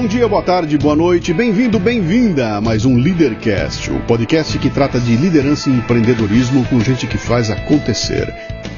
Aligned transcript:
Bom 0.00 0.06
dia, 0.06 0.28
boa 0.28 0.44
tarde, 0.44 0.78
boa 0.78 0.94
noite, 0.94 1.34
bem-vindo, 1.34 1.76
bem-vinda 1.76 2.54
a 2.54 2.60
mais 2.60 2.84
um 2.84 2.96
Leadercast, 2.96 3.90
o 3.90 3.98
podcast 4.02 4.56
que 4.56 4.70
trata 4.70 5.00
de 5.00 5.16
liderança 5.16 5.68
e 5.68 5.72
empreendedorismo 5.72 6.64
com 6.66 6.78
gente 6.78 7.04
que 7.08 7.18
faz 7.18 7.50
acontecer. 7.50 8.32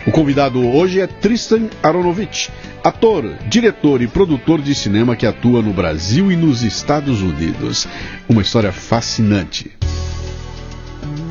O 0.07 0.11
convidado 0.11 0.67
hoje 0.67 0.99
é 0.99 1.07
Tristan 1.07 1.69
Aronovich, 1.83 2.51
ator, 2.83 3.35
diretor 3.51 4.01
e 4.01 4.09
produtor 4.09 4.63
de 4.63 4.75
cinema 4.75 5.15
que 5.15 5.27
atua 5.27 5.61
no 5.61 5.75
Brasil 5.75 6.33
e 6.33 6.37
nos 6.37 6.63
Estados 6.63 7.21
Unidos. 7.21 7.87
Uma 8.27 8.41
história 8.41 8.73
fascinante. 8.73 9.71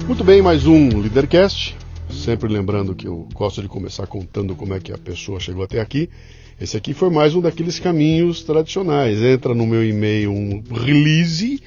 Muito 0.05 0.23
bem, 0.23 0.39
mais 0.39 0.67
um 0.67 0.99
Leadercast. 0.99 1.78
Sempre 2.09 2.51
lembrando 2.51 2.95
que 2.95 3.07
eu 3.07 3.27
gosto 3.33 3.61
de 3.61 3.67
começar 3.67 4.07
contando 4.07 4.55
como 4.55 4.73
é 4.73 4.79
que 4.79 4.91
a 4.91 4.97
pessoa 4.97 5.39
chegou 5.39 5.63
até 5.63 5.79
aqui. 5.79 6.09
Esse 6.59 6.75
aqui 6.75 6.93
foi 6.93 7.09
mais 7.09 7.35
um 7.35 7.41
daqueles 7.41 7.79
caminhos 7.79 8.43
tradicionais. 8.43 9.21
Entra 9.21 9.53
no 9.53 9.65
meu 9.65 9.85
e-mail 9.85 10.31
um 10.31 10.61
release 10.73 11.61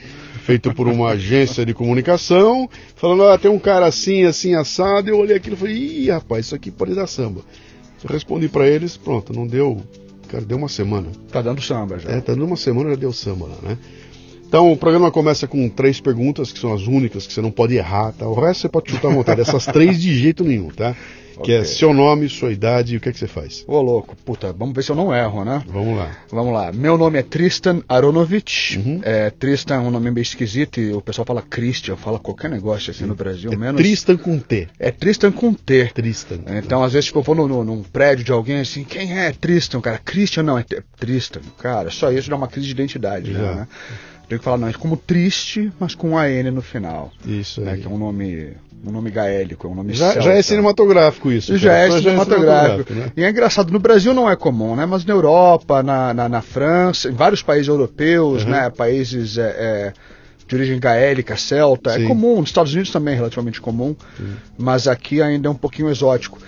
feito 0.44 0.74
por 0.74 0.86
uma 0.88 1.10
agência 1.16 1.64
de 1.64 1.72
comunicação, 1.72 2.68
falando: 2.96 3.24
ah, 3.24 3.38
tem 3.38 3.50
um 3.50 3.58
cara 3.58 3.86
assim, 3.86 4.24
assim, 4.24 4.54
assado. 4.54 5.08
Eu 5.08 5.18
olhei 5.18 5.36
aquilo 5.36 5.56
e 5.56 5.58
falei: 5.58 5.76
ih, 5.76 6.10
rapaz, 6.10 6.46
isso 6.46 6.54
aqui 6.54 6.70
pode 6.70 6.94
dar 6.94 7.06
samba. 7.06 7.40
Eu 8.04 8.10
respondi 8.10 8.48
para 8.48 8.66
eles: 8.66 8.96
pronto, 8.96 9.32
não 9.32 9.46
deu. 9.46 9.80
Cara, 10.28 10.44
deu 10.44 10.58
uma 10.58 10.68
semana. 10.68 11.08
Tá 11.30 11.40
dando 11.40 11.60
samba 11.62 11.98
já. 11.98 12.10
É, 12.10 12.20
tá 12.20 12.32
dando 12.32 12.44
uma 12.44 12.56
semana, 12.56 12.90
já 12.90 12.96
deu 12.96 13.12
samba 13.12 13.46
lá, 13.46 13.56
né? 13.62 13.78
Então, 14.52 14.70
o 14.70 14.76
programa 14.76 15.10
começa 15.10 15.46
com 15.48 15.66
três 15.66 15.98
perguntas, 15.98 16.52
que 16.52 16.58
são 16.58 16.74
as 16.74 16.82
únicas 16.86 17.26
que 17.26 17.32
você 17.32 17.40
não 17.40 17.50
pode 17.50 17.74
errar, 17.74 18.12
tá? 18.12 18.28
O 18.28 18.34
resto 18.38 18.60
você 18.60 18.68
pode 18.68 18.90
chutar 18.90 19.08
à 19.08 19.14
vontade. 19.14 19.40
Essas 19.40 19.64
três 19.64 19.98
de 19.98 20.14
jeito 20.14 20.44
nenhum, 20.44 20.68
tá? 20.68 20.94
Que 21.42 21.52
é 21.52 21.64
seu 21.64 21.94
nome, 21.94 22.28
sua 22.28 22.52
idade 22.52 22.92
e 22.92 22.96
o 22.98 23.00
que 23.00 23.08
é 23.08 23.12
que 23.12 23.18
você 23.18 23.26
faz. 23.26 23.64
Ô, 23.66 23.80
louco, 23.80 24.14
puta, 24.14 24.52
vamos 24.52 24.74
ver 24.74 24.82
se 24.84 24.90
eu 24.90 24.94
não 24.94 25.12
erro, 25.12 25.42
né? 25.42 25.64
Vamos 25.66 25.96
lá. 25.96 26.10
Vamos 26.30 26.52
lá. 26.52 26.70
Meu 26.70 26.98
nome 26.98 27.18
é 27.18 27.22
Tristan 27.22 27.80
Aronovich. 27.88 28.78
É, 29.02 29.30
Tristan 29.30 29.76
é 29.76 29.78
um 29.78 29.90
nome 29.90 30.10
meio 30.10 30.22
esquisito 30.22 30.78
e 30.78 30.92
o 30.92 31.00
pessoal 31.00 31.24
fala 31.24 31.40
Christian, 31.40 31.96
fala 31.96 32.18
qualquer 32.18 32.50
negócio 32.50 32.90
assim 32.90 33.06
no 33.06 33.14
Brasil, 33.14 33.50
É 33.50 33.56
menos. 33.56 33.80
Tristan 33.80 34.18
com 34.18 34.38
T. 34.38 34.68
É 34.78 34.90
Tristan 34.90 35.32
com 35.32 35.54
T. 35.54 35.90
Tristan. 35.94 36.40
Então, 36.58 36.84
às 36.84 36.92
vezes, 36.92 37.06
tipo, 37.06 37.20
eu 37.20 37.22
vou 37.22 37.34
no, 37.34 37.48
no- 37.48 37.64
num 37.64 37.82
prédio 37.82 38.22
de 38.26 38.30
alguém 38.32 38.60
assim, 38.60 38.84
quem 38.84 39.18
é 39.18 39.32
Tristan? 39.32 39.80
Cara, 39.80 39.98
Christian 40.04 40.42
não, 40.42 40.58
é 40.58 40.64
Tristan. 41.00 41.40
Cara, 41.58 41.90
só 41.90 42.12
isso 42.12 42.28
dá 42.28 42.36
uma 42.36 42.46
crise 42.48 42.66
de 42.66 42.72
identidade, 42.74 43.32
já, 43.32 43.38
Já. 43.38 43.54
né? 43.54 43.68
Tenho 44.28 44.38
que 44.38 44.44
falar, 44.44 44.56
não, 44.58 44.68
é 44.68 44.72
como 44.72 44.96
triste, 44.96 45.70
mas 45.78 45.94
com 45.94 46.10
um 46.10 46.18
AN 46.18 46.50
no 46.50 46.62
final. 46.62 47.10
Isso 47.26 47.60
Né, 47.60 47.72
aí. 47.72 47.80
que 47.80 47.86
é 47.86 47.90
um 47.90 47.98
nome, 47.98 48.52
um 48.86 48.90
nome 48.90 49.10
gaélico, 49.10 49.66
é 49.66 49.70
um 49.70 49.74
nome 49.74 49.92
Já, 49.92 50.06
celta. 50.12 50.22
já 50.22 50.32
é 50.34 50.42
cinematográfico 50.42 51.30
isso. 51.30 51.56
Já 51.58 51.70
cara. 51.70 51.86
é 51.96 51.98
cinematográfico. 52.00 52.94
né? 52.94 53.12
E 53.16 53.24
é 53.24 53.28
engraçado, 53.30 53.70
no 53.72 53.78
Brasil 53.78 54.14
não 54.14 54.30
é 54.30 54.34
comum, 54.36 54.74
né? 54.74 54.86
Mas 54.86 55.04
na 55.04 55.12
Europa, 55.12 55.82
na, 55.82 56.14
na, 56.14 56.28
na 56.28 56.40
França, 56.42 57.08
em 57.10 57.12
vários 57.12 57.42
países 57.42 57.68
europeus, 57.68 58.44
Uhum. 58.44 58.50
né? 58.50 58.70
Países 58.70 59.36
é, 59.36 59.42
é, 59.42 59.92
de 60.48 60.54
origem 60.54 60.78
gaélica, 60.80 61.36
celta, 61.36 61.92
Sim. 61.94 62.04
é 62.04 62.08
comum. 62.08 62.40
Nos 62.40 62.48
Estados 62.48 62.72
Unidos 62.72 62.90
também 62.90 63.12
é 63.12 63.16
relativamente 63.18 63.60
comum, 63.60 63.94
mas 64.56 64.88
aqui 64.88 65.20
ainda 65.20 65.48
é 65.48 65.50
um 65.50 65.54
pouquinho 65.54 65.90
exótico. 65.90 66.38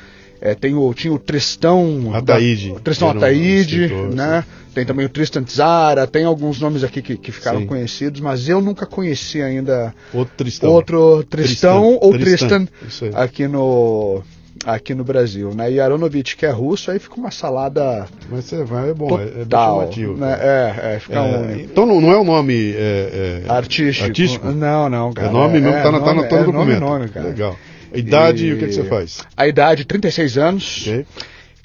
É, 0.40 0.54
tem 0.54 0.74
o, 0.74 0.92
tinha 0.92 1.12
o 1.12 1.18
Tristão... 1.18 2.12
Ataíde, 2.14 2.68
da- 2.70 2.74
o 2.76 2.80
Tristão 2.80 3.08
um 3.08 3.10
Ataíde, 3.12 3.82
escritor, 3.84 4.14
né? 4.14 4.44
Tem 4.74 4.84
também 4.84 5.06
o 5.06 5.08
Tristan 5.08 5.42
Tzara, 5.44 6.06
tem 6.06 6.24
alguns 6.24 6.60
nomes 6.60 6.82
aqui 6.82 7.00
que, 7.00 7.16
que 7.16 7.30
ficaram 7.30 7.60
Sim. 7.60 7.66
conhecidos, 7.66 8.20
mas 8.20 8.48
eu 8.48 8.60
nunca 8.60 8.84
conheci 8.86 9.40
ainda 9.40 9.94
Outro 10.12 10.34
Tristão. 10.36 10.70
outro 10.70 11.24
Tristão, 11.30 11.80
Tristão, 11.80 11.98
ou 12.02 12.12
Tristan, 12.18 12.66
Tristan, 12.66 13.10
aqui 13.14 13.46
no 13.46 14.22
aqui 14.66 14.94
no 14.94 15.04
Brasil, 15.04 15.52
né? 15.54 15.70
E 15.70 15.78
Aronovich 15.78 16.36
que 16.36 16.46
é 16.46 16.50
russo, 16.50 16.90
aí 16.90 16.98
fica 16.98 17.16
uma 17.16 17.30
salada 17.30 18.06
Mas 18.30 18.46
você 18.46 18.64
vai, 18.64 18.90
é 18.90 18.94
bom, 18.94 19.18
é, 19.18 19.22
é 19.22 19.26
bem 19.26 19.42
total, 19.44 19.80
chamativo. 19.80 20.16
né? 20.16 20.38
É, 20.40 20.94
é, 20.94 20.98
fica 21.00 21.14
É, 21.18 21.36
único. 21.38 21.60
então 21.70 21.84
não, 21.86 22.00
não 22.00 22.10
é 22.12 22.16
o 22.16 22.24
nome 22.24 22.72
é, 22.74 23.42
é, 23.46 23.50
Artístico. 23.52 24.06
artístico? 24.06 24.46
Não, 24.52 24.88
não, 24.88 25.12
cara. 25.12 25.28
É 25.28 25.30
nome 25.30 25.60
mesmo, 25.60 25.82
tá, 25.82 25.92
na, 25.92 26.00
tá, 26.00 26.14
nome- 26.14 26.28
tá 26.28 26.36
no 26.36 26.42
é 26.42 26.46
nome, 26.46 26.52
documento. 26.74 26.80
nome, 26.80 27.08
cara. 27.08 27.26
Legal. 27.28 27.56
Idade, 27.94 28.46
E- 28.46 28.52
o 28.54 28.58
que, 28.58 28.64
é 28.64 28.68
que 28.68 28.74
você 28.74 28.84
faz? 28.84 29.18
A 29.36 29.46
idade, 29.46 29.84
36 29.84 30.38
anos. 30.38 30.82
Ok. 30.86 31.06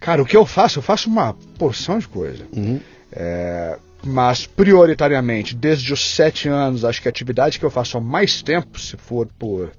Cara, 0.02 0.22
o 0.22 0.26
que 0.26 0.36
eu 0.38 0.46
faço? 0.46 0.80
Eu 0.80 0.84
faço 0.84 1.10
uma 1.10 1.34
porção 1.58 2.00
de 2.00 2.08
coisa. 2.08 2.44
Uhum. 2.56 2.80
É, 3.12 3.78
mas 4.04 4.46
prioritariamente, 4.46 5.56
desde 5.56 5.92
os 5.92 6.16
sete 6.16 6.48
anos, 6.48 6.86
acho 6.86 7.02
que 7.02 7.08
a 7.08 7.12
atividade 7.12 7.60
que 7.60 7.66
eu 7.66 7.72
faço 7.72 7.98
há 7.98 8.02
mais 8.02 8.42
tempo, 8.42 8.80
se 8.80 8.96
for 8.96 9.28
por 9.38 9.72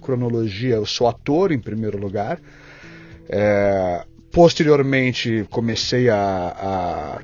cronologia, 0.00 0.76
eu 0.76 0.86
sou 0.86 1.06
ator 1.06 1.52
em 1.52 1.58
primeiro 1.58 1.98
lugar. 1.98 2.40
É, 3.28 4.04
posteriormente, 4.32 5.46
comecei 5.50 6.08
a, 6.08 6.16
a 6.16 7.22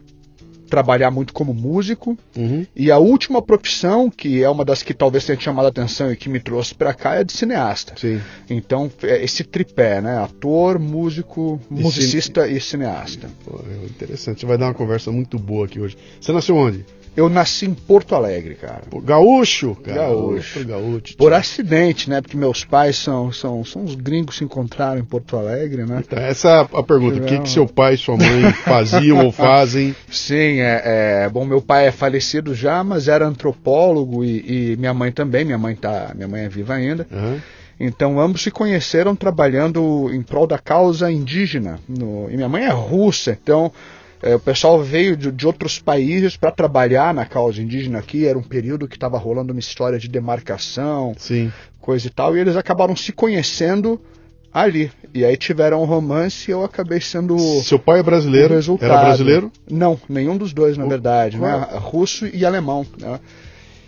trabalhar 0.68 1.10
muito 1.10 1.32
como 1.32 1.54
músico. 1.54 2.16
Uhum. 2.36 2.66
E 2.74 2.90
a 2.90 2.98
última 2.98 3.40
profissão, 3.40 4.10
que 4.10 4.42
é 4.42 4.48
uma 4.48 4.64
das 4.64 4.82
que 4.82 4.94
talvez 4.94 5.24
tenha 5.24 5.38
chamado 5.38 5.66
a 5.66 5.68
atenção 5.68 6.12
e 6.12 6.16
que 6.16 6.28
me 6.28 6.40
trouxe 6.40 6.74
para 6.74 6.92
cá, 6.92 7.14
é 7.14 7.24
de 7.24 7.32
cineasta. 7.32 7.94
Sim. 7.96 8.20
Então, 8.48 8.90
é 9.02 9.22
esse 9.22 9.44
tripé, 9.44 10.00
né? 10.00 10.18
Ator, 10.18 10.78
músico, 10.78 11.60
E 11.70 11.74
musicista 11.80 12.48
e 12.48 12.60
cineasta. 12.60 13.28
Pô, 13.44 13.60
é 13.70 13.86
interessante. 13.86 14.40
Você 14.40 14.46
vai 14.46 14.58
dar 14.58 14.66
uma 14.66 14.74
conversa 14.74 15.10
muito 15.10 15.38
boa 15.38 15.66
aqui 15.66 15.80
hoje. 15.80 15.96
Você 16.20 16.32
nasceu 16.32 16.56
onde? 16.56 16.84
Eu 17.16 17.28
nasci 17.28 17.66
em 17.66 17.74
Porto 17.74 18.14
Alegre, 18.14 18.56
cara. 18.56 18.82
Pô, 18.90 19.00
gaúcho? 19.00 19.76
Cara. 19.76 19.98
Gaúcho. 20.00 20.64
Gaúcho. 20.64 21.16
Por 21.16 21.32
acidente, 21.32 22.10
né? 22.10 22.20
Porque 22.20 22.36
meus 22.36 22.64
pais 22.64 22.96
são, 22.96 23.30
são, 23.30 23.64
são 23.64 23.84
os 23.84 23.94
gringos 23.94 24.34
que 24.34 24.38
se 24.38 24.44
encontraram 24.44 24.98
em 25.00 25.04
Porto 25.04 25.36
Alegre, 25.36 25.84
né? 25.84 26.02
Então, 26.04 26.18
essa 26.18 26.48
é 26.48 26.60
a- 26.78 26.82
pergunta. 26.82 27.18
O 27.18 27.24
que, 27.24 27.38
que 27.38 27.48
seu 27.48 27.66
pai 27.66 27.94
e 27.94 27.98
sua 27.98 28.16
mãe 28.16 28.52
faziam 28.64 29.24
ou 29.24 29.30
fazem? 29.30 29.94
Sim, 30.10 30.58
é, 30.60 30.82
é, 31.24 31.28
bom, 31.28 31.44
meu 31.44 31.62
pai 31.62 31.86
é 31.86 31.92
falecido 31.92 32.54
já, 32.54 32.82
mas 32.82 33.06
era 33.06 33.24
antropólogo 33.26 34.24
e, 34.24 34.72
e 34.72 34.76
minha 34.76 34.92
mãe 34.92 35.12
também. 35.12 35.44
Minha 35.44 35.58
mãe 35.58 35.76
tá, 35.76 36.10
minha 36.14 36.26
mãe 36.28 36.42
é 36.42 36.48
viva 36.48 36.74
ainda. 36.74 37.06
Aham. 37.12 37.40
Então 37.78 38.20
ambos 38.20 38.42
se 38.42 38.50
conheceram 38.52 39.16
trabalhando 39.16 40.08
em 40.12 40.22
prol 40.22 40.46
da 40.46 40.58
causa 40.58 41.10
indígena. 41.10 41.78
No- 41.88 42.28
e 42.30 42.36
minha 42.36 42.48
mãe 42.48 42.64
é 42.64 42.70
russa, 42.70 43.36
então 43.42 43.72
é, 44.24 44.34
o 44.34 44.40
pessoal 44.40 44.82
veio 44.82 45.16
de, 45.16 45.30
de 45.30 45.46
outros 45.46 45.78
países 45.78 46.36
para 46.36 46.50
trabalhar 46.50 47.12
na 47.12 47.26
causa 47.26 47.60
indígena 47.62 47.98
aqui. 47.98 48.26
Era 48.26 48.38
um 48.38 48.42
período 48.42 48.88
que 48.88 48.96
estava 48.96 49.18
rolando 49.18 49.52
uma 49.52 49.60
história 49.60 49.98
de 49.98 50.08
demarcação, 50.08 51.14
Sim. 51.18 51.52
coisa 51.80 52.06
e 52.06 52.10
tal, 52.10 52.36
e 52.36 52.40
eles 52.40 52.56
acabaram 52.56 52.96
se 52.96 53.12
conhecendo 53.12 54.00
ali. 54.52 54.90
E 55.12 55.24
aí 55.24 55.36
tiveram 55.36 55.82
um 55.82 55.84
romance 55.84 56.50
e 56.50 56.52
eu 56.52 56.64
acabei 56.64 57.00
sendo 57.00 57.36
Seu 57.62 57.78
pai 57.78 58.00
é 58.00 58.02
brasileiro? 58.02 58.54
resultado. 58.54 58.90
Era 58.92 59.04
brasileiro? 59.04 59.52
Não, 59.70 60.00
nenhum 60.08 60.36
dos 60.36 60.52
dois, 60.52 60.76
na 60.78 60.84
O- 60.84 60.88
verdade, 60.88 61.38
né? 61.38 61.68
Russo 61.74 62.26
e 62.26 62.44
alemão. 62.46 62.86
Né? 62.98 63.20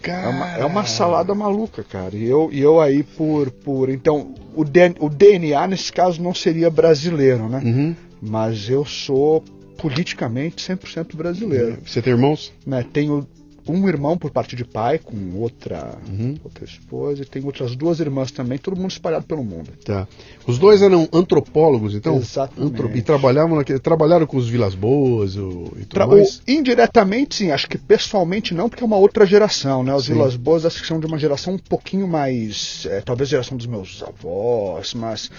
É 0.02 0.28
uma, 0.28 0.50
é 0.58 0.64
uma 0.64 0.84
salada 0.84 1.34
maluca, 1.34 1.82
cara. 1.82 2.14
E 2.14 2.25
eu, 2.26 2.48
e 2.52 2.60
eu 2.60 2.80
aí 2.80 3.02
por. 3.02 3.50
por 3.50 3.88
então, 3.88 4.34
o 4.54 4.64
DNA 4.64 5.66
nesse 5.66 5.92
caso 5.92 6.22
não 6.22 6.32
seria 6.32 6.70
brasileiro, 6.70 7.48
né? 7.48 7.60
Uhum. 7.64 7.96
Mas 8.22 8.70
eu 8.70 8.84
sou 8.84 9.42
politicamente 9.76 10.56
100% 10.72 11.14
brasileiro. 11.16 11.78
Você 11.84 12.00
tem 12.03 12.12
irmãos? 12.12 12.53
Né? 12.66 12.84
Tenho 12.92 13.26
um 13.69 13.88
irmão 13.88 14.16
por 14.16 14.31
parte 14.31 14.54
de 14.54 14.64
pai, 14.64 14.98
com 14.98 15.16
outra, 15.34 15.98
Uhum. 16.09 16.37
outra 16.44 16.64
esposa, 16.64 17.22
e 17.22 17.26
tenho 17.26 17.47
outras 17.47 17.75
duas 17.75 17.98
irmãs 17.98 18.31
também, 18.31 18.59
todo 18.59 18.76
mundo 18.76 18.91
espalhado 18.92 19.26
pelo 19.26 19.42
mundo. 19.44 19.70
Tá. 19.84 20.06
Os 20.46 20.58
dois 20.58 20.80
eram 20.82 21.08
antropólogos, 21.12 21.94
então? 21.94 22.16
Exatamente. 22.16 22.98
E 22.98 23.02
trabalhavam 23.02 23.56
naquele, 23.56 23.78
trabalharam 23.78 24.26
com 24.26 24.36
os 24.36 24.48
Vilas 24.48 24.74
Boas 24.74 25.36
o- 25.36 25.72
e 25.76 25.80
tudo 25.80 25.88
Tra- 25.88 26.06
mais? 26.06 26.42
ou 26.46 26.54
indiretamente, 26.54 27.34
sim, 27.36 27.50
acho 27.50 27.68
que 27.68 27.76
pessoalmente 27.76 28.54
não, 28.54 28.68
porque 28.68 28.82
é 28.82 28.86
uma 28.86 28.96
outra 28.96 29.26
geração, 29.26 29.82
né? 29.82 29.94
Os 29.94 30.04
Sim. 30.04 30.12
Vilas 30.12 30.36
Boas 30.36 30.64
acho 30.64 30.80
que 30.80 30.86
são 30.86 31.00
de 31.00 31.06
uma 31.06 31.18
geração 31.18 31.54
um 31.54 31.58
pouquinho 31.58 32.06
mais. 32.06 32.86
é, 32.90 33.00
talvez 33.00 33.28
geração 33.28 33.56
dos 33.56 33.66
meus 33.66 34.02
avós, 34.02 34.94
mas, 34.94 35.30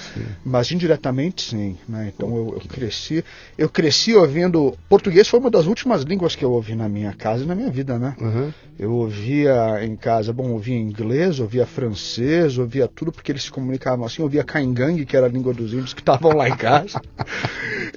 mas 0.43 0.71
indiretamente 0.71 1.41
sim. 1.41 1.77
Né? 1.87 2.11
Então 2.15 2.35
eu, 2.35 2.53
eu 2.55 2.61
cresci. 2.67 3.23
Eu 3.57 3.69
cresci 3.69 4.13
ouvindo. 4.15 4.75
Português 4.89 5.27
foi 5.27 5.39
uma 5.39 5.49
das 5.49 5.65
últimas 5.67 6.01
línguas 6.03 6.35
que 6.35 6.43
eu 6.43 6.51
ouvi 6.51 6.75
na 6.75 6.89
minha 6.89 7.13
casa 7.13 7.43
e 7.43 7.47
na 7.47 7.55
minha 7.55 7.69
vida, 7.71 7.97
né? 7.97 8.15
Aham. 8.21 8.53
Eu 8.79 8.91
ouvia 8.93 9.83
em 9.83 9.95
casa, 9.95 10.31
bom, 10.31 10.51
ouvia 10.51 10.77
inglês, 10.77 11.39
ouvia 11.39 11.65
francês, 11.65 12.59
ouvia 12.59 12.87
tudo 12.87 13.11
porque 13.11 13.31
eles 13.31 13.43
se 13.43 13.51
comunicavam 13.51 14.05
assim, 14.05 14.21
ouvia 14.21 14.43
caingangue, 14.43 14.96
que 15.05 15.15
era 15.17 15.25
a 15.25 15.29
língua 15.29 15.53
dos 15.53 15.73
índios 15.73 15.93
que 15.93 16.01
estavam 16.01 16.31
lá 16.35 16.47
em 16.49 16.55
casa. 16.55 17.01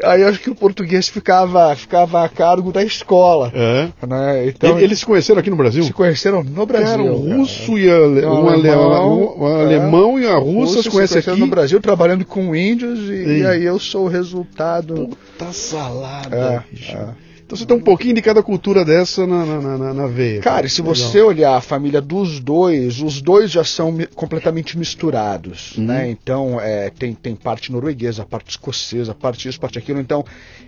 Aí 0.05 0.23
acho 0.25 0.41
que 0.41 0.50
o 0.50 0.55
português 0.55 1.08
ficava, 1.08 1.75
ficava 1.76 2.25
a 2.25 2.29
cargo 2.29 2.73
da 2.73 2.82
escola. 2.82 3.52
É. 3.55 3.88
Né? 4.06 4.47
Então, 4.49 4.79
E- 4.79 4.85
Eles 4.85 5.00
se 5.00 5.06
conheceram 5.06 5.41
aqui 5.41 5.50
no 5.50 5.56
Brasil? 5.56 5.82
se 5.85 5.93
conheceram 5.93 6.43
no 6.43 6.64
Brasil. 6.67 6.87
Cara, 6.88 7.02
um 7.02 7.37
russo 7.38 7.79
e 7.79 7.91
ale... 7.91 8.25
Um 8.25 8.44
um, 8.44 8.49
ale... 8.49 8.69
alemão, 8.69 9.35
um 9.38 9.49
é. 9.49 9.61
alemão 9.62 10.19
e 10.20 10.26
a 10.26 10.37
russa 10.37 10.76
Russo 10.76 10.82
se 10.85 10.91
conhecem 10.91 11.14
conheceram 11.14 11.32
aqui. 11.35 11.41
no 11.41 11.47
Brasil 11.47 11.81
trabalhando 11.81 12.25
com 12.25 12.55
índios 12.56 12.99
e, 13.11 13.41
e 13.41 13.47
aí 13.47 13.64
eu 13.64 13.79
sou 13.79 14.06
o 14.06 14.08
resultado. 14.08 14.94
Puta 14.94 15.52
salada, 15.52 16.35
É, 16.37 16.62
bicho. 16.75 16.93
é. 16.97 17.29
Então 17.50 17.58
você 17.58 17.67
tem 17.67 17.76
um 17.76 17.81
pouquinho 17.81 18.14
de 18.14 18.23
cada 18.23 18.44
cultura 18.44 18.85
dessa 18.85 19.26
na, 19.26 19.44
na, 19.44 19.76
na, 19.76 19.93
na 19.94 20.06
veia. 20.06 20.41
Cara, 20.41 20.67
e 20.67 20.70
se 20.70 20.81
Legal. 20.81 20.94
você 20.94 21.20
olhar 21.20 21.56
a 21.56 21.61
família 21.61 22.00
dos 22.00 22.38
dois, 22.38 23.00
os 23.00 23.20
dois 23.20 23.50
já 23.50 23.64
são 23.64 23.99
completamente 24.14 24.79
misturados, 24.79 25.76
Uhum. 25.76 25.85
né? 25.87 26.08
Então, 26.08 26.61
é, 26.61 26.91
tem, 26.91 27.12
tem 27.12 27.35
parte 27.35 27.73
norueguesa, 27.73 28.25
parte 28.25 28.50
escocesa, 28.50 29.17
parte 29.17 29.49
isso, 29.49 29.58
parte 29.58 29.79
aquilo. 29.79 29.99
Então, 29.99 30.25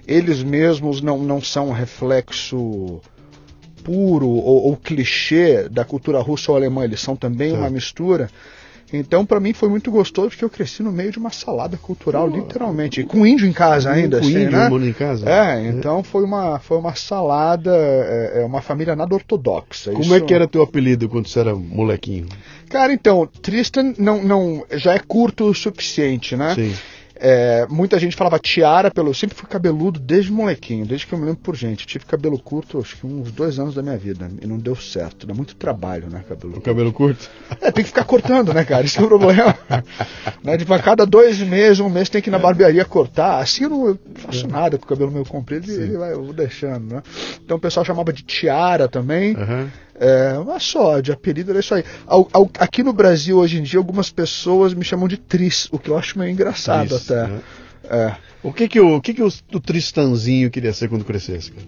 eles 0.09 0.43
mesmos 0.43 1.01
não, 1.01 1.19
não 1.19 1.41
são 1.41 1.69
um 1.69 1.73
reflexo 1.73 3.01
puro 3.85 4.29
ou, 4.29 4.65
ou 4.65 4.77
clichê 4.77 5.69
da 5.69 5.85
cultura 5.85 6.21
russa 6.21 6.51
ou 6.51 6.57
alemã, 6.57 6.83
eles 6.83 7.01
são 7.01 7.15
também 7.15 7.53
uma 7.53 7.71
mistura. 7.71 8.29
Então, 8.93 9.25
para 9.25 9.41
mim 9.41 9.53
foi 9.53 9.69
muito 9.69 9.91
gostoso 9.91 10.29
porque 10.31 10.45
eu 10.45 10.51
cresci 10.51 10.83
no 10.83 10.93
meio 10.93 11.11
de 11.11 11.19
uma 11.19 11.31
salada 11.31 11.77
cultural, 11.77 12.29
literalmente, 12.29 13.01
e 13.01 13.05
com 13.05 13.27
índio 13.27 13.47
em 13.47 13.53
casa 13.53 13.91
ainda, 13.91 14.19
com 14.19 14.27
assim, 14.27 14.37
índio 14.37 14.51
né? 14.51 14.69
morando 14.69 14.89
em 14.89 14.93
casa. 14.93 15.29
É, 15.29 15.67
então 15.69 16.03
foi 16.03 16.25
uma 16.25 16.59
foi 16.59 16.77
uma 16.77 16.95
salada, 16.95 17.75
é, 17.75 18.43
é 18.43 18.45
uma 18.45 18.61
família 18.61 18.95
nada 18.95 19.15
ortodoxa. 19.15 19.91
Como 19.93 20.03
Isso- 20.03 20.15
é 20.15 20.21
que 20.21 20.35
era 20.35 20.47
teu 20.47 20.63
apelido 20.63 21.09
quando 21.09 21.27
você 21.27 21.41
era 21.41 21.55
molequinho? 21.55 22.27
Cara, 22.69 22.93
então, 22.93 23.29
Tristan 23.41 23.95
não, 23.99 24.23
não 24.23 24.65
já 24.73 24.95
é 24.95 24.99
curto 24.99 25.45
o 25.45 25.55
suficiente, 25.55 26.37
né? 26.37 26.55
Sim. 26.55 26.75
É, 27.25 27.69
muita 27.71 28.01
gente 28.01 28.17
falava 28.17 28.37
tiara 28.37 28.91
pelo. 28.91 29.11
Eu 29.11 29.15
sempre 29.15 29.37
fui 29.37 29.49
cabeludo 29.49 30.01
desde 30.01 30.33
molequinho, 30.33 30.85
desde 30.85 31.07
que 31.07 31.13
eu 31.13 31.19
me 31.19 31.25
lembro 31.25 31.41
por 31.41 31.55
gente. 31.55 31.83
Eu 31.83 31.87
tive 31.87 32.05
cabelo 32.05 32.37
curto, 32.37 32.81
acho 32.81 32.97
que 32.97 33.07
uns 33.07 33.31
dois 33.31 33.61
anos 33.61 33.77
da 33.77 33.83
minha 33.83 33.97
vida. 33.97 34.29
E 34.41 34.47
não 34.47 34.59
deu 34.59 34.75
certo. 34.75 35.25
Dá 35.25 35.33
muito 35.33 35.55
trabalho, 35.55 36.11
né, 36.11 36.25
cabelo 36.29 36.57
O 36.57 36.61
cabelo 36.61 36.93
curto? 36.93 37.31
É, 37.61 37.71
tem 37.71 37.85
que 37.85 37.91
ficar 37.91 38.03
cortando, 38.03 38.53
né, 38.53 38.65
cara? 38.65 38.85
Isso 38.85 39.01
é 39.01 39.05
o 39.05 39.07
problema. 39.07 39.57
né? 40.43 40.59
Tipo, 40.59 40.75
a 40.75 40.81
cada 40.81 41.07
dois 41.07 41.39
meses, 41.39 41.79
um 41.79 41.89
mês 41.89 42.09
tem 42.09 42.21
que 42.21 42.29
ir 42.29 42.33
na 42.33 42.41
barbearia 42.41 42.85
cortar. 42.85 43.39
Assim 43.39 43.63
eu 43.63 43.71
não 43.71 43.87
eu 43.87 43.99
faço 44.17 44.49
nada 44.49 44.77
com 44.77 44.85
o 44.85 44.89
cabelo 44.89 45.13
meio 45.13 45.25
comprido 45.25 45.71
e 45.71 45.97
vai, 45.97 46.15
eu 46.15 46.25
vou 46.25 46.33
deixando, 46.33 46.93
né? 46.93 47.03
Então 47.45 47.57
o 47.57 47.61
pessoal 47.61 47.87
chamava 47.87 48.13
de 48.13 48.25
tiara 48.25 48.89
também. 48.89 49.37
Aham. 49.37 49.71
É, 50.05 50.37
mas 50.45 50.65
só, 50.65 51.01
de 51.01 51.13
apelido 51.13 51.51
era 51.53 51.61
isso 51.61 51.73
aí. 51.75 51.85
Ao- 52.07 52.29
ao- 52.33 52.51
aqui 52.59 52.83
no 52.83 52.93
Brasil, 52.93 53.39
hoje 53.39 53.59
em 53.59 53.63
dia, 53.63 53.79
algumas 53.79 54.11
pessoas 54.11 54.75
me 54.75 54.85
chamam 54.85 55.07
de 55.07 55.17
Tris, 55.17 55.69
o 55.71 55.79
que 55.79 55.91
eu 55.91 55.97
acho 55.97 56.19
meio 56.19 56.31
engraçado 56.33 56.89
Tris, 56.89 57.09
até. 57.11 57.27
né? 57.29 57.41
É. 57.85 58.17
O 58.43 58.53
que 58.53 58.67
que 58.69 58.81
o, 58.81 58.97
o 58.97 59.01
que 59.01 59.15
que 59.15 59.23
o, 59.23 59.29
o 59.53 59.61
Tristanzinho 59.61 60.51
queria 60.51 60.73
ser 60.73 60.89
quando 60.89 61.05
crescesse? 61.05 61.53
cara? 61.53 61.67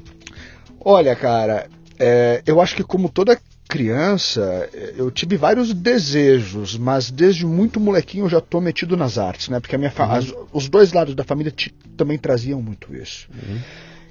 Olha, 0.81 1.15
cara, 1.15 1.69
é, 1.99 2.43
eu 2.45 2.61
acho 2.61 2.75
que 2.75 2.83
como 2.83 3.09
toda 3.09 3.39
criança, 3.69 4.69
eu 4.97 5.11
tive 5.11 5.37
vários 5.37 5.73
desejos, 5.73 6.77
mas 6.77 7.11
desde 7.11 7.47
muito 7.47 7.81
molequinho 7.81 8.25
eu 8.27 8.29
já 8.29 8.41
tô 8.41 8.61
metido 8.61 8.97
nas 8.97 9.17
artes, 9.19 9.49
né? 9.49 9.59
Porque 9.61 9.75
a 9.75 9.79
minha 9.79 9.91
fa- 9.91 10.17
as- 10.17 10.33
os 10.53 10.69
dois 10.69 10.93
lados 10.93 11.15
da 11.15 11.25
família 11.25 11.53
também 11.97 12.19
traziam 12.19 12.61
muito 12.63 12.95
isso. 12.95 13.29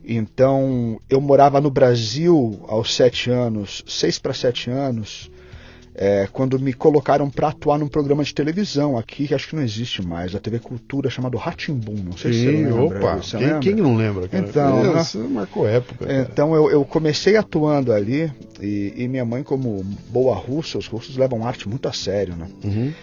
Então, 0.06 1.00
eu 1.10 1.22
morava 1.22 1.62
no 1.62 1.70
Brasil 1.70 2.64
aos 2.68 2.94
sete 2.94 3.30
anos, 3.30 3.84
seis 3.88 4.20
para 4.20 4.34
sete 4.34 4.70
anos, 4.70 5.32
é, 5.96 6.28
quando 6.32 6.60
me 6.60 6.74
colocaram 6.74 7.30
para 7.30 7.50
atuar 7.50 7.78
num 7.78 7.88
programa 7.88 8.24
de 8.24 8.34
televisão 8.34 8.98
aqui, 8.98 9.28
que 9.28 9.36
acho 9.36 9.48
que 9.48 9.56
não 9.56 9.64
existe 9.64 10.02
mais, 10.02 10.34
a 10.36 10.40
TV 10.40 10.60
Cultura, 10.60 11.10
chamado 11.10 11.38
Ratimbum. 11.38 11.96
Não 12.04 12.18
sei 12.18 12.34
se 12.34 12.40
você 12.40 12.52
Sim, 12.52 12.64
lembra. 12.66 12.82
opa, 12.84 13.16
você 13.18 13.38
quem, 13.38 13.46
lembra? 13.46 13.60
quem 13.60 13.76
não 13.76 13.96
lembra, 13.96 14.28
cara? 14.28 14.46
Então, 14.48 14.94
né? 14.94 15.02
Isso 15.02 15.20
marcou 15.30 15.68
época. 15.68 16.06
cara. 16.06 16.28
Então 16.32 16.56
eu, 16.56 16.72
eu 16.72 16.84
comecei 16.84 17.38
atuando 17.38 17.94
ali 17.94 18.32
e, 18.60 18.94
e 18.98 19.08
minha 19.08 19.24
mãe, 19.24 19.44
como 19.44 19.84
boa 20.10 20.36
russa, 20.36 20.78
os 20.78 20.88
russos 20.88 21.16
levam 21.16 21.46
arte 21.46 21.70
muito 21.70 21.88
a 21.88 21.94
sério, 21.94 22.36
né? 22.36 22.48
Uhum. 22.64 22.94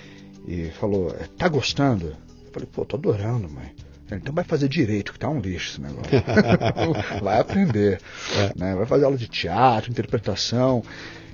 E 0.49 0.65
falou, 0.81 1.15
tá 1.39 1.49
gostando? 1.49 2.07
Eu 2.07 2.53
falei, 2.53 2.69
pô, 2.71 2.85
tô 2.85 2.97
adorando, 2.97 3.49
mãe. 3.49 3.71
Ela, 4.11 4.21
Então 4.21 4.35
vai 4.35 4.45
fazer 4.45 4.69
direito, 4.69 5.13
que 5.13 5.19
tá 5.19 5.29
um 5.29 5.41
lixo 5.41 5.73
esse 5.73 5.81
negócio. 5.81 6.11
vai 7.23 7.41
aprender. 7.41 8.01
né? 8.57 8.75
Vai 8.75 8.87
fazer 8.87 9.05
aula 9.05 9.17
de 9.17 9.29
teatro, 9.29 9.91
interpretação. 9.91 10.83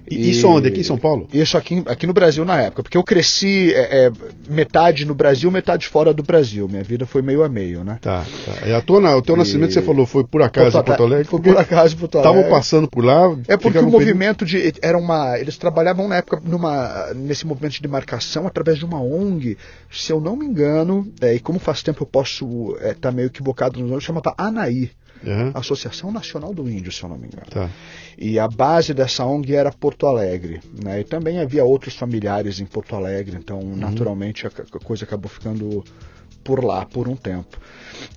E 0.08 0.30
isso 0.30 0.48
onde? 0.48 0.68
Aqui 0.68 0.80
em 0.80 0.84
São 0.84 0.96
Paulo? 0.98 1.26
Isso 1.32 1.56
aqui, 1.58 1.82
aqui 1.86 2.06
no 2.06 2.12
Brasil 2.12 2.44
na 2.44 2.60
época, 2.62 2.82
porque 2.82 2.96
eu 2.96 3.02
cresci 3.02 3.72
é, 3.74 4.06
é, 4.06 4.12
metade 4.48 5.04
no 5.04 5.14
Brasil, 5.14 5.50
metade 5.50 5.88
fora 5.88 6.14
do 6.14 6.22
Brasil. 6.22 6.68
Minha 6.68 6.82
vida 6.84 7.06
foi 7.06 7.22
meio 7.22 7.42
a 7.42 7.48
meio, 7.48 7.82
né? 7.82 7.98
Tá, 8.00 8.24
tá. 8.44 8.66
E 8.68 8.72
a 8.72 8.80
tua, 8.80 9.16
o 9.16 9.22
teu 9.22 9.34
E- 9.34 9.38
nascimento, 9.38 9.72
você 9.72 9.82
falou, 9.82 10.06
foi 10.06 10.24
por 10.24 10.42
acaso 10.42 10.78
em 10.78 10.82
Porto 10.82 11.02
Alegre? 11.02 11.24
Foi 11.24 11.40
por 11.40 11.56
acaso 11.58 11.94
em 11.94 11.98
Porto 11.98 12.18
Alegre. 12.18 12.36
Estavam 12.38 12.56
passando 12.58 12.88
por 12.88 13.04
lá. 13.04 13.36
É 13.48 13.56
porque 13.56 13.78
o 13.78 13.82
período- 13.82 13.90
movimento 13.90 14.44
de 14.44 14.72
era 14.80 14.96
uma, 14.96 15.38
eles 15.38 15.56
trabalhavam 15.56 16.06
na 16.08 16.16
época 16.16 16.40
numa 16.44 17.12
nesse 17.14 17.46
movimento 17.46 17.72
de 17.74 17.82
demarcação 17.82 18.46
através 18.46 18.78
de 18.78 18.84
uma 18.84 19.00
ONG, 19.02 19.56
se 19.90 20.12
eu 20.12 20.20
não 20.20 20.36
me 20.36 20.46
engano, 20.46 21.06
é, 21.20 21.34
e 21.34 21.40
como 21.40 21.58
faz 21.58 21.82
tempo 21.82 22.02
eu 22.02 22.06
posso 22.06 22.76
estar 22.80 23.10
meio 23.12 23.26
equivocado 23.26 23.80
no 23.80 23.86
nome, 23.86 24.00
chamava 24.00 24.34
ANAI, 24.38 24.90
Aham, 25.24 25.52
Associação 25.54 26.10
Nacional 26.12 26.52
do 26.52 26.68
Índio, 26.68 26.90
se 26.92 27.02
eu 27.02 27.08
não 27.08 27.18
me 27.18 27.26
engano. 27.26 27.46
Tá. 27.50 27.70
E 28.18 28.38
a 28.38 28.48
base 28.48 28.94
dessa 28.94 29.24
ONG 29.24 29.54
era 29.54 29.70
Porto 29.70 30.06
Alegre, 30.06 30.60
né? 30.82 31.00
E 31.00 31.04
também 31.04 31.38
havia 31.38 31.64
outros 31.64 31.94
familiares 31.94 32.60
em 32.60 32.66
Porto 32.66 32.96
Alegre, 32.96 33.36
então 33.36 33.60
naturalmente 33.76 34.46
a, 34.46 34.50
a 34.50 34.78
coisa 34.78 35.04
acabou 35.04 35.30
ficando 35.30 35.84
por 36.46 36.64
lá 36.64 36.86
por 36.86 37.08
um 37.08 37.16
tempo. 37.16 37.58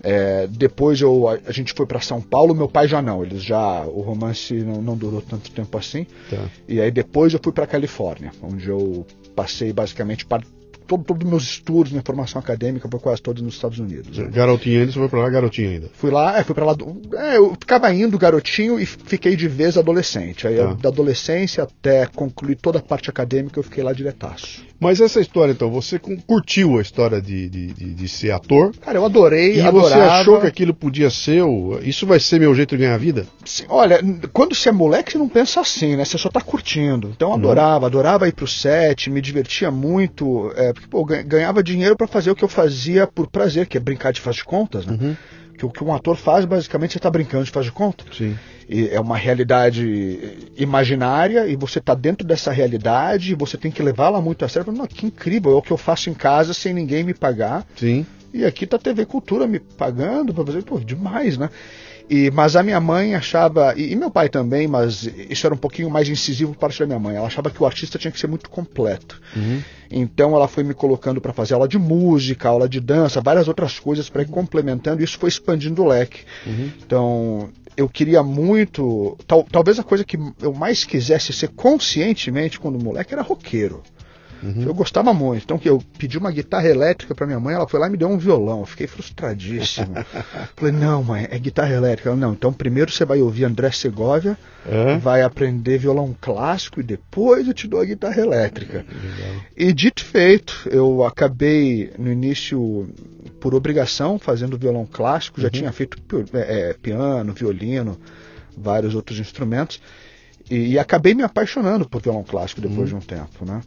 É, 0.03 0.45
depois 0.47 1.01
eu, 1.01 1.27
a, 1.27 1.39
a 1.47 1.51
gente 1.51 1.73
foi 1.73 1.87
para 1.87 1.99
São 1.99 2.21
Paulo, 2.21 2.53
meu 2.53 2.67
pai 2.67 2.87
já 2.87 3.01
não, 3.01 3.23
eles 3.23 3.43
já 3.43 3.83
o 3.85 4.01
romance 4.01 4.53
não, 4.53 4.81
não 4.81 4.95
durou 4.95 5.21
tanto 5.21 5.49
tempo 5.51 5.75
assim. 5.77 6.05
Tá. 6.29 6.45
E 6.67 6.79
aí 6.79 6.91
depois 6.91 7.33
eu 7.33 7.39
fui 7.43 7.51
para 7.51 7.65
Califórnia, 7.65 8.31
onde 8.41 8.69
eu 8.69 9.05
passei 9.35 9.73
basicamente 9.73 10.25
para 10.97 11.03
todo 11.05 11.19
todos 11.19 11.23
os 11.25 11.29
meus 11.29 11.43
estudos, 11.43 11.91
minha 11.91 12.03
formação 12.05 12.39
acadêmica 12.39 12.87
foi 12.89 12.99
quase 12.99 13.21
todos 13.21 13.41
nos 13.41 13.55
Estados 13.55 13.79
Unidos. 13.79 14.17
né? 14.17 14.29
Garotinho 14.31 14.79
ainda, 14.79 14.91
você 14.91 14.99
foi 14.99 15.09
pra 15.09 15.19
lá, 15.19 15.29
garotinho 15.29 15.69
ainda. 15.69 15.89
Fui 15.93 16.09
lá, 16.11 16.39
é, 16.39 16.43
fui 16.43 16.55
para 16.55 16.65
lá. 16.65 16.73
do- 16.73 17.01
É, 17.15 17.37
eu 17.37 17.51
ficava 17.59 17.93
indo 17.93 18.17
garotinho 18.17 18.79
e 18.79 18.85
fiquei 18.85 19.35
de 19.35 19.47
vez 19.47 19.77
adolescente. 19.77 20.47
Aí 20.47 20.55
Tá. 20.57 20.73
da 20.73 20.89
adolescência 20.89 21.63
até 21.63 22.05
concluir 22.07 22.55
toda 22.55 22.79
a 22.79 22.81
parte 22.81 23.09
acadêmica 23.09 23.59
eu 23.59 23.63
fiquei 23.63 23.83
lá 23.83 23.91
diretaço. 23.93 24.63
Mas 24.79 25.01
essa 25.01 25.19
história, 25.19 25.51
então, 25.51 25.69
você 25.69 25.99
curtiu 26.25 26.77
a 26.79 26.81
história 26.81 27.21
de, 27.21 27.49
de, 27.49 27.67
de, 27.73 27.93
de 27.93 28.07
ser 28.07 28.31
ator? 28.31 28.73
Cara, 28.77 28.97
eu 28.97 29.03
adorei, 29.03 29.55
E 29.57 29.61
adorava. 29.61 29.89
você 29.89 29.99
achou 29.99 30.39
que 30.39 30.47
aquilo 30.47 30.73
podia 30.73 31.09
ser 31.09 31.41
o... 31.43 31.77
Isso 31.83 32.05
vai 32.07 32.17
ser 32.17 32.39
meu 32.39 32.55
jeito 32.55 32.77
de 32.77 32.83
ganhar 32.83 32.97
vida? 32.97 33.25
Sim, 33.43 33.65
Olha, 33.67 33.99
quando 34.31 34.55
você 34.55 34.69
é 34.69 34.71
moleque, 34.71 35.11
você 35.11 35.17
não 35.17 35.27
pensa 35.27 35.59
assim, 35.59 35.97
né? 35.97 36.05
Você 36.05 36.17
só 36.17 36.29
tá 36.29 36.39
curtindo. 36.39 37.09
Então 37.13 37.29
eu 37.31 37.35
adorava, 37.35 37.87
adorava 37.87 38.27
ir 38.29 38.31
pro 38.33 38.47
set, 38.47 39.09
me 39.09 39.19
divertia 39.19 39.69
muito, 39.69 40.49
é, 40.55 40.71
porque 40.79 40.87
pô, 40.87 41.03
ganhava 41.03 41.61
dinheiro 41.61 41.95
para 41.95 42.07
fazer 42.07 42.31
o 42.31 42.35
que 42.35 42.43
eu 42.43 42.49
fazia 42.49 43.05
por 43.05 43.27
prazer, 43.27 43.67
que 43.67 43.77
é 43.77 43.79
brincar 43.79 44.13
de 44.13 44.21
faz 44.21 44.37
de 44.37 44.43
contas, 44.43 44.85
né? 44.85 45.17
Que 45.57 45.65
o 45.65 45.69
que 45.69 45.83
um 45.83 45.93
ator 45.93 46.15
faz, 46.15 46.45
basicamente, 46.45 46.93
você 46.93 46.99
tá 46.99 47.09
brincando 47.09 47.43
de 47.43 47.51
faz 47.51 47.65
de 47.65 47.71
conta. 47.71 48.05
Sim. 48.13 48.37
E 48.69 48.87
é 48.87 48.99
uma 48.99 49.17
realidade 49.17 50.37
imaginária 50.55 51.47
e 51.47 51.55
você 51.57 51.79
está 51.79 51.93
dentro 51.93 52.25
dessa 52.25 52.49
realidade 52.49 53.33
e 53.33 53.35
você 53.35 53.57
tem 53.57 53.69
que 53.69 53.83
levá-la 53.83 54.21
muito 54.21 54.45
a 54.45 54.47
sério. 54.47 54.71
Não, 54.71 54.87
que 54.87 55.05
incrível, 55.05 55.51
é 55.51 55.55
o 55.55 55.61
que 55.61 55.71
eu 55.71 55.77
faço 55.77 56.09
em 56.09 56.13
casa 56.13 56.53
sem 56.53 56.73
ninguém 56.73 57.03
me 57.03 57.13
pagar. 57.13 57.65
Sim. 57.75 58.05
E 58.33 58.45
aqui 58.45 58.65
tá 58.65 58.77
a 58.77 58.79
TV 58.79 59.05
Cultura 59.05 59.47
me 59.47 59.59
pagando 59.59 60.33
para 60.33 60.45
fazer, 60.45 60.63
pô, 60.63 60.79
demais, 60.79 61.37
né? 61.37 61.49
E, 62.09 62.31
mas 62.31 62.55
a 62.55 62.63
minha 62.63 62.79
mãe 62.79 63.13
achava, 63.13 63.73
e, 63.77 63.91
e 63.91 63.95
meu 63.95 64.09
pai 64.09 64.29
também, 64.29 64.67
mas 64.67 65.03
isso 65.29 65.45
era 65.45 65.53
um 65.53 65.57
pouquinho 65.57 65.89
mais 65.89 66.09
incisivo 66.09 66.55
parte 66.55 66.79
da 66.79 66.85
minha 66.87 66.97
mãe. 66.99 67.15
Ela 67.15 67.27
achava 67.27 67.49
que 67.51 67.61
o 67.61 67.65
artista 67.65 67.99
tinha 67.99 68.11
que 68.11 68.19
ser 68.19 68.27
muito 68.27 68.49
completo. 68.49 69.21
Então 69.91 70.35
ela 70.35 70.47
foi 70.47 70.63
me 70.63 70.73
colocando 70.73 71.21
para 71.21 71.33
fazer 71.33 71.53
aula 71.53 71.67
de 71.67 71.77
música, 71.77 72.49
aula 72.49 72.67
de 72.67 72.79
dança, 72.79 73.21
várias 73.21 73.47
outras 73.47 73.77
coisas 73.79 74.09
para 74.09 74.23
ir 74.23 74.27
complementando. 74.27 75.01
E 75.01 75.03
isso 75.03 75.19
foi 75.19 75.29
expandindo 75.29 75.83
o 75.83 75.87
leque. 75.87 76.21
Então 76.85 77.49
eu 77.77 77.87
queria 77.87 78.21
muito, 78.21 79.15
tal- 79.25 79.45
talvez 79.49 79.79
a 79.79 79.83
coisa 79.83 80.03
que 80.03 80.17
eu 80.41 80.53
mais 80.53 80.83
quisesse 80.83 81.31
ser 81.31 81.49
conscientemente 81.49 82.59
quando 82.59 82.83
moleque 82.83 83.13
era 83.13 83.21
roqueiro. 83.21 83.81
Eu 84.41 84.73
gostava 84.73 85.13
muito. 85.13 85.43
Então 85.43 85.57
que 85.57 85.67
eu 85.69 85.83
pedi 85.97 86.17
uma 86.17 86.31
guitarra 86.31 86.67
elétrica 86.67 87.13
para 87.13 87.25
minha 87.27 87.39
mãe, 87.39 87.55
ela 87.55 87.67
foi 87.67 87.79
lá 87.79 87.87
e 87.87 87.89
me 87.89 87.97
deu 87.97 88.07
um 88.07 88.17
violão. 88.17 88.61
Eu 88.61 88.65
fiquei 88.65 88.87
frustradíssimo. 88.87 89.93
Falei, 90.55 90.73
não, 90.73 91.03
mãe, 91.03 91.27
é 91.29 91.37
guitarra 91.37 91.73
elétrica. 91.73 92.09
Ela, 92.09 92.17
não, 92.17 92.33
então 92.33 92.53
primeiro 92.53 92.91
você 92.91 93.03
vai 93.05 93.21
ouvir 93.21 93.45
André 93.45 93.71
Segovia, 93.71 94.37
É? 94.65 94.97
vai 94.97 95.21
aprender 95.21 95.77
violão 95.77 96.15
clássico 96.19 96.79
e 96.79 96.83
depois 96.83 97.47
eu 97.47 97.53
te 97.53 97.67
dou 97.67 97.81
a 97.81 97.85
guitarra 97.85 98.21
elétrica. 98.21 98.85
E 99.55 99.71
dito 99.73 100.03
feito, 100.03 100.67
eu 100.69 101.03
acabei 101.03 101.91
no 101.97 102.11
início, 102.11 102.89
por 103.39 103.55
obrigação, 103.55 104.19
fazendo 104.19 104.57
violão 104.57 104.85
clássico, 104.85 105.41
já 105.41 105.49
tinha 105.49 105.71
feito 105.71 105.97
é, 106.33 106.69
é, 106.69 106.73
piano, 106.73 107.33
violino, 107.33 107.97
vários 108.57 108.95
outros 108.95 109.19
instrumentos, 109.19 109.81
e, 110.49 110.71
e 110.73 110.79
acabei 110.79 111.13
me 111.13 111.23
apaixonando 111.23 111.87
por 111.87 112.01
violão 112.01 112.23
clássico 112.23 112.61
depois 112.61 112.89
de 112.89 112.95
um 112.95 112.99
tempo, 113.01 113.45
né? 113.45 113.61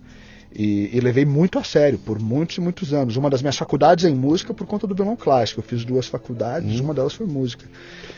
E, 0.55 0.91
e 0.93 1.01
levei 1.01 1.25
muito 1.25 1.59
a 1.59 1.65
sério, 1.65 1.99
por 1.99 2.19
muitos 2.21 2.57
e 2.59 2.61
muitos 2.61 2.93
anos. 2.93 3.17
Uma 3.17 3.31
das 3.31 3.41
minhas 3.43 3.57
faculdades 3.57 4.05
é 4.05 4.11
em 4.11 4.15
música 4.15 4.53
por 4.53 4.67
conta 4.67 4.87
do 4.87 4.95
violão 4.95 5.17
clássico. 5.17 5.61
Eu 5.61 5.65
fiz 5.65 5.85
duas 5.85 6.07
faculdades, 6.07 6.79
uma 6.81 6.93
delas 6.93 7.15
foi 7.15 7.27
música. 7.27 7.65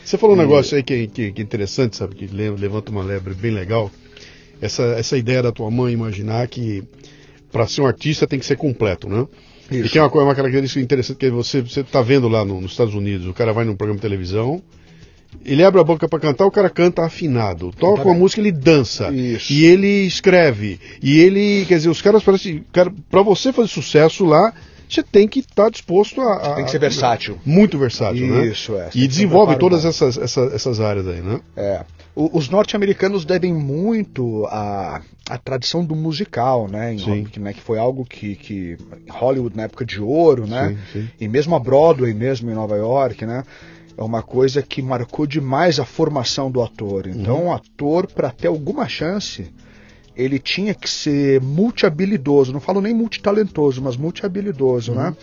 Você 0.03 0.17
falou 0.17 0.35
um 0.35 0.39
negócio 0.39 0.75
aí 0.75 0.83
que, 0.83 1.07
que, 1.07 1.31
que 1.31 1.41
é 1.41 1.43
interessante, 1.43 1.95
sabe? 1.95 2.15
Que 2.15 2.25
le- 2.27 2.49
levanta 2.51 2.91
uma 2.91 3.03
lebre 3.03 3.33
bem 3.33 3.51
legal. 3.51 3.89
Essa, 4.61 4.83
essa 4.83 5.17
ideia 5.17 5.43
da 5.43 5.51
tua 5.51 5.69
mãe 5.71 5.93
imaginar 5.93 6.47
que 6.47 6.83
para 7.51 7.67
ser 7.67 7.81
um 7.81 7.85
artista 7.87 8.27
tem 8.27 8.39
que 8.39 8.45
ser 8.45 8.57
completo, 8.57 9.07
né? 9.07 9.25
E 9.71 9.77
Isso. 9.79 9.93
tem 9.93 10.01
uma, 10.01 10.09
coisa, 10.09 10.27
uma 10.27 10.35
característica 10.35 10.79
interessante 10.81 11.17
que 11.17 11.29
você 11.29 11.61
você 11.61 11.79
está 11.81 12.01
vendo 12.01 12.27
lá 12.27 12.43
no- 12.45 12.61
nos 12.61 12.71
Estados 12.71 12.93
Unidos, 12.93 13.27
o 13.27 13.33
cara 13.33 13.51
vai 13.53 13.65
num 13.65 13.75
programa 13.75 13.97
de 13.97 14.01
televisão, 14.01 14.61
ele 15.43 15.63
abre 15.63 15.79
a 15.79 15.83
boca 15.83 16.07
para 16.07 16.19
cantar, 16.19 16.45
o 16.45 16.51
cara 16.51 16.69
canta 16.69 17.03
afinado, 17.05 17.71
toca 17.77 18.03
uma 18.03 18.13
música, 18.15 18.41
ele 18.41 18.51
dança, 18.51 19.11
Isso. 19.11 19.51
e 19.51 19.65
ele 19.65 20.05
escreve, 20.05 20.79
e 21.01 21.19
ele, 21.19 21.65
quer 21.67 21.75
dizer, 21.75 21.89
os 21.89 22.01
caras 22.01 22.23
parecem, 22.23 22.63
cara, 22.71 22.91
para 23.09 23.21
você 23.21 23.51
fazer 23.53 23.67
sucesso 23.67 24.25
lá, 24.25 24.53
você 24.87 25.01
tem 25.03 25.27
que 25.27 25.39
estar 25.39 25.69
disposto 25.69 26.21
a, 26.21 26.33
a- 26.35 26.55
Tem 26.55 26.65
que 26.65 26.71
ser 26.71 26.79
versátil. 26.79 27.37
muito 27.45 27.77
versátil, 27.77 28.27
né? 28.27 28.45
Isso, 28.47 28.75
é. 28.75 28.89
E 28.93 29.07
desenvolve 29.07 29.55
todas 29.57 29.83
essas, 29.83 30.17
essas, 30.17 30.53
essas 30.53 30.79
áreas 30.79 31.07
aí, 31.07 31.21
né? 31.21 31.39
É. 31.57 31.83
o, 32.15 32.37
os 32.37 32.49
norte-americanos 32.49 33.25
devem 33.25 33.51
muito 33.51 34.45
à, 34.45 35.01
à 35.27 35.37
tradição 35.39 35.83
do 35.83 35.95
musical, 35.95 36.67
né? 36.67 36.93
Em, 36.93 36.99
Sim. 36.99 37.23
que, 37.23 37.39
né? 37.39 37.51
Que 37.51 37.61
foi 37.61 37.79
algo 37.79 38.05
que, 38.05 38.35
que 38.35 38.77
Hollywood 39.09 39.57
na 39.57 39.63
época 39.63 39.83
de 39.83 39.99
ouro, 39.99 40.45
né? 40.45 40.77
Sim, 40.93 41.01
sim. 41.01 41.09
E 41.19 41.27
mesmo 41.27 41.55
a 41.55 41.59
Broadway, 41.59 42.13
mesmo 42.13 42.49
em 42.51 42.53
Nova 42.53 42.75
York, 42.77 43.25
né? 43.25 43.43
É 43.97 44.03
uma 44.03 44.21
coisa 44.21 44.61
que 44.61 44.81
marcou 44.81 45.25
demais 45.25 45.79
a 45.79 45.85
formação 45.85 46.51
do 46.51 46.61
ator. 46.61 47.07
Então, 47.07 47.47
o 47.47 47.53
ator, 47.53 48.07
para 48.07 48.29
ter 48.29 48.47
alguma 48.47 48.87
chance, 48.87 49.53
ele 50.15 50.39
tinha 50.39 50.73
que 50.73 50.89
ser 50.89 51.41
multi-habilidoso. 51.41 52.53
Não 52.53 52.59
falo 52.59 52.81
nem 52.81 52.93
multitalentoso, 52.93 53.81
mas 53.81 53.97
multi-habilidoso, 53.97 54.93
né? 54.93 55.15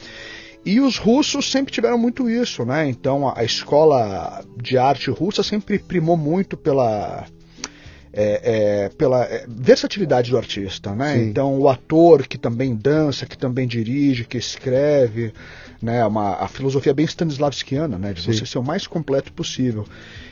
E 0.64 0.80
os 0.80 0.96
russos 0.96 1.50
sempre 1.50 1.72
tiveram 1.72 1.98
muito 1.98 2.30
isso, 2.30 2.64
né? 2.64 2.88
Então 2.88 3.28
a, 3.28 3.40
a 3.40 3.44
escola 3.44 4.44
de 4.56 4.78
arte 4.78 5.10
russa 5.10 5.42
sempre 5.42 5.78
primou 5.78 6.16
muito 6.16 6.56
pela 6.56 7.26
é, 8.12 8.40
é, 8.84 8.88
pela 8.90 9.24
é, 9.24 9.46
versatilidade 9.48 10.30
do 10.30 10.36
artista, 10.36 10.94
né? 10.94 11.14
Sim. 11.14 11.28
Então 11.28 11.58
o 11.58 11.68
ator 11.68 12.26
que 12.26 12.36
também 12.36 12.74
dança, 12.74 13.24
que 13.24 13.38
também 13.38 13.66
dirige, 13.66 14.24
que 14.24 14.36
escreve, 14.36 15.32
né? 15.80 16.04
Uma, 16.04 16.34
a 16.34 16.48
filosofia 16.48 16.92
bem 16.92 17.06
stanislavskiana, 17.06 17.98
né? 17.98 18.12
De 18.12 18.22
Sim. 18.22 18.32
você 18.32 18.44
ser 18.44 18.58
o 18.58 18.62
mais 18.62 18.86
completo 18.86 19.32
possível. 19.32 19.86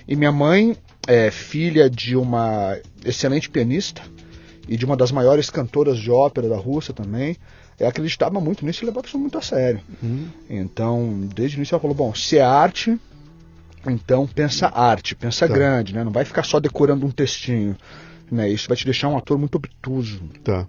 E 0.07 0.15
minha 0.15 0.33
mãe 0.33 0.77
é 1.07 1.31
filha 1.31 1.89
de 1.89 2.17
uma 2.17 2.77
excelente 3.05 3.49
pianista 3.49 4.03
e 4.69 4.77
de 4.77 4.85
uma 4.85 4.97
das 4.97 5.11
maiores 5.11 5.49
cantoras 5.49 5.99
de 5.99 6.11
ópera 6.11 6.49
da 6.49 6.57
Rússia 6.57 6.93
também. 6.93 7.37
Ela 7.79 7.89
acreditava 7.89 8.39
muito 8.41 8.65
nisso 8.65 8.85
e 8.85 8.87
levava 8.87 9.07
isso 9.07 9.19
muito 9.19 9.39
a 9.39 9.43
sério. 9.43 9.81
Uhum. 10.03 10.27
Então, 10.51 11.29
desde 11.35 11.57
o 11.57 11.59
início 11.59 11.75
ela 11.75 11.81
falou: 11.81 11.97
bom, 11.97 12.15
se 12.15 12.37
é 12.37 12.43
arte, 12.43 12.99
então 13.87 14.27
pensa 14.27 14.69
arte, 14.69 15.15
pensa 15.15 15.47
Tá. 15.49 15.55
grande, 15.55 15.95
né? 15.95 16.05
Não 16.05 16.13
vai 16.13 16.25
ficar 16.25 16.43
só 16.43 16.61
decorando 16.61 17.07
um 17.07 17.11
textinho. 17.11 17.77
Né? 18.31 18.49
Isso 18.49 18.69
vai 18.69 18.77
te 18.77 18.85
deixar 18.85 19.09
um 19.09 19.17
ator 19.17 19.39
muito 19.39 19.57
obtuso. 19.57 20.21
Tá. 20.45 20.67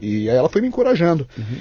E 0.00 0.28
aí 0.28 0.36
ela 0.36 0.48
foi 0.48 0.60
me 0.60 0.68
encorajando. 0.68 1.26
Uhum. 1.36 1.56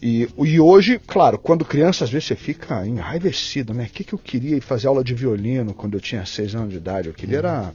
E, 0.00 0.28
e 0.38 0.60
hoje, 0.60 1.00
claro, 1.04 1.38
quando 1.38 1.64
criança, 1.64 2.04
às 2.04 2.10
vezes 2.10 2.28
você 2.28 2.36
fica 2.36 2.86
enraivecido, 2.86 3.74
né? 3.74 3.84
O 3.84 3.92
que, 3.92 4.04
que 4.04 4.12
eu 4.12 4.18
queria 4.18 4.56
ir 4.56 4.60
fazer 4.60 4.86
aula 4.86 5.02
de 5.02 5.12
violino 5.12 5.74
quando 5.74 5.94
eu 5.94 6.00
tinha 6.00 6.24
seis 6.24 6.54
anos 6.54 6.70
de 6.70 6.76
idade? 6.76 7.08
Eu 7.08 7.14
queria 7.14 7.38
era. 7.38 7.72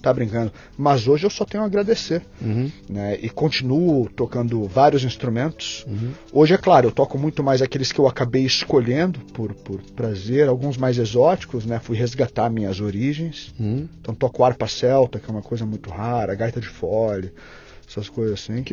Tá 0.00 0.12
brincando. 0.12 0.52
Mas 0.76 1.08
hoje 1.08 1.26
eu 1.26 1.30
só 1.30 1.44
tenho 1.44 1.62
a 1.62 1.66
agradecer. 1.66 2.22
Uhum. 2.40 2.70
Né? 2.88 3.18
E 3.20 3.28
continuo 3.28 4.08
tocando 4.08 4.64
vários 4.64 5.02
instrumentos. 5.02 5.84
Uhum. 5.88 6.12
Hoje, 6.32 6.54
é 6.54 6.58
claro, 6.58 6.88
eu 6.88 6.92
toco 6.92 7.18
muito 7.18 7.42
mais 7.42 7.60
aqueles 7.60 7.90
que 7.90 7.98
eu 7.98 8.06
acabei 8.06 8.44
escolhendo 8.44 9.18
por, 9.32 9.52
por 9.54 9.80
prazer, 9.96 10.48
alguns 10.48 10.76
mais 10.76 10.98
exóticos, 10.98 11.66
né? 11.66 11.80
Fui 11.82 11.96
resgatar 11.96 12.48
minhas 12.48 12.80
origens. 12.80 13.52
Uhum. 13.58 13.88
Então 14.00 14.14
toco 14.14 14.44
harpa 14.44 14.68
celta, 14.68 15.18
que 15.18 15.28
é 15.28 15.32
uma 15.32 15.42
coisa 15.42 15.66
muito 15.66 15.90
rara, 15.90 16.34
gaita 16.34 16.60
de 16.60 16.68
fole, 16.68 17.32
essas 17.88 18.08
coisas 18.08 18.34
assim. 18.34 18.64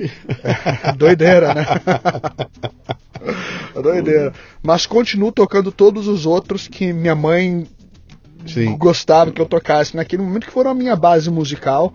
É, 0.43 0.91
doideira, 0.93 1.53
né? 1.53 1.65
Doideira. 3.81 4.33
Mas 4.63 4.85
continuo 4.85 5.31
tocando 5.31 5.71
todos 5.71 6.07
os 6.07 6.25
outros 6.25 6.67
que 6.67 6.93
minha 6.93 7.15
mãe 7.15 7.67
Sim. 8.45 8.77
gostava 8.77 9.31
que 9.31 9.41
eu 9.41 9.45
tocasse 9.45 9.95
naquele 9.95 10.21
momento 10.23 10.45
que 10.47 10.51
foram 10.51 10.71
a 10.71 10.73
minha 10.75 10.95
base 10.95 11.29
musical. 11.29 11.93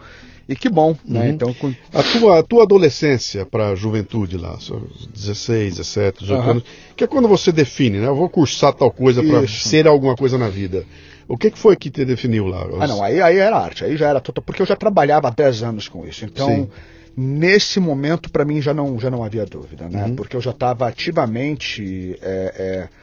E 0.49 0.57
que 0.57 0.69
bom, 0.69 0.97
né? 1.05 1.21
Uhum. 1.21 1.29
Então, 1.29 1.55
com- 1.55 1.73
A 1.95 2.03
tua, 2.03 2.39
a 2.41 2.43
tua 2.43 2.63
adolescência 2.65 3.47
para 3.47 3.69
a 3.69 3.75
juventude 3.77 4.37
lá, 4.37 4.59
seus 4.59 5.07
16, 5.07 5.77
17, 5.77 6.21
18 6.25 6.41
Aham. 6.41 6.51
anos, 6.51 6.65
que 6.97 7.05
é 7.05 7.07
quando 7.07 7.29
você 7.29 7.53
define, 7.53 7.99
né? 7.99 8.09
Eu 8.09 8.17
vou 8.17 8.29
cursar 8.29 8.73
tal 8.73 8.91
coisa 8.91 9.23
para 9.23 9.47
ser 9.47 9.87
alguma 9.87 10.17
coisa 10.17 10.37
na 10.37 10.49
vida. 10.49 10.85
O 11.29 11.39
que, 11.39 11.53
que 11.53 11.59
foi 11.59 11.77
que 11.77 11.89
te 11.89 12.05
definiu 12.05 12.47
lá? 12.49 12.67
Ah, 12.81 12.87
não, 12.89 13.01
aí, 13.01 13.21
aí 13.23 13.37
era 13.39 13.57
arte, 13.57 13.85
aí 13.85 13.97
já 13.97 14.09
era 14.09 14.21
total, 14.21 14.43
porque 14.43 14.61
eu 14.61 14.67
já 14.67 14.75
trabalhava 14.75 15.29
há 15.29 15.31
10 15.31 15.63
anos 15.63 15.87
com 15.89 16.05
isso. 16.05 16.25
Então, 16.25 16.49
Sim. 16.49 16.69
nesse 17.17 17.79
momento, 17.79 18.29
para 18.29 18.45
mim, 18.45 18.61
já 18.61 18.75
não, 18.75 18.99
já 18.99 19.09
não 19.09 19.23
havia 19.23 19.47
dúvida, 19.47 19.89
né? 19.89 20.07
Uhum. 20.07 20.17
Porque 20.17 20.35
eu 20.35 20.41
já 20.41 20.51
estava 20.51 20.89
ativamente. 20.89 22.19
é, 22.21 22.89
é, 22.89 23.00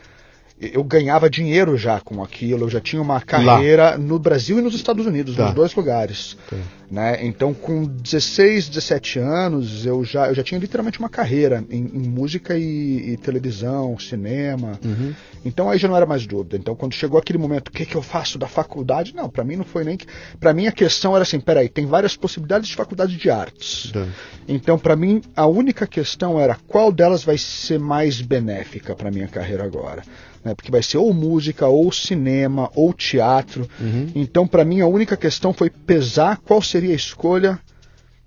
eu 0.60 0.84
ganhava 0.84 1.30
dinheiro 1.30 1.78
já 1.78 2.00
com 2.00 2.24
aquilo, 2.24 2.66
eu 2.66 2.70
já 2.70 2.80
tinha 2.82 3.02
uma 3.02 3.22
carreira 3.22 3.98
no 3.98 4.18
Brasil 4.18 4.58
e 4.58 4.62
nos 4.62 4.74
Estados 4.74 5.06
Unidos, 5.06 5.36
Tá. 5.36 5.46
nos 5.46 5.54
dois 5.54 5.76
lugares. 5.76 6.38
Tá. 6.50 6.58
Né? 6.90 7.26
Então, 7.26 7.54
com 7.54 7.84
16, 7.86 8.70
17 8.70 9.20
anos, 9.20 9.86
eu 9.86 10.06
já, 10.06 10.28
eu 10.30 10.34
já 10.34 10.42
tinha 10.42 10.60
literalmente 10.60 11.00
uma 11.00 11.10
carreira 11.10 11.64
em, 11.70 11.82
em 11.82 12.08
música 12.08 12.58
e, 12.58 13.12
e 13.12 13.18
televisão, 13.18 14.00
cinema. 14.00 14.80
Uhum. 14.84 15.14
Então 15.46 15.70
aí 15.70 15.78
já 15.78 15.88
não 15.88 15.96
era 15.96 16.06
mais 16.06 16.26
dúvida. 16.26 16.56
Então 16.58 16.76
quando 16.76 16.94
chegou 16.94 17.20
aquele 17.20 17.38
momento, 17.38 17.68
o 17.68 17.72
que, 17.72 17.86
que 17.86 17.96
eu 17.96 18.02
faço 18.02 18.38
da 18.38 18.48
faculdade? 18.48 19.14
Não, 19.16 19.30
para 19.30 19.44
mim 19.44 19.56
não 19.58 19.64
foi 19.66 19.84
nem 19.84 19.96
que. 19.98 20.06
Para 20.40 20.54
mim 20.54 20.68
a 20.68 20.72
questão 20.72 21.14
era 21.14 21.24
assim: 21.24 21.40
peraí, 21.40 21.70
tem 21.70 21.86
várias 21.86 22.16
possibilidades 22.16 22.68
de 22.70 22.76
faculdade 22.76 23.16
de 23.18 23.30
artes. 23.30 23.92
Tá. 23.92 24.06
Então 24.48 24.78
para 24.80 24.96
mim 24.96 25.22
a 25.36 25.46
única 25.46 25.86
questão 25.86 26.40
era 26.40 26.56
qual 26.68 26.92
delas 26.92 27.24
vai 27.24 27.38
ser 27.38 27.80
mais 27.80 28.20
benéfica 28.22 28.96
para 28.96 29.12
minha 29.12 29.28
carreira 29.28 29.64
agora. 29.64 30.04
Né? 30.44 30.54
Porque 30.56 30.72
vai 30.72 30.84
ser 30.84 30.98
ou 30.98 31.14
música, 31.14 31.68
ou 31.68 31.92
cinema, 31.92 32.70
ou 32.76 32.94
teatro. 32.94 33.68
Uhum. 33.80 34.12
Então 34.16 34.48
para 34.48 34.66
mim 34.66 34.82
a 34.82 34.88
única 34.88 35.18
questão 35.18 35.54
foi 35.54 35.70
pesar 35.70 36.38
qual 36.38 36.62
seria 36.62 36.92
a 36.92 36.96
escolha 36.96 37.60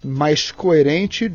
mais 0.03 0.51
coerente 0.51 1.31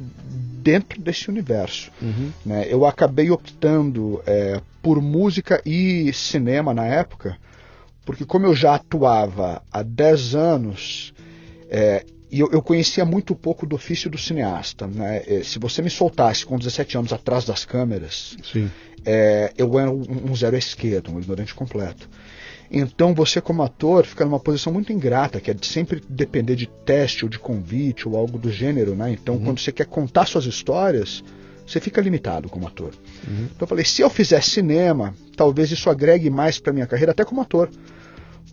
dentro 0.64 1.00
desse 1.00 1.30
universo 1.30 1.92
Uhum. 2.02 2.32
né? 2.44 2.66
Eu 2.68 2.86
acabei 2.86 3.30
optando 3.30 4.22
é, 4.26 4.60
por 4.82 5.00
música 5.02 5.62
e 5.64 6.12
cinema 6.12 6.74
na 6.74 6.86
época, 6.86 7.38
porque 8.04 8.26
como 8.26 8.46
eu 8.48 8.56
já 8.56 8.76
atuava 8.76 9.62
há 9.72 9.84
10 9.84 10.36
anos, 10.36 11.14
é, 11.70 12.04
e 12.36 12.42
eu, 12.42 12.50
eu 12.52 12.62
conhecia 12.62 13.06
muito 13.06 13.34
pouco 13.34 13.66
do 13.66 13.78
ofício 13.78 14.10
do 14.10 14.18
cineasta. 14.18 14.86
Né? 14.88 15.24
É, 15.26 15.42
se 15.42 15.58
você 15.58 15.82
me 15.82 15.90
soltasse 15.90 16.46
com 16.46 16.58
17 16.58 16.98
anos 16.98 17.14
atrás 17.14 17.46
das 17.46 17.64
câmeras, 17.64 18.36
Sim. 18.52 18.70
é, 19.06 19.54
eu 19.58 19.80
era 19.80 19.90
um, 19.90 20.04
um 20.30 20.36
zero 20.36 20.58
à 20.58 20.60
esquerda, 20.60 21.10
um 21.10 21.18
ignorante 21.18 21.56
completo. 21.56 22.10
Então 22.70 23.14
você, 23.14 23.40
como 23.40 23.64
ator, 23.64 24.06
fica 24.06 24.26
numa 24.26 24.40
posição 24.40 24.74
muito 24.74 24.92
ingrata, 24.92 25.40
que 25.40 25.50
é 25.50 25.54
de 25.54 25.66
sempre 25.66 26.02
depender 26.10 26.58
de 26.58 26.68
teste 26.68 27.24
ou 27.24 27.30
de 27.30 27.40
convite 27.40 28.06
ou 28.06 28.18
algo 28.18 28.38
do 28.38 28.52
gênero, 28.52 28.98
né? 28.98 29.12
Então, 29.12 29.40
quando 29.40 29.62
você 29.62 29.72
quer 29.72 29.86
contar 29.86 30.26
suas 30.26 30.46
histórias, 30.46 31.24
você 31.66 31.80
fica 31.80 32.02
limitado 32.02 32.50
como 32.50 32.68
ator. 32.68 32.92
Uhum. 33.26 33.46
Então 33.46 33.62
eu 33.62 33.68
falei, 33.68 33.86
se 33.86 34.02
eu 34.02 34.10
fizer 34.10 34.44
cinema, 34.44 35.16
talvez 35.38 35.72
isso 35.72 35.90
agregue 35.90 36.30
mais 36.30 36.60
para 36.60 36.74
minha 36.74 36.86
carreira, 36.86 37.14
até 37.14 37.24
como 37.24 37.40
ator. 37.40 37.70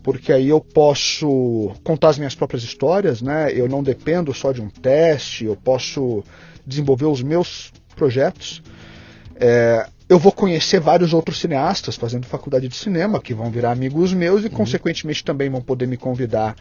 Porque 0.03 0.33
aí 0.33 0.49
eu 0.49 0.59
posso 0.59 1.71
contar 1.83 2.09
as 2.09 2.17
minhas 2.17 2.35
próprias 2.35 2.61
histórias, 2.63 3.21
né? 3.21 3.51
Eu 3.53 3.69
não 3.69 3.81
dependo 3.81 4.33
só 4.33 4.51
de 4.51 4.61
um 4.61 4.69
teste, 4.69 5.45
eu 5.45 5.55
posso 5.55 6.23
desenvolver 6.67 7.05
os 7.05 7.23
meus 7.23 7.71
projetos. 7.95 8.61
É, 9.35 9.87
eu 10.09 10.19
vou 10.19 10.31
conhecer 10.31 10.79
vários 10.79 11.13
outros 11.13 11.39
cineastas 11.39 11.95
fazendo 11.95 12.25
faculdade 12.25 12.67
de 12.67 12.75
cinema, 12.75 13.21
que 13.21 13.33
vão 13.33 13.49
virar 13.49 13.71
amigos 13.71 14.13
meus 14.13 14.43
e, 14.43 14.49
consequentemente, 14.49 15.23
também 15.23 15.49
vão 15.49 15.61
poder 15.61 15.87
me 15.87 15.97
convidar 15.97 16.55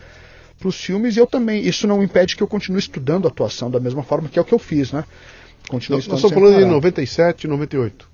para 0.58 0.68
os 0.68 0.76
filmes. 0.76 1.16
E 1.16 1.18
eu 1.18 1.26
também, 1.26 1.66
isso 1.66 1.86
não 1.86 2.02
impede 2.02 2.36
que 2.36 2.42
eu 2.42 2.48
continue 2.48 2.78
estudando 2.78 3.26
atuação 3.26 3.70
da 3.70 3.80
mesma 3.80 4.02
forma 4.04 4.28
que 4.28 4.38
é 4.38 4.42
o 4.42 4.44
que 4.44 4.54
eu 4.54 4.58
fiz, 4.58 4.92
né? 4.92 5.04
Nós, 5.70 5.88
nós 5.88 6.00
estudando 6.00 6.18
estamos 6.18 6.22
falando 6.22 6.54
de 6.54 6.62
parar. 6.62 6.72
97, 6.74 7.48
98. 7.48 8.11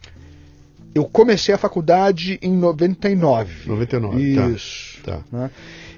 Eu 0.98 1.04
comecei 1.04 1.54
a 1.54 1.58
faculdade 1.58 2.38
em 2.42 2.52
99. 2.52 3.68
99, 3.68 4.34
tá. 4.34 4.48
Isso. 4.48 4.98
Tá. 5.02 5.20
né? 5.30 5.50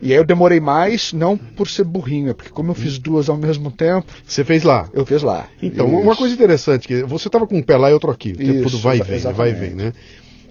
E 0.02 0.12
aí 0.12 0.19
eu 0.19 0.25
demorei 0.25 0.61
mais, 0.61 1.12
não 1.12 1.37
por 1.37 1.69
ser 1.69 1.85
burrinho, 1.85 2.30
é 2.30 2.35
porque 2.35 2.50
como 2.50 2.71
eu 2.71 2.75
fiz 2.75 2.99
duas 2.99 3.28
ao 3.28 3.37
mesmo 3.37 3.71
tempo, 3.71 4.07
Você 4.26 4.45
fez 4.45 4.62
lá. 4.62 4.88
eu 4.92 5.04
fiz 5.07 5.23
lá. 5.23 5.49
Então, 5.62 5.87
Isso. 5.88 5.97
uma 5.97 6.14
coisa 6.16 6.35
interessante, 6.35 6.87
que 6.87 7.02
você 7.02 7.28
estava 7.28 7.47
com 7.47 7.57
um 7.57 7.62
pé 7.62 7.76
lá 7.76 7.90
e 7.90 7.95
outro 7.95 8.11
aqui, 8.11 8.33
o 8.33 8.37
tempo 8.37 8.52
Isso, 8.52 8.62
todo 8.71 8.78
vai 8.78 8.99
e 8.99 9.02
vem, 9.02 9.16
exatamente. 9.16 9.37
vai 9.37 9.50
e 9.50 9.54
vem, 9.54 9.75
né? 9.75 9.92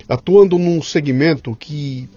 Atuando 0.07 0.57
num 0.57 0.81
segmento 0.81 1.55
que 1.55 2.09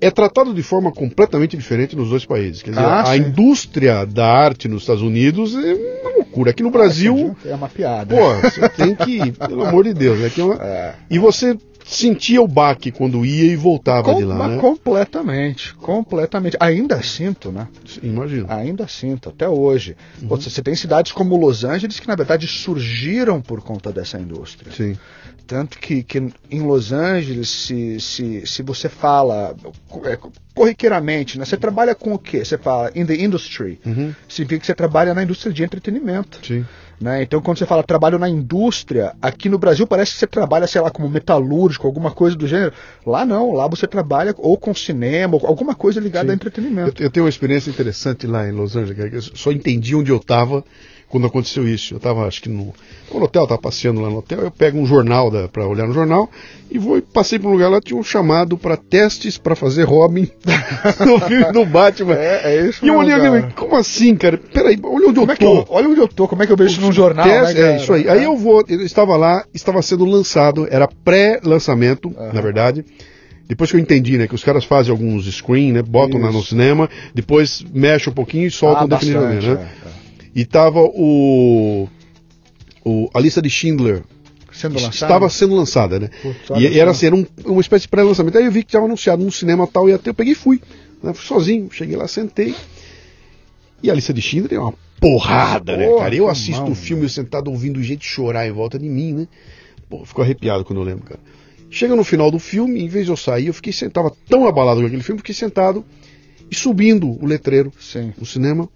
é 0.00 0.10
tratado 0.10 0.52
de 0.52 0.62
forma 0.62 0.92
completamente 0.92 1.56
diferente 1.56 1.96
nos 1.96 2.10
dois 2.10 2.24
países. 2.24 2.62
Quer 2.62 2.70
dizer, 2.70 2.82
Ah, 2.84 3.02
a 3.02 3.06
sim. 3.06 3.16
indústria 3.22 4.04
da 4.04 4.26
arte 4.26 4.68
nos 4.68 4.82
Estados 4.82 5.02
Unidos 5.02 5.54
é 5.54 5.74
uma 6.02 6.16
loucura. 6.16 6.50
Aqui 6.50 6.62
no 6.62 6.70
Brasil, 6.70 7.34
É 7.44 7.54
uma 7.54 7.68
piada. 7.68 8.14
pô, 8.14 8.34
você 8.50 8.68
tem 8.68 8.94
que, 8.94 9.32
pelo 9.32 9.64
amor 9.64 9.84
de 9.84 9.94
Deus? 9.94 10.32
Que 10.32 10.40
é 10.40 10.44
uma- 10.44 10.54
É. 10.62 10.94
E 11.10 11.18
você 11.18 11.56
sentia 11.84 12.42
o 12.42 12.48
baque 12.48 12.90
quando 12.90 13.24
ia 13.24 13.44
e 13.52 13.54
voltava 13.54 14.12
Com- 14.12 14.16
de 14.18 14.24
lá, 14.24 14.34
mas 14.34 14.50
né? 14.52 14.58
Completamente, 14.58 15.72
completamente. 15.76 16.56
Ainda 16.58 17.00
sinto, 17.02 17.52
né? 17.52 17.68
Imagino. 18.02 18.46
Ainda 18.50 18.88
sinto, 18.88 19.28
até 19.28 19.48
hoje. 19.48 19.96
Uhum. 20.20 20.26
Você, 20.28 20.50
você 20.50 20.62
tem 20.62 20.74
cidades 20.74 21.12
como 21.12 21.36
Los 21.36 21.64
Angeles 21.64 22.00
que, 22.00 22.08
na 22.08 22.16
verdade, 22.16 22.46
surgiram 22.48 23.40
por 23.40 23.60
conta 23.62 23.92
dessa 23.92 24.18
indústria. 24.18 24.72
Sim. 24.72 24.96
Tanto 25.46 25.78
que, 25.78 26.02
que 26.02 26.18
em 26.50 26.60
Los 26.60 26.92
Angeles, 26.92 27.48
se, 27.48 28.00
se, 28.00 28.46
se 28.46 28.62
você 28.62 28.88
fala 28.88 29.54
é, 30.04 30.18
corriqueiramente, 30.54 31.38
né? 31.38 31.44
Você 31.44 31.56
trabalha 31.56 31.94
com 31.94 32.14
o 32.14 32.18
quê? 32.18 32.44
Você 32.44 32.58
fala 32.58 32.90
in 32.94 33.06
the 33.06 33.14
industry, 33.14 33.78
Uhum. 33.86 34.14
significa 34.28 34.60
que 34.60 34.66
você 34.66 34.74
trabalha 34.74 35.14
na 35.14 35.22
indústria 35.22 35.52
de 35.52 35.62
entretenimento. 35.62 36.40
Sim. 36.44 36.64
Né? 36.98 37.22
Então, 37.22 37.42
quando 37.42 37.58
você 37.58 37.66
fala 37.66 37.82
trabalho 37.82 38.18
na 38.18 38.26
indústria, 38.28 39.14
aqui 39.20 39.50
no 39.50 39.58
Brasil 39.58 39.86
parece 39.86 40.14
que 40.14 40.18
você 40.18 40.26
trabalha, 40.26 40.66
sei 40.66 40.80
lá, 40.80 40.90
como 40.90 41.08
metalúrgico, 41.08 41.86
alguma 41.86 42.10
coisa 42.10 42.34
do 42.34 42.46
gênero. 42.48 42.72
Lá 43.04 43.24
não, 43.24 43.52
lá 43.52 43.68
você 43.68 43.86
trabalha 43.86 44.34
ou 44.38 44.56
com 44.56 44.74
cinema, 44.74 45.36
ou 45.36 45.46
alguma 45.46 45.74
coisa 45.74 46.00
ligada 46.00 46.26
Sim. 46.28 46.32
a 46.32 46.34
entretenimento. 46.34 47.02
Eu, 47.02 47.06
eu 47.06 47.10
tenho 47.10 47.24
uma 47.24 47.30
experiência 47.30 47.68
interessante 47.68 48.26
lá 48.26 48.48
em 48.48 48.52
Los 48.52 48.74
Angeles, 48.76 49.10
que 49.10 49.16
eu 49.16 49.22
só 49.36 49.52
entendi 49.52 49.94
onde 49.94 50.10
eu 50.10 50.16
estava 50.16 50.64
quando 51.08 51.26
aconteceu 51.26 51.66
isso. 51.68 51.94
Eu 51.94 51.98
estava, 51.98 52.26
acho 52.26 52.42
que 52.42 52.48
no, 52.48 52.74
no 53.12 53.22
hotel, 53.24 53.44
estava 53.44 53.60
passeando 53.60 54.00
lá 54.00 54.10
no 54.10 54.18
hotel, 54.18 54.40
eu 54.40 54.50
pego 54.50 54.78
um 54.78 54.86
jornal 54.86 55.30
para 55.52 55.66
olhar 55.66 55.86
no 55.86 55.94
jornal 55.94 56.28
e 56.70 56.78
vou 56.78 57.00
passei 57.00 57.38
para 57.38 57.48
um 57.48 57.52
lugar 57.52 57.68
lá, 57.70 57.80
tinha 57.80 57.98
um 57.98 58.02
chamado 58.02 58.58
para 58.58 58.76
testes 58.76 59.38
para 59.38 59.54
fazer 59.54 59.84
Robin 59.84 60.28
no 61.06 61.20
filme 61.20 61.52
do 61.52 61.64
Batman. 61.64 62.14
É, 62.14 62.56
é 62.56 62.66
isso 62.68 62.84
E 62.84 62.88
eu 62.88 62.96
olhei 62.96 63.16
cara. 63.16 63.38
aquilo, 63.38 63.52
como 63.54 63.76
assim, 63.76 64.16
cara? 64.16 64.36
Peraí, 64.38 64.78
olha 64.82 65.08
onde 65.08 65.20
Como 65.20 65.30
eu 65.30 65.34
é 65.34 65.36
tô. 65.36 65.54
eu, 65.58 65.66
olha 65.68 65.88
onde 65.88 66.00
eu 66.00 66.08
tô, 66.08 66.26
como 66.28 66.42
é 66.42 66.46
que 66.46 66.52
eu 66.52 66.56
vejo 66.56 66.72
isso 66.72 66.80
num 66.80 66.92
jornal, 66.92 67.26
Teste- 67.26 67.54
né, 67.60 67.72
é 67.72 67.76
isso 67.76 67.92
aí. 67.92 68.08
Aí 68.08 68.24
eu 68.24 68.36
vou, 68.36 68.64
eu 68.68 68.82
estava 68.82 69.16
lá, 69.16 69.44
estava 69.54 69.80
sendo 69.82 70.04
lançado, 70.04 70.66
era 70.70 70.88
pré-lançamento, 71.04 72.12
Aham. 72.16 72.32
na 72.32 72.40
verdade. 72.40 72.84
Depois 73.48 73.70
que 73.70 73.76
eu 73.76 73.80
entendi, 73.80 74.18
né, 74.18 74.26
que 74.26 74.34
os 74.34 74.42
caras 74.42 74.64
fazem 74.64 74.90
alguns 74.90 75.24
screen, 75.32 75.70
né, 75.72 75.80
botam 75.80 76.20
lá 76.20 76.32
no 76.32 76.42
cinema, 76.42 76.90
depois 77.14 77.64
mexem 77.72 78.10
um 78.10 78.14
pouquinho 78.14 78.46
e 78.48 78.50
soltam 78.50 78.82
Ah, 78.84 78.86
definitivamente, 78.88 79.46
né? 79.46 79.52
é, 79.84 79.85
é. 79.85 79.85
E 80.36 80.44
tava 80.44 80.80
o, 80.80 81.88
o 82.84 83.08
a 83.14 83.18
lista 83.20 83.40
de 83.40 83.48
Schindler 83.48 84.02
Sendo 84.52 84.78
estava 84.78 85.28
sendo 85.28 85.54
lançada, 85.54 85.98
né? 85.98 86.10
E, 86.58 86.78
era 86.78 86.90
assim, 86.90 87.06
era 87.06 87.16
um- 87.16 87.26
uma 87.44 87.60
espécie 87.60 87.82
de 87.82 87.88
pré-lançamento. 87.88 88.38
Aí 88.38 88.44
eu 88.44 88.52
vi 88.52 88.62
que 88.62 88.68
estava 88.70 88.84
anunciado 88.86 89.22
num 89.22 89.30
cinema 89.30 89.66
tal, 89.66 89.88
e 89.88 89.92
até 89.92 90.08
eu 90.10 90.14
peguei 90.14 90.32
e 90.32 90.36
fui. 90.36 90.60
Né? 91.02 91.12
Fui 91.12 91.26
sozinho, 91.26 91.68
cheguei 91.70 91.94
lá, 91.96 92.06
sentei. 92.08 92.54
E 93.82 93.90
a 93.90 93.94
lista 93.94 94.14
de 94.14 94.22
Schindler 94.22 94.54
é 94.54 94.58
uma 94.60 94.72
porrada, 94.98 95.76
né, 95.76 95.86
Porra, 95.86 96.04
cara? 96.04 96.14
Eu 96.14 96.28
assisto 96.28 96.62
mal, 96.62 96.70
o 96.70 96.74
filme 96.74 97.04
eu 97.04 97.08
sentado 97.10 97.50
ouvindo 97.50 97.82
gente 97.82 98.06
chorar 98.06 98.46
em 98.46 98.52
volta 98.52 98.78
de 98.78 98.88
mim, 98.88 99.12
né? 99.12 99.28
Pô, 99.90 100.04
fico 100.06 100.22
arrepiado 100.22 100.64
quando 100.64 100.80
eu 100.80 100.84
lembro, 100.84 101.04
cara. 101.04 101.20
Chega 101.70 101.94
no 101.94 102.02
final 102.04 102.30
do 102.30 102.38
filme, 102.38 102.80
em 102.82 102.88
vez 102.88 103.04
de 103.04 103.12
eu 103.12 103.16
sair, 103.16 103.48
eu 103.48 103.52
fiquei 103.54 103.72
sentado, 103.74 104.04
tava 104.04 104.16
tão 104.28 104.46
abalado 104.48 104.80
com 104.80 104.86
aquele 104.86 105.02
filme, 105.02 105.18
fiquei 105.18 105.34
sentado 105.34 105.84
e 106.50 106.54
subindo 106.54 107.10
o 107.22 107.26
letreiro 107.26 107.70
Sim. 107.78 108.12
no 108.18 108.24
cinema. 108.24 108.68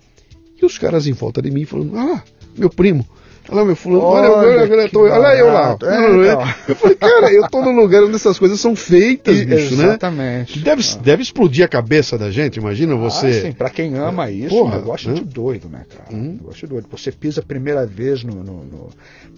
E 0.61 0.65
os 0.65 0.79
caras 0.79 1.07
em 1.07 1.13
volta 1.13 1.41
de 1.41 1.51
mim 1.51 1.65
falando: 1.65 1.97
Ah, 1.97 2.23
meu 2.57 2.69
primo. 2.71 3.07
Olha 3.49 3.61
lá, 3.61 3.65
meu 3.65 3.75
fulano. 3.77 4.03
Olha, 4.05 4.31
Olha, 4.31 4.63
olha, 4.73 4.89
tô- 4.89 5.01
olha 5.03 5.37
eu 5.37 5.47
lá. 5.53 5.71
É, 5.71 5.75
então. 5.75 6.55
Eu 6.69 6.77
falei, 6.77 6.97
cara, 6.97 7.33
eu 7.33 7.49
tô 7.49 7.63
num 7.63 7.75
lugar 7.75 8.03
onde 8.05 8.15
essas 8.15 8.39
coisas 8.39 8.61
são 8.61 8.77
feitas, 8.77 9.39
E- 9.41 9.45
bicho, 9.45 9.75
né? 9.77 9.85
Exatamente. 9.85 10.59
Deve, 10.61 10.83
deve 11.03 11.23
explodir 11.23 11.65
a 11.65 11.69
cabeça 11.69 12.17
da 12.17 12.31
gente, 12.31 12.57
imagina 12.59 12.95
Ah, 12.95 12.97
você. 12.99 13.43
sim, 13.43 13.53
pra 13.53 13.71
quem 13.71 13.97
ama 13.97 14.31
isso, 14.31 14.51
Porra, 14.51 14.75
um 14.75 14.79
negócio 14.79 15.09
né? 15.09 15.15
de 15.15 15.25
doido, 15.25 15.69
né, 15.69 15.85
cara? 15.89 16.13
Uhum. 16.17 16.29
Um 16.29 16.33
negócio 16.35 16.61
de 16.61 16.67
doido. 16.67 16.87
Você 16.93 17.11
pisa 17.11 17.41
a 17.41 17.45
primeira 17.45 17.85
vez 17.87 18.23
no, 18.23 18.35
no- 18.35 18.65
no- 18.65 18.91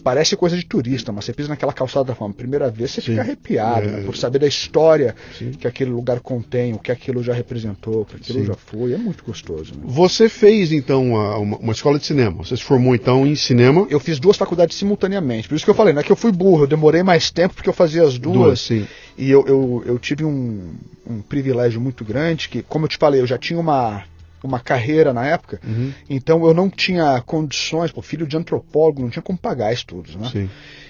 Parece 0.05 0.37
coisa 0.37 0.57
de 0.57 0.67
turista, 0.67 1.13
mas 1.13 1.25
você 1.25 1.33
pisa 1.33 1.49
naquela 1.49 1.73
calçada 1.73 2.07
da 2.07 2.15
fama. 2.15 2.35
Primeira 2.35 2.69
vez 2.69 2.91
você 2.91 3.01
Sim. 3.01 3.07
fica 3.13 3.21
arrepiado, 3.21 3.87
É. 3.87 3.91
né, 3.93 4.03
por 4.05 4.17
saber 4.17 4.41
da 4.41 4.49
história 4.49 5.15
Sim. 5.39 5.53
que 5.53 5.67
aquele 5.69 5.91
lugar 5.91 6.19
contém, 6.19 6.73
o 6.75 6.79
que 6.79 6.91
aquilo 6.91 7.23
já 7.23 7.33
representou, 7.33 8.01
o 8.01 8.05
que 8.05 8.17
aquilo 8.17 8.41
Sim. 8.41 8.47
já 8.47 8.55
foi. 8.55 8.93
É 8.95 8.99
muito 8.99 9.25
gostoso, 9.25 9.73
né? 9.75 9.83
Você 9.85 10.29
fez 10.29 10.73
então 10.73 11.07
uma- 11.13 11.37
uma 11.39 11.73
escola 11.73 11.99
de 12.01 12.05
cinema. 12.07 12.43
Você 12.45 12.57
se 12.57 12.65
formou 12.65 12.95
então 12.97 13.25
em 13.25 13.37
cinema. 13.37 13.87
Eu 13.93 14.01
fiz 14.01 14.19
duas 14.19 14.37
faculdades 14.37 14.77
simultaneamente. 14.77 15.49
Por 15.49 15.55
isso 15.55 15.65
que 15.65 15.71
eu 15.71 15.75
falei, 15.75 15.93
não 15.93 16.01
é 16.01 16.05
que 16.05 16.11
eu 16.13 16.17
fui 16.17 16.33
burro, 16.33 16.63
eu 16.65 16.67
demorei 16.67 17.03
mais 17.03 17.31
tempo 17.31 17.55
porque 17.55 17.69
eu 17.69 17.73
fazia 17.75 18.03
as 18.03 18.19
duas. 18.19 18.61
sim. 18.61 18.87
E 19.19 19.31
eu, 19.31 19.45
eu, 19.47 19.83
eu 19.87 19.99
tive 19.99 20.25
um, 20.25 20.75
um 21.07 21.21
privilégio 21.21 21.81
muito 21.81 22.05
grande, 22.05 22.49
que, 22.49 22.63
como 22.63 22.85
eu 22.87 22.89
te 22.89 22.97
falei, 22.97 23.21
eu 23.21 23.27
já 23.27 23.37
tinha 23.37 23.61
uma, 23.61 24.05
uma 24.43 24.59
carreira 24.59 25.13
na 25.13 25.27
época, 25.27 25.61
Uhum. 25.63 25.93
então 26.09 26.45
eu 26.47 26.55
não 26.55 26.71
tinha 26.71 27.21
condições, 27.27 27.91
pô, 27.93 28.01
filho 28.01 28.27
de 28.27 28.37
antropólogo, 28.37 29.03
não 29.03 29.11
tinha 29.11 29.23
como 29.23 29.39
pagar 29.39 29.73
estudos, 29.73 30.17
né? 30.17 30.29
Sim. 30.33 30.49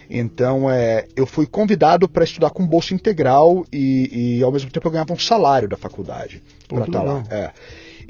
Então 0.09 0.71
é, 0.71 1.07
eu 1.17 1.27
fui 1.27 1.47
convidado 1.47 2.09
para 2.09 2.23
estudar 2.25 2.51
com 2.51 2.67
bolsa 2.67 2.95
integral 2.95 3.65
e, 3.73 4.37
e 4.39 4.43
ao 4.43 4.53
mesmo 4.53 4.71
tempo 4.71 4.87
eu 4.87 4.93
ganhava 4.93 5.13
um 5.13 5.19
salário 5.19 5.69
da 5.69 5.77
faculdade 5.77 6.43
para 6.69 6.85
estar 6.85 7.03
lá. 7.03 7.15
legal. 7.19 7.25
É. 7.31 7.51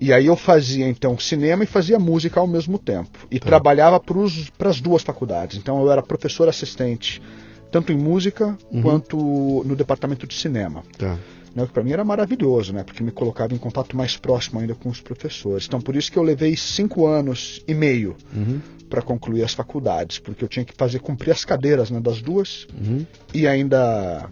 E 0.05 0.13
aí 0.13 0.27
eu 0.27 0.35
fazia 0.35 0.89
então 0.89 1.17
cinema 1.17 1.63
e 1.63 1.67
fazia 1.67 1.97
música 1.97 2.41
ao 2.41 2.47
mesmo 2.47 2.77
tempo. 2.77 3.17
E 3.31 3.39
Tá. 3.39 3.47
trabalhava 3.47 4.01
para 4.01 4.69
as 4.69 4.81
duas 4.81 5.03
faculdades. 5.03 5.57
Então 5.57 5.81
eu 5.81 5.93
era 5.93 6.03
professor 6.03 6.49
assistente, 6.49 7.23
tanto 7.71 7.93
em 7.93 7.97
música 7.97 8.59
Uhum. 8.73 8.83
quanto 8.83 9.17
no 9.65 9.77
departamento 9.77 10.27
de 10.27 10.35
cinema. 10.35 10.83
Tá. 10.99 11.17
Né, 11.55 11.63
o 11.63 11.67
que 11.67 11.73
para 11.73 11.85
mim 11.85 11.93
era 11.93 12.03
maravilhoso, 12.03 12.73
né? 12.73 12.83
Porque 12.83 13.03
me 13.03 13.13
colocava 13.13 13.55
em 13.55 13.59
contato 13.59 13.97
mais 13.97 14.17
próximo 14.17 14.59
ainda 14.59 14.75
com 14.75 14.89
os 14.89 15.01
professores. 15.01 15.67
Então 15.69 15.81
por 15.81 15.95
isso 15.95 16.11
que 16.11 16.19
eu 16.19 16.23
levei 16.25 16.57
cinco 16.57 17.07
anos 17.07 17.63
e 17.69 17.73
meio 17.75 18.17
Uhum. 18.35 18.61
para 18.91 19.03
concluir 19.03 19.45
as 19.45 19.55
faculdades, 19.55 20.19
porque 20.19 20.43
eu 20.43 20.49
tinha 20.49 20.65
que 20.65 20.75
fazer 20.77 20.99
cumprir 20.99 21.31
as 21.31 21.45
cadeiras 21.45 21.91
né, 21.93 22.01
das 22.01 22.21
duas 22.21 22.67
Uhum. 22.75 23.07
e 23.33 23.47
ainda 23.47 24.29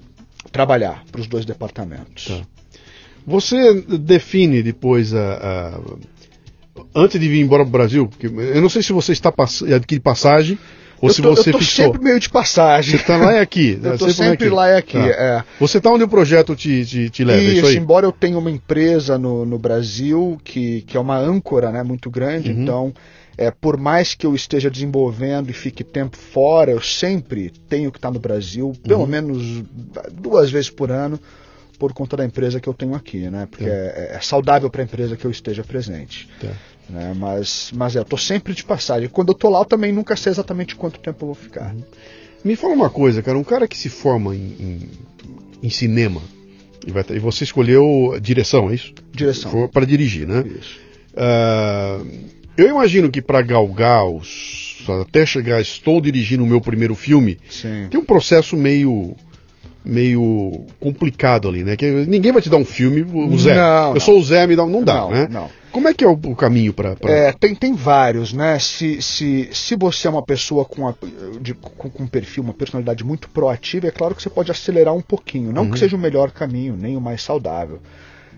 trabalhar 0.51 1.05
para 1.13 1.21
os 1.21 1.27
dois 1.29 1.45
departamentos. 1.45 2.25
Tá. 2.27 2.43
Você 3.27 3.83
define 3.83 4.63
depois 4.63 5.15
a, 5.15 5.35
a- 5.77 5.81
Antes 6.95 7.21
de 7.21 7.29
vir 7.29 7.41
embora 7.41 7.63
pro 7.63 7.71
Brasil, 7.73 8.09
porque 8.09 8.27
eu 8.27 8.61
não 8.63 8.69
sei 8.69 8.83
se 8.83 8.93
você 8.93 9.13
está 9.13 9.31
pass... 9.31 9.63
adquire 9.63 10.01
passagem 10.01 10.59
ou 11.01 11.09
eu 11.09 11.15
se 11.15 11.23
tô, 11.23 11.31
você 11.31 11.51
eu 11.51 11.53
tô 11.53 11.59
fixou. 11.59 11.85
sempre 11.87 12.03
meio 12.03 12.19
de 12.19 12.29
passagem. 12.29 12.91
Você 12.93 12.97
está 12.97 13.17
lá 13.17 13.35
e 13.35 13.39
aqui. 13.39 13.79
Eu 13.83 13.91
né? 13.93 13.97
tô 13.97 14.09
Sempre 14.11 14.29
sempre 14.31 14.49
lá 14.51 14.69
e 14.71 14.77
aqui. 14.77 14.93
Tá. 14.99 15.07
É. 15.07 15.45
Você 15.61 15.79
está 15.79 15.91
onde 15.91 16.05
o 16.05 16.09
projeto 16.09 16.55
te, 16.57 16.85
te, 16.85 17.11
te 17.11 17.25
leva, 17.25 17.41
é 17.41 17.45
isso 17.45 17.67
Isso, 17.69 17.79
embora 17.79 18.07
eu 18.07 18.13
tenha 18.13 18.39
uma 18.39 18.51
empresa 18.51 19.17
no, 19.19 19.45
no 19.47 19.59
Brasil 19.59 20.39
que, 20.43 20.83
que 20.83 20.97
é 20.97 21.01
uma 21.01 21.17
âncora 21.19 21.71
né, 21.71 21.83
muito 21.83 22.11
grande, 22.11 22.51
Uhum. 22.53 22.63
então 22.63 22.95
é, 23.39 23.51
por 23.51 23.77
mais 23.79 24.15
que 24.15 24.27
eu 24.27 24.35
esteja 24.35 24.71
desenvolvendo 24.71 25.49
e 25.51 25.53
fique 25.55 25.83
tempo 25.85 26.17
fora, 26.17 26.71
eu 26.73 26.81
sempre 26.83 27.51
tenho 27.69 27.91
que 27.91 27.97
estar 27.99 28.11
no 28.11 28.19
Brasil, 28.19 28.73
pelo 28.87 29.01
Uhum. 29.03 29.07
menos 29.07 29.63
duas 30.13 30.51
vezes 30.51 30.69
por 30.71 30.91
ano, 30.91 31.19
por 31.81 31.95
conta 31.95 32.15
da 32.17 32.25
empresa 32.27 32.61
que 32.61 32.69
eu 32.69 32.75
tenho 32.75 32.95
aqui, 32.95 33.29
né? 33.31 33.49
Porque 33.51 33.65
Tá. 33.65 33.71
é, 33.71 34.13
é 34.17 34.21
saudável 34.21 34.69
para 34.69 34.83
a 34.83 34.85
empresa 34.85 35.17
que 35.17 35.25
eu 35.25 35.31
esteja 35.31 35.65
presente. 35.65 36.29
Tá. 36.39 36.53
né? 36.91 37.15
Mas, 37.17 37.73
mas 37.75 37.97
é, 37.97 38.01
eu 38.01 38.05
tô 38.05 38.19
sempre 38.19 38.53
de 38.55 38.63
passagem. 38.63 39.09
Quando 39.09 39.29
eu 39.31 39.35
tô 39.35 39.49
lá, 39.49 39.61
eu 39.61 39.65
também 39.65 39.91
nunca 39.91 40.15
sei 40.15 40.31
exatamente 40.31 40.77
quanto 40.77 41.01
tempo 41.01 41.23
eu 41.23 41.27
vou 41.29 41.35
ficar. 41.35 41.75
Me 42.45 42.55
fala 42.55 42.75
uma 42.75 42.91
coisa, 42.91 43.23
cara, 43.23 43.39
um 43.39 43.43
cara 43.45 43.67
que 43.67 43.77
se 43.79 43.89
forma 43.89 44.37
em, 44.37 44.39
em, 44.61 44.91
em 45.63 45.71
cinema 45.71 46.21
e, 46.87 46.91
vai, 46.91 47.05
e 47.11 47.19
você 47.19 47.45
escolheu 47.45 48.19
direção, 48.21 48.71
é 48.71 48.75
isso? 48.75 48.93
Direção. 49.13 49.67
Para 49.69 49.87
dirigir, 49.87 50.27
né? 50.29 50.45
Isso. 50.47 50.79
Ah, 51.17 52.01
eu 52.57 52.69
imagino 52.69 53.11
que 53.11 53.23
para 53.23 53.41
galgar 53.43 54.05
os, 54.07 54.83
até 55.03 55.25
chegar, 55.25 55.61
estou 55.61 56.01
dirigindo 56.01 56.43
o 56.45 56.47
meu 56.47 56.61
primeiro 56.61 56.95
filme, 56.95 57.39
Sim. 57.49 57.89
tem 57.91 57.99
um 58.01 58.05
processo 58.05 58.57
meio 58.57 59.15
meio 59.85 60.67
complicado 60.79 61.49
ali, 61.49 61.65
né? 61.65 61.77
Que 61.77 61.91
ninguém 62.07 62.33
vai 62.33 62.43
te 62.43 62.51
dar 62.51 62.57
um 62.59 62.65
filme, 62.65 63.03
o 63.03 63.39
Zé. 63.39 63.55
Não, 63.55 63.89
eu 63.89 63.95
não. 63.95 64.01
sou 64.01 64.19
o 64.19 64.23
Zé, 64.25 64.47
me 64.47 64.55
dá, 64.57 64.67
não 64.67 64.83
dá, 64.85 64.95
Não, 64.95 65.11
né? 65.11 65.29
não. 65.31 65.49
Como 65.73 65.87
é 65.89 65.95
que 65.95 66.03
é 66.03 66.07
o, 66.09 66.13
o 66.13 66.35
caminho 66.35 66.73
para 66.75 66.97
É, 67.05 67.33
tem, 67.33 67.55
tem 67.55 67.75
vários, 67.75 68.33
né? 68.33 68.59
Se, 68.59 69.01
se, 69.01 69.49
se 69.53 69.77
você 69.77 70.09
é 70.09 70.11
uma 70.11 70.23
pessoa 70.23 70.65
com, 70.65 70.89
a- 70.89 70.95
de- 71.41 71.55
com, 71.55 71.89
com 71.89 72.03
um 72.03 72.07
perfil, 72.09 72.43
uma 72.43 72.53
personalidade 72.53 73.05
muito 73.05 73.29
proativa, 73.31 73.87
é 73.87 73.91
claro 73.93 74.15
que 74.15 74.23
você 74.23 74.29
pode 74.31 74.51
acelerar 74.51 74.95
um 74.95 75.01
pouquinho. 75.01 75.53
Não 75.53 75.63
Uhum. 75.63 75.71
que 75.71 75.79
seja 75.79 75.97
o 75.97 75.99
melhor 76.01 76.33
caminho, 76.33 76.77
nem 76.77 76.97
o 76.97 77.01
mais 77.01 77.23
saudável. 77.23 77.81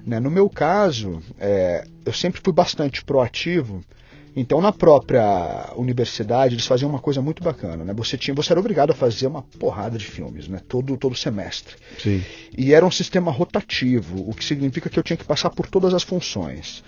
Né? 0.07 0.21
No 0.21 0.31
meu 0.31 0.51
caso, 0.51 1.21
é, 1.41 1.85
eu 2.05 2.13
sempre 2.13 2.41
fui 2.45 2.53
bastante 2.53 3.03
proativo. 3.03 3.83
Então, 4.35 4.61
na 4.61 4.73
própria 4.73 5.73
universidade, 5.77 6.55
eles 6.55 6.67
faziam 6.67 6.89
uma 6.89 6.99
coisa 6.99 7.21
muito 7.21 7.43
bacana, 7.43 7.85
né? 7.85 7.93
Você 7.95 8.17
tinha, 8.17 8.35
você 8.35 8.53
era 8.53 8.61
obrigado 8.61 8.91
a 8.91 8.95
fazer 8.95 9.27
uma 9.27 9.43
porrada 9.59 9.99
de 9.99 10.07
filmes, 10.07 10.49
né? 10.49 10.61
Todo, 10.67 10.97
todo 10.97 11.15
semestre. 11.15 11.77
Sim. 11.99 12.23
E 12.57 12.73
era 12.73 12.85
um 12.85 12.91
sistema 12.91 13.31
rotativo, 13.31 14.29
o 14.29 14.35
que 14.35 14.45
significa 14.45 14.89
que 14.89 14.99
eu 14.99 15.03
tinha 15.03 15.17
que 15.17 15.25
passar 15.25 15.51
por 15.51 15.67
todas 15.67 15.93
as 15.93 16.03
funções. 16.03 16.83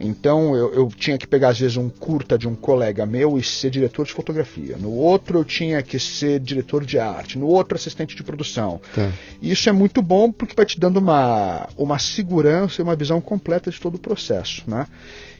Então 0.00 0.56
eu, 0.56 0.72
eu 0.72 0.88
tinha 0.88 1.18
que 1.18 1.26
pegar, 1.26 1.50
às 1.50 1.60
vezes, 1.60 1.76
um 1.76 1.90
curta 1.90 2.38
de 2.38 2.48
um 2.48 2.54
colega 2.54 3.04
meu 3.04 3.36
e 3.38 3.42
ser 3.42 3.70
diretor 3.70 4.06
de 4.06 4.12
fotografia. 4.12 4.78
No 4.78 4.90
outro 4.92 5.38
eu 5.38 5.44
tinha 5.44 5.82
que 5.82 5.98
ser 5.98 6.40
diretor 6.40 6.86
de 6.86 6.98
arte, 6.98 7.38
no 7.38 7.46
outro 7.46 7.76
assistente 7.76 8.16
de 8.16 8.22
produção. 8.22 8.80
Tá. 8.94 9.12
E 9.42 9.52
isso 9.52 9.68
é 9.68 9.72
muito 9.72 10.00
bom 10.00 10.32
porque 10.32 10.54
vai 10.56 10.64
te 10.64 10.80
dando 10.80 10.96
uma, 10.96 11.68
uma 11.76 11.98
segurança 11.98 12.80
e 12.80 12.82
uma 12.82 12.96
visão 12.96 13.20
completa 13.20 13.70
de 13.70 13.78
todo 13.78 13.96
o 13.96 13.98
processo. 13.98 14.62
Né? 14.66 14.86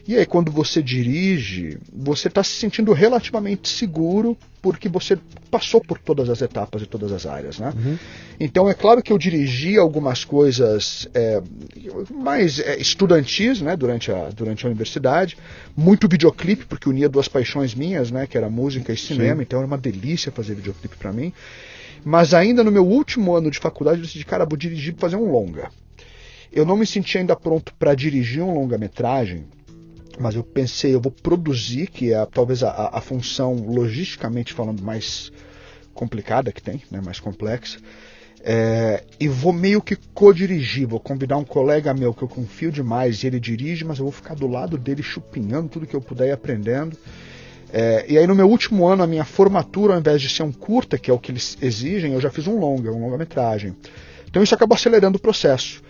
E 0.07 0.17
aí, 0.17 0.25
quando 0.25 0.51
você 0.51 0.81
dirige, 0.81 1.77
você 1.93 2.27
está 2.27 2.43
se 2.43 2.53
sentindo 2.53 2.91
relativamente 2.91 3.69
seguro 3.69 4.37
porque 4.61 4.89
você 4.89 5.17
passou 5.49 5.81
por 5.81 5.97
todas 5.97 6.29
as 6.29 6.41
etapas 6.41 6.81
e 6.81 6.85
todas 6.85 7.11
as 7.11 7.25
áreas. 7.25 7.59
Né? 7.59 7.73
Uhum. 7.75 7.97
Então, 8.39 8.69
é 8.69 8.73
claro 8.73 9.01
que 9.01 9.11
eu 9.11 9.17
dirigi 9.17 9.77
algumas 9.77 10.23
coisas 10.23 11.07
é, 11.13 11.41
mais 12.13 12.59
é, 12.59 12.77
estudantis 12.79 13.61
né, 13.61 13.75
durante, 13.75 14.11
a, 14.11 14.29
durante 14.29 14.65
a 14.65 14.69
universidade, 14.69 15.37
muito 15.75 16.07
videoclipe, 16.07 16.65
porque 16.65 16.89
unia 16.89 17.09
duas 17.09 17.27
paixões 17.27 17.73
minhas, 17.73 18.11
né, 18.11 18.27
que 18.27 18.37
era 18.37 18.49
música 18.49 18.91
e 18.93 18.97
cinema, 18.97 19.37
Sim. 19.37 19.41
então 19.43 19.59
era 19.59 19.67
uma 19.67 19.77
delícia 19.77 20.31
fazer 20.31 20.55
videoclipe 20.55 20.97
para 20.97 21.11
mim. 21.11 21.33
Mas 22.03 22.33
ainda 22.33 22.63
no 22.63 22.71
meu 22.71 22.85
último 22.85 23.35
ano 23.35 23.51
de 23.51 23.59
faculdade, 23.59 23.99
eu 23.99 24.05
decidi, 24.05 24.25
cara, 24.25 24.45
vou 24.45 24.57
dirigir 24.57 24.95
fazer 24.97 25.15
um 25.15 25.31
longa. 25.31 25.69
Eu 26.51 26.65
não 26.65 26.75
me 26.75 26.85
senti 26.85 27.17
ainda 27.17 27.35
pronto 27.35 27.73
para 27.75 27.95
dirigir 27.95 28.43
um 28.43 28.53
longa-metragem, 28.53 29.45
mas 30.21 30.35
eu 30.35 30.43
pensei, 30.43 30.93
eu 30.93 31.01
vou 31.01 31.11
produzir, 31.11 31.87
que 31.87 32.13
é 32.13 32.25
talvez 32.25 32.63
a, 32.63 32.89
a 32.93 33.01
função 33.01 33.55
logisticamente 33.55 34.53
falando 34.53 34.81
mais 34.81 35.31
complicada 35.93 36.51
que 36.51 36.61
tem, 36.61 36.81
né, 36.89 37.01
mais 37.03 37.19
complexa. 37.19 37.79
É, 38.43 39.03
e 39.19 39.27
vou 39.27 39.53
meio 39.53 39.81
que 39.81 39.95
co-dirigir, 40.13 40.87
vou 40.87 40.99
convidar 40.99 41.37
um 41.37 41.43
colega 41.43 41.93
meu 41.93 42.13
que 42.13 42.23
eu 42.23 42.27
confio 42.27 42.71
demais 42.71 43.23
ele 43.23 43.39
dirige, 43.39 43.85
mas 43.85 43.99
eu 43.99 44.05
vou 44.05 44.11
ficar 44.11 44.33
do 44.33 44.47
lado 44.47 44.77
dele 44.77 45.03
chupinhando 45.03 45.69
tudo 45.69 45.85
que 45.85 45.95
eu 45.95 46.01
puder 46.01 46.29
e 46.29 46.31
aprendendo. 46.31 46.97
É, 47.71 48.05
e 48.09 48.17
aí 48.17 48.25
no 48.25 48.35
meu 48.35 48.49
último 48.49 48.87
ano, 48.87 49.03
a 49.03 49.07
minha 49.07 49.23
formatura, 49.23 49.93
ao 49.93 49.99
invés 49.99 50.21
de 50.21 50.27
ser 50.27 50.43
um 50.43 50.51
curta, 50.51 50.97
que 50.97 51.09
é 51.09 51.13
o 51.13 51.19
que 51.19 51.31
eles 51.31 51.57
exigem, 51.61 52.13
eu 52.13 52.21
já 52.21 52.31
fiz 52.31 52.47
um 52.47 52.59
longa, 52.59 52.91
uma 52.91 53.05
longa-metragem. 53.05 53.75
Então 54.27 54.41
isso 54.41 54.55
acabou 54.55 54.75
acelerando 54.75 55.17
o 55.17 55.21
processo. 55.21 55.81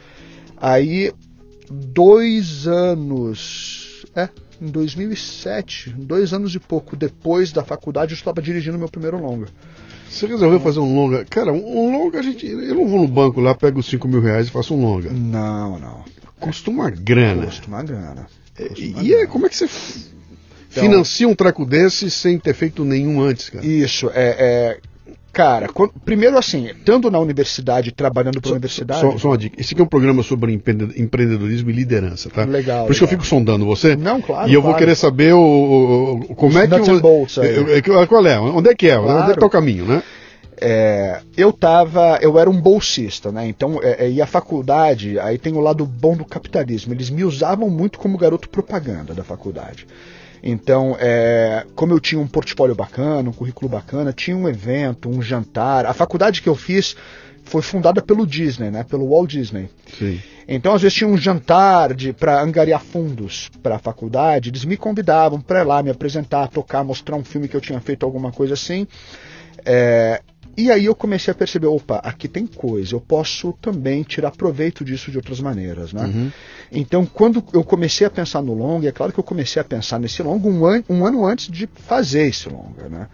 Aí, 0.57 1.11
dois 1.69 2.67
anos, 2.67 3.80
é, 4.15 4.29
em 4.61 4.67
2007, 4.67 5.91
dois 5.97 6.33
anos 6.33 6.53
e 6.55 6.59
pouco 6.59 6.95
depois 6.95 7.51
da 7.51 7.63
faculdade, 7.63 8.11
eu 8.13 8.15
estava 8.15 8.41
dirigindo 8.41 8.77
meu 8.77 8.89
primeiro 8.89 9.17
longa. 9.19 9.47
Você 10.09 10.27
resolveu 10.27 10.59
fazer 10.59 10.79
um 10.79 10.93
longa? 10.95 11.23
Cara, 11.25 11.53
um 11.53 11.91
longa 11.97 12.19
a 12.19 12.21
gente. 12.21 12.45
Eu 12.45 12.75
não 12.75 12.87
vou 12.87 12.99
no 13.01 13.07
banco 13.07 13.39
lá, 13.39 13.55
pego 13.55 13.79
os 13.79 13.85
5 13.87 14.07
mil 14.07 14.19
reais 14.21 14.47
e 14.47 14.51
faço 14.51 14.73
um 14.75 14.81
longa. 14.81 15.09
Não, 15.09 15.79
não. 15.79 16.03
Custa 16.39 16.69
uma 16.69 16.89
grana. 16.89 17.45
Custa 17.45 17.67
uma 17.67 17.81
grana. 17.83 18.27
Custa 18.57 18.81
E, 18.81 18.89
uma 18.93 19.03
e 19.03 19.13
é, 19.13 19.15
grana. 19.17 19.27
como 19.27 19.45
é 19.45 19.49
que 19.49 19.55
você 19.55 19.65
Então- 20.71 20.83
financia 20.83 21.27
um 21.27 21.35
treco 21.35 21.65
desse 21.65 22.11
sem 22.11 22.37
ter 22.37 22.53
feito 22.53 22.83
nenhum 22.83 23.21
antes, 23.21 23.49
cara? 23.49 23.65
Isso, 23.65 24.09
é. 24.13 24.35
é 24.77 24.79
cara, 25.31 25.67
quando- 25.69 25.91
primeiro 26.03 26.37
assim, 26.37 26.67
estando 26.67 27.09
na 27.09 27.19
universidade, 27.19 27.91
trabalhando 27.91 28.41
para 28.41 28.49
a 28.51 28.53
universidade. 28.53 29.01
Só, 29.01 29.17
só 29.17 29.27
uma 29.29 29.37
dica. 29.37 29.59
Esse 29.59 29.73
aqui 29.73 29.81
é 29.81 29.83
um 29.83 29.87
programa 29.87 30.23
sobre 30.23 30.51
empre- 30.53 30.93
empreendedorismo 30.97 31.69
e 31.69 31.73
liderança, 31.73 32.29
tá? 32.29 32.43
Legal, 32.43 32.85
Por 32.85 32.91
isso 32.91 32.99
que 32.99 33.05
eu 33.05 33.07
legal. 33.09 33.23
fico 33.23 33.25
sondando 33.35 33.65
você. 33.65 33.95
Não, 33.95 34.21
claro, 34.21 34.49
E 34.49 34.53
eu 34.53 34.61
vou 34.61 34.71
claro. 34.71 34.83
querer 34.85 34.95
saber 34.95 35.33
o, 35.33 35.39
o- 36.29 36.35
como 36.35 36.51
Os 36.51 36.55
é 36.57 36.67
que 36.67 36.75
nuts 36.75 36.87
o, 36.87 36.91
and 36.91 36.99
bolts 36.99 37.37
é, 37.37 37.77
é, 37.77 37.81
que- 37.81 38.07
qual 38.07 38.25
é? 38.25 38.39
Onde 38.39 38.69
é 38.69 38.75
que 38.75 38.87
é? 38.89 38.97
Onde 38.99 39.09
é 39.09 39.13
que 39.15 39.21
Claro. 39.23 39.39
tá 39.39 39.45
o 39.45 39.49
caminho, 39.49 39.85
né? 39.85 40.03
É, 40.63 41.21
eu 41.35 41.51
tava, 41.51 42.19
eu 42.21 42.37
era 42.37 42.47
um 42.47 42.61
bolsista, 42.61 43.31
né? 43.31 43.47
Então, 43.47 43.79
é, 43.81 44.05
é, 44.05 44.11
e 44.11 44.21
a 44.21 44.27
faculdade, 44.27 45.19
aí 45.19 45.39
tem 45.39 45.53
o 45.53 45.59
lado 45.59 45.83
bom 45.87 46.15
do 46.15 46.23
capitalismo. 46.23 46.93
Eles 46.93 47.09
me 47.09 47.23
usavam 47.23 47.67
muito 47.67 47.97
como 47.97 48.15
garoto 48.15 48.47
propaganda 48.47 49.15
da 49.15 49.23
faculdade. 49.23 49.87
Então, 50.43 50.95
é, 50.99 51.65
como 51.75 51.93
eu 51.93 51.99
tinha 51.99 52.21
um 52.21 52.27
portfólio 52.27 52.75
bacana, 52.75 53.27
um 53.27 53.33
currículo 53.33 53.69
bacana, 53.69 54.13
tinha 54.13 54.37
um 54.37 54.47
evento, 54.47 55.09
um 55.09 55.19
jantar. 55.19 55.87
A 55.87 55.93
faculdade 55.93 56.43
que 56.43 56.49
eu 56.49 56.55
fiz 56.55 56.95
foi 57.43 57.63
fundada 57.63 57.99
pelo 57.99 58.25
Disney, 58.25 58.69
né? 58.69 58.83
Pelo 58.83 59.09
Walt 59.09 59.31
Disney. 59.31 59.67
Sim. 59.97 60.21
Então, 60.47 60.73
às 60.73 60.81
vezes 60.81 60.97
tinha 60.97 61.09
um 61.09 61.17
jantar 61.17 61.89
para 62.19 62.41
angariar 62.41 62.81
fundos 62.81 63.49
para 63.63 63.75
a 63.75 63.79
faculdade, 63.79 64.49
eles 64.49 64.65
me 64.65 64.77
convidavam 64.77 65.39
para 65.39 65.61
ir 65.61 65.63
lá 65.63 65.81
me 65.81 65.89
apresentar, 65.89 66.49
tocar, 66.49 66.83
mostrar 66.83 67.15
um 67.15 67.23
filme 67.23 67.47
que 67.47 67.55
eu 67.55 67.61
tinha 67.61 67.79
feito, 67.79 68.05
alguma 68.05 68.31
coisa 68.31 68.53
assim. 68.53 68.87
É, 69.65 70.21
e 70.57 70.69
aí 70.69 70.85
eu 70.85 70.95
comecei 70.95 71.31
a 71.31 71.35
perceber, 71.35 71.67
opa, 71.67 71.97
aqui 71.97 72.27
tem 72.27 72.45
coisa, 72.45 72.95
eu 72.95 73.01
posso 73.01 73.53
também 73.61 74.03
tirar 74.03 74.31
proveito 74.31 74.83
disso 74.83 75.09
de 75.09 75.17
outras 75.17 75.39
maneiras, 75.39 75.93
né? 75.93 76.05
Uhum. 76.05 76.31
Então, 76.71 77.05
quando 77.05 77.43
eu 77.53 77.63
comecei 77.63 78.05
a 78.05 78.09
pensar 78.09 78.41
no 78.41 78.53
longa, 78.53 78.87
é 78.87 78.91
claro 78.91 79.13
que 79.13 79.19
eu 79.19 79.23
comecei 79.23 79.61
a 79.61 79.65
pensar 79.65 79.99
nesse 79.99 80.21
longa 80.21 80.47
um, 80.47 80.65
an 80.65 80.83
um 80.89 81.05
ano 81.05 81.25
antes 81.25 81.49
de 81.49 81.67
fazer 81.67 82.27
esse 82.27 82.49
longa, 82.49 82.89
né? 82.89 83.07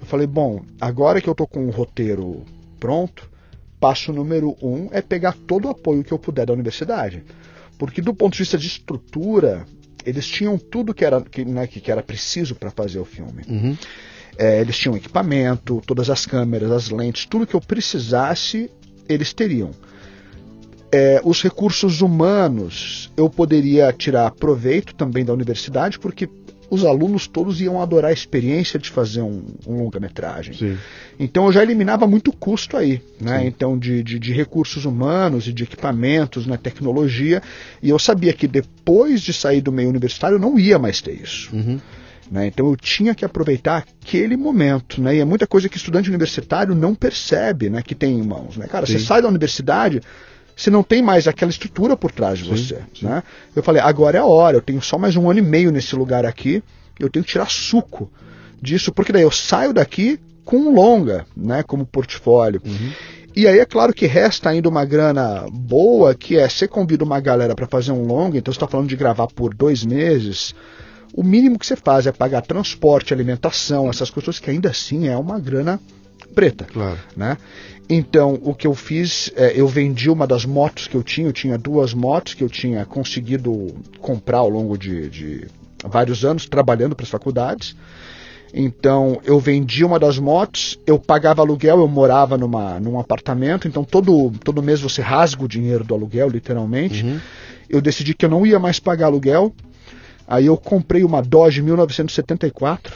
Eu 0.00 0.06
falei, 0.06 0.26
bom, 0.26 0.62
agora 0.80 1.20
que 1.20 1.28
eu 1.28 1.34
tô 1.34 1.46
com 1.46 1.66
o 1.66 1.70
roteiro 1.70 2.44
pronto, 2.80 3.30
passo 3.78 4.12
número 4.12 4.56
um 4.62 4.88
é 4.92 5.00
pegar 5.00 5.34
todo 5.46 5.66
o 5.66 5.70
apoio 5.70 6.04
que 6.04 6.12
eu 6.12 6.18
puder 6.18 6.46
da 6.46 6.52
universidade. 6.52 7.22
Porque 7.78 8.02
do 8.02 8.14
ponto 8.14 8.32
de 8.32 8.40
vista 8.40 8.58
de 8.58 8.66
estrutura, 8.66 9.64
eles 10.04 10.26
tinham 10.26 10.58
tudo 10.58 10.94
que 10.94 11.04
era, 11.04 11.20
que, 11.20 11.44
né, 11.44 11.66
que 11.66 11.90
era 11.90 12.02
preciso 12.02 12.54
para 12.54 12.70
fazer 12.70 12.98
o 12.98 13.04
filme. 13.04 13.42
Uhum. 13.48 13.76
É, 14.36 14.60
eles 14.60 14.76
tinham 14.76 14.96
equipamento, 14.96 15.82
todas 15.86 16.10
as 16.10 16.26
câmeras, 16.26 16.70
as 16.70 16.90
lentes, 16.90 17.26
tudo 17.26 17.46
que 17.46 17.54
eu 17.54 17.60
precisasse, 17.60 18.70
eles 19.08 19.32
teriam. 19.32 19.70
É, 20.92 21.20
os 21.24 21.42
recursos 21.42 22.00
humanos 22.00 23.10
eu 23.16 23.28
poderia 23.28 23.92
tirar 23.92 24.30
proveito 24.30 24.94
também 24.94 25.24
da 25.24 25.32
universidade, 25.32 25.98
porque 25.98 26.28
os 26.70 26.84
alunos 26.84 27.26
todos 27.26 27.60
iam 27.60 27.80
adorar 27.80 28.10
a 28.10 28.12
experiência 28.12 28.78
de 28.78 28.90
fazer 28.90 29.22
um, 29.22 29.44
um 29.66 29.82
longa-metragem. 29.82 30.54
Então 31.18 31.46
eu 31.46 31.52
já 31.52 31.62
eliminava 31.62 32.06
muito 32.06 32.32
custo 32.32 32.76
aí, 32.76 33.00
né? 33.20 33.40
Sim. 33.40 33.46
Então 33.46 33.78
de, 33.78 34.02
de, 34.02 34.18
de 34.18 34.32
recursos 34.32 34.84
humanos 34.84 35.46
e 35.46 35.52
de 35.52 35.64
equipamentos, 35.64 36.46
né? 36.46 36.56
tecnologia, 36.56 37.42
e 37.82 37.90
eu 37.90 37.98
sabia 37.98 38.32
que 38.32 38.46
depois 38.46 39.20
de 39.20 39.32
sair 39.32 39.60
do 39.60 39.72
meio 39.72 39.88
universitário 39.88 40.36
eu 40.36 40.40
não 40.40 40.58
ia 40.58 40.78
mais 40.78 41.00
ter 41.00 41.12
isso. 41.12 41.54
Uhum. 41.54 41.80
Né? 42.30 42.46
Então 42.46 42.68
eu 42.68 42.76
tinha 42.76 43.14
que 43.14 43.24
aproveitar 43.24 43.86
aquele 44.02 44.36
momento, 44.36 45.00
né? 45.00 45.16
E 45.16 45.20
é 45.20 45.24
muita 45.24 45.46
coisa 45.46 45.68
que 45.68 45.76
estudante 45.76 46.08
universitário 46.08 46.74
não 46.74 46.94
percebe, 46.94 47.68
né? 47.68 47.82
Que 47.82 47.94
tem 47.94 48.18
em 48.18 48.22
mãos, 48.22 48.56
né? 48.56 48.66
Cara, 48.66 48.86
Sim. 48.86 48.98
você 48.98 49.04
sai 49.04 49.22
da 49.22 49.28
universidade, 49.28 50.00
você 50.56 50.70
não 50.70 50.82
tem 50.82 51.02
mais 51.02 51.26
aquela 51.28 51.50
estrutura 51.50 51.96
por 51.96 52.10
trás 52.10 52.38
de 52.38 52.48
você, 52.48 52.80
sim. 52.94 53.06
né? 53.06 53.22
Eu 53.54 53.62
falei, 53.62 53.82
agora 53.82 54.18
é 54.18 54.20
a 54.20 54.24
hora, 54.24 54.56
eu 54.56 54.62
tenho 54.62 54.80
só 54.80 54.96
mais 54.96 55.16
um 55.16 55.28
ano 55.28 55.40
e 55.40 55.42
meio 55.42 55.70
nesse 55.70 55.94
lugar 55.96 56.24
aqui, 56.24 56.62
eu 56.98 57.10
tenho 57.10 57.24
que 57.24 57.32
tirar 57.32 57.50
suco 57.50 58.10
disso, 58.62 58.92
porque 58.92 59.12
daí 59.12 59.22
eu 59.22 59.30
saio 59.30 59.72
daqui 59.72 60.18
com 60.44 60.56
um 60.56 60.74
longa, 60.74 61.26
né? 61.36 61.62
Como 61.62 61.84
portfólio. 61.84 62.60
Uhum. 62.64 62.92
E 63.36 63.48
aí 63.48 63.58
é 63.58 63.64
claro 63.64 63.92
que 63.92 64.06
resta 64.06 64.50
ainda 64.50 64.68
uma 64.68 64.84
grana 64.84 65.44
boa, 65.50 66.14
que 66.14 66.38
é 66.38 66.48
você 66.48 66.68
convida 66.68 67.02
uma 67.02 67.18
galera 67.18 67.54
para 67.54 67.66
fazer 67.66 67.90
um 67.90 68.06
longa, 68.06 68.38
então 68.38 68.52
você 68.52 68.56
está 68.56 68.68
falando 68.68 68.88
de 68.88 68.94
gravar 68.94 69.26
por 69.26 69.52
dois 69.52 69.84
meses. 69.84 70.54
O 71.16 71.22
mínimo 71.22 71.58
que 71.58 71.64
você 71.66 71.76
faz 71.76 72.08
é 72.08 72.12
pagar 72.12 72.42
transporte, 72.42 73.14
alimentação, 73.14 73.88
essas 73.88 74.10
coisas 74.10 74.40
que 74.40 74.50
ainda 74.50 74.70
assim 74.70 75.06
é 75.06 75.16
uma 75.16 75.38
grana 75.38 75.78
preta, 76.34 76.64
Claro. 76.64 76.98
né? 77.16 77.38
Então 77.88 78.38
o 78.42 78.52
que 78.52 78.66
eu 78.66 78.74
fiz, 78.74 79.30
é, 79.36 79.52
eu 79.54 79.68
vendi 79.68 80.10
uma 80.10 80.26
das 80.26 80.44
motos 80.44 80.88
que 80.88 80.96
eu 80.96 81.02
tinha, 81.04 81.28
eu 81.28 81.32
tinha 81.32 81.56
duas 81.56 81.94
motos 81.94 82.34
que 82.34 82.42
eu 82.42 82.48
tinha 82.48 82.84
conseguido 82.84 83.74
comprar 84.00 84.38
ao 84.38 84.48
longo 84.48 84.76
de, 84.76 85.08
de 85.08 85.46
vários 85.84 86.24
anos 86.24 86.46
trabalhando 86.46 86.96
para 86.96 87.04
as 87.04 87.10
faculdades. 87.10 87.76
Então 88.52 89.20
eu 89.24 89.38
vendi 89.38 89.84
uma 89.84 89.98
das 89.98 90.18
motos, 90.18 90.78
eu 90.86 90.98
pagava 90.98 91.42
aluguel, 91.42 91.78
eu 91.78 91.88
morava 91.88 92.36
numa, 92.36 92.80
num 92.80 92.98
apartamento, 92.98 93.68
então 93.68 93.84
todo, 93.84 94.32
todo 94.42 94.62
mês 94.62 94.80
você 94.80 95.02
rasga 95.02 95.44
o 95.44 95.48
dinheiro 95.48 95.84
do 95.84 95.94
aluguel, 95.94 96.28
literalmente. 96.28 97.04
Uhum. 97.04 97.20
Eu 97.68 97.80
decidi 97.80 98.14
que 98.14 98.24
eu 98.24 98.30
não 98.30 98.44
ia 98.44 98.58
mais 98.58 98.80
pagar 98.80 99.06
aluguel. 99.06 99.52
Aí 100.34 100.46
eu 100.46 100.56
comprei 100.56 101.04
uma 101.04 101.22
Dodge 101.22 101.62
1974, 101.62 102.92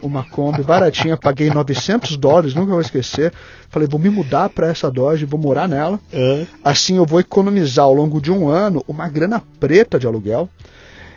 uma 0.00 0.22
Kombi 0.24 0.62
baratinha, 0.62 1.16
paguei 1.20 1.50
900 1.50 2.16
dólares, 2.16 2.54
nunca 2.54 2.70
vou 2.72 2.80
esquecer. 2.80 3.32
Falei, 3.68 3.86
vou 3.86 4.00
me 4.00 4.08
mudar 4.08 4.48
para 4.48 4.68
essa 4.68 4.90
Dodge, 4.90 5.24
vou 5.26 5.38
morar 5.38 5.68
nela. 5.68 6.00
É. 6.12 6.46
Assim 6.64 6.96
eu 6.96 7.04
vou 7.04 7.20
economizar 7.20 7.84
ao 7.84 7.94
longo 7.94 8.20
de 8.20 8.32
um 8.32 8.48
ano 8.48 8.82
uma 8.88 9.08
grana 9.08 9.42
preta 9.60 9.98
de 9.98 10.06
aluguel. 10.06 10.48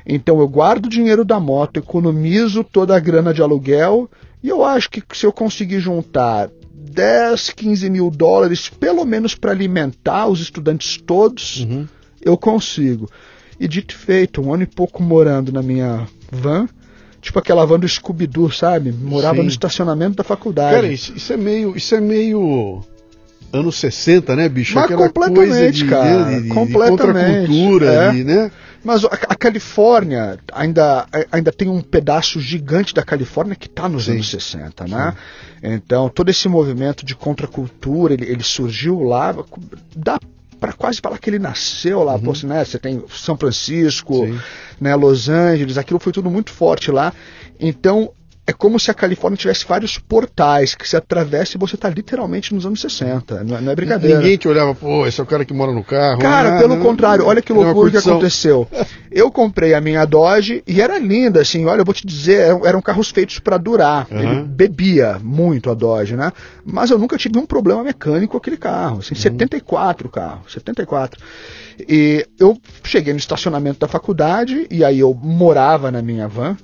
Então 0.05 0.39
eu 0.39 0.47
guardo 0.47 0.87
o 0.87 0.89
dinheiro 0.89 1.23
da 1.23 1.39
moto, 1.39 1.77
economizo 1.77 2.63
toda 2.63 2.95
a 2.95 2.99
grana 2.99 3.33
de 3.33 3.41
aluguel 3.41 4.09
e 4.43 4.49
eu 4.49 4.63
acho 4.65 4.89
que 4.89 5.01
se 5.13 5.25
eu 5.25 5.31
conseguir 5.31 5.79
juntar 5.79 6.49
10, 6.73 7.51
15 7.51 7.89
mil 7.89 8.09
dólares, 8.09 8.67
pelo 8.67 9.05
menos 9.05 9.35
para 9.35 9.51
alimentar 9.51 10.27
os 10.27 10.41
estudantes 10.41 10.97
todos, 10.97 11.59
Uhum. 11.61 11.87
eu 12.21 12.35
consigo. 12.35 13.07
E 13.61 13.67
dito 13.67 13.93
e 13.93 13.95
feito, 13.95 14.41
um 14.41 14.51
ano 14.51 14.63
e 14.63 14.65
pouco 14.65 15.03
morando 15.03 15.51
na 15.51 15.61
minha 15.61 16.07
van, 16.31 16.67
tipo 17.21 17.37
aquela 17.37 17.63
van 17.63 17.79
do 17.79 17.87
Scooby-Doo, 17.87 18.51
sabe? 18.51 18.91
Morava 18.91 19.35
Sim. 19.35 19.43
no 19.43 19.49
estacionamento 19.49 20.15
da 20.15 20.23
faculdade. 20.23 20.73
Cara, 20.73 20.87
isso, 20.87 21.13
isso 21.15 21.31
é 21.31 21.37
meio. 21.37 21.77
Isso 21.77 21.93
é 21.93 22.01
meio. 22.01 22.81
Anos 23.53 23.75
60, 23.75 24.35
né, 24.35 24.49
bicho? 24.49 24.73
Mas 24.73 24.85
Aquela 24.85 25.07
completamente, 25.09 25.47
coisa 25.47 25.71
de, 25.71 25.85
cara, 25.85 26.23
de, 26.23 26.35
de, 26.37 26.41
de 26.41 26.49
completamente, 26.49 27.47
contracultura, 27.47 27.93
é. 27.93 28.11
de, 28.11 28.23
né? 28.23 28.51
Mas 28.83 29.05
a, 29.05 29.09
a 29.09 29.35
Califórnia 29.35 30.39
ainda, 30.51 31.05
ainda 31.31 31.51
tem 31.51 31.69
um 31.69 31.81
pedaço 31.81 32.39
gigante 32.39 32.95
da 32.95 33.03
Califórnia 33.03 33.55
que 33.55 33.67
está 33.67 33.87
nos 33.87 34.05
Sim. 34.05 34.13
anos 34.13 34.29
60, 34.31 34.87
né? 34.87 35.13
Então 35.61 36.09
todo 36.09 36.29
esse 36.29 36.49
movimento 36.49 37.05
de 37.05 37.13
contracultura 37.13 38.15
ele, 38.15 38.25
ele 38.25 38.41
surgiu 38.41 39.03
lá, 39.03 39.35
dá 39.95 40.19
para 40.61 40.73
quase 40.73 40.99
falar 41.01 41.17
que 41.17 41.27
ele 41.27 41.39
nasceu 41.39 42.03
lá, 42.03 42.19
pô, 42.19 42.33
né? 42.45 42.63
Você 42.63 42.77
tem 42.77 43.03
São 43.09 43.35
Francisco, 43.35 44.13
Uhum. 44.19 44.33
Sim. 44.37 44.39
né? 44.79 44.95
Los 44.95 45.27
Angeles, 45.27 45.75
aquilo 45.75 45.99
foi 45.99 46.13
tudo 46.13 46.29
muito 46.29 46.51
forte 46.51 46.91
lá. 46.91 47.11
Então 47.59 48.11
é 48.45 48.51
como 48.51 48.79
se 48.79 48.89
a 48.89 48.93
Califórnia 48.93 49.37
tivesse 49.37 49.65
vários 49.67 49.99
portais 49.99 50.73
que 50.73 50.87
se 50.87 50.97
atravessa 50.97 51.55
e 51.55 51.59
você 51.59 51.75
está 51.75 51.87
literalmente 51.89 52.53
nos 52.55 52.65
anos 52.65 52.81
60. 52.81 53.43
Não, 53.43 53.57
é, 53.57 53.61
não 53.61 53.71
é 53.71 53.75
brincadeira. 53.75 54.17
Ninguém 54.17 54.35
te 54.35 54.47
olhava, 54.47 54.73
pô, 54.73 55.05
esse 55.05 55.19
é 55.19 55.23
o 55.23 55.27
cara 55.27 55.45
que 55.45 55.53
mora 55.53 55.71
no 55.71 55.83
carro. 55.83 56.19
Cara, 56.19 56.57
Ah, 56.57 56.59
pelo 56.59 56.75
não, 56.75 56.83
contrário, 56.83 57.25
olha 57.25 57.41
que 57.41 57.51
é 57.51 57.55
loucura 57.55 57.73
que 57.73 57.81
curtição. 57.93 58.13
aconteceu. 58.13 58.67
Eu 59.11 59.29
comprei 59.29 59.73
a 59.73 59.81
minha 59.81 60.05
Dodge 60.05 60.63
e 60.65 60.81
era 60.81 60.97
linda, 60.97 61.41
assim, 61.41 61.65
olha, 61.65 61.81
eu 61.81 61.85
vou 61.85 61.93
te 61.93 62.07
dizer, 62.07 62.57
eram, 62.63 62.81
carros 62.81 63.09
feitos 63.11 63.39
para 63.39 63.57
durar. 63.57 64.07
Uhum. 64.09 64.19
Ele 64.19 64.43
bebia 64.43 65.19
muito 65.21 65.69
a 65.69 65.73
Dodge, 65.73 66.15
né? 66.15 66.31
Mas 66.63 66.91
eu 66.91 66.97
nunca 66.97 67.17
tive 67.17 67.37
um 67.37 67.45
problema 67.45 67.83
mecânico 67.83 68.31
com 68.31 68.37
aquele 68.37 68.55
carro. 68.55 68.93
Uhum. 68.93 68.99
Assim, 68.99 69.13
74 69.13 70.07
carro, 70.07 70.49
74. 70.49 71.19
E 71.89 72.25
eu 72.39 72.57
cheguei 72.85 73.11
no 73.11 73.19
estacionamento 73.19 73.79
da 73.79 73.87
faculdade 73.89 74.65
e 74.71 74.81
aí 74.83 74.99
eu 74.99 75.13
morava 75.13 75.91
na 75.91 76.01
minha 76.01 76.25
van. 76.27 76.55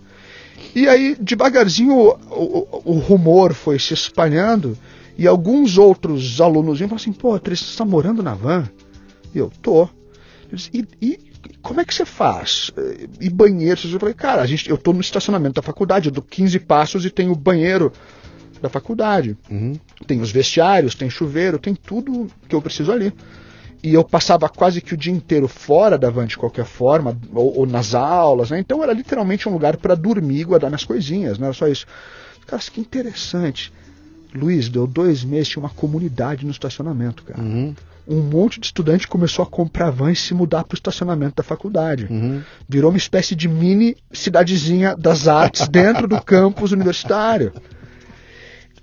E 0.80 0.88
aí, 0.88 1.16
devagarzinho, 1.20 1.94
o, 1.96 2.10
o- 2.30 2.82
o 2.86 3.00
rumor 3.00 3.54
foi 3.54 3.80
se 3.80 3.94
espalhando 3.94 4.78
e 5.18 5.26
alguns 5.28 5.78
outros 5.78 6.40
alunos 6.40 6.80
iam 6.80 6.88
falar 6.88 7.02
assim, 7.02 7.12
pô, 7.14 7.38
Tris, 7.40 7.60
você 7.60 7.72
está 7.72 7.84
morando 7.86 8.22
na 8.22 8.36
van? 8.36 8.70
E 9.34 9.40
eu, 9.40 9.52
tô. 9.62 9.90
E, 10.74 10.86
e 11.02 11.20
como 11.64 11.82
é 11.82 11.86
que 11.86 11.94
você 11.94 12.06
faz? 12.06 12.70
E 13.20 13.30
banheiro? 13.30 13.80
Eu 13.92 14.00
falei, 14.00 14.14
cara, 14.14 14.42
a 14.42 14.46
gente, 14.46 14.70
eu 14.70 14.78
tô 14.78 14.94
no 14.94 15.02
estacionamento 15.02 15.56
da 15.56 15.62
faculdade, 15.64 16.10
eu 16.10 16.14
dou 16.14 16.24
15 16.24 16.60
passos 16.60 17.06
e 17.06 17.10
tem 17.10 17.30
o 17.30 17.36
banheiro 17.36 17.92
da 18.62 18.70
faculdade. 18.70 19.36
Uhum. 19.50 19.74
Tem 20.06 20.22
os 20.22 20.32
vestiários, 20.32 20.94
tem 20.96 21.10
chuveiro, 21.10 21.58
tem 21.58 21.74
tudo 21.74 22.28
que 22.48 22.54
eu 22.56 22.62
preciso 22.62 22.92
ali. 22.92 23.12
E 23.84 23.94
eu 23.94 24.04
passava 24.04 24.50
quase 24.50 24.82
que 24.82 24.94
o 24.94 24.98
dia 24.98 25.14
inteiro 25.14 25.48
fora 25.48 25.98
da 25.98 26.10
van 26.10 26.26
de 26.26 26.38
qualquer 26.38 26.66
forma, 26.66 27.18
ou, 27.34 27.60
ou 27.60 27.66
nas 27.66 27.94
aulas, 27.94 28.50
né? 28.50 28.60
Então 28.60 28.84
era 28.84 28.94
literalmente 28.94 29.48
um 29.48 29.54
lugar 29.54 29.78
para 29.78 29.96
dormir 29.96 30.42
e 30.42 30.44
guardar 30.44 30.70
minhas 30.70 30.84
coisinhas, 30.84 31.38
não 31.38 31.46
era 31.48 31.54
só 31.54 31.68
isso. 31.68 31.86
Cara, 32.48 32.62
que 32.62 32.82
interessante. 32.82 33.72
Luiz, 34.34 34.70
deu 34.70 34.88
dois 34.88 35.24
meses, 35.24 35.50
tinha 35.50 35.62
uma 35.64 35.70
comunidade 35.70 36.46
no 36.46 36.52
estacionamento, 36.52 37.24
cara. 37.24 37.42
Uhum. 37.42 37.76
Um 38.08 38.22
monte 38.22 38.60
de 38.60 38.68
estudante 38.68 39.08
começou 39.08 39.44
a 39.44 39.46
comprar 39.46 39.90
van 39.90 40.12
e 40.12 40.16
se 40.16 40.34
mudar 40.34 40.64
para 40.64 40.76
o 40.76 40.78
estacionamento 40.78 41.36
da 41.36 41.44
faculdade. 41.44 42.08
Uhum. 42.10 42.42
Virou 42.68 42.90
uma 42.90 42.98
espécie 42.98 43.36
de 43.36 43.50
mini 43.50 43.98
cidadezinha 44.14 44.96
das 44.96 45.28
artes 45.28 45.68
dentro 45.70 46.08
do 46.08 46.22
campus 46.22 46.72
universitário. 46.72 47.52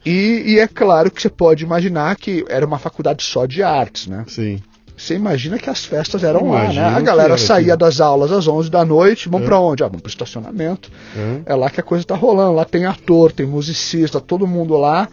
E, 0.04 0.42
e 0.46 0.58
é 0.58 0.68
claro 0.68 1.10
que 1.10 1.22
você 1.22 1.30
pode 1.30 1.64
imaginar 1.64 2.16
que 2.16 2.44
era 2.48 2.66
uma 2.66 2.78
faculdade 2.78 3.22
só 3.22 3.46
de 3.46 3.62
artes, 3.62 4.06
né? 4.06 4.24
Sim. 4.28 4.60
Você 5.04 5.14
imagina 5.14 5.58
que 5.58 5.68
as 5.68 5.84
festas 5.84 6.24
eram 6.24 6.50
lá, 6.50 6.72
né? 6.72 6.82
A 6.82 6.98
galera 7.00 7.34
era 7.34 7.38
saía 7.38 7.76
das 7.76 8.00
aulas 8.00 8.32
às 8.32 8.48
11 8.48 8.70
da 8.70 8.86
noite, 8.86 9.28
vamos 9.28 9.44
É. 9.44 9.48
pra 9.48 9.60
onde? 9.60 9.84
Ah, 9.84 9.86
vamos 9.86 10.00
pro 10.00 10.08
estacionamento. 10.08 10.90
É. 11.14 11.52
É 11.52 11.54
lá 11.54 11.68
que 11.68 11.78
a 11.78 11.82
coisa 11.82 12.02
tá 12.06 12.14
rolando. 12.16 12.54
Lá 12.54 12.64
tem 12.64 12.86
ator, 12.86 13.30
tem 13.30 13.44
musicista, 13.44 14.18
todo 14.18 14.46
mundo 14.46 14.78
lá, 14.78 15.06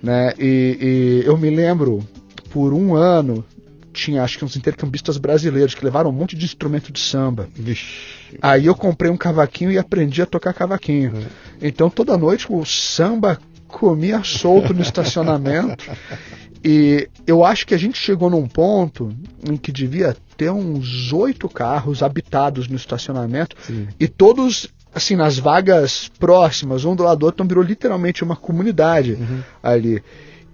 né? 0.00 0.32
E, 0.38 1.22
e 1.24 1.26
eu 1.26 1.36
me 1.36 1.50
lembro, 1.50 2.06
por 2.50 2.72
um 2.72 2.94
ano, 2.94 3.44
tinha 3.92 4.22
acho 4.22 4.38
que 4.38 4.44
uns 4.44 4.56
intercambistas 4.56 5.16
brasileiros 5.18 5.74
que 5.74 5.84
levaram 5.84 6.10
um 6.10 6.12
monte 6.12 6.36
de 6.36 6.44
instrumento 6.44 6.92
de 6.92 7.00
samba. 7.00 7.48
Vixe. 7.52 7.84
Aí 8.40 8.66
eu 8.66 8.76
comprei 8.76 9.10
um 9.10 9.16
cavaquinho 9.16 9.72
e 9.72 9.76
aprendi 9.78 10.22
a 10.22 10.26
tocar 10.26 10.54
cavaquinho. 10.54 11.14
É. 11.60 11.66
Então 11.66 11.90
toda 11.90 12.16
noite 12.16 12.46
o 12.48 12.64
samba 12.64 13.38
comia 13.66 14.22
solto 14.22 14.72
no 14.72 14.82
estacionamento. 14.82 15.84
E 16.64 17.08
eu 17.26 17.44
acho 17.44 17.66
que 17.66 17.74
a 17.74 17.78
gente 17.78 17.98
chegou 17.98 18.30
num 18.30 18.46
ponto 18.46 19.12
em 19.48 19.56
que 19.56 19.72
devia 19.72 20.16
ter 20.36 20.50
uns 20.50 21.12
oito 21.12 21.48
carros 21.48 22.02
habitados 22.02 22.68
no 22.68 22.76
estacionamento 22.76 23.56
Sim. 23.66 23.88
e 23.98 24.06
todos 24.06 24.68
assim 24.94 25.16
nas 25.16 25.38
vagas 25.38 26.10
próximas, 26.18 26.84
um 26.84 26.94
do 26.94 27.02
lado 27.02 27.18
do 27.20 27.26
outro, 27.26 27.36
então 27.36 27.48
virou 27.48 27.64
literalmente 27.64 28.22
uma 28.22 28.36
comunidade 28.36 29.12
Uhum. 29.14 29.40
ali. 29.62 30.02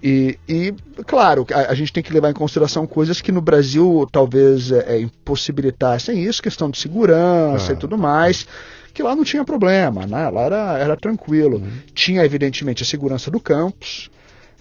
E, 0.00 0.38
e, 0.48 0.72
claro, 1.04 1.44
a, 1.52 1.72
a 1.72 1.74
gente 1.74 1.92
tem 1.92 2.04
que 2.04 2.12
levar 2.12 2.30
em 2.30 2.34
consideração 2.34 2.86
coisas 2.86 3.20
que 3.20 3.32
no 3.32 3.40
Brasil 3.40 4.08
talvez 4.12 4.70
é, 4.70 4.94
é, 4.96 5.00
impossibilitassem 5.00 6.22
isso, 6.24 6.40
questão 6.42 6.70
de 6.70 6.78
segurança 6.78 7.72
Ah. 7.72 7.74
e 7.74 7.76
tudo 7.76 7.98
mais, 7.98 8.46
que 8.94 9.02
lá 9.02 9.16
não 9.16 9.24
tinha 9.24 9.44
problema, 9.44 10.06
né? 10.06 10.30
lá 10.30 10.42
era, 10.42 10.78
era 10.78 10.96
tranquilo. 10.96 11.56
Uhum. 11.58 11.70
Tinha, 11.92 12.24
evidentemente, 12.24 12.82
a 12.84 12.86
segurança 12.86 13.30
do 13.32 13.40
campus, 13.40 14.08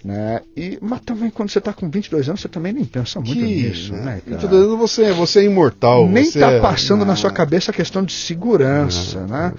né? 0.04 0.40
E, 0.56 0.78
mas 0.80 1.00
também 1.00 1.28
quando 1.30 1.50
você 1.50 1.58
está 1.58 1.72
com 1.72 1.90
22 1.90 2.28
anos, 2.28 2.40
você 2.40 2.48
também 2.48 2.72
nem 2.72 2.84
pensa 2.84 3.18
muito 3.20 3.32
Que, 3.34 3.42
nisso, 3.42 3.92
né? 3.92 4.20
cara? 4.26 4.40
tô 4.40 4.46
dizendo, 4.46 4.76
você, 4.76 5.12
você 5.12 5.40
é 5.40 5.44
imortal. 5.44 6.08
Nem 6.08 6.24
você 6.24 6.38
tá 6.40 6.52
é- 6.52 6.60
passando 6.60 7.00
na 7.00 7.06
Não. 7.12 7.16
sua 7.16 7.30
cabeça 7.30 7.70
a 7.70 7.74
questão 7.74 8.02
de 8.04 8.12
segurança, 8.12 9.20
Não. 9.20 9.26
né? 9.26 9.54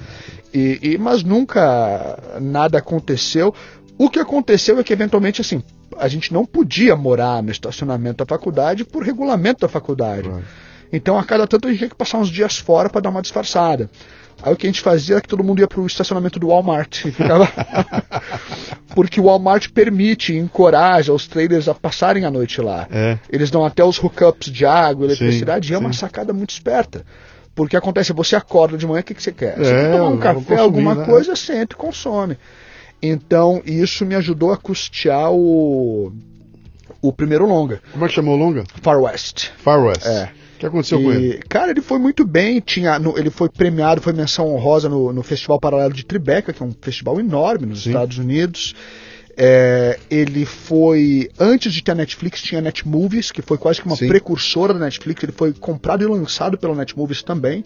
E, 0.54 0.80
e- 0.82 0.98
mas 0.98 1.24
nunca 1.24 2.18
nada 2.42 2.78
aconteceu. 2.78 3.54
O 3.98 4.10
que 4.10 4.20
aconteceu 4.20 4.80
é 4.80 4.84
que 4.84 4.94
eventualmente 4.94 5.42
assim 5.42 5.62
a 5.98 6.08
gente 6.08 6.32
não 6.34 6.46
podia 6.46 6.96
morar 6.96 7.44
no 7.44 7.52
estacionamento 7.52 8.24
da 8.24 8.26
faculdade 8.26 8.86
por 8.86 9.04
regulamento 9.04 9.60
da 9.62 9.68
faculdade. 9.68 10.30
Claro. 10.30 10.44
Então 10.92 11.20
a 11.20 11.24
cada 11.24 11.46
tanto 11.46 11.68
a 11.68 11.70
gente 11.72 11.80
tinha 11.80 11.90
que 11.90 11.96
passar 11.96 12.18
uns 12.18 12.30
dias 12.30 12.58
fora 12.58 12.90
para 12.90 13.02
dar 13.02 13.10
uma 13.10 13.22
disfarçada. 13.22 13.90
Aí 14.42 14.54
o 14.54 14.56
que 14.56 14.66
a 14.66 14.70
gente 14.70 14.82
fazia 14.82 15.16
era 15.16 15.22
que 15.22 15.28
todo 15.28 15.44
mundo 15.44 15.60
ia 15.60 15.68
pro 15.68 15.86
estacionamento 15.86 16.40
do 16.40 16.48
Walmart 16.48 17.06
ficava 17.12 17.48
porque 18.96 19.20
o 19.20 19.26
Walmart 19.26 19.70
permite, 19.70 20.34
encoraja 20.36 21.14
os 21.14 21.28
trailers 21.28 21.68
a 21.68 21.74
passarem 21.76 22.26
a 22.26 22.32
noite 22.32 22.62
lá. 22.62 22.88
É. 22.92 23.18
Eles 23.30 23.52
dão 23.52 23.66
até 23.66 23.84
os 23.84 23.98
hookups 24.02 24.52
de 24.52 24.66
água, 24.66 25.08
Sim, 25.08 25.12
eletricidade, 25.14 25.72
e 25.72 25.76
é 25.76 25.78
uma 25.78 25.92
sim. 25.94 26.00
sacada 26.00 26.34
muito 26.34 26.52
esperta. 26.52 27.06
Porque 27.54 27.76
acontece, 27.76 28.14
você 28.14 28.36
acorda 28.36 28.78
de 28.78 28.88
manhã, 28.88 29.02
o 29.02 29.04
que, 29.04 29.14
que 29.14 29.22
você 29.22 29.32
quer? 29.34 29.58
Você 29.58 29.74
É, 29.74 29.82
quer 29.84 29.92
tomar 29.98 30.10
um 30.10 30.18
café, 30.18 30.40
consumir, 30.40 30.60
alguma 30.60 30.96
né? 30.96 31.06
coisa, 31.06 31.36
senta 31.36 31.74
e 31.76 31.78
consome. 31.78 32.38
Então, 33.02 33.62
isso 33.66 34.06
me 34.06 34.16
ajudou 34.16 34.52
a 34.54 34.58
custear 34.58 35.32
o, 35.32 36.12
o 37.02 37.12
primeiro 37.14 37.46
longa, 37.46 37.82
Como 37.92 38.06
é 38.06 38.08
que 38.08 38.14
chamou 38.14 38.36
o 38.36 38.38
longa? 38.38 38.64
Far 38.82 39.00
West. 39.02 39.50
Far 39.58 39.82
West. 39.84 40.06
É. 40.06 40.30
O 40.60 40.62
que 40.62 40.66
aconteceu 40.66 41.02
com 41.02 41.10
ele? 41.10 41.36
E, 41.36 41.38
cara, 41.48 41.72
ele 41.72 41.82
foi 41.82 41.98
muito 41.98 42.28
bem. 42.28 42.60
Tinha, 42.60 43.00
no- 43.00 43.18
ele 43.18 43.30
foi 43.30 43.48
premiado, 43.48 44.02
foi 44.02 44.12
menção 44.12 44.54
honrosa 44.54 44.90
no, 44.90 45.14
no 45.14 45.24
Festival 45.24 45.58
Paralelo 45.58 45.94
de 45.94 46.04
Tribeca, 46.06 46.52
que 46.52 46.62
é 46.62 46.66
um 46.66 46.74
festival 46.82 47.18
enorme 47.18 47.66
nos 47.66 47.84
Sim. 47.84 47.92
Estados 47.92 48.18
Unidos. 48.18 48.76
É, 49.38 49.98
ele 50.12 50.44
foi. 50.44 51.30
Antes 51.40 51.72
de 51.74 51.82
ter 51.82 51.94
a 51.94 51.96
Netflix, 51.96 52.42
tinha 52.42 52.60
a 52.60 52.62
Netmovies, 52.62 53.32
que 53.32 53.42
foi 53.42 53.58
quase 53.58 53.80
que 53.80 53.88
uma 53.88 53.96
Sim. 53.96 54.10
precursora 54.10 54.74
da 54.74 54.82
Netflix. 54.82 55.24
Ele 55.24 55.32
foi 55.32 55.54
comprado 55.54 56.04
e 56.04 56.08
lançado 56.08 56.58
pela 56.58 56.76
Netmovies 56.76 57.24
também. 57.24 57.64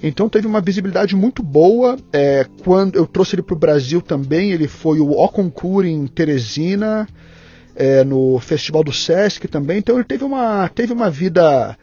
Então 0.00 0.28
teve 0.28 0.46
uma 0.46 0.60
visibilidade 0.60 1.16
muito 1.16 1.42
boa. 1.42 1.96
É, 2.12 2.46
quando 2.62 2.94
eu 2.94 3.04
trouxe 3.04 3.34
ele 3.34 3.42
para 3.42 3.54
o 3.56 3.58
Brasil 3.58 4.00
também, 4.00 4.52
ele 4.52 4.68
foi 4.68 5.00
o 5.00 5.10
O 5.10 5.28
Concur 5.28 5.84
em 5.84 6.06
Teresina, 6.06 7.08
é, 7.74 8.04
no 8.04 8.38
Festival 8.38 8.84
do 8.84 8.92
Sesc 8.92 9.48
também. 9.48 9.78
Então 9.78 9.96
ele 9.96 10.04
teve 10.04 10.22
uma, 10.22 10.68
teve 10.68 10.92
uma 10.92 11.10
vida 11.10 11.76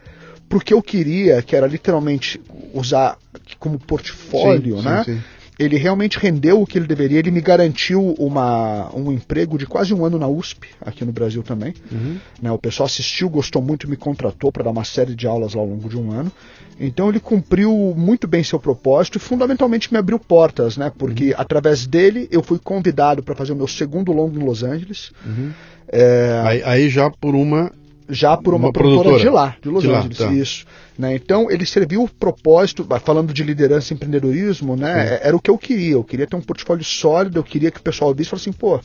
pro 0.50 0.60
que 0.60 0.74
eu 0.74 0.82
queria, 0.82 1.40
que 1.40 1.54
era 1.56 1.66
literalmente 1.66 2.38
usar 2.74 3.16
como 3.58 3.78
portfólio, 3.78 4.78
Sim, 4.78 4.84
né? 4.84 5.02
sim, 5.04 5.14
sim. 5.14 5.22
Ele 5.58 5.76
realmente 5.76 6.18
rendeu 6.18 6.58
o 6.62 6.66
que 6.66 6.78
ele 6.78 6.86
deveria. 6.86 7.18
Ele 7.18 7.30
me 7.30 7.42
garantiu 7.42 8.14
uma, 8.18 8.90
um 8.96 9.12
emprego 9.12 9.58
de 9.58 9.66
quase 9.66 9.92
um 9.92 10.06
ano 10.06 10.18
na 10.18 10.26
USP, 10.26 10.68
aqui 10.80 11.04
no 11.04 11.12
Brasil 11.12 11.42
também. 11.42 11.74
Uhum. 11.92 12.16
Né, 12.42 12.50
o 12.50 12.56
pessoal 12.56 12.86
assistiu, 12.86 13.28
gostou 13.28 13.60
muito 13.60 13.86
e 13.86 13.90
me 13.90 13.96
contratou 13.96 14.50
para 14.50 14.64
dar 14.64 14.70
uma 14.70 14.84
série 14.84 15.14
de 15.14 15.26
aulas 15.26 15.54
ao 15.54 15.66
longo 15.66 15.86
de 15.88 15.98
um 15.98 16.10
ano. 16.12 16.32
Então 16.80 17.10
ele 17.10 17.20
cumpriu 17.20 17.94
muito 17.94 18.26
bem 18.26 18.42
seu 18.42 18.58
propósito 18.58 19.16
e 19.18 19.20
fundamentalmente 19.20 19.92
me 19.92 19.98
abriu 19.98 20.18
portas, 20.18 20.78
né? 20.78 20.90
Porque 20.96 21.26
Uhum. 21.26 21.34
através 21.36 21.86
dele 21.86 22.26
eu 22.32 22.42
fui 22.42 22.58
convidado 22.58 23.22
para 23.22 23.34
fazer 23.34 23.52
o 23.52 23.56
meu 23.56 23.68
segundo 23.68 24.12
longo 24.12 24.40
em 24.40 24.42
Los 24.42 24.62
Angeles, 24.62 25.12
Uhum. 25.26 25.50
é, 25.92 26.42
Aí, 26.42 26.62
aí 26.64 26.88
já 26.88 27.10
por 27.10 27.34
uma. 27.34 27.70
Já 28.10 28.36
por 28.36 28.54
uma, 28.54 28.66
Uma 28.68 28.72
produtora, 28.72 29.02
produtora. 29.10 29.30
de 29.30 29.34
lá, 29.34 29.56
de 29.62 29.68
Los 29.68 29.82
De 29.82 29.88
lá, 29.88 29.98
Angeles, 29.98 30.18
tá. 30.18 30.32
isso. 30.32 30.64
Né? 30.98 31.14
Então 31.14 31.50
ele 31.50 31.64
serviu 31.64 32.02
o 32.02 32.08
propósito, 32.08 32.86
falando 33.04 33.32
de 33.32 33.42
liderança 33.42 33.92
e 33.92 33.96
empreendedorismo, 33.96 34.76
né? 34.76 35.18
é- 35.22 35.28
Era 35.28 35.36
o 35.36 35.40
que 35.40 35.50
eu 35.50 35.56
queria. 35.58 35.92
Eu 35.92 36.04
queria 36.04 36.26
ter 36.26 36.36
um 36.36 36.40
portfólio 36.42 36.84
sólido, 36.84 37.38
eu 37.38 37.44
queria 37.44 37.70
que 37.70 37.78
o 37.80 37.82
pessoal 37.82 38.12
visse 38.14 38.28
e 38.28 38.30
falasse 38.30 38.48
assim, 38.50 38.58
pô. 38.58 38.80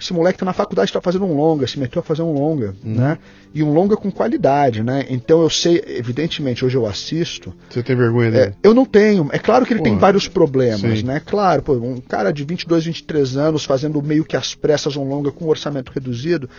Esse 0.00 0.12
moleque 0.12 0.38
tá 0.40 0.44
na 0.44 0.52
faculdade, 0.52 0.92
tá 0.92 1.00
fazendo 1.00 1.24
um 1.24 1.34
longa, 1.36 1.68
se 1.68 1.78
meteu 1.78 2.00
a 2.00 2.02
fazer 2.02 2.20
um 2.20 2.32
longa, 2.32 2.74
Uhum. 2.84 2.94
né? 2.96 3.16
E 3.54 3.62
um 3.62 3.72
longa 3.72 3.96
com 3.96 4.10
qualidade, 4.10 4.82
né? 4.82 5.06
Então 5.08 5.40
eu 5.40 5.48
sei, 5.48 5.82
evidentemente, 5.86 6.64
hoje 6.64 6.76
eu 6.76 6.84
assisto. 6.84 7.54
Você 7.70 7.80
tem 7.80 7.94
vergonha 7.94 8.26
É, 8.28 8.30
dele? 8.32 8.54
eu 8.62 8.74
não 8.74 8.84
tenho. 8.84 9.28
É 9.32 9.38
claro 9.38 9.64
que 9.64 9.72
ele 9.72 9.78
Pô, 9.78 9.84
tem 9.84 9.96
vários 9.96 10.26
problemas, 10.26 10.98
sim. 10.98 11.04
né? 11.04 11.22
Claro, 11.24 11.62
pô, 11.62 11.74
um 11.74 12.00
cara 12.00 12.32
de 12.32 12.42
22, 12.44 12.84
23 12.84 13.36
anos 13.36 13.64
fazendo 13.64 14.02
meio 14.02 14.24
que 14.24 14.36
às 14.36 14.52
pressas 14.54 14.96
um 14.96 15.04
longa 15.08 15.30
com 15.30 15.44
um 15.44 15.48
orçamento 15.48 15.92
reduzido 15.94 16.50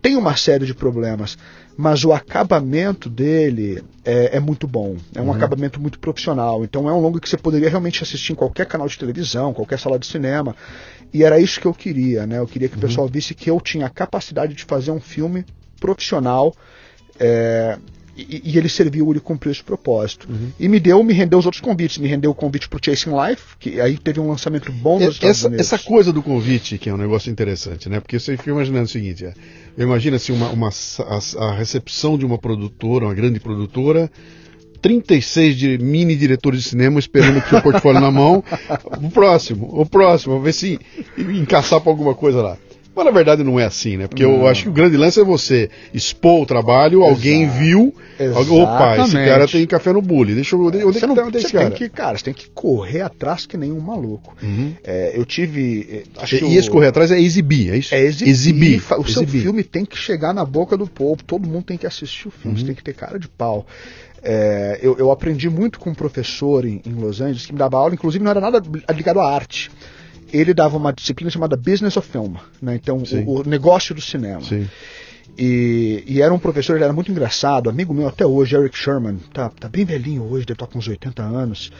tem 0.00 0.16
uma 0.16 0.36
série 0.36 0.66
de 0.66 0.74
problemas, 0.74 1.36
mas 1.76 2.04
o 2.04 2.12
acabamento 2.12 3.10
dele 3.10 3.82
é, 4.04 4.36
é 4.36 4.40
muito 4.40 4.66
bom. 4.66 4.96
É 5.14 5.20
um 5.20 5.32
acabamento 5.32 5.80
muito 5.80 5.98
profissional. 5.98 6.64
Então 6.64 6.88
é 6.88 6.92
um 6.92 7.00
longa 7.00 7.20
que 7.20 7.28
você 7.28 7.36
poderia 7.36 7.68
realmente 7.68 8.02
assistir 8.02 8.32
em 8.32 8.36
qualquer 8.36 8.66
canal 8.66 8.88
de 8.88 8.98
televisão, 8.98 9.52
qualquer 9.52 9.78
sala 9.78 9.98
de 9.98 10.06
cinema. 10.06 10.56
E 11.12 11.22
era 11.22 11.38
isso 11.38 11.60
que 11.60 11.66
eu 11.66 11.74
queria, 11.74 12.26
né? 12.26 12.38
Eu 12.38 12.46
queria 12.46 12.68
que 12.68 12.76
o 12.76 12.80
pessoal 12.80 13.08
visse 13.08 13.34
que 13.34 13.50
eu 13.50 13.60
tinha 13.60 13.86
a 13.86 13.90
capacidade 13.90 14.54
de 14.54 14.64
fazer 14.64 14.90
um 14.90 15.00
filme 15.00 15.44
profissional. 15.78 16.54
é, 17.18 17.78
E, 18.16 18.42
e 18.44 18.58
ele 18.58 18.68
serviu, 18.68 19.10
ele 19.10 19.20
cumpriu 19.20 19.52
esse 19.52 19.62
propósito. 19.62 20.26
Uhum. 20.28 20.50
E 20.58 20.68
me 20.68 20.80
deu, 20.80 21.02
me 21.04 21.12
rendeu 21.12 21.38
os 21.38 21.44
outros 21.44 21.60
convites. 21.60 21.98
Me 21.98 22.08
rendeu 22.08 22.30
o 22.30 22.34
convite 22.34 22.68
para 22.68 22.78
o 22.78 22.80
Chasing 22.82 23.10
Life, 23.10 23.56
que 23.58 23.78
aí 23.80 23.98
teve 23.98 24.18
um 24.18 24.28
lançamento 24.28 24.72
bom 24.72 24.94
nos 24.94 25.08
essa, 25.08 25.12
Estados 25.14 25.44
Unidos. 25.44 25.66
Essa 25.66 25.78
coisa 25.78 26.12
do 26.12 26.22
convite, 26.22 26.78
que 26.78 26.88
é 26.88 26.94
um 26.94 26.96
negócio 26.96 27.30
interessante, 27.30 27.88
né? 27.90 28.00
Porque 28.00 28.18
você 28.18 28.36
fica 28.36 28.50
imaginando 28.50 28.84
o 28.84 28.88
seguinte: 28.88 29.26
é, 29.26 29.34
eu 29.76 29.86
imagino 29.86 30.16
assim, 30.16 30.32
uma, 30.32 30.48
uma 30.48 30.70
a, 30.70 31.44
a, 31.44 31.54
recepção 31.54 32.16
de 32.16 32.24
uma 32.24 32.38
produtora, 32.38 33.04
uma 33.04 33.14
grande 33.14 33.38
produtora. 33.38 34.10
36 34.80 35.56
de 35.56 35.78
mini 35.78 36.14
diretores 36.14 36.62
de 36.62 36.68
cinema 36.68 37.00
esperando 37.00 37.38
o 37.38 37.48
seu 37.48 37.60
portfólio 37.60 38.00
na 38.00 38.10
mão. 38.10 38.42
O 39.02 39.10
próximo, 39.10 39.68
o 39.70 39.84
próximo, 39.84 40.40
ver 40.40 40.52
se 40.52 40.78
encaçar 41.18 41.80
para 41.80 41.90
alguma 41.90 42.14
coisa 42.14 42.40
lá. 42.40 42.56
Mas 42.96 43.04
na 43.04 43.10
verdade 43.10 43.44
não 43.44 43.60
é 43.60 43.66
assim, 43.66 43.98
né? 43.98 44.06
Porque 44.06 44.22
não. 44.22 44.36
eu 44.36 44.46
acho 44.46 44.62
que 44.62 44.68
o 44.70 44.72
grande 44.72 44.96
lance 44.96 45.20
é 45.20 45.24
você 45.24 45.68
expor 45.92 46.40
o 46.40 46.46
trabalho, 46.46 47.00
Exato. 47.00 47.12
alguém 47.12 47.46
viu, 47.46 47.94
Exatamente. 48.18 48.50
opa, 48.52 48.96
esse 49.04 49.12
cara 49.12 49.46
tem 49.46 49.66
café 49.66 49.92
no 49.92 50.00
bullying. 50.00 50.34
Deixa 50.34 50.56
eu. 50.56 50.64
Onde 50.64 50.78
você 50.78 50.96
é 50.96 51.00
que 51.02 51.06
não, 51.06 51.14
tá, 51.14 51.22
é 51.28 51.30
você 51.30 51.50
cara? 51.50 51.68
Tem 51.68 51.76
que, 51.76 51.88
cara, 51.90 52.16
você 52.16 52.24
tem 52.24 52.32
que 52.32 52.48
correr 52.48 53.02
atrás 53.02 53.44
que 53.44 53.58
nem 53.58 53.70
um 53.70 53.80
maluco. 53.80 54.34
Uhum. 54.42 54.72
É, 54.82 55.12
eu 55.14 55.26
tive. 55.26 55.86
Eh, 55.90 56.22
acho 56.22 56.36
e, 56.36 56.54
e 56.54 56.56
esse 56.56 56.70
correr 56.70 56.86
atrás 56.86 57.10
é 57.10 57.20
exibir, 57.20 57.74
é 57.74 57.76
isso? 57.76 57.94
É 57.94 58.00
exibir. 58.00 58.30
exibir. 58.30 58.82
O 58.92 59.02
exibir. 59.02 59.12
seu 59.12 59.26
filme 59.26 59.62
tem 59.62 59.84
que 59.84 59.98
chegar 59.98 60.32
na 60.32 60.46
boca 60.46 60.74
do 60.74 60.86
povo, 60.86 61.22
todo 61.22 61.46
mundo 61.46 61.64
tem 61.64 61.76
que 61.76 61.86
assistir 61.86 62.28
o 62.28 62.30
filme, 62.30 62.56
uhum. 62.56 62.60
você 62.60 62.66
tem 62.66 62.74
que 62.74 62.82
ter 62.82 62.94
cara 62.94 63.18
de 63.18 63.28
pau. 63.28 63.66
É, 64.22 64.78
eu, 64.82 64.96
eu, 64.98 65.10
aprendi 65.10 65.50
muito 65.50 65.78
com 65.78 65.90
um 65.90 65.94
professor 65.94 66.64
em, 66.64 66.80
em 66.84 66.94
Los 66.94 67.20
Angeles 67.20 67.44
que 67.44 67.52
me 67.52 67.58
dava 67.58 67.76
aula, 67.76 67.92
inclusive 67.92 68.24
não 68.24 68.30
era 68.30 68.40
nada 68.40 68.62
ligado 68.92 69.20
à 69.20 69.30
arte 69.30 69.70
ele 70.32 70.52
dava 70.52 70.76
uma 70.76 70.92
disciplina 70.92 71.30
chamada 71.30 71.56
Business 71.56 71.96
of 71.96 72.08
Film, 72.08 72.34
né? 72.60 72.74
então 72.74 73.02
o, 73.26 73.40
o, 73.40 73.48
negócio 73.48 73.94
do 73.94 74.00
cinema. 74.00 74.42
Sim. 74.42 74.68
E, 75.38 76.02
e, 76.06 76.22
era 76.22 76.32
um 76.32 76.38
professor, 76.38 76.76
ele 76.76 76.84
era 76.84 76.92
muito 76.92 77.10
engraçado, 77.10 77.68
amigo 77.68 77.92
meu 77.92 78.08
até 78.08 78.24
hoje, 78.24 78.56
Eric 78.56 78.76
Sherman, 78.76 79.18
tá, 79.32 79.50
tá 79.50 79.68
bem 79.68 79.84
velhinho 79.84 80.22
hoje, 80.22 80.46
deve 80.46 80.54
estar 80.54 80.66
com 80.66 80.78
uns 80.78 80.88
80 80.88 81.22
anos. 81.22 81.70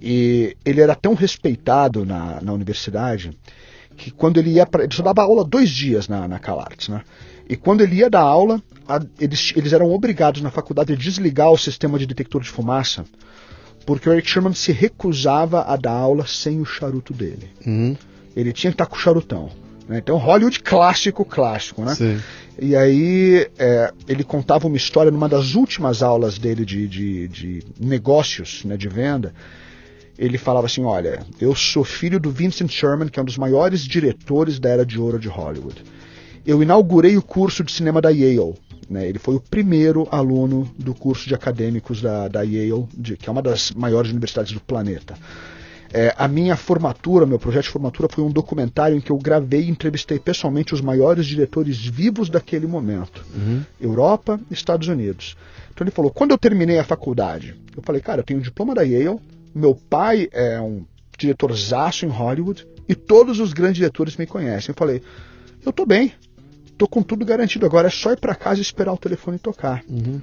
E 0.00 0.56
ele 0.64 0.80
era 0.80 0.94
tão 0.94 1.14
respeitado 1.14 2.04
na, 2.04 2.40
na 2.40 2.52
universidade 2.52 3.36
que 3.96 4.10
quando 4.10 4.38
ele 4.38 4.50
ia 4.50 4.66
para. 4.66 4.84
Ele 4.84 4.94
só 4.94 5.02
dava 5.02 5.22
aula 5.22 5.42
dois 5.42 5.70
dias 5.70 6.06
na, 6.06 6.28
na 6.28 6.38
CalArts, 6.38 6.88
né? 6.88 7.02
E 7.48 7.56
quando 7.56 7.80
ele 7.80 7.96
ia 7.96 8.10
dar 8.10 8.20
aula, 8.20 8.62
a, 8.86 9.00
eles, 9.18 9.52
eles 9.56 9.72
eram 9.72 9.90
obrigados 9.90 10.42
na 10.42 10.50
faculdade 10.50 10.92
a 10.92 10.96
desligar 10.96 11.50
o 11.50 11.56
sistema 11.56 11.98
de 11.98 12.06
detector 12.06 12.42
de 12.42 12.48
fumaça 12.50 13.04
porque 13.86 14.08
o 14.08 14.12
Eric 14.12 14.28
Sherman 14.28 14.52
se 14.52 14.72
recusava 14.72 15.62
a 15.62 15.76
dar 15.76 15.92
aula 15.92 16.26
sem 16.26 16.60
o 16.60 16.64
charuto 16.64 17.14
dele. 17.14 17.48
Uhum. 17.64 17.96
Ele 18.34 18.52
tinha 18.52 18.72
que 18.72 18.74
estar 18.74 18.86
com 18.86 18.96
o 18.96 18.98
charutão. 18.98 19.48
Né? 19.88 19.98
Então, 19.98 20.18
Hollywood 20.18 20.60
clássico, 20.60 21.24
clássico, 21.24 21.82
né? 21.82 21.94
Sim. 21.94 22.20
E 22.60 22.74
aí, 22.74 23.48
é, 23.58 23.92
ele 24.08 24.24
contava 24.24 24.66
uma 24.66 24.76
história 24.76 25.12
numa 25.12 25.28
das 25.28 25.54
últimas 25.54 26.02
aulas 26.02 26.36
dele 26.36 26.64
de, 26.64 26.88
de, 26.88 27.28
de 27.28 27.62
negócios, 27.78 28.64
né, 28.64 28.76
de 28.76 28.88
venda. 28.88 29.32
Ele 30.18 30.36
falava 30.36 30.66
assim: 30.66 30.82
Olha, 30.82 31.20
eu 31.40 31.54
sou 31.54 31.84
filho 31.84 32.18
do 32.18 32.30
Vincent 32.30 32.70
Sherman, 32.70 33.08
que 33.08 33.20
é 33.20 33.22
um 33.22 33.26
dos 33.26 33.38
maiores 33.38 33.82
diretores 33.82 34.58
da 34.58 34.70
era 34.70 34.84
de 34.84 34.98
ouro 34.98 35.18
de 35.18 35.28
Hollywood. 35.28 35.84
Eu 36.44 36.62
inaugurei 36.62 37.16
o 37.16 37.22
curso 37.22 37.62
de 37.62 37.70
cinema 37.70 38.00
da 38.00 38.08
Yale 38.08 38.54
né? 38.88 39.08
Ele 39.08 39.18
foi 39.18 39.34
o 39.34 39.40
primeiro 39.40 40.06
aluno 40.10 40.70
do 40.78 40.94
curso 40.94 41.28
de 41.28 41.34
acadêmicos 41.34 42.00
da, 42.00 42.28
da 42.28 42.42
Yale, 42.42 42.86
de, 42.94 43.16
que 43.16 43.28
é 43.28 43.32
uma 43.32 43.42
das 43.42 43.72
maiores 43.72 44.10
universidades 44.10 44.52
do 44.52 44.60
planeta. 44.60 45.16
É, 45.92 46.14
a 46.18 46.26
minha 46.26 46.56
formatura, 46.56 47.24
meu 47.26 47.38
projeto 47.38 47.64
de 47.64 47.70
formatura 47.70 48.08
foi 48.08 48.22
um 48.22 48.30
documentário 48.30 48.96
em 48.96 49.00
que 49.00 49.10
eu 49.10 49.18
gravei 49.18 49.62
e 49.62 49.70
entrevistei 49.70 50.18
pessoalmente 50.18 50.74
os 50.74 50.80
maiores 50.80 51.26
diretores 51.26 51.78
vivos 51.78 52.28
daquele 52.28 52.66
momento. 52.66 53.24
Uhum. 53.34 53.62
Europa, 53.80 54.40
Estados 54.50 54.88
Unidos. 54.88 55.36
Então 55.72 55.84
ele 55.84 55.90
falou, 55.90 56.10
quando 56.10 56.32
eu 56.32 56.38
terminei 56.38 56.78
a 56.78 56.84
faculdade, 56.84 57.56
eu 57.76 57.82
falei, 57.82 58.00
cara, 58.00 58.20
eu 58.20 58.24
tenho 58.24 58.40
um 58.40 58.42
diploma 58.42 58.74
da 58.74 58.82
Yale, 58.82 59.18
meu 59.54 59.74
pai 59.74 60.28
é 60.32 60.60
um 60.60 60.84
diretorzaço 61.16 62.04
em 62.04 62.08
Hollywood 62.08 62.66
e 62.88 62.94
todos 62.94 63.40
os 63.40 63.52
grandes 63.52 63.76
diretores 63.76 64.16
me 64.16 64.26
conhecem. 64.26 64.72
Eu 64.72 64.76
falei, 64.76 65.02
eu 65.64 65.72
tô 65.72 65.86
bem, 65.86 66.12
tô 66.76 66.86
com 66.86 67.02
tudo 67.02 67.24
garantido. 67.24 67.66
Agora 67.66 67.88
é 67.88 67.90
só 67.90 68.12
ir 68.12 68.18
para 68.18 68.34
casa 68.34 68.60
e 68.60 68.62
esperar 68.62 68.92
o 68.92 68.98
telefone 68.98 69.38
tocar. 69.38 69.82
Uhum. 69.88 70.20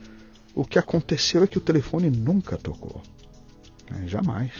O 0.55 0.63
que 0.63 0.77
aconteceu 0.77 1.43
é 1.43 1.47
que 1.47 1.57
o 1.57 1.61
telefone 1.61 2.09
nunca 2.09 2.57
tocou. 2.57 3.01
É, 3.91 4.07
jamais. 4.07 4.51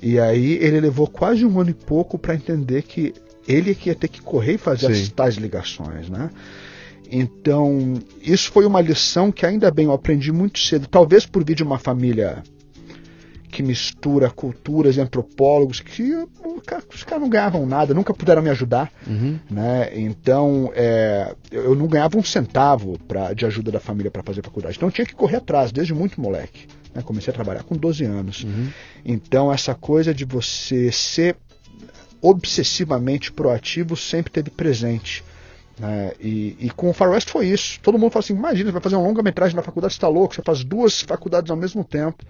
E 0.00 0.18
aí 0.18 0.54
ele 0.54 0.80
levou 0.80 1.06
quase 1.06 1.44
um 1.44 1.60
ano 1.60 1.70
e 1.70 1.74
pouco 1.74 2.18
para 2.18 2.34
entender 2.34 2.82
que 2.82 3.14
ele 3.46 3.70
é 3.70 3.74
que 3.74 3.90
ia 3.90 3.94
ter 3.94 4.08
que 4.08 4.20
correr 4.20 4.54
e 4.54 4.58
fazer 4.58 4.94
Sim. 4.94 5.02
as 5.02 5.08
tais 5.08 5.34
ligações, 5.36 6.08
né? 6.08 6.30
Então, 7.10 7.94
isso 8.22 8.50
foi 8.50 8.64
uma 8.64 8.80
lição 8.80 9.30
que 9.30 9.44
ainda 9.44 9.70
bem 9.70 9.84
eu 9.84 9.92
aprendi 9.92 10.32
muito 10.32 10.58
cedo, 10.58 10.88
talvez 10.88 11.26
por 11.26 11.44
vir 11.44 11.54
de 11.54 11.62
uma 11.62 11.78
família 11.78 12.42
que 13.54 13.62
mistura 13.62 14.28
culturas 14.28 14.96
e 14.96 15.00
antropólogos 15.00 15.78
que 15.78 16.12
os 16.92 17.04
caras 17.04 17.22
não 17.22 17.28
ganhavam 17.28 17.64
nada, 17.64 17.94
nunca 17.94 18.12
puderam 18.12 18.42
me 18.42 18.50
ajudar, 18.50 18.90
uhum. 19.06 19.38
né? 19.48 19.90
Então 19.94 20.72
é, 20.74 21.36
eu 21.52 21.76
não 21.76 21.86
ganhava 21.86 22.18
um 22.18 22.22
centavo 22.22 22.98
pra, 23.06 23.32
de 23.32 23.46
ajuda 23.46 23.70
da 23.70 23.78
família 23.78 24.10
para 24.10 24.24
fazer 24.24 24.42
faculdade. 24.42 24.76
Então 24.76 24.88
eu 24.88 24.92
tinha 24.92 25.06
que 25.06 25.14
correr 25.14 25.36
atrás 25.36 25.70
desde 25.70 25.94
muito 25.94 26.20
moleque. 26.20 26.66
Né? 26.92 27.00
Comecei 27.02 27.30
a 27.30 27.34
trabalhar 27.34 27.62
com 27.62 27.76
12 27.76 28.04
anos. 28.04 28.42
Uhum. 28.42 28.68
Então 29.04 29.52
essa 29.52 29.72
coisa 29.72 30.12
de 30.12 30.24
você 30.24 30.90
ser 30.90 31.36
obsessivamente 32.20 33.30
proativo 33.30 33.96
sempre 33.96 34.32
teve 34.32 34.50
presente. 34.50 35.22
Né? 35.78 36.12
E, 36.18 36.56
e, 36.58 36.70
com 36.70 36.90
o 36.90 36.92
Far 36.92 37.10
West 37.12 37.30
foi 37.30 37.46
isso. 37.46 37.78
Todo 37.80 38.00
mundo 38.00 38.10
fala 38.10 38.24
assim: 38.24 38.34
imagina, 38.34 38.70
você 38.70 38.72
vai 38.72 38.82
fazer 38.82 38.96
uma 38.96 39.06
longa-metragem 39.06 39.54
na 39.54 39.62
faculdade, 39.62 39.94
você 39.94 39.98
está 39.98 40.08
louco, 40.08 40.34
você 40.34 40.42
faz 40.42 40.64
duas 40.64 41.02
faculdades 41.02 41.52
ao 41.52 41.56
mesmo 41.56 41.84
tempo 41.84 42.24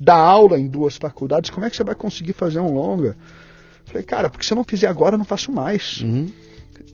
dar 0.00 0.16
aula 0.16 0.58
em 0.58 0.66
duas 0.66 0.96
faculdades, 0.96 1.50
como 1.50 1.66
é 1.66 1.70
que 1.70 1.76
você 1.76 1.84
vai 1.84 1.94
conseguir 1.94 2.32
fazer 2.32 2.58
um 2.58 2.72
longa? 2.72 3.16
Falei, 3.84 4.02
cara, 4.02 4.30
porque 4.30 4.46
se 4.46 4.52
eu 4.52 4.56
não 4.56 4.64
fizer 4.64 4.86
agora, 4.86 5.14
eu 5.14 5.18
não 5.18 5.24
faço 5.24 5.52
mais. 5.52 6.00
Uhum. 6.00 6.30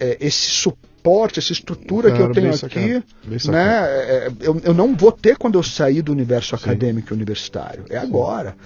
É, 0.01 0.17
esse 0.21 0.51
suporte, 0.51 1.39
essa 1.39 1.53
estrutura 1.53 2.11
que 2.11 2.21
eu 2.21 2.33
tenho 2.33 2.53
aqui, 2.53 3.03
né, 3.49 3.87
é, 3.87 4.29
eu, 4.41 4.61
eu, 4.65 4.75
não 4.75 4.95
vou 4.95 5.13
ter 5.13 5.37
quando 5.37 5.57
eu 5.57 5.63
sair 5.63 6.03
do 6.03 6.11
universo 6.11 6.57
Sim. 6.57 6.65
acadêmico 6.65 7.13
e 7.13 7.15
universitário. 7.15 7.85
É 7.89 8.01
Sim. 8.01 8.07
agora. 8.07 8.57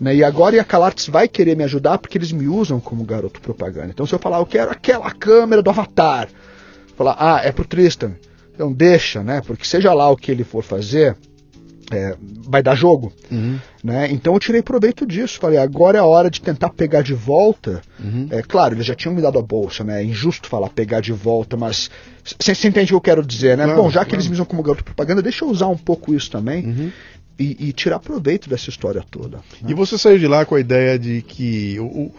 Né? 0.00 0.16
E 0.16 0.24
agora 0.24 0.60
a 0.60 0.64
Calates 0.64 1.08
vai 1.08 1.26
querer 1.26 1.56
me 1.56 1.64
ajudar 1.64 1.98
porque 1.98 2.18
eles 2.18 2.32
me 2.32 2.46
usam 2.46 2.78
como 2.78 3.04
garoto 3.04 3.40
propaganda. 3.40 3.88
Então 3.88 4.06
se 4.06 4.14
eu 4.14 4.18
falar, 4.18 4.38
eu 4.38 4.46
quero 4.46 4.70
aquela 4.70 5.10
câmera 5.10 5.62
do 5.62 5.70
Avatar, 5.70 6.28
falar, 6.96 7.16
ah, 7.18 7.40
é 7.42 7.50
pro 7.50 7.64
Tristan. 7.64 8.14
Então 8.54 8.72
deixa, 8.72 9.22
né? 9.22 9.40
Porque 9.40 9.64
seja 9.64 9.92
lá 9.94 10.10
o 10.10 10.16
que 10.16 10.30
ele 10.30 10.44
for 10.44 10.62
fazer, 10.62 11.16
é, 11.90 12.16
vai 12.20 12.62
dar 12.62 12.74
jogo. 12.74 13.12
Uhum. 13.30 13.58
Né? 13.82 14.08
Então 14.10 14.34
eu 14.34 14.40
tirei 14.40 14.62
proveito 14.62 15.06
disso. 15.06 15.38
Falei, 15.38 15.58
agora 15.58 15.98
é 15.98 16.00
a 16.00 16.04
hora 16.04 16.30
de 16.30 16.40
tentar 16.40 16.70
pegar 16.70 17.02
de 17.02 17.14
volta. 17.14 17.80
Uhum. 17.98 18.28
É 18.30 18.42
claro, 18.42 18.74
eles 18.74 18.86
já 18.86 18.94
tinham 18.94 19.14
me 19.14 19.22
dado 19.22 19.38
a 19.38 19.42
bolsa, 19.42 19.84
né? 19.84 20.02
É 20.02 20.04
injusto 20.04 20.48
falar 20.48 20.68
pegar 20.70 21.00
de 21.00 21.12
volta, 21.12 21.56
mas 21.56 21.90
você 22.24 22.52
entende 22.68 22.86
o 22.86 22.88
que 22.88 22.94
eu 22.94 23.00
quero 23.00 23.24
dizer, 23.24 23.56
né? 23.56 23.64
Claro, 23.64 23.82
Bom, 23.82 23.90
já 23.90 24.04
que 24.04 24.14
eles 24.14 24.26
me 24.26 24.32
usam 24.32 24.46
como 24.46 24.62
garoto 24.62 24.84
propaganda, 24.84 25.22
deixa 25.22 25.44
eu 25.44 25.48
usar 25.48 25.68
um 25.68 25.76
pouco 25.76 26.14
isso 26.14 26.30
também. 26.30 26.66
Uhum. 26.66 26.92
E, 27.38 27.68
e, 27.68 27.72
tirar 27.74 27.98
proveito 27.98 28.48
dessa 28.48 28.70
história 28.70 29.04
toda. 29.10 29.36
Né? 29.36 29.68
E 29.68 29.74
você 29.74 29.98
saiu 29.98 30.18
de 30.18 30.26
lá 30.26 30.46
com 30.46 30.54
a 30.54 30.60
ideia 30.60 30.98
de 30.98 31.20
que. 31.20 31.78
O, 31.78 32.10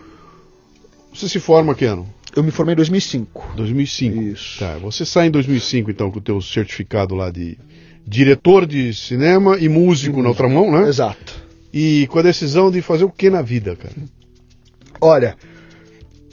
você 1.11 1.27
se 1.27 1.39
forma 1.39 1.73
que 1.73 1.85
ano? 1.85 2.07
Eu 2.35 2.43
me 2.43 2.51
formei 2.51 2.73
em 2.73 2.75
2005. 2.75 3.53
2005. 3.55 4.21
Isso. 4.21 4.59
Tá, 4.59 4.77
você 4.77 5.03
sai 5.03 5.25
em 5.25 5.31
2005, 5.31 5.89
então, 5.89 6.11
com 6.11 6.19
o 6.19 6.21
teu 6.21 6.39
certificado 6.39 7.15
lá 7.15 7.31
de 7.31 7.57
diretor 8.07 8.65
de 8.65 8.93
cinema 8.93 9.57
e 9.57 9.67
músico 9.67 10.21
na 10.21 10.29
outra 10.29 10.47
mão, 10.47 10.71
né? 10.71 10.87
Exato. 10.87 11.35
E 11.73 12.07
com 12.07 12.19
a 12.19 12.21
decisão 12.21 12.71
de 12.71 12.81
fazer 12.81 13.03
o 13.03 13.09
que 13.09 13.29
na 13.29 13.41
vida, 13.41 13.75
cara? 13.75 13.93
Olha, 15.01 15.35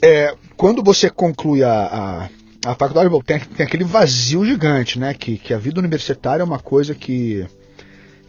é, 0.01 0.33
quando 0.55 0.81
você 0.81 1.09
conclui 1.09 1.61
a, 1.63 2.29
a, 2.63 2.69
a 2.71 2.75
faculdade, 2.75 3.09
tem, 3.25 3.39
tem, 3.39 3.65
aquele 3.65 3.83
vazio 3.83 4.45
gigante, 4.45 4.97
né? 4.97 5.13
Que, 5.13 5.37
que 5.37 5.53
a 5.53 5.57
vida 5.57 5.79
universitária 5.79 6.41
é 6.41 6.45
uma 6.45 6.59
coisa 6.59 6.95
que 6.95 7.45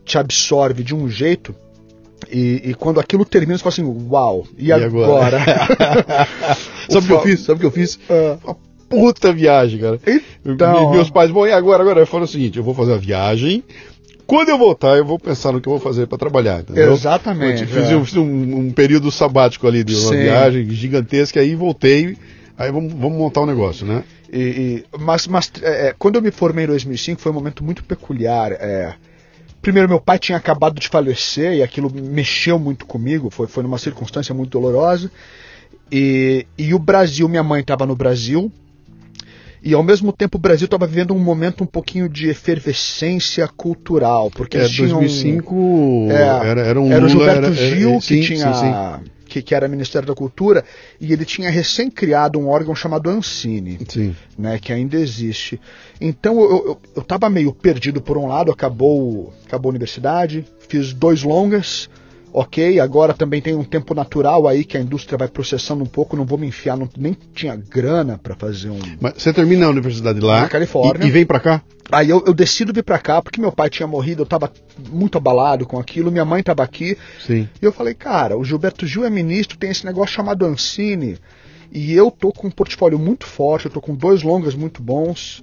te 0.05 0.19
absorve 0.19 0.83
de 0.83 0.95
um 0.95 1.09
jeito. 1.09 1.55
E, 2.31 2.63
e 2.65 2.75
quando 2.75 2.99
aquilo 2.99 3.25
termina, 3.25 3.57
você 3.57 3.63
fala 3.63 3.73
assim, 3.73 4.09
uau, 4.11 4.45
e, 4.59 4.67
e 4.67 4.73
agora? 4.73 5.41
agora? 5.41 6.29
Sabe 6.91 7.05
o 7.05 7.07
que 7.07 7.13
eu 7.13 7.23
fiz? 7.23 7.41
Sabe 7.41 7.57
o 7.57 7.61
que 7.61 7.67
eu 7.67 7.71
fiz? 7.71 7.95
Uh 7.95 8.66
puta 8.89 9.33
viagem, 9.33 9.81
cara. 9.81 10.01
Então, 10.45 10.91
meus 10.91 11.11
pais, 11.11 11.31
bom, 11.31 11.47
e 11.47 11.53
agora? 11.53 11.83
Agora 11.83 12.01
eu 12.01 12.07
falo 12.07 12.25
o 12.25 12.29
seguinte: 12.29 12.59
eu 12.59 12.65
vou 12.65 12.75
fazer 12.75 12.95
a 12.95 12.99
viagem. 12.99 13.63
Quando 14.27 14.49
eu 14.49 14.59
voltar, 14.59 14.97
eu 14.97 15.05
vou 15.05 15.19
pensar 15.21 15.53
no 15.53 15.61
que 15.61 15.69
eu 15.69 15.73
vou 15.73 15.81
fazer 15.81 16.09
para 16.09 16.19
trabalhar. 16.19 16.61
Entendeu? 16.61 16.93
Exatamente. 16.93 17.63
Eu 17.63 17.69
fiz, 17.69 17.91
é. 17.91 18.05
fiz 18.05 18.17
um, 18.17 18.59
um, 18.59 18.73
período 18.73 19.11
sabático 19.13 19.69
ali 19.69 19.85
de 19.85 19.95
uma 19.95 20.13
Sim. 20.13 20.17
viagem 20.17 20.71
gigantesca, 20.71 21.39
aí 21.39 21.55
voltei. 21.55 22.17
Aí 22.59 22.73
vamos, 22.73 22.93
vamos 22.93 23.17
montar 23.17 23.43
um 23.43 23.47
negócio, 23.47 23.87
né? 23.87 24.03
E, 24.33 24.39
e, 24.41 24.85
mas 24.99 25.29
mas 25.29 25.53
é, 25.63 25.89
é 25.89 25.95
quando 25.97 26.17
eu 26.17 26.23
me 26.23 26.33
formei 26.33 26.65
em 26.65 26.69
2005 26.69 27.21
foi 27.21 27.31
um 27.31 27.37
momento 27.37 27.63
muito 27.63 27.85
peculiar. 27.85 28.51
É, 28.53 28.95
primeiro, 29.63 29.89
meu 29.89 30.01
pai 30.01 30.19
tinha 30.19 30.37
acabado 30.37 30.81
de 30.81 30.89
falecer 30.89 31.53
e 31.55 31.63
aquilo 31.63 31.93
mexeu 31.95 32.59
muito 32.59 32.85
comigo. 32.85 33.31
Foi, 33.31 33.47
foi 33.47 33.63
numa 33.63 33.79
circunstância 33.79 34.35
muito 34.35 34.51
dolorosa. 34.51 35.09
E, 35.93 36.47
e 36.59 36.75
o 36.75 36.81
Brasil, 36.81 37.29
minha 37.29 37.45
mãe 37.45 37.61
estava 37.61 37.87
no 37.87 37.95
Brasil 37.95 38.51
E 39.69 39.75
ao 39.75 39.83
mesmo 39.83 40.13
tempo 40.13 40.39
o 40.39 40.41
Brasil 40.41 40.67
estava 40.67 40.87
vivendo 40.87 41.13
um 41.13 41.19
momento 41.19 41.65
um 41.65 41.67
pouquinho 41.67 42.09
de 42.09 42.29
efervescência 42.29 43.49
cultural, 43.49 44.31
porque 44.31 44.59
É, 44.59 44.69
tinham 44.69 45.01
2005 45.01 46.07
É, 46.11 46.49
era, 46.49 46.61
era 46.61 46.81
um 46.81 46.93
era 46.93 47.05
o 47.05 47.09
Lula, 47.09 47.09
Gilberto 47.33 47.47
era- 47.47 47.53
Gil 47.53 47.91
era- 47.91 47.99
que 47.99 48.05
sim, 48.07 48.21
tinha 48.21 48.55
sim, 48.55 48.61
sim. 48.61 49.11
Que, 49.29 49.43
que 49.43 49.55
era 49.57 49.67
Ministério 49.67 50.07
da 50.07 50.15
Cultura 50.15 50.65
e 51.01 51.13
ele 51.13 51.25
tinha 51.25 51.51
recém 51.51 51.91
criado 51.91 52.39
um 52.39 52.47
órgão 52.49 52.77
chamado 52.77 53.11
Ancine, 53.11 53.77
Sim. 53.89 54.15
né, 54.39 54.57
que 54.61 54.73
ainda 54.73 54.97
existe. 54.97 55.61
Então 56.01 56.41
eu, 56.41 56.51
eu, 56.69 56.81
eu 56.97 57.03
tava 57.03 57.29
meio 57.29 57.53
perdido 57.53 58.01
por 58.01 58.17
um 58.17 58.27
lado, 58.29 58.53
acabou, 58.53 59.35
acabou 59.45 59.69
a 59.69 59.73
universidade, 59.73 60.45
fiz 60.69 60.93
dois 60.93 61.25
longas, 61.25 61.91
ok, 62.39 62.79
agora 62.81 63.15
também 63.15 63.41
tem 63.41 63.55
um 63.55 63.65
tempo 63.65 63.95
natural 63.95 64.47
aí 64.47 64.63
que 64.63 64.77
a 64.77 64.81
indústria 64.81 65.17
vai 65.17 65.27
processando 65.27 65.83
um 65.83 65.87
pouco, 65.87 66.15
não 66.19 66.27
vou 66.27 66.37
me 66.37 66.47
enfiar, 66.47 66.77
não, 66.77 66.87
nem 66.95 67.17
tinha 67.35 67.57
grana 67.57 68.21
para 68.23 68.37
fazer 68.37 68.69
um, 68.69 68.79
Mas 69.01 69.15
você 69.17 69.33
termina 69.33 69.65
a 69.65 69.71
universidade 69.71 70.21
lá 70.21 70.43
Na 70.43 70.49
Califórnia. 70.51 71.03
E, 71.03 71.09
e 71.09 71.11
vem 71.11 71.25
pra 71.25 71.41
cá? 71.41 71.63
Aí 71.91 72.11
eu, 72.11 72.23
eu 72.27 72.35
decido 72.35 72.75
vir 72.75 72.83
pra 72.83 72.99
cá, 72.99 73.23
porque 73.23 73.41
meu 73.41 73.51
pai 73.51 73.71
tinha 73.71 73.87
morrido, 73.87 74.21
eu 74.21 74.27
tava 74.27 74.53
muito 74.91 75.17
abalado 75.17 75.65
com 75.65 75.79
aquilo, 75.79 76.13
minha 76.13 76.27
mãe 76.27 76.43
tava 76.43 76.63
aqui, 76.63 76.99
Sim. 77.27 77.49
e 77.63 77.65
eu 77.65 77.73
falei, 77.73 77.95
cara, 77.95 78.37
o 78.37 78.45
Gilberto 78.45 78.87
Gil 78.87 79.07
é 79.07 79.09
ministro, 79.09 79.57
tem 79.57 79.71
esse 79.71 79.87
negócio 79.87 80.15
chamado 80.15 80.45
Ancine, 80.45 81.17
e 81.73 81.95
eu 81.95 82.11
tô 82.11 82.33
com 82.33 82.49
um 82.49 82.51
portfólio 82.51 82.99
muito 82.99 83.25
forte, 83.25 83.65
eu 83.65 83.71
tô 83.73 83.81
com 83.81 83.95
dois 83.95 84.23
longas 84.23 84.55
muito 84.55 84.83
bons. 84.83 85.43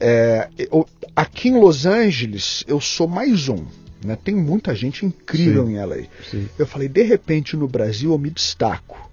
É, 0.00 0.48
eu- 0.70 0.86
aqui 1.16 1.48
em 1.48 1.58
Los 1.58 1.84
Angeles, 1.84 2.62
eu 2.68 2.80
sou 2.80 3.08
mais 3.08 3.48
um, 3.48 3.64
né? 4.04 4.16
Tem 4.22 4.34
muita 4.34 4.74
gente 4.74 5.04
incrível 5.04 5.66
Sim. 5.66 5.72
em 5.72 5.84
LA. 5.84 5.96
Sim. 6.30 6.48
Eu 6.58 6.66
falei, 6.66 6.88
de 6.88 7.02
repente 7.02 7.56
no 7.56 7.66
Brasil 7.68 8.12
eu 8.12 8.18
me 8.18 8.30
destaco. 8.30 9.08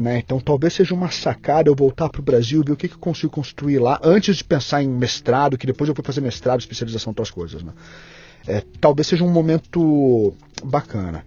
Né? 0.00 0.18
Então 0.18 0.40
talvez 0.40 0.72
seja 0.74 0.92
uma 0.92 1.10
sacada 1.10 1.70
eu 1.70 1.74
voltar 1.74 2.08
para 2.08 2.20
o 2.20 2.24
Brasil, 2.24 2.62
ver 2.66 2.72
o 2.72 2.76
que, 2.76 2.88
que 2.88 2.94
eu 2.94 2.98
consigo 2.98 3.32
construir 3.32 3.78
lá, 3.78 3.98
antes 4.02 4.36
de 4.36 4.44
pensar 4.44 4.82
em 4.82 4.88
mestrado, 4.88 5.56
que 5.56 5.66
depois 5.66 5.88
eu 5.88 5.94
fui 5.94 6.04
fazer 6.04 6.20
mestrado, 6.20 6.58
especialização, 6.60 7.12
outras 7.12 7.30
coisas. 7.30 7.62
Né? 7.62 7.72
É, 8.46 8.62
talvez 8.80 9.06
seja 9.06 9.22
um 9.22 9.30
momento 9.30 10.34
bacana. 10.64 11.24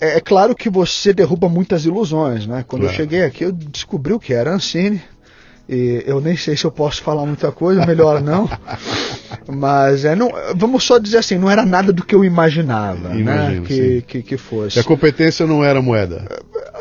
É, 0.00 0.16
é 0.16 0.20
claro 0.20 0.54
que 0.54 0.70
você 0.70 1.12
derruba 1.12 1.48
muitas 1.50 1.84
ilusões. 1.84 2.46
Né? 2.46 2.64
Quando 2.66 2.82
eu 2.82 2.88
Claro. 2.88 2.96
cheguei 2.96 3.24
aqui, 3.24 3.44
eu 3.44 3.52
descobri 3.52 4.14
o 4.14 4.18
que 4.18 4.32
era 4.32 4.54
Ancine. 4.54 5.02
E 5.72 6.02
eu 6.04 6.20
nem 6.20 6.36
sei 6.36 6.56
se 6.56 6.64
eu 6.64 6.72
posso 6.72 7.00
falar 7.00 7.24
muita 7.24 7.52
coisa, 7.52 7.86
melhor 7.86 8.20
não. 8.20 8.50
Mas 9.46 10.04
é, 10.04 10.16
não, 10.16 10.30
vamos 10.56 10.82
só 10.82 10.98
dizer 10.98 11.18
assim, 11.18 11.38
não 11.38 11.48
era 11.48 11.64
nada 11.64 11.92
do 11.92 12.04
que 12.04 12.12
eu 12.14 12.24
imaginava 12.24 13.08
né? 13.10 13.20
Imagino, 13.20 13.66
que, 13.66 13.74
sim. 13.74 14.00
que, 14.06 14.22
que 14.22 14.36
fosse. 14.36 14.78
E 14.78 14.80
a 14.80 14.84
competência 14.84 15.46
não 15.46 15.62
era 15.62 15.80
moeda. 15.80 16.24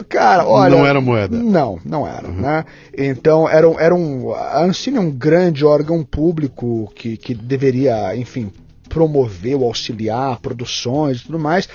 Cara, 0.07 0.45
olha. 0.47 0.75
Não 0.75 0.87
era 0.87 0.99
moeda. 0.99 1.37
Não, 1.37 1.79
não 1.85 2.07
era. 2.07 2.27
Né? 2.27 2.65
Então, 2.97 3.47
era, 3.47 3.69
um- 3.69 3.79
era 3.79 3.93
um. 3.93 4.33
A 4.33 4.63
Ancine 4.63 4.97
é 4.97 5.01
um 5.01 5.11
grande 5.11 5.63
órgão 5.63 6.03
público 6.03 6.91
que, 6.95 7.15
que 7.15 7.35
deveria, 7.35 8.15
enfim, 8.15 8.51
promover 8.87 9.55
ou 9.55 9.65
auxiliar 9.65 10.39
produções 10.39 11.19
e 11.19 11.25
tudo 11.25 11.37
mais. 11.37 11.69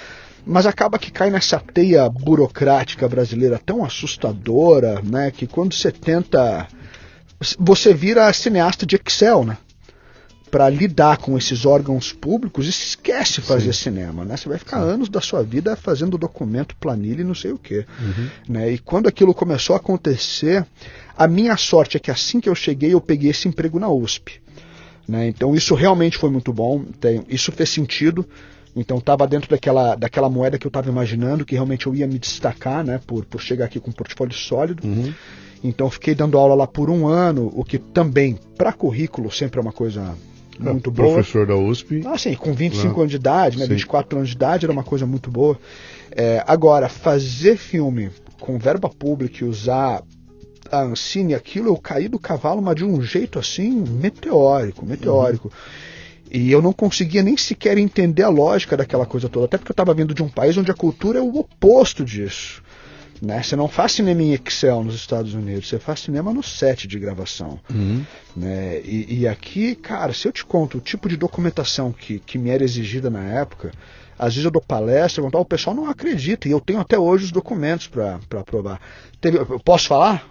Mas 0.47 0.67
acaba 0.67 0.99
que 0.99 1.11
cai 1.13 1.31
nessa 1.31 1.59
teia 1.61 2.09
burocrática 2.09 3.09
brasileira 3.09 3.61
tão 3.65 3.85
assustadora, 3.85 5.01
né? 5.03 5.31
Que 5.31 5.47
quando 5.47 5.75
você 5.75 5.93
tenta. 5.93 6.67
Você 7.59 7.93
vira 7.93 8.33
cineasta 8.33 8.87
de 8.87 8.97
Excel, 8.97 9.45
né? 9.45 9.59
Para 10.51 10.69
lidar 10.71 11.17
com 11.17 11.37
esses 11.37 11.67
órgãos 11.67 12.13
públicos 12.13 12.67
e 12.69 12.73
se 12.73 12.87
esquece 12.91 13.41
fazer 13.41 13.73
cinema, 13.75 14.25
né? 14.25 14.37
Você 14.37 14.49
vai 14.49 14.57
ficar 14.57 14.79
anos 14.79 15.09
da 15.09 15.21
sua 15.21 15.43
vida 15.43 15.75
fazendo 15.75 16.17
documento, 16.17 16.77
planilha 16.77 17.23
e 17.23 17.25
não 17.25 17.35
sei 17.35 17.51
o 17.51 17.59
quê. 17.59 17.85
Né? 18.49 18.71
E 18.73 18.79
quando 18.79 19.09
aquilo 19.09 19.35
começou 19.35 19.75
a 19.75 19.79
acontecer, 19.79 20.65
a 21.17 21.27
minha 21.27 21.57
sorte 21.57 21.97
é 21.97 22.01
que 22.01 22.11
assim 22.11 22.41
que 22.41 22.49
eu 22.49 22.55
cheguei, 22.55 22.95
eu 22.95 23.01
peguei 23.01 23.31
esse 23.31 23.49
emprego 23.49 23.81
na 23.81 23.89
USP. 23.89 24.41
Né? 25.09 25.27
Então 25.27 25.57
isso 25.57 25.75
realmente 25.75 26.17
foi 26.17 26.31
muito 26.31 26.53
bom, 26.53 26.85
tem- 27.01 27.25
isso 27.29 27.51
fez 27.51 27.69
sentido. 27.71 28.25
Então 28.77 28.99
estava 28.99 29.27
dentro 29.27 29.51
daquela, 29.51 29.97
daquela 29.97 30.29
moeda 30.31 30.57
que 30.59 30.67
eu 30.67 30.71
estava 30.71 30.89
imaginando, 30.89 31.45
que 31.45 31.55
realmente 31.55 31.87
eu 31.87 31.95
ia 31.97 32.07
me 32.07 32.19
destacar, 32.19 32.85
né? 32.85 33.01
Por, 33.07 33.25
por 33.25 33.41
chegar 33.41 33.65
aqui 33.67 33.79
com 33.81 33.91
um 33.91 33.93
portfólio 33.93 34.35
sólido. 34.35 34.85
Uhum. 34.87 35.13
Então 35.65 35.89
fiquei 35.89 36.15
dando 36.15 36.37
aula 36.37 36.55
lá 36.55 36.67
por 36.67 36.91
um 36.91 37.09
ano, 37.09 37.51
o 37.57 37.65
que 37.65 37.79
também, 37.79 38.39
para 38.57 38.71
currículo, 38.71 39.33
sempre 39.33 39.59
é 39.59 39.63
uma 39.63 39.73
coisa 39.73 40.15
muito 40.61 40.91
boa. 40.91 41.15
Professor 41.15 41.47
da 41.47 41.57
USP. 41.57 42.03
Ah, 42.05 42.19
sim, 42.19 42.35
com 42.35 42.53
25 42.53 42.93
Não. 42.93 43.01
anos 43.01 43.11
de 43.11 43.17
idade, 43.17 43.59
né, 43.59 43.65
Sim. 43.65 43.73
24 43.73 44.19
anos 44.19 44.29
de 44.29 44.37
idade 44.37 44.67
era 44.67 44.73
uma 44.73 44.85
coisa 44.85 45.07
muito 45.07 45.31
boa. 45.31 45.59
É, 46.11 46.45
agora, 46.47 46.89
fazer 46.89 47.57
filme 47.57 48.11
com 48.39 48.59
verba 48.59 48.91
pública 48.91 49.43
e 49.43 49.49
usar 49.49 50.03
a 50.71 50.83
Ancine, 50.83 51.35
aquilo, 51.35 51.69
eu 51.69 51.77
caí 51.77 52.09
do 52.09 52.19
cavalo, 52.19 52.61
mas 52.61 52.77
de 52.77 52.85
um 52.85 53.01
jeito 53.01 53.39
assim, 53.39 53.71
meteórico, 53.71 54.85
meteórico. 54.85 55.51
E 56.31 56.51
eu 56.51 56.61
não 56.61 56.73
conseguia 56.73 57.23
nem 57.23 57.37
sequer 57.37 57.79
entender 57.79 58.23
a 58.23 58.29
lógica 58.29 58.77
daquela 58.77 59.07
coisa 59.07 59.29
toda, 59.29 59.47
até 59.47 59.57
porque 59.57 59.71
eu 59.71 59.75
estava 59.75 59.95
vindo 59.95 60.15
de 60.15 60.23
um 60.23 60.29
país 60.29 60.57
onde 60.57 60.71
a 60.71 60.75
cultura 60.75 61.19
é 61.19 61.23
o 61.23 61.37
oposto 61.37 62.05
disso. 62.05 62.63
Né? 63.23 63.43
Você 63.43 63.57
não 63.57 63.69
faz 63.69 63.93
cinema 63.93 64.23
em 64.23 64.33
Excel 64.35 64.83
nos 64.85 64.95
Estados 64.95 65.35
Unidos, 65.35 65.69
você 65.69 65.79
faz 65.79 66.01
cinema 66.01 66.33
no 66.33 66.43
set 66.43 66.87
de 66.87 66.99
gravação. 66.99 67.59
Uhum. 67.73 68.03
Né? 68.37 68.81
E, 68.85 69.21
e 69.21 69.29
aqui, 69.29 69.75
cara, 69.75 70.13
se 70.13 70.27
eu 70.29 70.33
te 70.33 70.45
conto 70.45 70.79
o 70.79 70.81
tipo 70.81 71.09
de 71.09 71.17
documentação 71.17 71.93
que, 71.93 72.19
que 72.19 72.37
me 72.37 72.51
era 72.51 72.63
exigida 72.65 73.09
na 73.09 73.23
época, 73.23 73.71
às 74.19 74.35
vezes 74.35 74.45
eu 74.45 74.51
dou 74.51 74.63
palestra, 74.63 75.21
eu 75.21 75.25
conto, 75.25 75.39
"Ah, 75.39 75.41
o 75.41 75.45
pessoal 75.45 75.75
não 75.75 75.89
acredita, 75.91 76.47
e 76.47 76.51
eu 76.53 76.61
tenho 76.61 76.79
até 76.81 76.97
hoje 76.99 77.25
os 77.25 77.33
documentos 77.33 77.87
para 77.89 78.19
provar. 78.45 78.81
Teve, 79.21 79.39
eu 79.39 79.59
posso 79.65 79.89
falar? 79.89 80.29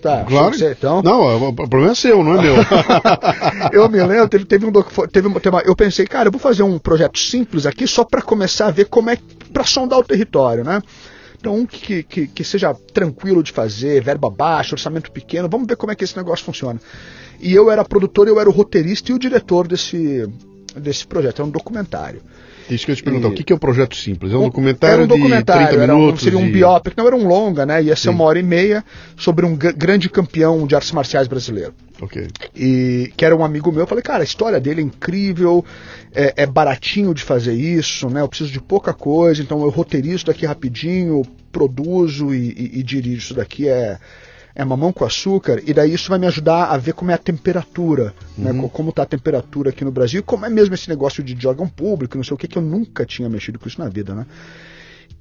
Tá, 0.00 0.24
Claro. 0.24 0.54
você- 0.56 0.72
então. 0.72 1.02
Não, 1.02 1.48
o 1.48 1.52
problema 1.54 1.90
é 1.92 1.94
seu, 1.94 2.22
não 2.22 2.38
é 2.38 2.42
meu. 2.42 2.54
eu 3.72 3.88
me 3.88 4.02
lembro, 4.02 4.28
teve, 4.28 4.44
teve 4.44 4.66
um 4.66 4.72
teve, 5.08 5.28
uma- 5.28 5.40
teve 5.40 5.54
uma- 5.56 5.62
eu 5.62 5.74
pensei, 5.76 6.06
cara, 6.06 6.28
eu 6.28 6.32
vou 6.32 6.40
fazer 6.40 6.62
um 6.62 6.78
projeto 6.78 7.18
simples 7.18 7.66
aqui 7.66 7.86
só 7.86 8.04
para 8.04 8.22
começar 8.22 8.68
a 8.68 8.70
ver 8.70 8.86
como 8.86 9.10
é 9.10 9.18
para 9.52 9.64
sondar 9.64 9.98
o 9.98 10.04
território, 10.04 10.64
né? 10.64 10.80
Então, 11.38 11.54
um 11.54 11.66
que, 11.66 12.02
que, 12.02 12.26
que 12.26 12.44
seja 12.44 12.74
tranquilo 12.74 13.42
de 13.42 13.52
fazer, 13.52 14.02
verba 14.02 14.30
baixa, 14.30 14.74
orçamento 14.74 15.12
pequeno, 15.12 15.48
vamos 15.48 15.66
ver 15.66 15.76
como 15.76 15.92
é 15.92 15.94
que 15.94 16.04
esse 16.04 16.16
negócio 16.16 16.44
funciona. 16.44 16.80
E 17.38 17.52
eu 17.52 17.70
era 17.70 17.84
produtor, 17.84 18.26
eu 18.26 18.40
era 18.40 18.48
o 18.48 18.52
roteirista 18.52 19.12
e 19.12 19.14
o 19.14 19.18
diretor 19.18 19.68
desse, 19.68 20.26
desse 20.76 21.06
projeto, 21.06 21.40
era 21.40 21.48
um 21.48 21.50
documentário. 21.50 22.22
Isso 22.68 22.84
que 22.86 22.92
eu 22.92 22.96
te 22.96 23.02
perguntar. 23.02 23.28
E- 23.28 23.30
O 23.30 23.34
que 23.34 23.52
é 23.52 23.56
um 23.56 23.58
projeto 23.58 23.94
simples? 23.96 24.32
É 24.32 24.36
um 24.36 24.40
Um- 24.40 24.44
documentário, 24.46 24.94
era 24.94 25.04
um 25.04 25.06
documentário, 25.06 25.62
de 25.62 25.68
30 25.68 25.82
era 25.84 25.94
um- 25.94 26.00
minutos? 26.00 26.22
seria 26.22 26.38
um 26.38 26.46
e- 26.46 26.50
biopic, 26.52 26.94
não 26.96 27.06
era 27.06 27.16
um 27.16 27.26
longa, 27.26 27.64
né? 27.64 27.82
Ia 27.82 27.94
ser 27.96 28.08
Sim. 28.08 28.14
uma 28.14 28.24
hora 28.24 28.38
e 28.38 28.42
meia 28.42 28.84
sobre 29.16 29.46
um 29.46 29.54
gr- 29.56 29.72
grande 29.76 30.08
campeão 30.08 30.66
de 30.66 30.74
artes 30.74 30.90
marciais 30.92 31.28
brasileiro 31.28 31.72
Ok. 32.00 32.26
e 32.54 33.12
que 33.16 33.24
era 33.24 33.36
um 33.36 33.44
amigo 33.44 33.70
meu, 33.70 33.82
eu 33.82 33.86
falei, 33.86 34.02
cara, 34.02 34.22
a 34.22 34.24
história 34.24 34.60
dele 34.60 34.80
é 34.80 34.84
incrível, 34.84 35.64
é, 36.14 36.34
é 36.38 36.46
baratinho 36.46 37.14
de 37.14 37.22
fazer 37.22 37.54
isso, 37.54 38.08
né? 38.10 38.20
Eu 38.20 38.28
preciso 38.28 38.50
de 38.50 38.60
pouca 38.60 38.92
coisa, 38.92 39.40
então 39.42 39.62
eu 39.62 39.68
roteirizo 39.70 40.16
isso 40.16 40.26
daqui 40.26 40.44
rapidinho, 40.46 41.22
produzo 41.52 42.34
e, 42.34 42.48
e- 42.50 42.80
e 42.80 42.82
dirijo 42.82 43.18
isso 43.18 43.34
daqui 43.34 43.68
é 43.68 43.98
é 44.56 44.64
mamão 44.64 44.92
com 44.92 45.04
açúcar, 45.04 45.62
e 45.64 45.72
daí 45.74 45.92
isso 45.94 46.08
vai 46.08 46.18
me 46.18 46.26
ajudar 46.26 46.64
a 46.64 46.76
ver 46.78 46.94
como 46.94 47.10
é 47.10 47.14
a 47.14 47.18
temperatura, 47.18 48.12
né? 48.36 48.52
Co- 48.52 48.68
Como 48.70 48.90
está 48.90 49.02
a 49.02 49.06
temperatura 49.06 49.68
aqui 49.70 49.84
no 49.84 49.92
Brasil, 49.92 50.20
e 50.20 50.22
como 50.22 50.46
é 50.46 50.48
mesmo 50.48 50.74
esse 50.74 50.88
negócio 50.88 51.22
de, 51.22 51.46
órgão 51.46 51.68
público, 51.68 52.16
não 52.16 52.24
sei 52.24 52.34
o 52.34 52.38
que, 52.38 52.48
que 52.48 52.56
eu 52.58 52.62
nunca 52.62 53.04
tinha 53.06 53.28
mexido 53.28 53.58
com 53.58 53.68
isso 53.68 53.78
na 53.78 53.88
vida, 53.88 54.14
né? 54.14 54.26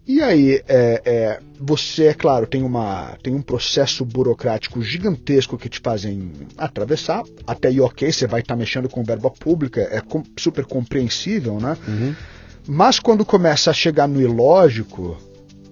E 0.08 0.22
aí, 0.22 0.62
é, 0.68 1.02
é, 1.04 1.40
você, 1.60 2.06
é 2.06 2.14
claro, 2.14 2.46
tem, 2.46 2.62
uma, 2.64 3.18
tem 3.24 3.34
um 3.34 3.42
processo 3.42 4.06
burocrático 4.06 4.82
gigantesco 4.82 5.58
que 5.58 5.68
te 5.68 5.80
fazem 5.84 6.32
atravessar. 6.58 7.24
Até 7.48 7.70
aí, 7.70 7.82
ok, 7.82 8.12
você 8.12 8.28
vai 8.28 8.42
estar 8.42 8.56
mexendo 8.56 8.88
com 8.88 9.04
verba 9.04 9.32
pública, 9.32 9.82
é 9.92 10.00
com- 10.02 10.24
super 10.38 10.64
compreensível, 10.66 11.60
né? 11.60 11.76
Uhum. 11.88 12.16
Mas 12.68 13.00
quando 13.00 13.26
começa 13.26 13.72
a 13.72 13.74
chegar 13.74 14.08
no 14.08 14.22
ilógico, 14.22 15.18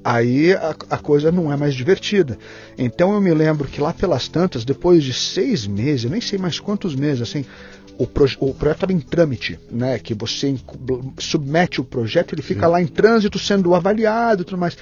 aí 0.03 0.53
a, 0.53 0.75
a 0.89 0.97
coisa 0.97 1.31
não 1.31 1.51
é 1.51 1.57
mais 1.57 1.73
divertida. 1.73 2.37
Então 2.77 3.13
eu 3.13 3.21
me 3.21 3.33
lembro 3.33 3.67
que 3.67 3.79
lá 3.81 3.93
pelas 3.93 4.27
tantas, 4.27 4.65
depois 4.65 5.03
de 5.03 5.13
seis 5.13 5.65
meses, 5.67 6.03
eu 6.05 6.09
nem 6.11 6.21
sei 6.21 6.37
mais 6.37 6.59
quantos 6.59 6.95
meses, 6.95 7.21
assim, 7.21 7.45
o, 7.97 8.05
proje- 8.07 8.37
o 8.39 8.53
projeto 8.53 8.77
estava 8.77 8.93
em 8.93 8.99
trâmite, 8.99 9.59
né? 9.71 9.99
Que 9.99 10.13
você 10.13 10.55
submete 11.19 11.79
o 11.79 11.83
projeto, 11.83 12.33
ele 12.33 12.41
fica 12.41 12.67
lá 12.67 12.81
em 12.81 12.87
trânsito 12.87 13.37
sendo 13.39 13.73
avaliado 13.75 14.41
e 14.41 14.45
tudo 14.45 14.57
mais. 14.57 14.77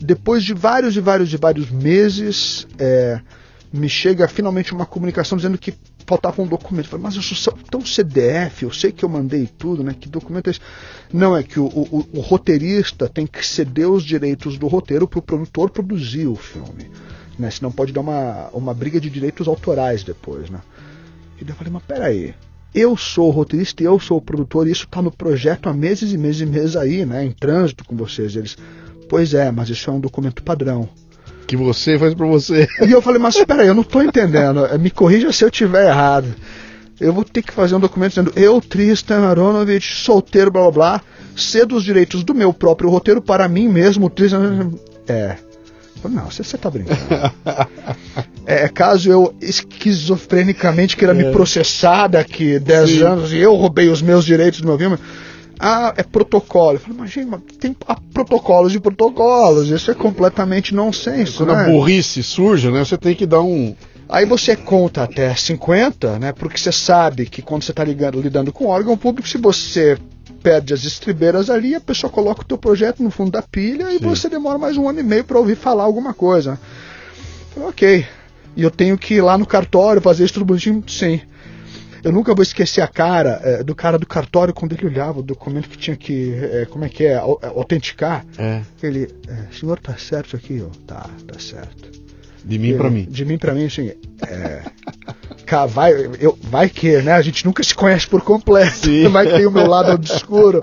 Depois 0.00 0.42
de 0.44 0.52
vários 0.54 0.96
e 0.96 1.00
vários 1.00 1.32
e 1.32 1.36
vários 1.36 1.70
meses, 1.70 2.66
é, 2.78 3.20
me 3.72 3.88
chega 3.88 4.26
finalmente 4.28 4.72
uma 4.74 4.84
comunicação 4.86 5.36
dizendo 5.36 5.56
que 5.58 5.74
faltava 6.06 6.40
um 6.42 6.46
documento. 6.46 6.86
Eu 6.86 6.90
falei, 6.90 7.02
mas 7.04 7.16
eu 7.16 7.22
sou 7.22 7.52
tão 7.70 7.84
CDF, 7.84 8.62
eu 8.62 8.72
sei 8.72 8.92
que 8.92 9.04
eu 9.04 9.08
mandei 9.08 9.46
tudo, 9.58 9.82
né? 9.82 9.94
Que 9.98 10.08
documento 10.08 10.48
é 10.48 10.50
esse? 10.52 10.60
Não, 11.12 11.36
é 11.36 11.42
que 11.42 11.58
o, 11.58 11.66
o- 11.66 12.08
o 12.14 12.20
roteirista 12.20 13.08
tem 13.08 13.26
que 13.26 13.44
ceder 13.46 13.88
os 13.90 14.04
direitos 14.04 14.56
do 14.58 14.66
roteiro 14.68 15.06
para 15.08 15.18
o 15.18 15.22
produtor 15.22 15.70
produzir 15.70 16.26
o 16.26 16.36
filme. 16.36 16.90
Né? 17.38 17.50
Senão 17.50 17.70
pode 17.70 17.92
dar 17.92 18.00
uma, 18.00 18.48
uma 18.52 18.72
briga 18.72 19.00
de 19.00 19.10
direitos 19.10 19.46
autorais 19.48 20.02
depois, 20.02 20.48
né? 20.48 20.60
E 21.40 21.44
daí 21.44 21.52
eu 21.52 21.56
falei, 21.56 21.72
mas 21.72 21.82
peraí, 21.82 22.34
eu 22.74 22.96
sou 22.96 23.28
o 23.28 23.30
roteirista 23.30 23.82
e 23.82 23.86
eu 23.86 23.98
sou 24.00 24.18
o 24.18 24.22
produtor, 24.22 24.66
e 24.66 24.70
isso 24.70 24.84
está 24.84 25.02
no 25.02 25.10
projeto 25.10 25.68
há 25.68 25.72
meses 25.74 26.12
e 26.12 26.16
meses 26.18 26.40
e 26.42 26.46
meses 26.46 26.76
aí, 26.76 27.04
né? 27.04 27.24
Em 27.24 27.32
trânsito 27.32 27.84
com 27.84 27.94
vocês. 27.96 28.36
Eles, 28.36 28.56
pois 29.08 29.34
é, 29.34 29.50
mas 29.50 29.68
isso 29.68 29.90
é 29.90 29.92
um 29.92 30.00
documento 30.00 30.42
padrão. 30.42 30.88
Que 31.46 31.56
você 31.56 31.98
faz 31.98 32.14
pra 32.14 32.26
você. 32.26 32.68
E 32.86 32.90
eu 32.90 33.00
falei, 33.00 33.20
mas 33.20 33.36
espera 33.36 33.62
aí, 33.62 33.68
eu 33.68 33.74
não 33.74 33.82
tô 33.82 34.02
entendendo. 34.02 34.66
Me 34.78 34.90
corrija 34.90 35.32
se 35.32 35.44
eu 35.44 35.50
tiver 35.50 35.88
errado. 35.88 36.34
Eu 37.00 37.12
vou 37.12 37.24
ter 37.24 37.42
que 37.42 37.52
fazer 37.52 37.74
um 37.74 37.80
documento 37.80 38.10
dizendo 38.10 38.32
eu, 38.36 38.60
Tristan 38.60 39.28
Aronovich, 39.28 39.96
solteiro, 39.96 40.50
blá 40.50 40.62
blá 40.62 40.70
blá, 40.70 41.02
cedo 41.36 41.76
os 41.76 41.84
direitos 41.84 42.24
do 42.24 42.34
meu 42.34 42.52
próprio 42.52 42.88
roteiro 42.88 43.20
para 43.20 43.46
mim 43.48 43.68
mesmo, 43.68 44.08
Tristan. 44.08 44.70
É. 45.06 45.36
Não, 46.08 46.30
você, 46.30 46.42
você 46.42 46.56
tá 46.56 46.70
brincando. 46.70 47.00
é, 48.46 48.68
caso 48.68 49.10
eu 49.10 49.34
esquizofrenicamente 49.40 50.96
queira 50.96 51.12
é. 51.12 51.16
me 51.16 51.32
processar 51.32 52.06
daqui 52.06 52.58
10 52.58 53.02
anos 53.02 53.32
e 53.32 53.38
eu 53.38 53.54
roubei 53.54 53.88
os 53.88 54.00
meus 54.00 54.24
direitos 54.24 54.60
do 54.60 54.68
meu 54.68 54.78
filme. 54.78 54.98
Ah, 55.58 55.94
é 55.96 56.02
protocolo. 56.02 56.76
Eu 56.76 56.80
falei, 56.80 56.98
mas 56.98 57.10
gente, 57.10 57.58
tem 57.58 57.74
protocolos 58.12 58.74
e 58.74 58.80
protocolos. 58.80 59.68
Isso 59.68 59.90
é 59.90 59.94
completamente 59.94 60.74
nonsense. 60.74 61.32
Quando 61.32 61.54
né? 61.54 61.62
a 61.62 61.64
burrice 61.64 62.22
surge, 62.22 62.70
né? 62.70 62.84
Você 62.84 62.96
tem 62.96 63.14
que 63.14 63.26
dar 63.26 63.40
um. 63.40 63.74
Aí 64.08 64.24
você 64.24 64.54
conta 64.54 65.02
até 65.02 65.34
50, 65.34 66.18
né? 66.18 66.32
Porque 66.32 66.58
você 66.58 66.70
sabe 66.70 67.26
que 67.26 67.42
quando 67.42 67.64
você 67.64 67.72
está 67.72 67.82
lidando 67.82 68.52
com 68.52 68.66
órgão 68.66 68.96
público, 68.96 69.28
se 69.28 69.38
você 69.38 69.98
perde 70.42 70.72
as 70.72 70.84
estribeiras 70.84 71.50
ali, 71.50 71.74
a 71.74 71.80
pessoa 71.80 72.10
coloca 72.10 72.42
o 72.42 72.44
teu 72.44 72.56
projeto 72.56 73.02
no 73.02 73.10
fundo 73.10 73.32
da 73.32 73.42
pilha 73.42 73.86
Sim. 73.86 73.96
e 73.96 73.98
você 73.98 74.28
demora 74.28 74.58
mais 74.58 74.76
um 74.76 74.88
ano 74.88 75.00
e 75.00 75.02
meio 75.02 75.24
para 75.24 75.38
ouvir 75.38 75.56
falar 75.56 75.82
alguma 75.82 76.14
coisa. 76.14 76.60
Falei, 77.52 77.68
ok. 77.68 78.06
E 78.54 78.62
eu 78.62 78.70
tenho 78.70 78.96
que 78.96 79.14
ir 79.14 79.22
lá 79.22 79.36
no 79.36 79.44
cartório 79.44 80.00
fazer 80.00 80.24
isso 80.24 80.34
tudo 80.34 80.46
bonitinho? 80.46 80.84
Sim. 80.86 81.20
Eu 82.06 82.12
nunca 82.12 82.32
vou 82.36 82.44
esquecer 82.44 82.82
a 82.82 82.86
cara 82.86 83.40
é, 83.42 83.64
do 83.64 83.74
cara 83.74 83.98
do 83.98 84.06
cartório 84.06 84.54
quando 84.54 84.72
ele 84.74 84.86
olhava 84.86 85.18
o 85.18 85.22
documento 85.24 85.68
que 85.68 85.76
tinha 85.76 85.96
que, 85.96 86.34
é, 86.34 86.64
como 86.66 86.84
é 86.84 86.88
que 86.88 87.04
é, 87.04 87.16
autenticar. 87.16 88.24
É. 88.38 88.60
Ele, 88.80 89.08
é, 89.26 89.52
senhor, 89.52 89.76
tá 89.80 89.96
certo 89.96 90.36
aqui? 90.36 90.64
ó 90.64 90.70
tá, 90.86 91.10
tá 91.26 91.36
certo. 91.40 91.90
De 92.44 92.60
mim 92.60 92.76
para 92.76 92.88
mim. 92.88 93.08
De 93.10 93.24
mim 93.24 93.36
para 93.36 93.52
mim, 93.52 93.66
assim, 93.66 93.90
é, 94.24 94.62
vai, 95.68 95.92
eu, 96.20 96.38
vai 96.42 96.68
que, 96.68 97.02
né? 97.02 97.10
A 97.10 97.22
gente 97.22 97.44
nunca 97.44 97.64
se 97.64 97.74
conhece 97.74 98.06
por 98.06 98.20
completo. 98.20 98.86
Sim. 98.86 99.08
Vai 99.10 99.26
que 99.26 99.32
tem 99.32 99.46
o 99.46 99.50
meu 99.50 99.66
lado 99.66 99.90
obscuro. 99.90 100.60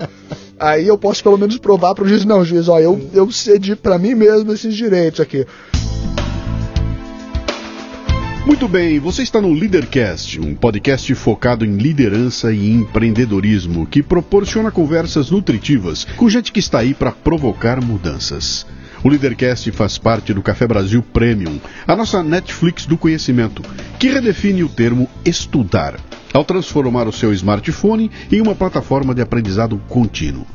Aí 0.58 0.88
eu 0.88 0.96
posso 0.96 1.22
pelo 1.22 1.36
menos 1.36 1.58
provar 1.58 1.94
para 1.94 2.04
o 2.04 2.08
juiz, 2.08 2.24
não, 2.24 2.42
juiz, 2.42 2.70
ó, 2.70 2.80
eu, 2.80 3.10
eu 3.12 3.30
cedi 3.30 3.76
para 3.76 3.98
mim 3.98 4.14
mesmo 4.14 4.50
esses 4.50 4.74
direitos 4.74 5.20
aqui. 5.20 5.46
Muito 8.46 8.68
bem, 8.68 8.98
você 8.98 9.22
está 9.22 9.40
no 9.40 9.54
Leadercast, 9.54 10.38
um 10.38 10.54
podcast 10.54 11.14
focado 11.14 11.64
em 11.64 11.78
liderança 11.78 12.52
e 12.52 12.70
empreendedorismo 12.70 13.86
que 13.86 14.02
proporciona 14.02 14.70
conversas 14.70 15.30
nutritivas 15.30 16.04
com 16.04 16.28
gente 16.28 16.52
que 16.52 16.60
está 16.60 16.80
aí 16.80 16.92
para 16.92 17.10
provocar 17.10 17.82
mudanças. 17.82 18.66
O 19.02 19.08
Leadercast 19.08 19.70
faz 19.72 19.96
parte 19.96 20.34
do 20.34 20.42
Café 20.42 20.66
Brasil 20.66 21.02
Premium, 21.02 21.58
a 21.86 21.96
nossa 21.96 22.22
Netflix 22.22 22.84
do 22.84 22.98
conhecimento, 22.98 23.62
que 23.98 24.08
redefine 24.08 24.62
o 24.62 24.68
termo 24.68 25.08
estudar, 25.24 25.98
ao 26.34 26.44
transformar 26.44 27.08
o 27.08 27.12
seu 27.12 27.32
smartphone 27.32 28.10
em 28.30 28.42
uma 28.42 28.54
plataforma 28.54 29.14
de 29.14 29.22
aprendizado 29.22 29.80
contínuo 29.88 30.46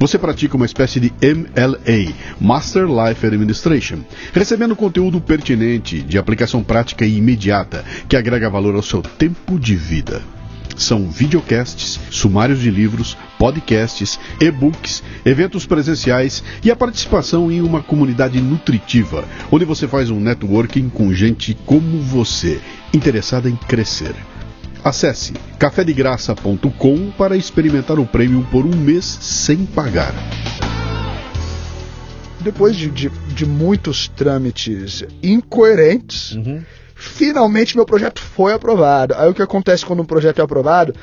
você 0.00 0.18
pratica 0.18 0.56
uma 0.56 0.64
espécie 0.64 0.98
de 0.98 1.12
MLA, 1.20 2.14
Master 2.40 2.86
Life 2.86 3.26
Administration, 3.26 3.98
recebendo 4.32 4.74
conteúdo 4.74 5.20
pertinente, 5.20 6.00
de 6.00 6.16
aplicação 6.16 6.62
prática 6.64 7.04
e 7.04 7.18
imediata, 7.18 7.84
que 8.08 8.16
agrega 8.16 8.48
valor 8.48 8.74
ao 8.74 8.82
seu 8.82 9.02
tempo 9.02 9.58
de 9.58 9.76
vida. 9.76 10.22
São 10.74 11.10
videocasts, 11.10 12.00
sumários 12.10 12.60
de 12.60 12.70
livros, 12.70 13.14
podcasts, 13.38 14.18
e-books, 14.40 15.02
eventos 15.22 15.66
presenciais 15.66 16.42
e 16.64 16.70
a 16.70 16.76
participação 16.76 17.52
em 17.52 17.60
uma 17.60 17.82
comunidade 17.82 18.40
nutritiva, 18.40 19.26
onde 19.52 19.66
você 19.66 19.86
faz 19.86 20.08
um 20.08 20.18
networking 20.18 20.88
com 20.88 21.12
gente 21.12 21.52
como 21.66 22.00
você, 22.00 22.58
interessada 22.94 23.50
em 23.50 23.56
crescer. 23.56 24.14
Acesse 24.82 25.34
cafedegraça.com 25.58 27.10
para 27.10 27.36
experimentar 27.36 27.98
o 27.98 28.06
prêmio 28.06 28.46
por 28.50 28.64
um 28.64 28.74
mês 28.74 29.04
sem 29.04 29.66
pagar. 29.66 30.14
Depois 32.40 32.74
de, 32.74 32.88
de, 32.88 33.10
de 33.10 33.44
muitos 33.44 34.08
trâmites 34.08 35.04
incoerentes, 35.22 36.32
uhum. 36.32 36.62
finalmente 36.94 37.76
meu 37.76 37.84
projeto 37.84 38.22
foi 38.22 38.54
aprovado. 38.54 39.14
Aí 39.18 39.28
o 39.28 39.34
que 39.34 39.42
acontece 39.42 39.84
quando 39.84 40.00
um 40.00 40.06
projeto 40.06 40.38
é 40.38 40.42
aprovado 40.42 40.94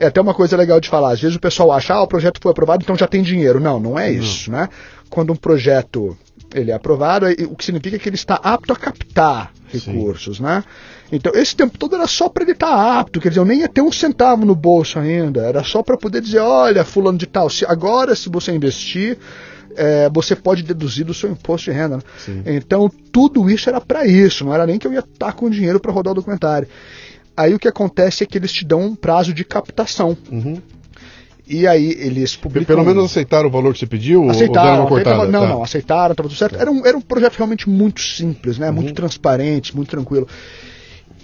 é 0.00 0.06
até 0.06 0.18
uma 0.18 0.32
coisa 0.32 0.56
legal 0.56 0.80
de 0.80 0.88
falar. 0.88 1.12
Às 1.12 1.20
vezes 1.20 1.36
o 1.36 1.40
pessoal 1.40 1.72
acha, 1.72 1.92
ah, 1.92 2.02
o 2.02 2.08
projeto 2.08 2.40
foi 2.42 2.50
aprovado, 2.50 2.82
então 2.82 2.96
já 2.96 3.06
tem 3.06 3.22
dinheiro. 3.22 3.60
Não, 3.60 3.78
não 3.78 3.98
é 3.98 4.10
isso, 4.10 4.50
né? 4.50 4.70
Quando 5.10 5.34
um 5.34 5.36
projeto 5.36 6.16
ele 6.54 6.70
é 6.70 6.74
aprovado, 6.74 7.26
o 7.50 7.54
que 7.54 7.66
significa 7.66 7.98
que 7.98 8.08
ele 8.08 8.16
está 8.16 8.36
apto 8.36 8.72
a 8.72 8.76
captar 8.76 9.52
recursos, 9.68 10.38
Sim. 10.38 10.44
né? 10.44 10.64
Então, 11.10 11.32
esse 11.34 11.54
tempo 11.54 11.78
todo 11.78 11.94
era 11.94 12.06
só 12.06 12.28
para 12.28 12.42
ele 12.42 12.52
estar 12.52 12.68
tá 12.68 12.98
apto, 12.98 13.20
quer 13.20 13.28
dizer, 13.28 13.40
eu 13.40 13.44
nem 13.44 13.60
ia 13.60 13.68
ter 13.68 13.80
um 13.80 13.92
centavo 13.92 14.44
no 14.44 14.54
bolso 14.54 14.98
ainda, 14.98 15.42
era 15.42 15.62
só 15.62 15.82
para 15.82 15.96
poder 15.96 16.20
dizer, 16.20 16.40
olha, 16.40 16.84
fulano 16.84 17.18
de 17.18 17.26
tal, 17.26 17.48
se, 17.48 17.64
agora 17.64 18.16
se 18.16 18.28
você 18.28 18.52
investir, 18.52 19.16
é, 19.76 20.10
você 20.10 20.34
pode 20.34 20.62
deduzir 20.62 21.04
do 21.04 21.14
seu 21.14 21.30
imposto 21.30 21.70
de 21.70 21.76
renda. 21.76 21.96
Né? 21.96 22.02
Então, 22.46 22.90
tudo 23.12 23.48
isso 23.48 23.68
era 23.68 23.80
para 23.80 24.06
isso, 24.06 24.44
não 24.44 24.52
era 24.52 24.66
nem 24.66 24.78
que 24.78 24.86
eu 24.86 24.92
ia 24.92 25.00
estar 25.00 25.26
tá 25.26 25.32
com 25.32 25.48
dinheiro 25.48 25.78
para 25.78 25.92
rodar 25.92 26.12
o 26.12 26.16
documentário. 26.16 26.66
Aí 27.36 27.54
o 27.54 27.58
que 27.58 27.68
acontece 27.68 28.24
é 28.24 28.26
que 28.26 28.38
eles 28.38 28.50
te 28.50 28.64
dão 28.64 28.80
um 28.80 28.94
prazo 28.96 29.34
de 29.34 29.44
captação. 29.44 30.16
Uhum. 30.30 30.60
E 31.46 31.66
aí 31.66 31.94
eles 32.00 32.34
publicam. 32.34 32.74
Pelo 32.74 32.84
menos 32.84 33.04
aceitaram 33.04 33.48
o 33.48 33.52
valor 33.52 33.72
que 33.72 33.78
você 33.78 33.86
pediu? 33.86 34.28
Aceitaram. 34.28 34.82
Ou 34.82 34.88
cortada? 34.88 35.26
não, 35.26 35.40
tá. 35.42 35.48
não, 35.48 35.62
aceitaram, 35.62 36.12
estava 36.12 36.28
tudo 36.28 36.38
certo. 36.38 36.56
Era 36.56 36.70
um, 36.70 36.84
era 36.84 36.96
um 36.96 37.00
projeto 37.00 37.36
realmente 37.36 37.68
muito 37.68 38.00
simples, 38.00 38.58
né? 38.58 38.68
Uhum. 38.68 38.76
Muito 38.76 38.94
transparente, 38.94 39.76
muito 39.76 39.90
tranquilo. 39.90 40.26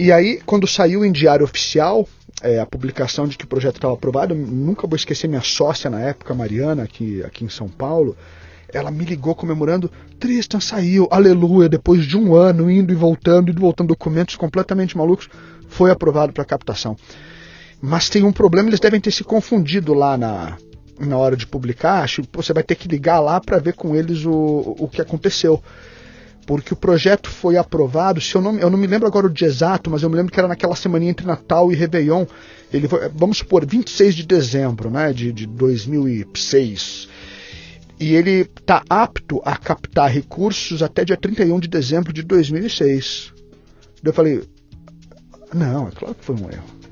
E 0.02 0.10
aí, 0.10 0.40
quando 0.44 0.66
saiu 0.66 1.04
em 1.04 1.12
diário 1.12 1.44
oficial 1.44 2.08
é, 2.42 2.58
a 2.58 2.66
publicação 2.66 3.28
de 3.28 3.38
que 3.38 3.44
o 3.44 3.46
projeto 3.46 3.76
estava 3.76 3.94
aprovado, 3.94 4.34
nunca 4.34 4.84
vou 4.84 4.96
esquecer 4.96 5.28
minha 5.28 5.42
sócia 5.42 5.88
na 5.88 6.00
época, 6.00 6.34
Mariana, 6.34 6.82
aqui, 6.82 7.22
aqui 7.22 7.44
em 7.44 7.48
São 7.48 7.68
Paulo. 7.68 8.16
Ela 8.72 8.90
me 8.90 9.04
ligou 9.04 9.32
comemorando, 9.32 9.88
Tristan 10.18 10.58
saiu, 10.58 11.06
aleluia, 11.08 11.68
depois 11.68 12.04
de 12.04 12.16
um 12.16 12.34
ano 12.34 12.68
indo 12.68 12.92
e 12.92 12.96
voltando, 12.96 13.48
indo 13.48 13.58
e 13.58 13.60
voltando 13.60 13.90
documentos 13.90 14.34
completamente 14.34 14.96
malucos, 14.98 15.28
foi 15.68 15.92
aprovado 15.92 16.32
para 16.32 16.44
captação. 16.44 16.96
Mas 17.80 18.10
tem 18.10 18.24
um 18.24 18.32
problema, 18.32 18.70
eles 18.70 18.80
devem 18.80 19.00
ter 19.00 19.12
se 19.12 19.22
confundido 19.22 19.94
lá 19.94 20.18
na, 20.18 20.56
na 20.98 21.16
hora 21.16 21.36
de 21.36 21.46
publicar. 21.46 22.02
Acho 22.02 22.22
que 22.22 22.28
você 22.32 22.52
vai 22.52 22.64
ter 22.64 22.74
que 22.74 22.88
ligar 22.88 23.20
lá 23.20 23.40
para 23.40 23.60
ver 23.60 23.74
com 23.74 23.94
eles 23.94 24.24
o, 24.24 24.74
o 24.80 24.88
que 24.88 25.00
aconteceu 25.00 25.62
porque 26.46 26.72
o 26.72 26.76
projeto 26.76 27.30
foi 27.30 27.56
aprovado, 27.56 28.20
se 28.20 28.34
eu 28.34 28.40
não, 28.40 28.58
eu 28.58 28.68
não 28.68 28.78
me 28.78 28.86
lembro 28.86 29.06
agora 29.06 29.26
o 29.26 29.30
dia 29.30 29.46
exato, 29.46 29.90
mas 29.90 30.02
eu 30.02 30.10
me 30.10 30.16
lembro 30.16 30.32
que 30.32 30.38
era 30.38 30.48
naquela 30.48 30.74
semana 30.74 31.04
entre 31.04 31.26
Natal 31.26 31.70
e 31.70 31.74
Réveillon. 31.74 32.26
Ele 32.72 32.88
foi, 32.88 33.08
vamos 33.14 33.38
supor, 33.38 33.64
26 33.64 34.14
de 34.14 34.26
dezembro 34.26 34.90
né, 34.90 35.12
de, 35.12 35.32
de 35.32 35.46
2006. 35.46 37.08
E 38.00 38.14
ele 38.14 38.40
está 38.40 38.82
apto 38.88 39.40
a 39.44 39.56
captar 39.56 40.10
recursos 40.10 40.82
até 40.82 41.04
dia 41.04 41.16
31 41.16 41.60
de 41.60 41.68
dezembro 41.68 42.12
de 42.12 42.22
2006. 42.22 43.32
Eu 44.02 44.12
falei, 44.12 44.42
não, 45.54 45.86
é 45.86 45.90
claro 45.92 46.14
que 46.14 46.24
foi 46.24 46.34
um 46.34 46.50
erro. 46.50 46.82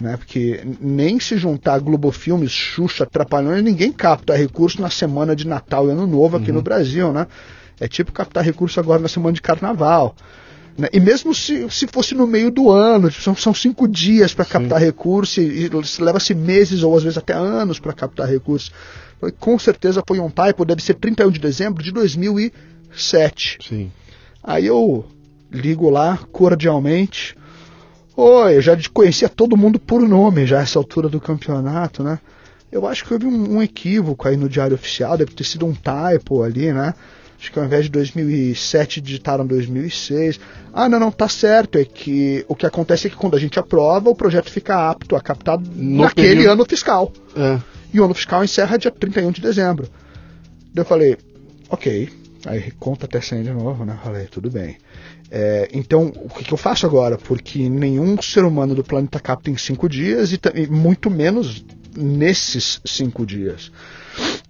Né? 0.00 0.16
Porque 0.16 0.60
nem 0.80 1.20
se 1.20 1.36
juntar 1.36 1.78
Globo 1.80 2.10
Filmes, 2.10 2.50
Xuxa, 2.50 3.06
Trapalhões, 3.06 3.62
ninguém 3.62 3.92
capta 3.92 4.36
recurso 4.36 4.80
na 4.80 4.90
semana 4.90 5.34
de 5.34 5.46
Natal 5.46 5.88
e 5.88 5.92
Ano 5.92 6.06
Novo 6.06 6.36
aqui 6.36 6.50
uhum. 6.50 6.56
no 6.56 6.62
Brasil, 6.62 7.12
né? 7.12 7.26
É 7.80 7.86
tipo 7.86 8.12
captar 8.12 8.44
recurso 8.44 8.80
agora 8.80 9.00
na 9.00 9.08
semana 9.08 9.32
de 9.32 9.42
carnaval. 9.42 10.14
Né? 10.76 10.88
E 10.92 11.00
mesmo 11.00 11.34
se, 11.34 11.68
se 11.70 11.88
fosse 11.88 12.14
no 12.14 12.26
meio 12.26 12.50
do 12.50 12.70
ano, 12.70 13.10
tipo, 13.10 13.22
são, 13.22 13.34
são 13.34 13.52
cinco 13.52 13.88
dias 13.88 14.32
para 14.32 14.44
captar 14.44 14.80
recurso 14.80 15.40
e, 15.40 15.66
e 15.66 15.70
leva-se 16.00 16.34
meses 16.34 16.84
ou 16.84 16.96
às 16.96 17.02
vezes 17.02 17.18
até 17.18 17.34
anos 17.34 17.80
para 17.80 17.92
captar 17.92 18.28
recurso. 18.28 18.70
Com 19.40 19.58
certeza 19.58 20.02
foi 20.06 20.20
um 20.20 20.30
typo, 20.30 20.64
deve 20.64 20.82
ser 20.82 20.94
31 20.94 21.30
de 21.32 21.40
dezembro 21.40 21.82
de 21.82 21.90
2007. 21.90 23.58
Sim. 23.68 23.90
Aí 24.42 24.66
eu 24.66 25.04
ligo 25.50 25.90
lá 25.90 26.18
cordialmente. 26.30 27.36
Oi, 28.16 28.56
eu 28.56 28.62
já 28.62 28.76
conhecia 28.92 29.28
todo 29.28 29.56
mundo 29.56 29.78
por 29.78 30.00
nome 30.02 30.46
já 30.46 30.60
essa 30.60 30.78
altura 30.78 31.08
do 31.08 31.20
campeonato, 31.20 32.02
né? 32.04 32.20
Eu 32.70 32.86
acho 32.86 33.04
que 33.04 33.14
houve 33.14 33.26
um, 33.26 33.56
um 33.56 33.62
equívoco 33.62 34.28
aí 34.28 34.36
no 34.36 34.48
diário 34.48 34.74
oficial, 34.74 35.16
deve 35.16 35.32
ter 35.32 35.44
sido 35.44 35.66
um 35.66 35.72
typo 35.74 36.42
ali, 36.42 36.72
né? 36.72 36.94
Acho 37.38 37.52
que 37.52 37.58
ao 37.58 37.64
invés 37.64 37.84
de 37.84 37.90
2007 37.90 39.00
digitaram 39.00 39.46
2006. 39.46 40.40
Ah, 40.72 40.88
não, 40.88 40.98
não, 40.98 41.10
tá 41.10 41.28
certo. 41.28 41.78
É 41.78 41.84
que 41.84 42.44
o 42.48 42.54
que 42.54 42.66
acontece 42.66 43.06
é 43.06 43.10
que 43.10 43.16
quando 43.16 43.36
a 43.36 43.40
gente 43.40 43.58
aprova, 43.58 44.10
o 44.10 44.14
projeto 44.14 44.50
fica 44.50 44.90
apto 44.90 45.14
a 45.14 45.20
captar 45.20 45.58
no 45.58 46.02
naquele 46.02 46.28
período... 46.28 46.50
ano 46.50 46.64
fiscal. 46.68 47.12
É. 47.36 47.58
E 47.94 48.00
o 48.00 48.04
ano 48.04 48.14
fiscal 48.14 48.42
encerra 48.42 48.76
dia 48.76 48.90
31 48.90 49.30
de 49.30 49.40
dezembro. 49.40 49.88
Daí 50.74 50.82
eu 50.82 50.84
falei, 50.84 51.16
ok. 51.70 52.08
Aí 52.46 52.70
conta 52.72 53.06
até 53.06 53.20
100 53.20 53.42
de 53.44 53.50
novo, 53.50 53.84
né? 53.84 53.98
Falei, 54.02 54.26
tudo 54.26 54.50
bem. 54.50 54.76
É, 55.30 55.68
então, 55.72 56.12
o 56.16 56.28
que, 56.28 56.44
que, 56.44 56.52
eu 56.52 56.58
faço 56.58 56.86
agora? 56.86 57.18
Porque 57.18 57.68
nenhum 57.68 58.20
ser 58.20 58.44
humano 58.44 58.74
do 58.74 58.82
planeta 58.82 59.20
capta 59.20 59.50
em 59.50 59.56
cinco 59.56 59.88
dias 59.88 60.32
e, 60.32 60.40
e 60.54 60.66
muito 60.66 61.10
menos 61.10 61.64
nesses 61.96 62.80
cinco 62.84 63.26
dias. 63.26 63.70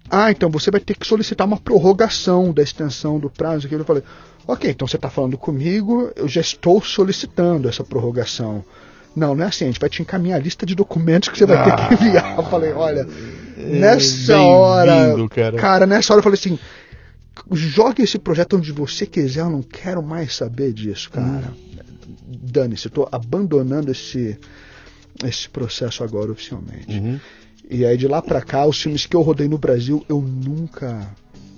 Ah, 0.09 0.31
então 0.31 0.49
você 0.49 0.71
vai 0.71 0.81
ter 0.81 0.95
que 0.95 1.05
solicitar 1.05 1.45
uma 1.45 1.57
prorrogação 1.57 2.51
da 2.51 2.63
extensão 2.63 3.19
do 3.19 3.29
prazo. 3.29 3.67
Eu 3.69 3.85
falei, 3.85 4.03
ok, 4.47 4.71
então 4.71 4.87
você 4.87 4.95
está 4.95 5.09
falando 5.09 5.37
comigo, 5.37 6.11
eu 6.15 6.27
já 6.27 6.41
estou 6.41 6.81
solicitando 6.81 7.69
essa 7.69 7.83
prorrogação. 7.83 8.63
Não, 9.15 9.35
não 9.35 9.43
é 9.43 9.47
assim, 9.47 9.65
a 9.65 9.67
gente 9.67 9.79
vai 9.79 9.89
te 9.89 10.01
encaminhar 10.01 10.39
a 10.39 10.43
lista 10.43 10.65
de 10.65 10.75
documentos 10.75 11.29
que 11.29 11.37
você 11.37 11.45
vai 11.45 11.57
ah, 11.57 11.63
ter 11.63 11.75
que 11.75 11.81
ah. 11.81 12.07
enviar. 12.07 12.37
Eu 12.37 12.43
falei, 12.43 12.73
olha, 12.73 13.07
nessa 13.57 14.39
hora. 14.39 15.15
Cara. 15.29 15.57
cara, 15.57 15.85
nessa 15.85 16.13
hora 16.13 16.19
eu 16.19 16.23
falei 16.23 16.39
assim, 16.39 16.57
jogue 17.51 18.03
esse 18.03 18.17
projeto 18.17 18.57
onde 18.57 18.71
você 18.71 19.05
quiser, 19.05 19.41
eu 19.41 19.49
não 19.49 19.61
quero 19.61 20.01
mais 20.01 20.35
saber 20.35 20.73
disso, 20.73 21.09
cara. 21.11 21.51
Hum. 21.51 21.69
Dane-se, 22.27 22.87
eu 22.87 22.89
estou 22.89 23.09
abandonando 23.11 23.91
esse, 23.91 24.37
esse 25.23 25.49
processo 25.49 26.03
agora 26.03 26.31
oficialmente. 26.31 26.97
Uhum. 26.97 27.19
E 27.69 27.85
aí 27.85 27.95
de 27.95 28.07
lá 28.07 28.21
para 28.21 28.41
cá, 28.41 28.65
os 28.65 28.81
filmes 28.81 29.05
que 29.05 29.15
eu 29.15 29.21
rodei 29.21 29.47
no 29.47 29.57
Brasil, 29.57 30.03
eu 30.09 30.21
nunca 30.21 31.07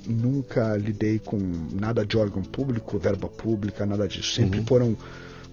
nunca 0.07 0.75
lidei 0.75 1.19
com 1.19 1.37
nada 1.73 2.05
de 2.05 2.17
órgão 2.17 2.41
público, 2.41 2.97
verba 2.97 3.27
pública, 3.27 3.85
nada 3.85 4.07
disso. 4.07 4.33
Sempre 4.33 4.59
uhum. 4.59 4.65
foram 4.65 4.97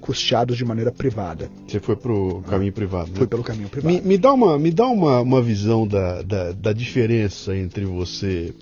custeados 0.00 0.56
de 0.56 0.64
maneira 0.64 0.90
privada. 0.90 1.50
Você 1.66 1.80
foi 1.80 1.96
pro 1.96 2.42
caminho 2.48 2.72
privado, 2.72 3.10
né? 3.10 3.16
Foi 3.16 3.26
pelo 3.26 3.42
caminho 3.42 3.68
privado. 3.68 3.94
Me, 3.94 4.00
me 4.00 4.18
dá 4.18 4.32
uma, 4.32 4.58
me 4.58 4.70
dá 4.70 4.86
uma, 4.86 5.20
uma 5.20 5.42
visão 5.42 5.86
da, 5.86 6.22
da, 6.22 6.52
da, 6.52 6.72
diferença 6.72 7.56
entre 7.56 7.84
você 7.84 8.54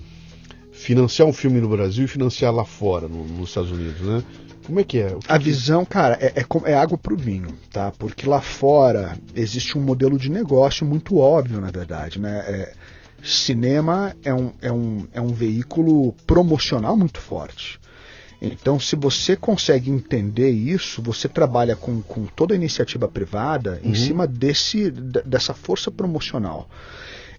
financiar 0.73 1.27
um 1.29 1.33
filme 1.33 1.61
no 1.61 1.69
Brasil 1.69 2.05
e 2.05 2.09
financiar 2.09 2.53
lá 2.53 2.65
fora, 2.65 3.09
no, 3.09 3.25
nos 3.25 3.49
Estados 3.49 3.71
Unidos, 3.71 4.01
né? 4.01 4.23
Como 4.67 4.81
é 4.81 4.85
que 4.85 4.99
é? 4.99 5.11
Que 5.11 5.33
a 5.33 5.39
visão, 5.39 5.85
cara, 5.85 6.19
é, 6.21 6.41
é, 6.41 6.71
é, 6.71 6.75
água 6.75 6.99
pro 6.99 7.17
vinho, 7.17 7.55
tá? 7.73 7.93
Porque 7.93 8.29
lá 8.29 8.41
fora 8.41 9.17
existe 9.35 9.79
um 9.79 9.81
modelo 9.81 10.19
de 10.19 10.29
negócio 10.29 10.85
muito 10.85 11.19
óbvio, 11.19 11.61
na 11.61 11.71
verdade, 11.71 12.21
né? 12.21 12.45
É, 12.47 12.73
cinema 13.23 14.15
é 14.25 14.35
um, 14.35 14.53
é, 14.61 14.73
um, 14.73 15.07
é 15.13 15.21
um 15.21 15.33
veículo 15.33 16.13
promocional 16.27 16.97
muito 16.97 17.21
forte. 17.21 17.79
Então, 18.43 18.79
se 18.79 18.97
você 18.97 19.35
consegue 19.35 19.91
entender 19.91 20.51
isso, 20.51 21.01
você 21.01 21.29
trabalha 21.29 21.75
com, 21.75 22.03
com 22.03 22.27
toda 22.27 22.53
a 22.53 22.57
iniciativa 22.57 23.09
privada 23.09 23.81
uhum. 23.83 23.91
em 23.91 23.95
cima 23.95 24.27
desse, 24.27 24.91
dessa 24.91 25.55
força 25.55 25.91
promocional. 25.91 26.69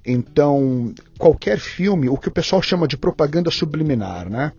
Então, 0.06 0.94
qualquer 1.18 1.60
filme, 1.60 2.08
o 2.08 2.18
que 2.18 2.30
o 2.30 2.32
pessoal 2.32 2.62
chama 2.62 2.88
de 2.88 2.98
propaganda 2.98 3.52
subliminar, 3.52 4.30
né? 4.30 4.54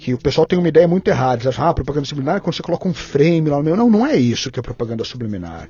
Que 0.00 0.14
o 0.14 0.18
pessoal 0.18 0.46
tem 0.46 0.58
uma 0.58 0.68
ideia 0.68 0.88
muito 0.88 1.08
errada. 1.08 1.42
Eles 1.42 1.46
acham, 1.46 1.68
ah, 1.68 1.74
propaganda 1.74 2.06
subliminar 2.06 2.36
é 2.36 2.40
quando 2.40 2.54
você 2.56 2.62
coloca 2.62 2.88
um 2.88 2.94
frame 2.94 3.50
lá 3.50 3.58
no 3.58 3.62
meio. 3.62 3.76
Não, 3.76 3.90
não 3.90 4.06
é 4.06 4.16
isso 4.16 4.50
que 4.50 4.58
é 4.58 4.62
propaganda 4.62 5.04
subliminar 5.04 5.68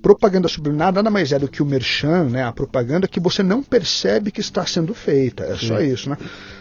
propaganda 0.00 0.48
subliminar 0.48 0.94
nada 0.94 1.10
mais 1.10 1.30
é 1.30 1.38
do 1.38 1.46
que 1.46 1.62
o 1.62 1.66
merchan, 1.66 2.24
né, 2.24 2.42
a 2.42 2.52
propaganda 2.52 3.06
que 3.06 3.20
você 3.20 3.42
não 3.42 3.62
percebe 3.62 4.30
que 4.30 4.40
está 4.40 4.64
sendo 4.64 4.94
feita. 4.94 5.44
É 5.44 5.56
Sim. 5.56 5.68
só 5.68 5.80
isso, 5.80 6.08
né? 6.08 6.16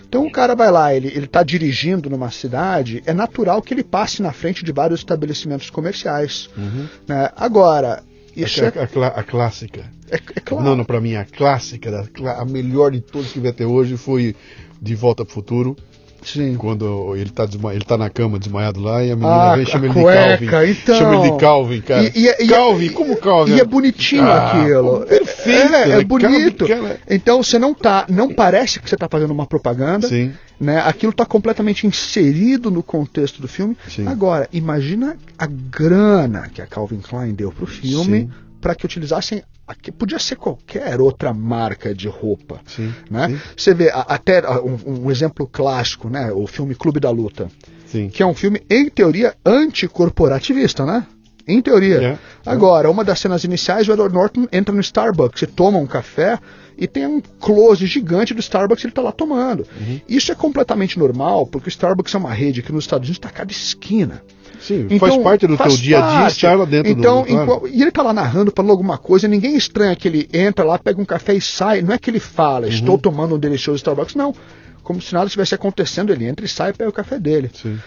Então 0.08 0.26
o 0.26 0.32
cara 0.32 0.56
vai 0.56 0.70
lá, 0.70 0.94
ele 0.94 1.08
está 1.08 1.42
dirigindo 1.42 2.10
numa 2.10 2.30
cidade, 2.32 3.02
é 3.06 3.14
natural 3.14 3.62
que 3.62 3.74
ele 3.74 3.84
passe 3.84 4.22
na 4.22 4.34
frente 4.34 4.66
de 4.66 4.72
vários 4.72 5.00
estabelecimentos 5.00 5.70
comerciais. 5.70 6.50
Uhum. 6.58 6.88
Né? 7.08 7.30
Agora, 7.36 8.04
isso 8.36 8.64
é, 8.64 8.68
a, 8.68 9.06
a, 9.06 9.08
a 9.20 9.24
clássica. 9.24 9.90
É, 10.10 10.16
é 10.16 10.40
claro. 10.40 10.66
Não, 10.66 10.76
não, 10.76 10.84
para 10.84 11.00
mim, 11.00 11.16
a 11.16 11.26
clássica, 11.26 12.10
a 12.38 12.46
melhor 12.46 12.92
de 12.92 13.02
todas 13.02 13.32
que 13.32 13.40
vi 13.40 13.48
até 13.48 13.66
hoje 13.66 13.96
foi 13.96 14.36
De 14.82 14.96
Volta 14.96 15.24
para 15.24 15.32
o 15.32 15.34
Futuro. 15.34 15.78
Sim. 16.24 16.56
Quando 16.56 17.16
ele 17.16 17.30
tá, 17.30 17.48
ele 17.74 17.84
tá 17.84 17.98
na 17.98 18.10
cama 18.10 18.40
desmaiado 18.40 18.80
lá 18.80 19.04
e 19.04 19.12
a 19.12 19.16
menina 19.16 19.52
ah, 19.52 19.56
vem 19.56 19.66
chama 19.66 19.86
ele 19.86 19.94
de 19.94 20.48
Calvin. 20.48 20.72
Então... 20.72 20.98
Chama 20.98 21.16
ele 21.16 21.32
de 21.32 21.38
Calvin, 21.38 21.82
cara. 21.82 22.12
E, 22.16 22.28
e, 22.28 22.48
Calvin, 22.48 22.86
e, 22.86 22.90
como 22.90 23.18
Calvin? 23.18 23.56
E 23.56 23.60
é 23.60 23.66
bonitinho 23.66 24.24
ah, 24.24 24.52
aquilo. 24.52 25.06
Perfeito. 25.06 25.74
É, 25.74 25.90
é, 25.90 26.00
é 26.00 26.04
bonito. 26.04 26.68
Calvin, 26.68 26.94
então 27.10 27.44
você 27.44 27.58
não 27.58 27.74
tá. 27.74 28.06
Não 28.10 28.34
parece 28.34 28.80
que 28.80 28.90
você 28.90 28.98
tá 28.98 29.08
fazendo 29.10 29.32
uma 29.32 29.46
propaganda. 29.46 30.08
Sim. 30.08 30.32
Né? 30.60 30.82
Aquilo 30.82 31.12
está 31.12 31.26
completamente 31.26 31.88
inserido 31.88 32.70
no 32.70 32.84
contexto 32.84 33.42
do 33.42 33.48
filme. 33.48 33.78
Sim. 33.88 34.06
Agora, 34.06 34.48
imagina 34.52 35.16
a 35.38 35.46
grana 35.46 36.50
que 36.54 36.62
a 36.62 36.66
Calvin 36.66 37.00
Klein 37.00 37.34
deu 37.34 37.52
pro 37.52 37.66
filme 37.66 38.30
para 38.60 38.76
que 38.76 38.86
utilizassem 38.86 39.44
Aqui 39.70 39.92
podia 39.92 40.18
ser 40.18 40.36
qualquer 40.36 41.00
outra 41.00 41.32
marca 41.32 41.94
de 41.94 42.08
roupa. 42.08 42.60
Sim, 42.66 42.92
né? 43.08 43.30
Sim. 43.30 43.40
Você 43.56 43.72
vê 43.76 43.92
até 43.94 44.42
um, 44.50 45.04
um, 45.04 45.12
exemplo 45.12 45.46
clássico, 45.46 46.10
né? 46.10 46.32
O 46.32 46.48
filme 46.48 46.74
Clube 46.74 47.00
da 47.00 47.12
Luta. 47.12 47.52
Sim. 47.86 48.10
Que 48.10 48.24
é 48.24 48.26
um 48.26 48.34
filme, 48.34 48.64
em 48.68 48.90
teoria, 48.90 49.36
anticorporativista, 49.46 50.88
né? 50.88 51.06
Em 51.48 51.62
teoria. 51.62 51.98
Yeah. 51.98 52.20
Agora, 52.48 52.90
uma 52.90 53.04
das 53.04 53.20
cenas 53.20 53.44
iniciais, 53.44 53.88
o 53.88 53.94
Edward 53.94 54.12
Norton 54.12 54.48
entra 54.52 54.74
no 54.74 54.82
Starbucks 54.82 55.44
e 55.44 55.46
toma 55.46 55.78
um 55.78 55.86
café 55.86 56.40
e 56.76 56.88
tem 56.88 57.06
um 57.06 57.22
close 57.40 57.86
gigante 57.86 58.34
do 58.34 58.40
Starbucks 58.40 58.84
ele 58.84 58.92
está 58.92 59.04
lá 59.04 59.12
tomando. 59.12 59.68
Uhum. 59.80 60.02
Isso 60.10 60.32
é 60.32 60.36
completamente 60.36 60.98
normal, 60.98 61.46
porque 61.46 61.68
o 61.68 61.70
Starbucks 61.70 62.16
é 62.16 62.18
uma 62.18 62.34
rede 62.34 62.64
que 62.64 62.72
nos 62.72 62.86
Estados 62.86 63.08
Unidos 63.08 63.20
está 63.24 63.30
cada 63.30 63.52
esquina. 63.52 64.24
Sim, 64.60 64.88
então, 64.90 65.00
faz 65.00 65.18
parte 65.24 65.48
do 65.48 65.58
faz 65.58 65.74
teu 65.74 65.82
dia 65.82 66.04
a 66.04 66.18
dia 66.18 66.28
estar 66.28 66.58
lá 66.58 66.66
dentro 66.66 66.92
então, 66.92 67.24
do 67.24 67.28
claro. 67.28 67.68
E 67.68 67.82
ele 67.82 67.90
está 67.90 68.02
lá 68.02 68.14
narrando, 68.14 68.52
falando 68.56 68.72
alguma 68.72 68.98
coisa, 68.98 69.28
ninguém 69.28 69.56
estranha 69.56 69.96
que 69.96 70.08
ele 70.08 70.30
entra 70.34 70.66
lá, 70.66 70.78
pega 70.78 71.02
um 71.02 71.06
café 71.06 71.34
e 71.34 71.42
sai. 71.42 71.82
Não 71.82 71.94
é 71.94 71.98
que 71.98 72.10
ele 72.10 72.20
fala, 72.20 72.68
uhum. 72.68 72.74
estou 72.74 72.98
tomando 72.98 73.36
um 73.36 73.40
delicioso 73.40 73.78
Starbucks, 73.78 74.16
não. 74.16 74.36
Como 74.84 75.02
se 75.02 75.14
nada 75.14 75.28
estivesse 75.28 75.56
acontecendo, 75.56 76.12
ele 76.12 76.26
entra 76.26 76.46
e 76.46 76.50
sai 76.50 76.72
e 76.72 76.74
pega 76.74 76.90
o 76.90 76.94
café 76.94 77.20
dele. 77.20 77.50
Sim. 77.54 77.78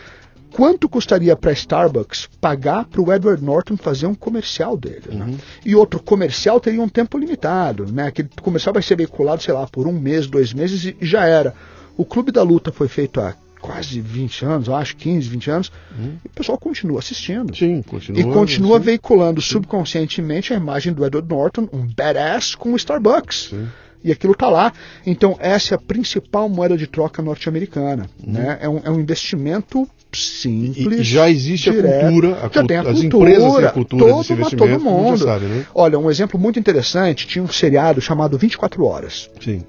Quanto 0.53 0.89
custaria 0.89 1.35
para 1.35 1.53
Starbucks 1.53 2.29
pagar 2.41 2.85
para 2.85 3.01
o 3.01 3.13
Edward 3.13 3.43
Norton 3.43 3.77
fazer 3.77 4.07
um 4.07 4.15
comercial 4.15 4.77
dele? 4.77 5.03
Né? 5.09 5.25
Uhum. 5.25 5.31
Né? 5.33 5.39
E 5.65 5.75
outro 5.75 6.01
comercial 6.01 6.61
teria 6.61 6.83
um 6.83 6.89
tempo 6.89 7.19
limitado, 7.19 7.91
né? 7.91 8.09
Aquele 8.09 8.29
comercial 8.41 8.73
vai 8.73 8.83
ser 8.83 8.97
veiculado, 8.97 9.43
sei 9.43 9.55
lá, 9.55 9.67
por 9.67 9.87
um 9.87 9.93
mês, 9.93 10.27
dois 10.27 10.53
meses 10.53 10.85
e 10.85 10.97
já 11.01 11.25
era. 11.25 11.55
O 11.97 12.05
Clube 12.05 12.31
da 12.31 12.43
Luta 12.43 12.71
foi 12.71 12.89
feito 12.89 13.21
há 13.21 13.35
quase 13.63 14.01
20 14.01 14.45
anos, 14.45 14.69
eu 14.69 14.75
acho 14.75 14.97
15, 14.97 15.29
20 15.29 15.51
anos, 15.51 15.73
hum. 15.97 16.17
e 16.23 16.27
o 16.27 16.31
pessoal 16.31 16.59
continua 16.59 16.99
assistindo. 16.99 17.57
Sim, 17.57 17.81
continua. 17.81 18.21
E 18.21 18.25
continua 18.25 18.79
sim. 18.79 18.85
veiculando 18.85 19.41
sim. 19.41 19.49
subconscientemente 19.51 20.53
a 20.53 20.57
imagem 20.57 20.93
do 20.93 21.07
Edward 21.07 21.29
Norton, 21.29 21.69
um 21.73 21.87
badass 21.87 22.57
com 22.57 22.73
o 22.73 22.77
Starbucks. 22.77 23.51
Sim. 23.51 23.69
E 24.05 24.11
aquilo 24.11 24.33
está 24.33 24.49
lá. 24.49 24.73
Então, 25.07 25.37
essa 25.39 25.75
é 25.75 25.77
a 25.77 25.79
principal 25.79 26.49
moeda 26.49 26.77
de 26.77 26.89
troca 26.89 27.23
norte-americana. 27.23 28.11
Hum. 28.21 28.33
Né? 28.33 28.59
É, 28.61 28.69
um, 28.69 28.81
é 28.83 28.91
um 28.91 28.99
investimento 28.99 29.89
simples. 30.13 31.01
E, 31.01 31.05
já 31.05 31.31
existe 31.31 31.71
direto, 31.71 31.95
a 31.95 32.11
cultura, 32.11 32.37
a 32.43 32.49
já 32.49 32.67
tem 32.67 32.77
a 32.77 32.81
as 32.81 33.01
cultura, 33.01 33.31
empresas 33.31 33.57
têm 33.57 33.65
a 33.65 33.71
cultura 33.71 34.05
todo, 34.05 34.19
desse 34.19 34.33
investimento. 34.33 34.73
Todo 34.73 34.85
mundo. 34.85 35.19
Sabe, 35.19 35.47
né? 35.47 35.67
Olha, 35.73 35.99
um 36.01 36.11
exemplo 36.11 36.39
muito 36.39 36.59
interessante, 36.59 37.29
tinha 37.29 37.45
um 37.45 37.49
seriado 37.49 38.01
chamado 38.01 38.37
24 38.37 38.85
Horas. 38.85 39.31
Sim. 39.41 39.63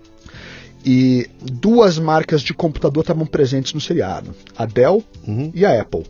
E 0.86 1.30
duas 1.42 1.98
marcas 1.98 2.42
de 2.42 2.54
computador 2.54 3.02
estavam 3.02 3.26
presentes 3.26 3.74
no 3.74 3.82
seriado: 3.82 4.36
a 4.58 4.66
Dell 4.66 5.04
uhum. 5.28 5.52
e 5.54 5.66
a 5.66 5.82
Apple, 5.82 6.04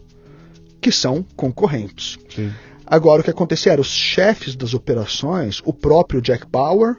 que 0.82 0.92
são 0.92 1.26
concorrentes. 1.36 2.18
Sim. 2.34 2.52
Agora, 2.86 3.22
o 3.22 3.24
que 3.24 3.30
acontecia 3.30 3.72
era 3.72 3.82
os 3.82 3.88
chefes 3.88 4.56
das 4.56 4.74
operações, 4.74 5.62
o 5.66 5.74
próprio 5.74 6.22
Jack 6.22 6.46
Bauer, 6.46 6.98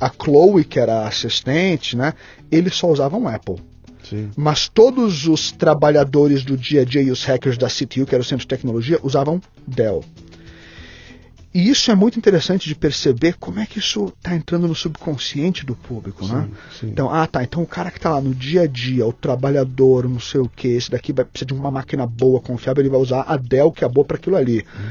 a 0.00 0.10
Chloe, 0.10 0.64
que 0.64 0.78
era 0.78 1.00
a 1.00 1.08
assistente, 1.08 1.96
né, 1.96 2.14
eles 2.50 2.74
só 2.74 2.88
usavam 2.88 3.28
Apple. 3.28 3.56
Sim. 4.02 4.30
Mas 4.36 4.68
todos 4.68 5.26
os 5.26 5.50
trabalhadores 5.50 6.44
do 6.44 6.56
dia 6.56 6.82
a 6.82 6.84
dia 6.84 7.02
e 7.02 7.10
os 7.10 7.24
hackers 7.24 7.58
da 7.58 7.68
CTU, 7.68 8.06
que 8.06 8.14
era 8.14 8.22
o 8.22 8.24
centro 8.24 8.44
de 8.44 8.48
tecnologia, 8.48 9.00
usavam 9.02 9.40
Dell. 9.66 10.04
E 11.56 11.70
isso 11.70 11.90
é 11.90 11.94
muito 11.94 12.18
interessante 12.18 12.68
de 12.68 12.74
perceber 12.74 13.36
como 13.40 13.58
é 13.58 13.64
que 13.64 13.78
isso 13.78 14.12
está 14.18 14.36
entrando 14.36 14.68
no 14.68 14.74
subconsciente 14.74 15.64
do 15.64 15.74
público, 15.74 16.22
sim, 16.22 16.34
né? 16.34 16.48
Sim. 16.78 16.88
Então, 16.88 17.08
ah, 17.10 17.26
tá. 17.26 17.42
Então 17.42 17.62
o 17.62 17.66
cara 17.66 17.90
que 17.90 17.96
está 17.96 18.10
lá 18.10 18.20
no 18.20 18.34
dia 18.34 18.64
a 18.64 18.66
dia, 18.66 19.06
o 19.06 19.12
trabalhador, 19.12 20.06
não 20.06 20.20
sei 20.20 20.42
o 20.42 20.50
que, 20.50 20.68
esse 20.68 20.90
daqui 20.90 21.14
vai 21.14 21.24
precisar 21.24 21.46
de 21.46 21.54
uma 21.58 21.70
máquina 21.70 22.06
boa, 22.06 22.42
confiável, 22.42 22.82
ele 22.82 22.90
vai 22.90 23.00
usar 23.00 23.22
a 23.22 23.38
Dell, 23.38 23.72
que 23.72 23.86
é 23.86 23.88
boa 23.88 24.04
para 24.04 24.18
aquilo 24.18 24.36
ali. 24.36 24.66
Hum. 24.78 24.88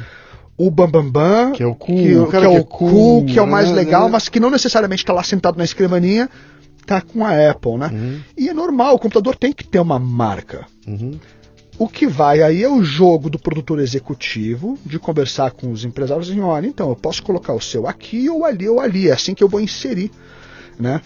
O 0.57 0.71
Bambambam, 0.71 1.11
Bam 1.11 1.11
Bam, 1.11 1.51
que 1.51 1.61
é 1.61 1.67
o 1.67 1.75
cool, 1.75 1.97
que, 1.97 2.31
que, 2.31 2.37
é, 2.37 2.39
que 2.39 2.45
é 2.45 2.49
o 2.49 2.65
cool, 2.65 3.25
que 3.25 3.37
é 3.37 3.41
o 3.43 3.47
mais 3.47 3.69
né, 3.69 3.75
legal, 3.75 4.05
né? 4.05 4.13
mas 4.13 4.27
que 4.27 4.39
não 4.39 4.49
necessariamente 4.49 5.03
está 5.03 5.13
lá 5.13 5.21
sentado 5.21 5.59
na 5.59 5.65
escrivaninha, 5.65 6.27
tá 6.83 6.99
com 6.99 7.23
a 7.23 7.51
Apple, 7.51 7.77
né? 7.77 7.91
Uhum. 7.93 8.19
E 8.35 8.49
é 8.49 8.53
normal, 8.55 8.95
o 8.95 8.99
computador 8.99 9.35
tem 9.35 9.53
que 9.53 9.63
ter 9.63 9.79
uma 9.79 9.99
marca. 9.99 10.65
Uhum. 10.87 11.19
O 11.77 11.87
que 11.89 12.07
vai 12.07 12.41
aí 12.41 12.63
é 12.63 12.69
o 12.69 12.83
jogo 12.83 13.29
do 13.29 13.37
produtor 13.37 13.79
executivo 13.79 14.77
de 14.85 14.97
conversar 14.97 15.51
com 15.51 15.71
os 15.71 15.83
empresários 15.83 16.29
e 16.29 16.39
olha, 16.39 16.67
então 16.67 16.89
eu 16.89 16.95
posso 16.95 17.21
colocar 17.21 17.53
o 17.53 17.59
seu 17.59 17.85
aqui 17.85 18.29
ou 18.29 18.45
ali 18.45 18.67
ou 18.67 18.79
ali, 18.79 19.09
é 19.09 19.13
assim 19.13 19.33
que 19.33 19.43
eu 19.43 19.49
vou 19.49 19.59
inserir. 19.59 20.09
Né? 20.79 21.01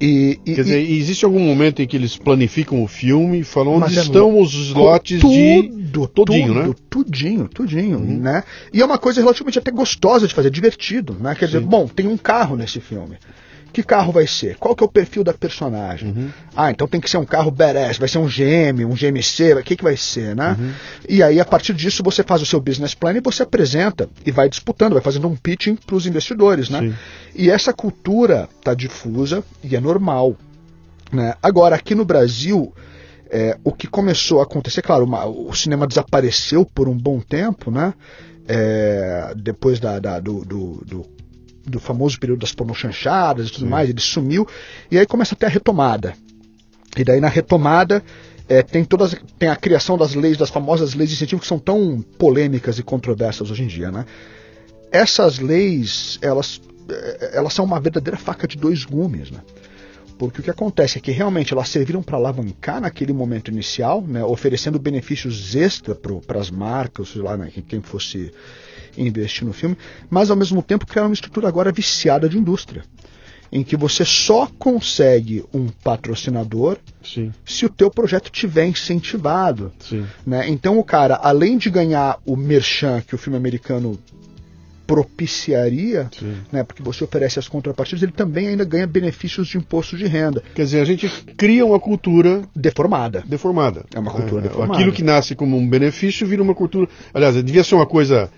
E, 0.00 0.40
e, 0.44 0.54
Quer 0.54 0.62
dizer, 0.64 0.82
e, 0.82 0.98
existe 0.98 1.24
algum 1.24 1.38
momento 1.38 1.80
em 1.80 1.86
que 1.86 1.96
eles 1.96 2.16
planificam 2.16 2.82
o 2.82 2.88
filme 2.88 3.40
e 3.40 3.44
falam 3.44 3.74
onde 3.74 3.96
é 3.96 4.02
estão 4.02 4.40
os 4.40 4.52
slots 4.52 5.20
tudo, 5.20 5.32
de 5.32 6.08
todinho, 6.08 6.46
tudo, 6.46 6.54
né? 6.54 6.74
Tudinho, 6.90 7.48
tudinho, 7.48 7.98
uhum. 7.98 8.18
né? 8.18 8.42
E 8.72 8.82
é 8.82 8.84
uma 8.84 8.98
coisa 8.98 9.20
relativamente 9.20 9.58
até 9.58 9.70
gostosa 9.70 10.26
de 10.26 10.34
fazer, 10.34 10.50
divertido, 10.50 11.16
né? 11.20 11.34
Quer 11.34 11.46
Sim. 11.46 11.52
dizer, 11.52 11.66
bom, 11.66 11.86
tem 11.86 12.08
um 12.08 12.16
carro 12.16 12.56
nesse 12.56 12.80
filme. 12.80 13.16
Que 13.74 13.82
carro 13.82 14.12
vai 14.12 14.24
ser? 14.24 14.56
Qual 14.56 14.76
que 14.76 14.84
é 14.84 14.86
o 14.86 14.88
perfil 14.88 15.24
da 15.24 15.34
personagem? 15.34 16.08
Uhum. 16.10 16.30
Ah, 16.54 16.70
então 16.70 16.86
tem 16.86 17.00
que 17.00 17.10
ser 17.10 17.16
um 17.16 17.24
carro 17.24 17.50
badass, 17.50 17.98
vai 17.98 18.08
ser 18.08 18.18
um 18.18 18.28
GM, 18.28 18.84
um 18.86 18.94
GMC, 18.94 19.52
o 19.54 19.64
que, 19.64 19.74
que 19.74 19.82
vai 19.82 19.96
ser, 19.96 20.36
né? 20.36 20.56
Uhum. 20.56 20.70
E 21.08 21.24
aí, 21.24 21.40
a 21.40 21.44
partir 21.44 21.74
disso, 21.74 22.00
você 22.00 22.22
faz 22.22 22.40
o 22.40 22.46
seu 22.46 22.60
business 22.60 22.94
plan 22.94 23.14
e 23.14 23.20
você 23.20 23.42
apresenta 23.42 24.08
e 24.24 24.30
vai 24.30 24.48
disputando, 24.48 24.92
vai 24.92 25.02
fazendo 25.02 25.26
um 25.26 25.34
pitching 25.34 25.74
para 25.74 25.96
os 25.96 26.06
investidores, 26.06 26.70
né? 26.70 26.82
Sim. 26.82 26.94
E 27.34 27.50
essa 27.50 27.72
cultura 27.72 28.48
está 28.56 28.74
difusa 28.74 29.42
e 29.64 29.74
é 29.74 29.80
normal. 29.80 30.36
Né? 31.12 31.34
Agora, 31.42 31.74
aqui 31.74 31.96
no 31.96 32.04
Brasil, 32.04 32.72
é, 33.28 33.58
o 33.64 33.72
que 33.72 33.88
começou 33.88 34.38
a 34.38 34.44
acontecer, 34.44 34.82
claro, 34.82 35.04
uma, 35.04 35.26
o 35.26 35.52
cinema 35.52 35.84
desapareceu 35.84 36.64
por 36.64 36.88
um 36.88 36.96
bom 36.96 37.18
tempo, 37.18 37.72
né? 37.72 37.92
É, 38.46 39.32
depois 39.36 39.80
da, 39.80 39.98
da 39.98 40.20
do, 40.20 40.44
do, 40.44 40.84
do, 40.86 41.13
do, 41.66 41.80
famoso 41.80 42.18
período 42.18 42.40
das 42.40 42.52
pornochanchadas 42.52 43.48
e 43.48 43.52
tudo 43.52 43.64
Sim. 43.64 43.70
mais, 43.70 43.88
ele 43.88 44.00
sumiu, 44.00 44.46
e 44.90 44.98
aí 44.98 45.06
começa 45.06 45.34
a 45.34 45.38
ter 45.38 45.46
a 45.46 45.48
retomada. 45.48 46.14
E 46.96 47.04
daí 47.04 47.20
na 47.20 47.28
retomada 47.28 48.02
é, 48.48 48.62
tem 48.62 48.84
todas 48.84 49.16
tem 49.38 49.48
a 49.48 49.56
criação 49.56 49.96
das 49.96 50.14
leis, 50.14 50.36
das 50.36 50.50
famosas 50.50 50.94
leis 50.94 51.10
de 51.10 51.16
incentivo 51.16 51.40
que 51.40 51.46
são 51.46 51.58
tão 51.58 52.04
polêmicas 52.18 52.78
e 52.78 52.82
controversas 52.82 53.50
hoje 53.50 53.64
em 53.64 53.66
dia, 53.66 53.90
né? 53.90 54.04
Essas 54.92 55.38
leis, 55.38 56.18
elas, 56.22 56.60
é, 56.88 57.38
elas 57.38 57.52
são 57.52 57.64
uma 57.64 57.80
verdadeira 57.80 58.16
faca 58.16 58.46
de 58.46 58.56
dois 58.56 58.84
gumes, 58.84 59.30
né? 59.30 59.40
Porque 60.18 60.40
o 60.40 60.44
que 60.44 60.50
acontece 60.50 60.98
é 60.98 61.00
que 61.00 61.10
realmente 61.10 61.52
elas 61.52 61.68
serviram 61.68 62.02
para 62.02 62.16
alavancar 62.16 62.80
naquele 62.80 63.12
momento 63.12 63.50
inicial, 63.50 64.00
né, 64.00 64.24
oferecendo 64.24 64.78
benefícios 64.78 65.56
extra 65.56 65.94
para 65.94 66.38
as 66.38 66.50
marcas, 66.50 67.08
sei 67.08 67.22
lá, 67.22 67.36
né, 67.36 67.50
quem 67.66 67.80
fosse 67.82 68.32
investir 68.96 69.46
no 69.46 69.52
filme, 69.52 69.76
mas 70.10 70.30
ao 70.30 70.36
mesmo 70.36 70.62
tempo 70.62 70.86
criaram 70.86 71.08
uma 71.08 71.14
estrutura 71.14 71.48
agora 71.48 71.72
viciada 71.72 72.28
de 72.28 72.38
indústria, 72.38 72.84
em 73.52 73.62
que 73.62 73.76
você 73.76 74.04
só 74.04 74.48
consegue 74.58 75.44
um 75.52 75.68
patrocinador 75.68 76.78
Sim. 77.02 77.32
se 77.44 77.64
o 77.64 77.68
teu 77.68 77.90
projeto 77.90 78.30
tiver 78.30 78.66
incentivado. 78.66 79.72
Né? 80.26 80.48
Então 80.48 80.78
o 80.78 80.84
cara, 80.84 81.14
além 81.22 81.56
de 81.56 81.70
ganhar 81.70 82.18
o 82.26 82.36
merchan 82.36 83.00
que 83.00 83.14
o 83.14 83.18
filme 83.18 83.36
americano 83.36 83.98
propiciaria, 84.86 86.10
né, 86.52 86.62
porque 86.62 86.82
você 86.82 87.04
oferece 87.04 87.38
as 87.38 87.48
contrapartidas, 87.48 88.02
ele 88.02 88.12
também 88.12 88.48
ainda 88.48 88.64
ganha 88.64 88.86
benefícios 88.86 89.48
de 89.48 89.58
imposto 89.58 89.96
de 89.96 90.06
renda. 90.06 90.42
Quer 90.54 90.64
dizer, 90.64 90.80
a 90.80 90.84
gente 90.84 91.08
cria 91.36 91.64
uma 91.64 91.80
cultura 91.80 92.42
deformada. 92.54 93.24
Deformada. 93.26 93.84
É 93.94 93.98
uma 93.98 94.10
cultura 94.10 94.42
é, 94.42 94.48
deformada. 94.48 94.74
Aquilo 94.74 94.92
que 94.92 95.02
nasce 95.02 95.34
como 95.34 95.56
um 95.56 95.68
benefício 95.68 96.26
vira 96.26 96.42
uma 96.42 96.54
cultura. 96.54 96.88
Aliás, 97.12 97.34
devia 97.42 97.64
ser 97.64 97.74
uma 97.74 97.86
coisa. 97.86 98.30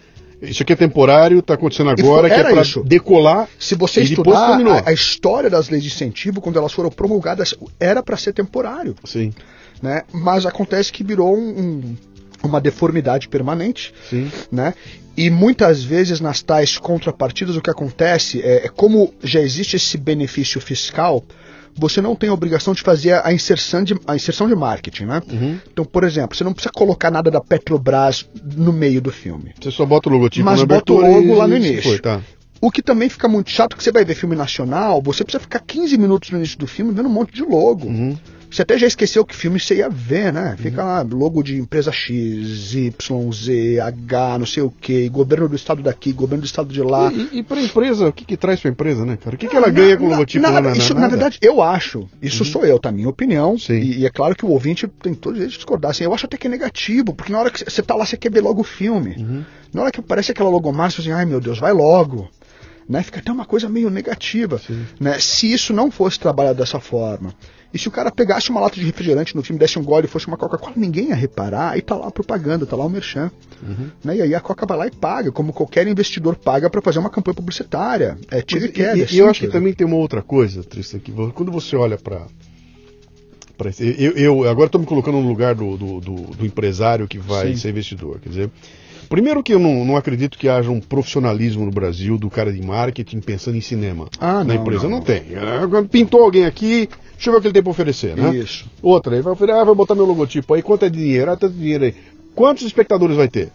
Isso 0.43 0.63
aqui 0.63 0.73
é 0.73 0.77
temporário, 0.77 1.39
está 1.39 1.55
acontecendo 1.55 1.91
agora, 1.91 2.29
que 2.29 2.35
é 2.35 2.43
para 2.43 2.63
decolar. 2.85 3.49
Se 3.59 3.75
você 3.75 4.03
estudar 4.03 4.61
a, 4.61 4.91
a, 4.91 4.93
história 4.93 5.49
das 5.49 5.69
leis 5.71 5.83
de 5.83 5.89
incentivo, 5.89 6.41
quando 6.41 6.59
elas 6.59 6.73
foram 6.73 6.91
promulgadas, 6.91 7.55
era 7.81 8.03
para 8.03 8.17
ser 8.17 8.35
temporário. 8.35 8.95
Sim. 9.05 9.33
Né? 9.83 10.03
Mas 10.13 10.45
acontece 10.45 10.93
que 10.93 11.03
virou 11.03 11.37
um, 11.37 11.49
um 11.49 11.97
uma 12.43 12.61
deformidade 12.61 13.29
permanente, 13.29 13.93
Sim. 14.09 14.31
né? 14.51 14.75
E 15.17 15.31
muitas 15.31 15.83
vezes 15.83 16.21
nas 16.21 16.43
tais 16.43 16.77
contrapartidas 16.77 17.57
o 17.57 17.63
que 17.63 17.71
acontece 17.71 18.43
é, 18.43 18.67
é 18.67 18.69
como 18.69 19.15
já 19.23 19.41
existe 19.41 19.77
esse 19.77 19.97
benefício 19.97 20.61
fiscal, 20.61 21.25
você 21.75 22.01
não 22.01 22.15
tem 22.15 22.31
a 22.31 22.33
obrigação 22.33 22.75
de 22.75 22.83
fazer 22.83 23.21
a 23.25 23.33
inserção 23.33 23.83
de, 23.83 23.95
a 24.07 24.17
inserção 24.17 24.49
de 24.49 24.55
marketing, 24.55 25.05
né? 25.05 25.23
Uhum. 25.31 25.59
Então, 25.73 25.85
por 25.85 26.05
exemplo, 26.05 26.37
você 26.37 26.45
não 26.45 26.53
precisa 26.53 26.73
colocar 26.73 27.11
nada 27.11 27.31
da 27.31 27.41
Petrobras 27.41 28.29
no 28.55 28.73
meio 28.73 29.01
do 29.01 29.11
filme. 29.11 29.55
Você 29.61 29.71
só 29.71 29.85
bota 29.85 30.09
o 30.09 30.13
logotipo 30.13 30.45
Mas 30.45 30.63
bota 30.63 30.93
o 30.93 31.01
logo 31.01 31.35
lá 31.35 31.47
no 31.47 31.57
início. 31.57 31.83
Foi, 31.83 31.99
tá. 31.99 32.21
O 32.61 32.71
que 32.71 32.83
também 32.83 33.09
fica 33.09 33.29
muito 33.29 33.51
chato, 33.51 33.77
que 33.77 33.85
você 33.85 33.93
vai 33.93 34.05
ver 34.05 34.15
filme 34.15 34.35
nacional, 34.35 35.03
você 35.03 35.23
precisa 35.23 35.41
ficar 35.41 35.61
15 35.61 35.99
minutos 35.99 36.31
no 36.31 36.39
início 36.39 36.59
do 36.59 36.67
filme 36.67 36.93
vendo 36.93 37.09
um 37.09 37.13
monte 37.13 37.35
de 37.35 37.43
logo. 37.43 37.87
Uhum. 37.87 38.17
Você 38.57 38.63
até 38.63 38.79
já 38.79 38.87
esqueceu 38.87 39.23
que 39.23 39.37
filme 39.37 39.61
você 39.61 39.77
ia 39.77 39.91
ver, 39.91 40.33
né? 40.33 40.57
Fica 40.59 40.83
lá, 40.83 41.03
logo 41.03 41.43
de 41.43 41.59
empresa 41.59 41.93
X, 41.93 42.73
Y, 42.73 43.31
Z, 43.31 43.81
H, 43.81 44.39
não 44.39 44.47
sei 44.47 44.63
o 44.63 44.71
que, 44.71 45.11
governo 45.11 45.47
do 45.47 45.55
estado 45.55 45.83
daqui, 45.83 46.11
governo 46.11 46.41
do 46.41 46.47
estado 46.47 46.73
de 46.73 46.81
lá. 46.81 47.13
E, 47.13 47.41
e 47.41 47.43
para 47.43 47.61
empresa, 47.61 48.09
o 48.09 48.13
que, 48.15 48.25
que 48.25 48.35
traz 48.35 48.59
para 48.59 48.71
empresa, 48.71 49.05
né, 49.05 49.19
cara? 49.19 49.37
O 49.37 49.39
que, 49.39 49.47
que 49.47 49.55
ela 49.55 49.69
ganha 49.69 49.95
com 49.99 50.07
o 50.07 50.09
logotipo 50.09 50.41
nada, 50.43 50.55
lá 50.55 50.71
na, 50.71 50.73
isso, 50.73 50.95
nada? 50.95 51.03
Na 51.03 51.09
verdade, 51.11 51.39
eu 51.43 51.61
acho, 51.61 52.09
isso 52.23 52.45
uhum. 52.45 52.51
sou 52.51 52.65
eu, 52.65 52.79
tá? 52.79 52.91
Minha 52.91 53.11
opinião. 53.11 53.59
Sim. 53.59 53.75
E, 53.75 53.99
e, 53.99 54.07
é 54.07 54.11
claro 54.11 54.35
que 54.35 54.47
o 54.47 54.49
ouvinte 54.49 54.89
tem 55.03 55.13
todo 55.13 55.33
o 55.33 55.35
direito 55.35 55.53
de 55.53 55.59
discordar. 55.59 55.91
Assim, 55.91 56.05
eu 56.05 56.15
acho 56.15 56.25
até 56.25 56.39
que 56.39 56.47
é 56.47 56.51
negativo, 56.51 57.13
porque 57.13 57.31
na 57.31 57.41
hora 57.41 57.51
que 57.51 57.63
você 57.63 57.83
tá 57.83 57.95
lá, 57.95 58.07
você 58.07 58.17
quer 58.17 58.33
ver 58.33 58.41
logo 58.41 58.63
o 58.63 58.65
filme. 58.65 59.17
Uhum. 59.19 59.45
Na 59.71 59.83
hora 59.83 59.91
que 59.91 60.01
aparece 60.01 60.33
aquela 60.33 60.49
logomarca, 60.49 60.95
você 60.95 61.03
assim, 61.03 61.13
ai 61.13 61.27
meu 61.27 61.43
Deus, 61.43 61.59
vai 61.59 61.75
logo. 61.75 62.27
Né? 62.89 63.03
Fica 63.03 63.19
até 63.19 63.31
uma 63.31 63.45
coisa 63.45 63.69
meio 63.69 63.91
negativa. 63.91 64.59
Né? 64.99 65.19
Se 65.19 65.53
isso 65.53 65.75
não 65.75 65.91
fosse 65.91 66.19
trabalhado 66.19 66.57
dessa 66.57 66.81
forma, 66.81 67.35
e 67.77 67.79
se 67.79 67.89
o 67.89 67.91
cara 67.91 68.11
pegasse 68.11 68.49
uma 68.51 68.61
lata 68.61 68.77
de 68.77 68.85
refrigerante 68.85 69.37
no 69.37 69.43
filme, 69.43 69.59
desse 69.59 69.79
um 69.79 69.85
gole 69.85 70.07
e 70.07 70.09
fosse 70.09 70.27
uma 70.27 70.37
Coca-Cola, 70.37 70.73
ninguém 70.77 71.09
ia 71.09 71.15
reparar, 71.15 71.73
aí 71.73 71.83
tá 71.83 71.95
lá 71.95 72.09
a 72.09 72.11
propaganda, 72.11 72.65
tá 72.65 72.75
lá 72.75 72.87
o 72.87 72.89
merchan. 72.89 73.31
Uhum. 73.63 73.91
Né? 74.03 74.17
E 74.17 74.23
aí 74.23 74.35
a 74.35 74.41
Coca 74.41 74.65
vai 74.65 74.79
lá 74.79 74.87
e 74.87 74.91
paga, 74.91 75.31
como 75.31 75.53
qualquer 75.53 75.87
investidor 75.87 76.37
paga 76.37 76.71
para 76.71 76.81
fazer 76.81 76.99
uma 76.99 77.11
campanha 77.11 77.35
publicitária. 77.35 78.19
É 78.31 78.41
tiro 78.41 78.65
e 78.65 78.69
queda. 78.71 78.97
E, 78.97 79.03
é 79.03 79.07
e 79.11 79.19
eu 79.19 79.29
acho 79.29 79.41
que 79.41 79.49
também 79.49 79.75
tem 79.75 79.87
uma 79.87 79.97
outra 79.97 80.23
coisa, 80.23 80.65
Tristan, 80.65 80.99
que 80.99 81.13
quando 81.13 81.53
você 81.53 81.77
olha 81.77 81.99
para 81.99 82.27
eu, 83.99 84.13
eu, 84.13 84.49
agora 84.49 84.67
estou 84.67 84.81
me 84.81 84.87
colocando 84.87 85.19
no 85.19 85.29
lugar 85.29 85.55
do, 85.55 85.77
do, 85.77 86.01
do, 86.01 86.15
do 86.15 86.47
empresário 86.47 87.09
que 87.09 87.19
vai 87.19 87.49
Sim. 87.49 87.57
ser 87.57 87.71
investidor. 87.71 88.21
Quer 88.21 88.29
dizer, 88.29 88.51
Primeiro 89.09 89.43
que 89.43 89.55
eu 89.55 89.59
não, 89.59 89.85
não, 89.85 89.97
acredito 89.97 90.37
que 90.37 90.49
haja 90.49 90.71
um 90.71 90.81
profissionalismo 90.81 91.65
no 91.65 91.71
Brasil 91.71 92.19
do 92.19 92.29
cara 92.29 92.53
de 92.53 92.61
marketing 92.61 93.21
pensando 93.21 93.57
em 93.57 93.61
cinema. 93.61 94.09
Ah, 94.19 94.43
na 94.43 94.45
não, 94.45 94.55
empresa 94.57 94.85
não, 94.85 94.99
não, 94.99 95.01
tem. 95.01 95.23
É, 95.35 95.83
pintou 95.89 96.23
alguém 96.23 96.45
aqui, 96.45 96.89
deixa 97.17 97.31
eu 97.31 97.33
ver 97.33 97.39
o 97.39 97.41
que 97.41 97.47
ele 97.49 97.55
tem 97.55 97.63
para 97.63 97.71
oferecer, 97.71 98.17
né? 98.17 98.35
Isso. 98.35 98.67
Outra, 98.83 99.15
ele 99.15 99.23
vai 99.23 99.33
oferecer, 99.33 99.59
ah, 99.59 99.65
vai 99.65 99.75
botar 99.75 99.95
meu 99.95 100.05
logotipo 100.05 100.55
aí, 100.55 100.63
quanto 100.63 100.85
é 100.85 100.89
dinheiro? 100.91 101.31
Ah, 101.31 101.37
tanto 101.37 101.55
dinheiro 101.55 101.85
aí. 101.85 101.95
Quantos 102.35 102.65
espectadores 102.65 103.17
vai 103.17 103.29
ter? 103.29 103.51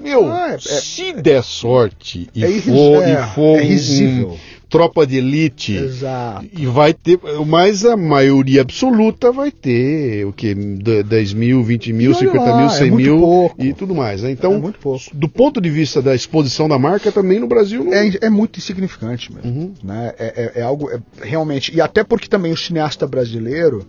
Meu, 0.00 0.30
ah, 0.30 0.52
é, 0.52 0.54
é, 0.54 0.58
se 0.58 1.12
der 1.12 1.42
sorte 1.42 2.28
e 2.34 2.44
é 2.44 2.60
for, 2.60 3.02
é, 3.02 3.12
e 3.12 3.34
for 3.34 3.60
é. 3.60 3.64
Um, 3.64 4.36
tropa 4.68 5.06
de 5.06 5.16
elite. 5.16 5.74
Exato. 5.74 6.46
E 6.52 6.66
vai 6.66 6.92
ter, 6.92 7.18
mas 7.46 7.84
a 7.84 7.96
maioria 7.96 8.60
absoluta 8.60 9.32
vai 9.32 9.50
ter 9.50 10.26
o 10.26 10.32
que? 10.32 10.54
10 10.54 11.32
mil, 11.32 11.62
20 11.62 11.92
mil, 11.92 12.14
50 12.14 12.38
lá, 12.38 12.60
mil, 12.60 12.70
100 12.70 12.86
é 12.86 12.90
mil 12.90 13.18
pouco. 13.18 13.64
e 13.64 13.72
tudo 13.72 13.94
mais. 13.94 14.22
Né? 14.22 14.30
Então, 14.30 14.72
é 14.74 14.98
do 15.14 15.28
ponto 15.28 15.60
de 15.60 15.70
vista 15.70 16.02
da 16.02 16.14
exposição 16.14 16.68
da 16.68 16.78
marca, 16.78 17.10
também 17.10 17.40
no 17.40 17.46
Brasil 17.46 17.84
não... 17.84 17.94
é, 17.94 18.10
é 18.20 18.30
muito 18.30 18.58
insignificante 18.58 19.32
mesmo. 19.32 19.50
Uhum. 19.50 19.74
Né? 19.82 20.12
É, 20.18 20.52
é, 20.56 20.60
é 20.60 20.62
algo 20.62 20.90
realmente. 21.20 21.74
E 21.74 21.80
até 21.80 22.04
porque 22.04 22.28
também 22.28 22.52
o 22.52 22.56
cineasta 22.56 23.06
brasileiro. 23.06 23.86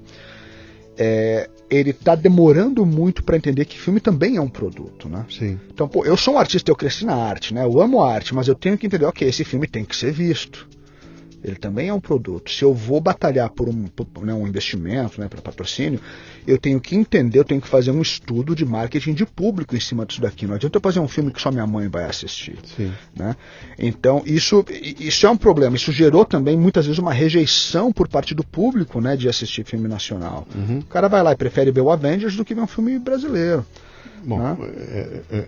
É, 1.02 1.50
ele 1.70 1.92
está 1.92 2.14
demorando 2.14 2.86
muito 2.86 3.24
para 3.24 3.38
entender 3.38 3.64
que 3.64 3.80
filme 3.80 4.02
também 4.02 4.36
é 4.36 4.42
um 4.42 4.50
produto, 4.50 5.08
né? 5.08 5.26
Sim. 5.30 5.58
Então, 5.74 5.88
pô, 5.88 6.04
eu 6.04 6.18
sou 6.18 6.34
um 6.34 6.38
artista, 6.38 6.70
eu 6.70 6.76
cresci 6.76 7.06
na 7.06 7.16
arte, 7.16 7.54
né? 7.54 7.64
Eu 7.64 7.82
amo 7.82 8.04
arte, 8.04 8.36
mas 8.36 8.50
eu 8.50 8.56
tenho 8.56 8.78
que 8.78 8.86
entender, 8.86 9.06
ok, 9.06 9.26
esse 9.26 9.46
filme 9.46 9.66
tem 9.66 9.86
que 9.86 9.96
ser 9.96 10.12
visto. 10.12 10.68
Ele 11.42 11.56
também 11.56 11.88
é 11.88 11.94
um 11.94 12.02
produto. 12.02 12.52
Se 12.52 12.64
eu 12.64 12.74
vou 12.74 13.00
batalhar 13.00 13.50
por 13.50 13.70
um, 13.70 13.86
por, 13.86 14.26
né, 14.26 14.34
um 14.34 14.46
investimento, 14.46 15.22
né, 15.22 15.30
para 15.30 15.42
patrocínio, 15.42 16.02
eu 16.50 16.58
tenho 16.58 16.80
que 16.80 16.96
entender, 16.96 17.38
eu 17.38 17.44
tenho 17.44 17.62
que 17.62 17.68
fazer 17.68 17.92
um 17.92 18.02
estudo 18.02 18.56
de 18.56 18.66
marketing 18.66 19.14
de 19.14 19.26
público 19.26 19.76
em 19.76 19.80
cima 19.80 20.06
disso 20.06 20.20
daqui. 20.20 20.48
Não 20.48 20.56
adianta 20.56 20.78
eu 20.78 20.82
fazer 20.82 21.00
um 21.00 21.08
filme 21.08 21.32
que 21.32 21.42
só 21.42 21.52
minha 21.52 21.68
mãe 21.68 21.88
vai 21.88 22.06
assistir. 22.06 22.58
Sim. 22.76 22.92
Né? 23.16 23.36
Então, 23.78 24.24
isso, 24.26 24.66
isso 25.00 25.28
é 25.28 25.30
um 25.30 25.38
problema. 25.38 25.76
Isso 25.76 25.92
gerou 25.92 26.26
também, 26.26 26.58
muitas 26.58 26.86
vezes, 26.86 27.00
uma 27.00 27.14
rejeição 27.14 27.92
por 27.92 28.08
parte 28.08 28.34
do 28.34 28.44
público 28.44 29.00
né, 29.00 29.16
de 29.16 29.30
assistir 29.30 29.64
filme 29.64 29.88
nacional. 29.88 30.48
Uhum. 30.56 30.80
O 30.80 30.86
cara 30.86 31.08
vai 31.08 31.22
lá 31.22 31.34
e 31.34 31.36
prefere 31.36 31.72
ver 31.72 31.82
o 31.82 31.92
Avengers 31.92 32.36
do 32.36 32.44
que 32.44 32.56
ver 32.56 32.62
um 32.62 32.68
filme 32.68 32.98
brasileiro. 32.98 33.66
Bom, 34.24 34.42
é, 34.42 34.98
é, 35.32 35.38
é, 35.38 35.46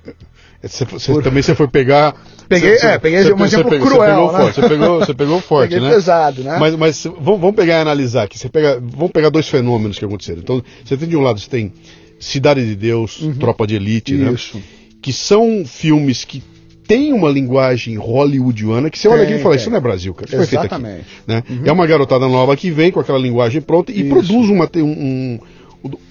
é 0.64 0.68
você, 0.68 0.86
você 0.86 1.12
Por... 1.12 1.24
também 1.24 1.42
você 1.42 1.56
foi 1.56 1.68
pegar. 1.68 2.16
Peguei, 2.48 2.78
você, 2.78 2.88
é, 2.88 2.98
peguei 2.98 3.24
você, 3.24 3.34
um 3.34 3.44
exemplo 3.44 3.70
pegou, 3.70 3.88
cruel. 3.88 4.28
Você 4.28 4.32
pegou 4.32 4.32
né? 4.32 4.40
forte, 4.40 4.56
você 4.56 4.70
pegou, 4.70 5.00
você 5.00 5.14
pegou 5.14 5.42
forte, 5.42 5.70
peguei 5.72 5.88
né? 5.88 5.94
pesado, 5.94 6.44
né? 6.44 6.58
Mas, 6.60 6.76
mas 6.76 7.04
vamos, 7.04 7.42
vamos 7.42 7.56
pegar 7.56 7.76
e 7.76 7.82
analisar 7.82 8.24
aqui. 8.24 8.38
Você 8.38 8.50
pega, 8.50 8.80
vamos 8.82 9.12
pegar 9.12 9.30
dois 9.30 9.48
fenômenos 9.48 9.98
que 9.98 10.06
aconteceram. 10.06 10.42
Então, 10.42 10.64
você 10.84 10.98
tem 10.98 11.08
de 11.08 11.18
um 11.18 11.22
lado, 11.22 11.40
você 11.40 11.50
tem 11.50 11.74
Cidade 12.20 12.64
de 12.64 12.76
Deus, 12.76 13.20
Uhum. 13.20 13.34
Tropa 13.34 13.66
de 13.66 13.76
Elite, 13.76 14.14
Isso. 14.14 14.58
né? 14.58 14.64
Que 15.02 15.12
são 15.12 15.64
filmes 15.66 16.24
que 16.24 16.44
têm 16.88 17.14
uma 17.14 17.30
linguagem 17.30 17.96
hollywoodiana 17.96 18.90
que 18.90 19.00
você 19.00 19.08
olha 19.08 19.24
aqui 19.24 19.34
e 19.34 19.40
fala, 19.40 19.56
Tem, 19.56 19.62
isso 19.62 19.70
não 19.70 19.78
é 19.78 19.80
Brasil, 19.80 20.14
cara. 20.14 20.28
Isso 20.28 20.38
feito 20.38 20.58
aqui. 20.58 20.68
Exatamente. 20.68 21.06
Né? 21.26 21.42
Uhum. 21.50 21.62
É 21.66 21.72
uma 21.72 21.88
garotada 21.88 22.28
nova 22.28 22.56
que 22.56 22.70
vem 22.70 22.92
com 22.92 23.00
aquela 23.00 23.18
linguagem 23.18 23.62
pronta 23.62 23.92
e 23.92 24.02
Isso. 24.02 24.10
produz 24.10 24.50
uma, 24.50 24.70
um, 24.76 24.82
um, 24.82 25.40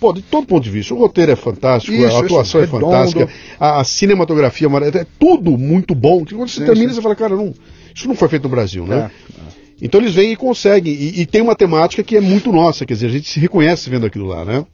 Pô, 0.01 0.13
de 0.13 0.23
todo 0.23 0.47
ponto 0.47 0.65
de 0.65 0.71
vista, 0.71 0.93
o 0.95 0.99
roteiro 0.99 1.31
é 1.31 1.37
fantástico, 1.37 1.97
Isso, 1.97 2.17
a 2.17 2.21
atuação 2.21 2.63
isso, 2.63 2.77
é 2.77 2.81
fantástica, 2.81 3.29
a, 3.59 3.81
a 3.81 3.85
cinematografia 3.85 4.69
é 4.69 4.99
é 4.99 5.07
tudo 5.19 5.57
muito 5.57 5.95
bom. 5.95 6.25
Que 6.25 6.35
quando 6.35 6.49
você 6.49 6.61
Sim, 6.61 6.67
termina, 6.67 6.89
sim. 6.89 6.97
você 6.97 7.03
fala, 7.03 7.15
cara, 7.15 7.37
não, 7.37 7.55
isso 7.95 8.09
não 8.09 8.15
foi 8.17 8.29
feito 8.29 8.45
no 8.45 8.49
Brasil, 8.49 8.85
né? 8.85 9.11
É, 9.39 9.43
Então 9.81 10.01
eles 10.01 10.15
vêm 10.15 10.33
e 10.33 10.37
conseguem, 10.37 10.93
e, 10.93 11.21
e 11.21 11.27
tem 11.27 11.41
uma 11.41 11.55
temática 11.55 12.03
que 12.03 12.17
é 12.17 12.21
muito 12.21 12.51
nossa, 12.53 12.85
quer 12.85 12.95
dizer, 12.95 13.07
a 13.07 13.11
gente 13.11 13.29
se 13.29 13.39
reconhece 13.39 13.89
vendo 13.89 14.07
aquilo 14.07 14.27
lá, 14.27 14.45
né? 14.45 14.67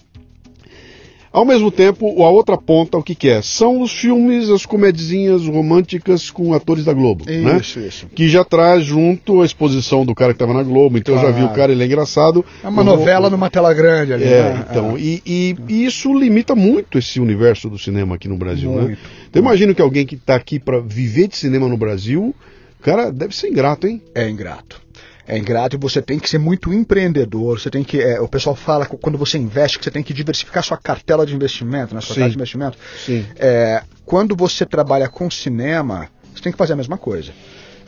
Ao 1.32 1.44
mesmo 1.44 1.70
tempo, 1.70 2.22
a 2.22 2.30
outra 2.30 2.56
ponta, 2.56 2.96
o 2.96 3.02
que, 3.02 3.14
que 3.14 3.28
é? 3.28 3.42
São 3.42 3.82
os 3.82 3.92
filmes, 3.92 4.48
as 4.48 4.64
comedizinhas 4.64 5.46
românticas 5.46 6.30
com 6.30 6.54
atores 6.54 6.84
da 6.84 6.92
Globo, 6.92 7.24
né? 7.28 7.58
Isso, 7.60 7.78
isso. 7.80 8.06
Que 8.14 8.28
já 8.28 8.42
traz 8.44 8.84
junto 8.84 9.42
a 9.42 9.44
exposição 9.44 10.04
do 10.06 10.14
cara 10.14 10.32
que 10.32 10.36
estava 10.42 10.54
na 10.54 10.62
Globo, 10.62 10.96
então 10.98 11.14
eu 11.14 11.20
já 11.20 11.30
vi 11.30 11.40
o 11.40 11.44
Claro. 11.46 11.54
cara, 11.56 11.72
ele 11.72 11.82
é 11.82 11.86
engraçado. 11.86 12.44
É 12.64 12.68
uma 12.68 12.82
novela 12.82 13.28
numa 13.28 13.50
tela 13.50 13.72
grande 13.74 14.12
ali. 14.12 14.24
é, 14.24 14.54
né? 14.54 14.66
então, 14.70 14.96
e, 14.98 15.22
e- 15.26 15.56
e 15.68 15.84
isso 15.84 16.12
limita 16.14 16.54
muito 16.54 16.98
esse 16.98 17.20
universo 17.20 17.68
do 17.68 17.78
cinema 17.78 18.14
aqui 18.14 18.28
no 18.28 18.36
Brasil, 18.36 18.70
né? 18.70 18.82
Muito, 18.82 18.98
Então 19.28 19.42
imagino 19.42 19.74
que 19.74 19.82
alguém 19.82 20.06
que 20.06 20.14
está 20.14 20.34
aqui 20.36 20.58
para 20.58 20.80
viver 20.80 21.28
de 21.28 21.36
cinema 21.36 21.68
no 21.68 21.76
Brasil, 21.76 22.34
cara, 22.80 23.10
deve 23.10 23.34
ser 23.36 23.48
ingrato, 23.48 23.86
hein? 23.86 24.00
É 24.14 24.28
ingrato. 24.28 24.80
É 25.26 25.36
ingrato 25.36 25.76
e 25.76 25.78
você 25.78 26.00
tem 26.00 26.18
que 26.18 26.28
ser 26.28 26.38
muito 26.38 26.72
empreendedor. 26.72 27.58
Você 27.58 27.68
tem 27.70 27.82
que. 27.82 28.00
É, 28.00 28.20
o 28.20 28.28
pessoal 28.28 28.54
fala 28.54 28.86
quando 28.86 29.18
você 29.18 29.36
investe 29.36 29.78
que 29.78 29.84
você 29.84 29.90
tem 29.90 30.02
que 30.02 30.14
diversificar 30.14 30.62
sua 30.62 30.76
cartela 30.76 31.26
de 31.26 31.34
investimento, 31.34 31.94
né, 31.94 32.00
sua 32.00 32.14
Sim. 32.14 32.20
cartela 32.20 32.30
de 32.30 32.36
investimento. 32.36 32.78
Sim. 33.04 33.26
É, 33.36 33.82
quando 34.04 34.36
você 34.36 34.64
trabalha 34.64 35.08
com 35.08 35.28
cinema, 35.30 36.08
você 36.34 36.42
tem 36.42 36.52
que 36.52 36.58
fazer 36.58 36.74
a 36.74 36.76
mesma 36.76 36.96
coisa. 36.96 37.32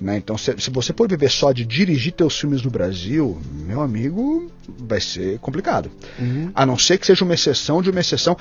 Né? 0.00 0.16
Então, 0.16 0.38
se, 0.38 0.54
se 0.58 0.70
você 0.70 0.92
for 0.92 1.08
viver 1.08 1.30
só 1.30 1.52
de 1.52 1.64
dirigir 1.64 2.12
teus 2.12 2.38
filmes 2.38 2.62
no 2.62 2.70
Brasil, 2.70 3.38
meu 3.66 3.80
amigo, 3.80 4.50
vai 4.78 5.00
ser 5.00 5.38
complicado. 5.38 5.90
Uhum. 6.18 6.50
A 6.54 6.66
não 6.66 6.78
ser 6.78 6.98
que 6.98 7.06
seja 7.06 7.24
uma 7.24 7.34
exceção 7.34 7.82
de 7.82 7.90
uma 7.90 8.00
exceção. 8.00 8.36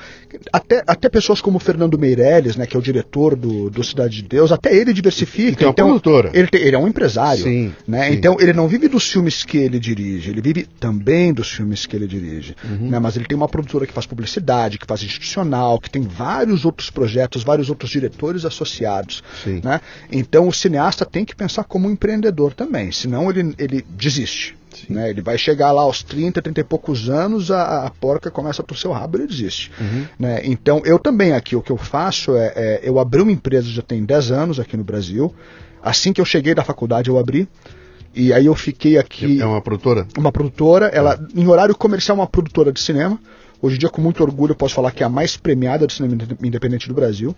Até, 0.52 0.82
até 0.86 1.08
pessoas 1.08 1.40
como 1.40 1.56
o 1.56 1.60
Fernando 1.60 1.98
Meirelles, 1.98 2.56
né, 2.56 2.66
que 2.66 2.76
é 2.76 2.78
o 2.78 2.82
diretor 2.82 3.34
do, 3.34 3.70
do 3.70 3.82
Cidade 3.82 4.16
de 4.16 4.22
Deus, 4.22 4.52
até 4.52 4.74
ele 4.74 4.92
diversifica. 4.92 5.62
E 5.62 5.66
uma 5.66 5.70
então. 5.70 5.88
Ele, 6.34 6.48
tem- 6.48 6.60
ele 6.60 6.76
é 6.76 6.78
um 6.78 6.86
empresário. 6.86 7.42
Sim, 7.42 7.72
né? 7.86 8.08
sim. 8.08 8.14
Então 8.14 8.36
ele 8.38 8.52
não 8.52 8.68
vive 8.68 8.88
dos 8.88 9.10
filmes 9.10 9.44
que 9.44 9.58
ele 9.58 9.78
dirige, 9.80 10.30
ele 10.30 10.40
vive 10.40 10.66
também 10.78 11.32
dos 11.32 11.50
filmes 11.50 11.86
que 11.86 11.96
ele 11.96 12.06
dirige. 12.06 12.54
Uhum. 12.64 12.90
né? 12.90 12.98
Mas 12.98 13.16
ele 13.16 13.24
tem 13.24 13.36
uma 13.36 13.48
produtora 13.48 13.86
que 13.86 13.92
faz 13.92 14.06
publicidade, 14.06 14.78
que 14.78 14.86
faz 14.86 15.02
institucional, 15.02 15.80
que 15.80 15.90
tem 15.90 16.02
vários 16.02 16.64
outros 16.64 16.90
projetos, 16.90 17.42
vários 17.42 17.68
outros 17.68 17.90
diretores 17.90 18.44
associados. 18.44 19.22
Né? 19.62 19.80
Então 20.12 20.46
o 20.46 20.52
cineasta 20.52 21.04
tem 21.04 21.24
que 21.24 21.34
pensar 21.34 21.47
como 21.64 21.88
um 21.88 21.90
empreendedor 21.90 22.54
também, 22.54 22.92
senão 22.92 23.30
ele, 23.30 23.54
ele 23.58 23.84
desiste. 23.88 24.56
Né? 24.88 25.10
Ele 25.10 25.22
vai 25.22 25.36
chegar 25.38 25.72
lá 25.72 25.82
aos 25.82 26.02
30, 26.02 26.40
30 26.42 26.60
e 26.60 26.64
poucos 26.64 27.08
anos, 27.08 27.50
a, 27.50 27.86
a 27.86 27.90
porca 27.90 28.30
começa 28.30 28.62
a 28.62 28.64
torcer 28.64 28.90
o 28.90 28.94
rabo 28.94 29.16
e 29.16 29.20
ele 29.20 29.28
desiste. 29.28 29.72
Uhum. 29.80 30.06
Né? 30.18 30.40
Então, 30.44 30.82
eu 30.84 30.98
também 30.98 31.32
aqui, 31.32 31.56
o 31.56 31.62
que 31.62 31.72
eu 31.72 31.76
faço 31.76 32.36
é, 32.36 32.52
é, 32.54 32.80
eu 32.82 32.98
abri 32.98 33.22
uma 33.22 33.32
empresa 33.32 33.68
já 33.68 33.82
tem 33.82 34.04
10 34.04 34.30
anos 34.30 34.60
aqui 34.60 34.76
no 34.76 34.84
Brasil. 34.84 35.34
Assim 35.82 36.12
que 36.12 36.20
eu 36.20 36.24
cheguei 36.24 36.54
da 36.54 36.62
faculdade, 36.62 37.08
eu 37.08 37.18
abri. 37.18 37.48
E 38.14 38.32
aí 38.32 38.46
eu 38.46 38.54
fiquei 38.54 38.98
aqui, 38.98 39.40
É 39.40 39.46
uma 39.46 39.60
produtora? 39.60 40.06
uma 40.16 40.32
produtora, 40.32 40.86
ela 40.86 41.18
em 41.34 41.46
horário 41.46 41.74
comercial, 41.74 42.16
uma 42.16 42.26
produtora 42.26 42.72
de 42.72 42.80
cinema. 42.80 43.18
Hoje 43.60 43.76
em 43.76 43.78
dia, 43.78 43.88
com 43.88 44.00
muito 44.00 44.22
orgulho, 44.22 44.52
eu 44.52 44.56
posso 44.56 44.74
falar 44.74 44.92
que 44.92 45.02
é 45.02 45.06
a 45.06 45.08
mais 45.08 45.36
premiada 45.36 45.86
de 45.86 45.92
cinema 45.92 46.16
independente 46.42 46.86
do 46.86 46.94
Brasil. 46.94 47.34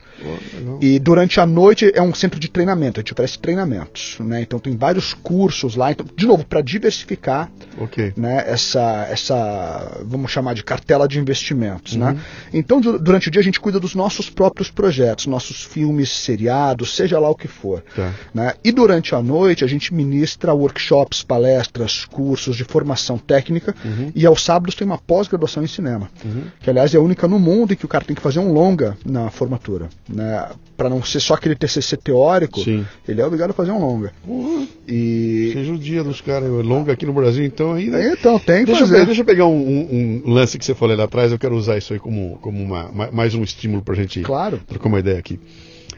Legal. 0.54 0.78
E 0.82 0.98
durante 0.98 1.40
a 1.40 1.46
noite 1.46 1.90
é 1.94 2.02
um 2.02 2.12
centro 2.14 2.38
de 2.38 2.48
treinamento, 2.48 2.98
a 2.98 3.02
gente 3.02 3.12
oferece 3.12 3.38
treinamentos, 3.38 4.16
né? 4.20 4.42
Então 4.42 4.58
tem 4.58 4.76
vários 4.76 5.14
cursos 5.14 5.76
lá, 5.76 5.90
então, 5.92 6.04
de 6.16 6.26
novo, 6.26 6.44
para 6.44 6.60
diversificar 6.60 7.50
Ok. 7.78 8.12
né, 8.16 8.44
essa, 8.46 9.06
essa, 9.10 10.02
vamos 10.04 10.30
chamar 10.30 10.54
de 10.54 10.62
cartela 10.64 11.06
de 11.08 11.18
investimentos. 11.18 11.94
Uhum. 11.94 12.00
Né? 12.00 12.18
Então, 12.52 12.80
du- 12.80 12.98
durante 12.98 13.28
o 13.28 13.30
dia, 13.30 13.40
a 13.40 13.44
gente 13.44 13.60
cuida 13.60 13.80
dos 13.80 13.94
nossos 13.94 14.28
próprios 14.28 14.70
projetos, 14.70 15.26
nossos 15.26 15.62
filmes, 15.62 16.10
seriados, 16.10 16.94
seja 16.94 17.18
lá 17.18 17.28
o 17.30 17.34
que 17.34 17.48
for. 17.48 17.82
Tá. 17.94 18.12
Né? 18.34 18.54
E 18.62 18.72
durante 18.72 19.14
a 19.14 19.22
noite, 19.22 19.64
a 19.64 19.66
gente 19.68 19.94
ministra 19.94 20.52
workshops, 20.52 21.22
palestras, 21.22 22.04
cursos 22.04 22.56
de 22.56 22.64
formação 22.64 23.16
técnica, 23.18 23.74
Uhum. 23.84 24.12
e 24.14 24.26
aos 24.26 24.42
sábados 24.44 24.74
tem 24.74 24.86
uma 24.86 24.98
pós-graduação 24.98 25.62
em 25.62 25.66
cinema, 25.66 26.09
Uhum. 26.24 26.42
que 26.60 26.68
aliás 26.68 26.94
é 26.94 26.98
a 26.98 27.00
única 27.00 27.26
no 27.26 27.38
mundo 27.38 27.72
em 27.72 27.76
que 27.76 27.84
o 27.84 27.88
cara 27.88 28.04
tem 28.04 28.14
que 28.14 28.22
fazer 28.22 28.38
um 28.40 28.52
longa 28.52 28.96
na 29.04 29.30
formatura. 29.30 29.88
Né? 30.08 30.48
Para 30.76 30.88
não 30.88 31.02
ser 31.02 31.20
só 31.20 31.34
aquele 31.34 31.54
TCC 31.54 31.96
teórico, 31.96 32.60
Sim. 32.62 32.86
ele 33.08 33.20
é 33.20 33.24
obrigado 33.26 33.50
a 33.50 33.54
fazer 33.54 33.70
um 33.70 33.78
longa. 33.78 34.12
Porra, 34.26 34.66
E. 34.88 35.50
seja 35.54 35.72
o 35.72 35.78
dia 35.78 36.02
dos 36.04 36.20
caras 36.20 36.48
longa 36.64 36.92
aqui 36.92 37.06
no 37.06 37.12
Brasil, 37.12 37.44
então 37.44 37.72
aí, 37.72 37.88
né? 37.88 38.12
Então, 38.12 38.38
tem 38.38 38.60
que 38.60 38.66
Deixa 38.66 38.82
eu, 38.82 38.86
fazer. 38.86 39.00
pe- 39.00 39.06
deixa 39.06 39.20
eu 39.22 39.24
pegar 39.24 39.46
um, 39.46 39.56
um- 39.56 40.22
um 40.26 40.30
lance 40.32 40.58
que 40.58 40.64
você 40.64 40.74
falou 40.74 40.96
lá 40.96 41.04
atrás, 41.04 41.32
eu 41.32 41.38
quero 41.38 41.54
usar 41.56 41.76
isso 41.78 41.92
aí 41.92 41.98
como, 41.98 42.38
como 42.40 42.62
uma, 42.62 42.90
ma- 42.92 43.10
mais 43.10 43.34
um 43.34 43.42
estímulo 43.42 43.82
pra 43.82 43.94
gente 43.94 44.20
Claro. 44.22 44.60
trocar 44.66 44.88
uma 44.88 44.98
ideia 44.98 45.18
aqui. 45.18 45.38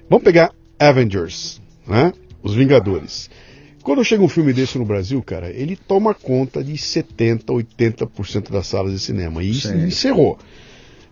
Vamos 0.09 0.25
pegar 0.25 0.51
Avengers, 0.79 1.61
né? 1.87 2.13
Os 2.43 2.55
Vingadores. 2.55 3.31
Quando 3.83 4.05
chega 4.05 4.23
um 4.23 4.29
filme 4.29 4.53
desse 4.53 4.79
no 4.79 4.85
Brasil, 4.85 5.21
cara, 5.23 5.51
ele 5.51 5.77
toma 5.77 6.15
conta 6.15 6.63
de 6.63 6.77
70, 6.79 7.53
80% 7.53 8.51
das 8.51 8.67
salas 8.67 8.93
de 8.93 8.99
cinema. 8.99 9.43
E 9.43 9.51
isso 9.51 9.69
Sim. 9.69 9.87
encerrou. 9.87 10.39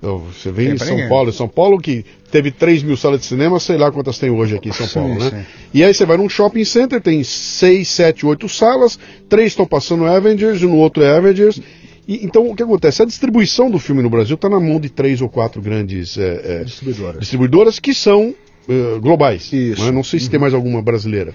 Você 0.03 0.51
vem 0.51 0.71
em 0.71 0.79
São 0.79 0.89
ninguém. 0.91 1.09
Paulo, 1.09 1.33
São 1.33 1.47
Paulo 1.47 1.79
que 1.79 2.07
teve 2.31 2.51
3 2.51 2.83
mil 2.83 2.97
salas 2.97 3.21
de 3.21 3.27
cinema, 3.27 3.61
sei 3.61 3.77
lá 3.77 3.91
quantas 3.93 4.19
tem 4.19 4.31
hoje 4.31 4.57
aqui 4.57 4.71
em 4.71 4.73
São 4.73 4.87
Sim, 4.87 4.95
Paulo, 4.95 5.19
né? 5.19 5.31
sim. 5.31 5.47
E 5.75 5.85
aí 5.85 5.93
você 5.93 6.07
vai 6.07 6.17
num 6.17 6.29
shopping 6.29 6.65
center, 6.65 7.03
tem 7.03 7.23
6, 7.23 7.87
7, 7.87 8.25
8 8.25 8.49
salas, 8.49 8.99
três 9.29 9.49
estão 9.49 9.67
passando 9.67 10.07
Avengers, 10.07 10.63
e 10.63 10.67
no 10.67 10.77
outro 10.77 11.03
é 11.03 11.15
Avengers. 11.15 11.61
E, 12.09 12.25
então 12.25 12.49
o 12.49 12.57
que 12.57 12.63
acontece? 12.63 13.03
A 13.03 13.05
distribuição 13.05 13.71
do 13.71 13.79
filme 13.79 14.03
no 14.03 14.09
Brasil 14.09 14.37
está 14.37 14.49
na 14.49 14.59
mão 14.59 14.81
de 14.81 14.89
três 14.89 15.21
ou 15.21 15.29
quatro 15.29 15.61
grandes 15.61 16.17
é, 16.17 16.61
é, 16.61 16.65
Distribuidoras. 16.65 17.21
distribuidoras 17.21 17.79
que 17.79 17.93
são 17.93 18.35
é, 18.67 18.99
globais. 19.01 19.53
Isso. 19.53 19.85
né? 19.85 19.91
Não 19.91 20.03
sei 20.03 20.19
se 20.19 20.31
tem 20.31 20.41
mais 20.41 20.55
alguma 20.55 20.81
brasileira. 20.81 21.35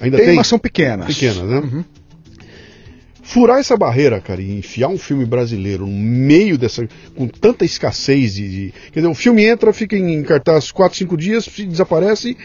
Ainda 0.00 0.16
Tem, 0.16 0.26
tem? 0.26 0.36
mas 0.36 0.46
são 0.46 0.58
pequenas. 0.58 1.06
Pequenas, 1.06 1.48
né? 1.48 1.58
Uhum. 1.58 1.84
Furar 3.22 3.58
essa 3.58 3.76
barreira, 3.76 4.20
cara, 4.20 4.40
e 4.40 4.58
enfiar 4.58 4.88
um 4.88 4.96
filme 4.96 5.26
brasileiro 5.26 5.86
no 5.86 5.92
meio 5.92 6.56
dessa. 6.56 6.88
com 7.14 7.28
tanta 7.28 7.64
escassez 7.64 8.34
de. 8.34 8.48
de- 8.48 8.74
quer 8.90 9.00
dizer, 9.00 9.08
o 9.08 9.14
filme 9.14 9.44
entra, 9.44 9.70
fica 9.72 9.96
em 9.96 10.22
cartaz 10.22 10.70
4, 10.72 10.96
5 10.96 11.16
dias, 11.16 11.46
desaparece 11.46 12.36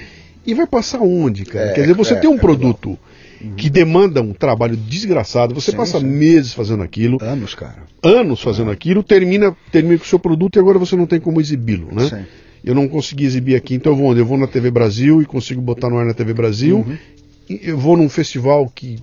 e 0.45 0.53
vai 0.53 0.67
passar 0.67 0.99
onde, 1.01 1.45
cara? 1.45 1.67
É, 1.69 1.73
quer 1.73 1.81
dizer, 1.81 1.93
você 1.93 2.15
é, 2.15 2.17
tem 2.17 2.29
um 2.29 2.35
é 2.35 2.39
produto 2.39 2.99
que 3.57 3.69
demanda 3.69 4.21
um 4.21 4.33
trabalho 4.33 4.75
desgraçado, 4.75 5.53
você 5.53 5.71
Sim, 5.71 5.77
passa 5.77 5.99
sim. 5.99 6.05
meses 6.05 6.53
fazendo 6.53 6.81
aquilo, 6.83 7.17
Anos, 7.21 7.53
cara. 7.55 7.83
anos 8.01 8.41
fazendo 8.41 8.71
aquilo, 8.71 9.03
termina, 9.03 9.55
termina 9.71 9.97
com 9.97 10.03
o 10.05 10.07
seu 10.07 10.17
produto 10.19 10.55
e 10.55 10.59
agora 10.59 10.79
você 10.79 10.95
não 10.95 11.05
tem 11.05 11.19
como 11.19 11.39
exibi-lo, 11.41 11.89
né? 11.93 12.07
Sim. 12.09 12.25
Eu 12.63 12.73
não 12.73 12.87
consegui 12.87 13.25
exibir 13.25 13.55
aqui, 13.55 13.75
então 13.75 13.91
eu 13.91 13.97
vou 13.97 14.07
onde? 14.07 14.19
Eu 14.21 14.25
vou 14.25 14.37
na 14.37 14.47
TV 14.47 14.71
Brasil 14.71 15.21
e 15.21 15.25
consigo 15.25 15.61
botar 15.61 15.89
no 15.89 15.97
ar 15.97 16.05
na 16.05 16.13
TV 16.13 16.33
Brasil. 16.33 16.77
Uhum. 16.77 16.97
Eu 17.49 17.77
vou 17.77 17.97
num 17.97 18.09
festival 18.09 18.71
que 18.73 18.99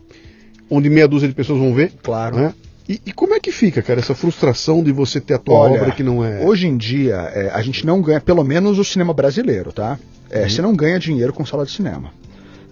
onde 0.70 0.88
meia 0.88 1.09
dúzia 1.09 1.28
de 1.28 1.34
pessoas 1.34 1.59
vão 1.59 1.74
ver. 1.74 1.93
Claro. 2.03 2.36
Né? 2.36 2.55
E, 2.88 3.01
e 3.07 3.12
como 3.12 3.34
é 3.34 3.41
que 3.41 3.53
fica, 3.53 3.82
cara, 3.82 4.01
essa 4.01 4.14
frustração 4.14 4.82
de 4.82 4.91
você 4.91 5.20
ter 5.20 5.34
a 5.34 5.38
tua 5.38 5.55
Olha, 5.55 5.80
obra 5.80 5.93
que 5.93 6.03
não 6.03 6.24
é. 6.24 6.45
Hoje 6.45 6.66
em 6.66 6.76
dia, 6.76 7.16
é, 7.34 7.51
a 7.53 7.62
gente 7.62 7.86
não 7.86 8.01
ganha, 8.03 8.20
pelo 8.20 8.43
menos 8.43 8.78
o 8.78 8.84
cinema 8.84 9.14
brasileiro, 9.14 9.72
tá? 9.72 9.99
É, 10.28 10.43
Uhum. 10.43 10.49
Você 10.49 10.62
não 10.62 10.76
ganha 10.76 10.99
dinheiro 10.99 11.32
com 11.32 11.45
sala 11.45 11.64
de 11.64 11.72
cinema. 11.72 12.12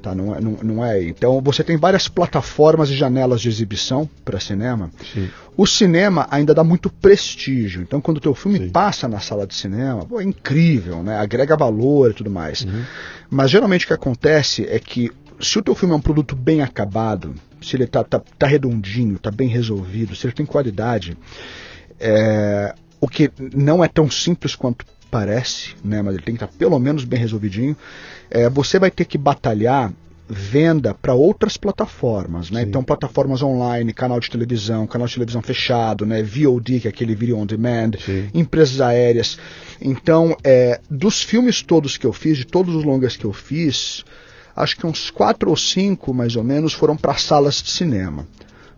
Tá? 0.03 0.15
Não, 0.15 0.35
é, 0.35 0.41
não, 0.41 0.59
não 0.63 0.85
é. 0.85 1.03
Então 1.03 1.41
você 1.41 1.65
tem 1.65 1.77
várias 1.77 2.09
plataformas 2.09 2.89
e 2.89 2.95
janelas 2.95 3.41
de 3.41 3.49
exibição 3.49 4.09
para 4.25 4.39
cinema. 4.39 4.91
Sim. 5.13 5.29
O 5.57 5.67
cinema 5.67 6.27
ainda 6.31 6.55
dá 6.55 6.63
muito 6.63 6.89
prestígio. 6.89 7.83
Então, 7.83 8.01
quando 8.01 8.19
o 8.19 8.21
teu 8.21 8.35
filme 8.35 8.59
Sim. 8.59 8.69
passa 8.71 9.09
na 9.09 9.19
sala 9.19 9.47
de 9.47 9.55
cinema, 9.55 10.05
pô, 10.05 10.21
é 10.21 10.25
incrível, 10.25 11.03
né? 11.03 11.19
Agrega 11.19 11.57
valor 11.57 12.11
e 12.11 12.15
tudo 12.15 12.31
mais. 12.31 12.63
Uhum. 12.63 12.85
Mas 13.29 13.51
geralmente 13.51 13.85
o 13.85 13.89
que 13.89 13.95
acontece 13.95 14.67
é 14.69 14.79
que 14.79 15.11
se 15.41 15.59
o 15.59 15.63
teu 15.63 15.75
filme 15.75 15.95
é 15.95 15.97
um 15.97 16.01
produto 16.01 16.35
bem 16.35 16.63
acabado, 16.63 17.35
se 17.61 17.77
ele 17.77 17.87
tá, 17.87 18.03
tá, 18.05 18.21
tá 18.39 18.47
redondinho, 18.47 19.19
tá 19.19 19.31
bem 19.31 19.49
resolvido, 19.49 20.15
se 20.15 20.27
ele 20.27 20.35
tem 20.35 20.47
qualidade, 20.47 21.17
é, 22.01 22.75
o 23.01 23.09
que 23.09 23.31
não 23.55 23.83
é 23.83 23.89
tão 23.89 24.11
simples 24.11 24.55
quanto 24.55 24.85
parece, 25.11 25.75
né? 25.83 26.03
Mas 26.03 26.15
ele 26.15 26.25
tem 26.25 26.37
que 26.37 26.45
estar 26.45 26.57
pelo 26.57 26.79
menos 26.79 27.05
bem 27.05 27.19
resolvidinho. 27.19 27.77
é, 28.31 28.49
você 28.49 28.79
vai 28.79 28.91
ter 28.91 29.05
que 29.05 29.17
batalhar 29.17 29.93
venda 30.29 30.93
para 30.93 31.15
outras 31.15 31.57
plataformas, 31.57 32.51
né? 32.51 32.61
Sim. 32.61 32.69
Então 32.69 32.85
plataformas 32.85 33.43
online, 33.43 33.93
canal 33.95 34.21
de 34.21 34.31
televisão, 34.31 34.87
canal 34.87 35.07
de 35.07 35.15
televisão 35.15 35.41
fechado, 35.41 36.05
né? 36.05 36.23
VOD, 36.23 36.81
que 36.81 36.89
é 36.89 36.91
aquele 36.91 37.15
video 37.15 37.39
on 37.39 37.47
demand, 37.47 37.93
Sim. 37.99 38.29
empresas 38.35 38.81
aéreas. 38.81 39.39
Então, 39.81 40.37
é, 40.45 40.81
dos 40.91 41.23
filmes 41.23 41.63
todos 41.63 41.97
que 41.97 42.07
eu 42.07 42.13
fiz, 42.13 42.37
de 42.37 42.45
todos 42.45 42.75
os 42.75 42.85
longas 42.85 43.17
que 43.17 43.25
eu 43.25 43.33
fiz, 43.33 44.05
acho 44.59 44.77
que 44.77 44.87
uns 44.87 45.11
quatro 45.11 45.51
ou 45.51 45.57
cinco, 45.57 46.13
mais 46.13 46.37
ou 46.37 46.43
menos, 46.43 46.73
foram 46.73 46.97
para 46.97 47.15
salas 47.15 47.63
de 47.63 47.71
cinema. 47.71 48.27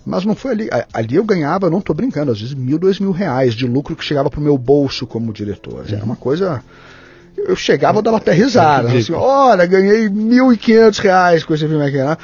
Mas 0.05 0.25
não 0.25 0.35
foi 0.35 0.53
ali. 0.53 0.69
Ali 0.93 1.17
eu 1.17 1.25
ganhava, 1.25 1.71
não 1.71 1.79
estou 1.79 1.95
brincando, 1.95 2.33
às 2.33 2.41
vezes 2.41 2.55
mil, 2.55 2.79
dois 2.79 2.99
mil 2.99 3.13
reais 3.13 3.55
de 3.55 3.67
lucro 3.67 3.97
que 3.97 4.05
chegava 4.05 4.31
pro 4.31 4.41
meu 4.41 4.57
bolso 4.57 5.07
como 5.07 5.33
diretor. 5.33 5.85
Era 5.89 6.05
uma 6.05 6.17
coisa. 6.17 6.63
Eu 7.37 7.57
chegava 7.57 7.99
eu 7.99 8.03
dava 8.03 8.19
até 8.19 8.33
risada. 8.33 8.89
Uhum. 8.89 8.95
É, 8.95 8.99
Assim, 8.99 9.13
Olha, 9.13 9.67
ganhei 9.67 10.09
mil 10.09 10.53
e 10.53 10.57
quinhentos 10.57 10.99
reais 10.99 11.45
com 11.45 11.55
esse 11.55 11.67
filme 11.67 11.85
aqui. 11.85 11.99
Né? 11.99 12.17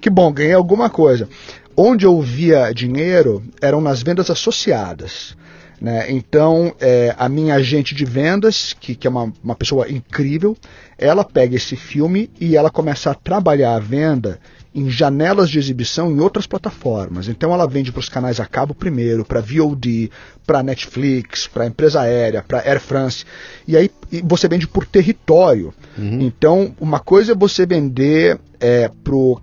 Que 0.00 0.10
bom, 0.10 0.32
ganhei 0.32 0.54
alguma 0.54 0.88
coisa. 0.88 1.28
Onde 1.76 2.04
eu 2.04 2.20
via 2.20 2.72
dinheiro 2.72 3.42
eram 3.60 3.80
nas 3.80 4.02
vendas 4.02 4.30
associadas. 4.30 5.36
Né? 5.80 6.10
Então, 6.10 6.74
é, 6.78 7.14
a 7.16 7.28
minha 7.28 7.54
agente 7.54 7.94
de 7.94 8.04
vendas, 8.04 8.74
que, 8.78 8.94
que 8.94 9.06
é 9.06 9.10
uma, 9.10 9.32
uma 9.42 9.54
pessoa 9.54 9.90
incrível, 9.90 10.56
ela 10.98 11.24
pega 11.24 11.56
esse 11.56 11.74
filme 11.74 12.30
e 12.38 12.54
ela 12.54 12.70
começa 12.70 13.10
a 13.10 13.14
trabalhar 13.14 13.74
a 13.76 13.80
venda 13.80 14.38
em 14.74 14.90
janelas 14.90 15.48
de 15.48 15.58
exibição 15.58 16.12
em 16.12 16.20
outras 16.20 16.46
plataformas. 16.46 17.28
Então, 17.28 17.52
ela 17.52 17.66
vende 17.66 17.90
para 17.90 18.00
os 18.00 18.08
canais 18.08 18.38
a 18.38 18.46
cabo 18.46 18.74
primeiro, 18.74 19.24
para 19.24 19.40
VOD, 19.40 20.10
para 20.46 20.62
Netflix, 20.62 21.46
para 21.48 21.66
empresa 21.66 22.02
aérea, 22.02 22.44
para 22.46 22.60
Air 22.60 22.80
France. 22.80 23.24
E 23.66 23.76
aí 23.76 23.90
e 24.12 24.20
você 24.22 24.48
vende 24.48 24.66
por 24.66 24.84
território. 24.84 25.72
Uhum. 25.96 26.20
Então, 26.20 26.74
uma 26.80 26.98
coisa 26.98 27.32
é 27.32 27.34
você 27.34 27.64
vender 27.64 28.38
é, 28.58 28.90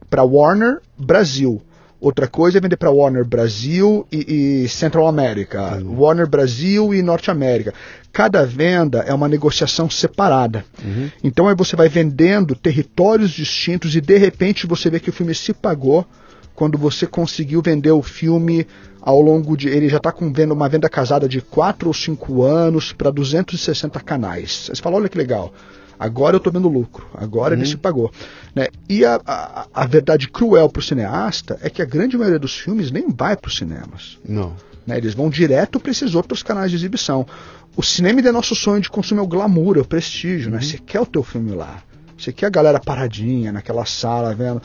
para 0.10 0.24
Warner 0.24 0.80
Brasil. 0.98 1.62
Outra 2.00 2.28
coisa 2.28 2.60
é 2.60 2.62
vender 2.62 2.78
para 2.78 2.92
Warner 2.92 3.26
Brasil 3.26 4.08
e, 4.12 4.64
e 4.64 4.70
Central 4.70 5.08
America, 5.08 5.82
Warner 5.84 6.28
Brasil 6.28 6.94
e 6.94 7.02
Norte 7.02 7.32
América. 7.32 7.74
Cada 8.14 8.46
venda 8.46 9.00
é 9.00 9.14
uma 9.14 9.28
negociação 9.28 9.90
separada. 9.90 10.64
Uhum. 10.84 11.10
Então 11.24 11.48
aí 11.48 11.56
você 11.56 11.76
vai 11.76 11.90
vendendo 11.90 12.56
territórios 12.56 13.32
distintos 13.32 13.96
e 13.96 14.02
de 14.02 14.18
repente 14.18 14.68
você 14.68 14.90
vê 14.90 15.00
que 15.00 15.10
o 15.10 15.14
filme 15.14 15.34
se 15.34 15.54
pagou 15.54 16.06
quando 16.54 16.78
você 16.78 17.08
conseguiu 17.08 17.62
vender 17.62 17.92
o 17.92 18.02
filme 18.02 18.68
ao 19.02 19.22
longo 19.22 19.56
de. 19.56 19.68
Ele 19.68 19.90
já 19.90 19.98
está 19.98 20.12
com 20.12 20.34
venda, 20.34 20.54
uma 20.54 20.68
venda 20.68 20.90
casada 20.90 21.28
de 21.28 21.42
4 21.42 21.88
ou 21.88 21.94
5 21.94 22.44
anos 22.44 22.92
para 22.92 23.10
260 23.10 24.00
canais. 24.02 24.70
Você 24.72 24.82
fala, 24.82 24.98
olha 24.98 25.10
que 25.10 25.18
legal. 25.18 25.54
Agora 26.00 26.36
eu 26.36 26.38
estou 26.38 26.54
vendo 26.54 26.68
lucro, 26.68 27.08
agora 27.14 27.54
uhum. 27.54 27.62
ele 27.62 27.70
se 27.70 27.78
pagou. 27.78 28.12
Né? 28.54 28.68
E 28.88 29.04
a, 29.04 29.20
a, 29.26 29.68
a 29.74 29.86
verdade 29.86 30.30
cruel 30.30 30.70
para 30.70 30.80
o 30.80 30.84
cineasta 30.84 31.58
é 31.62 31.70
que 31.70 31.82
a 31.82 31.86
grande 31.86 32.18
maioria 32.18 32.40
dos 32.40 32.56
filmes 32.56 32.92
nem 32.92 33.10
vai 33.10 33.36
para 33.36 33.50
os 33.50 33.58
cinemas. 33.58 34.18
Não. 34.28 34.56
Né? 34.86 34.98
Eles 34.98 35.14
vão 35.14 35.30
direto 35.30 35.80
para 35.80 35.92
esses 35.92 36.16
outros 36.16 36.44
canais 36.44 36.72
de 36.72 36.78
exibição. 36.78 37.26
O 37.76 37.84
cinema 37.84 38.22
é 38.22 38.32
nosso 38.32 38.56
sonho 38.56 38.82
de 38.82 38.90
consumir 38.90 39.22
o 39.22 39.28
glamour, 39.28 39.78
o 39.78 39.86
prestígio. 39.86 40.50
Né? 40.50 40.58
Uhum. 40.58 40.64
Né? 40.64 40.70
Você 40.70 40.78
quer 40.78 41.00
o 41.00 41.06
teu 41.06 41.24
filme 41.24 41.52
lá. 41.52 41.82
Você 42.18 42.32
quer 42.32 42.48
a 42.48 42.50
galera 42.50 42.80
paradinha 42.80 43.52
naquela 43.52 43.86
sala 43.86 44.34
vendo. 44.34 44.62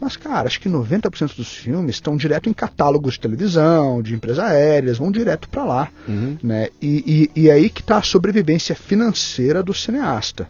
Mas, 0.00 0.16
cara, 0.16 0.48
acho 0.48 0.60
que 0.60 0.68
90% 0.68 1.36
dos 1.36 1.52
filmes 1.52 1.96
estão 1.96 2.16
direto 2.16 2.48
em 2.48 2.52
catálogos 2.52 3.14
de 3.14 3.20
televisão, 3.20 4.02
de 4.02 4.14
empresas 4.14 4.44
aéreas, 4.44 4.98
vão 4.98 5.12
direto 5.12 5.48
para 5.48 5.64
lá. 5.64 5.88
Uhum. 6.08 6.36
Né? 6.42 6.68
E, 6.80 7.30
e, 7.34 7.42
e 7.42 7.50
aí 7.50 7.70
que 7.70 7.80
está 7.80 7.98
a 7.98 8.02
sobrevivência 8.02 8.74
financeira 8.74 9.62
do 9.62 9.72
cineasta. 9.72 10.48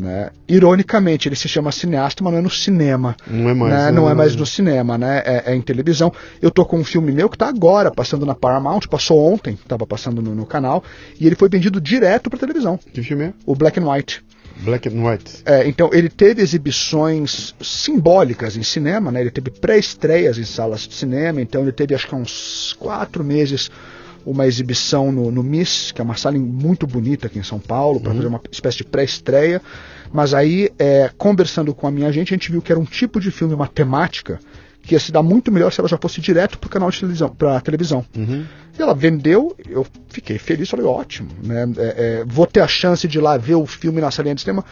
Né? 0.00 0.30
Ironicamente, 0.48 1.28
ele 1.28 1.36
se 1.36 1.48
chama 1.48 1.70
cineasta, 1.70 2.24
mas 2.24 2.32
não 2.32 2.40
é 2.40 2.42
no 2.42 2.50
cinema. 2.50 3.14
Não 3.26 3.50
é 3.50 3.54
mais. 3.54 3.72
Né? 3.74 3.90
Não, 3.90 4.02
não 4.02 4.10
é 4.10 4.14
mais 4.14 4.34
no 4.34 4.46
cinema, 4.46 4.96
né? 4.96 5.22
É, 5.24 5.52
é, 5.52 5.54
em 5.54 5.60
televisão. 5.60 6.12
Eu 6.40 6.50
tô 6.50 6.64
com 6.64 6.78
um 6.78 6.84
filme 6.84 7.12
meu 7.12 7.28
que 7.28 7.36
está 7.36 7.48
agora 7.48 7.90
passando 7.90 8.24
na 8.24 8.34
Paramount, 8.34 8.80
passou 8.88 9.22
ontem, 9.32 9.52
estava 9.52 9.86
passando 9.86 10.22
no, 10.22 10.34
no, 10.34 10.46
canal, 10.46 10.82
e 11.20 11.26
ele 11.26 11.36
foi 11.36 11.48
vendido 11.48 11.80
direto 11.80 12.30
para 12.30 12.38
televisão. 12.38 12.78
Que 12.78 13.02
filme 13.02 13.24
é? 13.24 13.32
O 13.44 13.54
Black 13.54 13.78
and 13.78 13.90
White. 13.90 14.24
Black 14.64 14.88
and 14.88 15.02
White. 15.02 15.42
É, 15.44 15.66
então 15.68 15.90
ele 15.92 16.08
teve 16.08 16.40
exibições 16.40 17.54
simbólicas 17.60 18.56
em 18.56 18.62
cinema, 18.62 19.12
né? 19.12 19.20
Ele 19.20 19.30
teve 19.30 19.50
pré-estreias 19.50 20.38
em 20.38 20.44
salas 20.44 20.82
de 20.82 20.94
cinema, 20.94 21.40
então 21.40 21.62
ele 21.62 21.72
teve 21.72 21.94
acho 21.94 22.06
que 22.06 22.14
uns 22.14 22.74
quatro 22.78 23.22
meses 23.22 23.70
uma 24.24 24.46
exibição 24.46 25.10
no, 25.10 25.30
no 25.30 25.42
MIS, 25.42 25.92
que 25.92 26.00
é 26.00 26.04
uma 26.04 26.16
sala 26.16 26.38
muito 26.38 26.86
bonita 26.86 27.26
aqui 27.26 27.38
em 27.38 27.42
São 27.42 27.58
Paulo, 27.58 28.00
para 28.00 28.10
uhum. 28.10 28.16
fazer 28.16 28.28
uma 28.28 28.40
espécie 28.50 28.78
de 28.78 28.84
pré-estreia. 28.84 29.60
Mas 30.12 30.34
aí, 30.34 30.70
é, 30.78 31.10
conversando 31.16 31.74
com 31.74 31.86
a 31.86 31.90
minha 31.90 32.12
gente, 32.12 32.32
a 32.32 32.36
gente 32.36 32.50
viu 32.50 32.60
que 32.60 32.70
era 32.70 32.80
um 32.80 32.84
tipo 32.84 33.18
de 33.20 33.30
filme, 33.30 33.54
uma 33.54 33.66
temática, 33.66 34.38
que 34.82 34.94
ia 34.94 35.00
se 35.00 35.12
dar 35.12 35.22
muito 35.22 35.50
melhor 35.50 35.72
se 35.72 35.80
ela 35.80 35.88
já 35.88 35.96
fosse 35.96 36.20
direto 36.20 36.58
para 36.58 36.66
o 36.66 36.70
canal 36.70 36.90
de 36.90 36.98
televisão, 36.98 37.28
para 37.28 37.60
televisão. 37.60 38.04
Uhum. 38.16 38.44
E 38.78 38.82
ela 38.82 38.94
vendeu, 38.94 39.56
eu 39.68 39.86
fiquei 40.08 40.38
feliz, 40.38 40.68
falei, 40.68 40.84
ótimo, 40.84 41.28
né? 41.42 41.66
É, 41.76 42.20
é, 42.20 42.24
vou 42.26 42.46
ter 42.46 42.60
a 42.60 42.68
chance 42.68 43.06
de 43.06 43.18
ir 43.18 43.20
lá 43.20 43.36
ver 43.36 43.54
o 43.54 43.66
filme 43.66 44.00
na 44.00 44.10
salinha 44.10 44.34
de 44.34 44.40
cinema. 44.40 44.64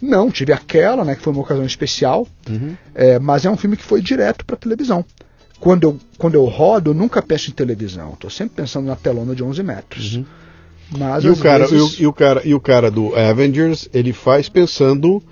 Não, 0.00 0.30
tive 0.30 0.52
aquela, 0.52 1.04
né, 1.04 1.14
que 1.14 1.22
foi 1.22 1.32
uma 1.32 1.42
ocasião 1.42 1.64
especial, 1.64 2.26
uhum. 2.50 2.76
é, 2.92 3.20
mas 3.20 3.44
é 3.44 3.50
um 3.50 3.56
filme 3.56 3.76
que 3.76 3.84
foi 3.84 4.02
direto 4.02 4.44
para 4.44 4.56
televisão 4.56 5.04
quando 5.62 5.84
eu, 5.84 5.96
quando 6.18 6.34
eu 6.34 6.44
rodo, 6.44 6.90
eu 6.90 6.94
nunca 6.94 7.22
penso 7.22 7.48
em 7.48 7.52
televisão. 7.52 8.14
Estou 8.14 8.28
sempre 8.28 8.56
pensando 8.56 8.86
na 8.86 8.96
telona 8.96 9.32
de 9.32 9.44
11 9.44 9.62
metros. 9.62 10.16
Uhum. 10.16 10.24
Mas, 10.98 11.22
e, 11.22 11.28
o 11.28 11.36
cara, 11.36 11.68
vezes... 11.68 11.92
e, 11.92 12.00
o, 12.00 12.02
e, 12.02 12.06
o, 12.08 12.12
cara, 12.12 12.42
e 12.44 12.54
o 12.54 12.60
cara 12.60 12.90
do 12.90 13.14
Avengers, 13.14 13.88
ele 13.94 14.12
faz 14.12 14.48
pensando 14.48 15.22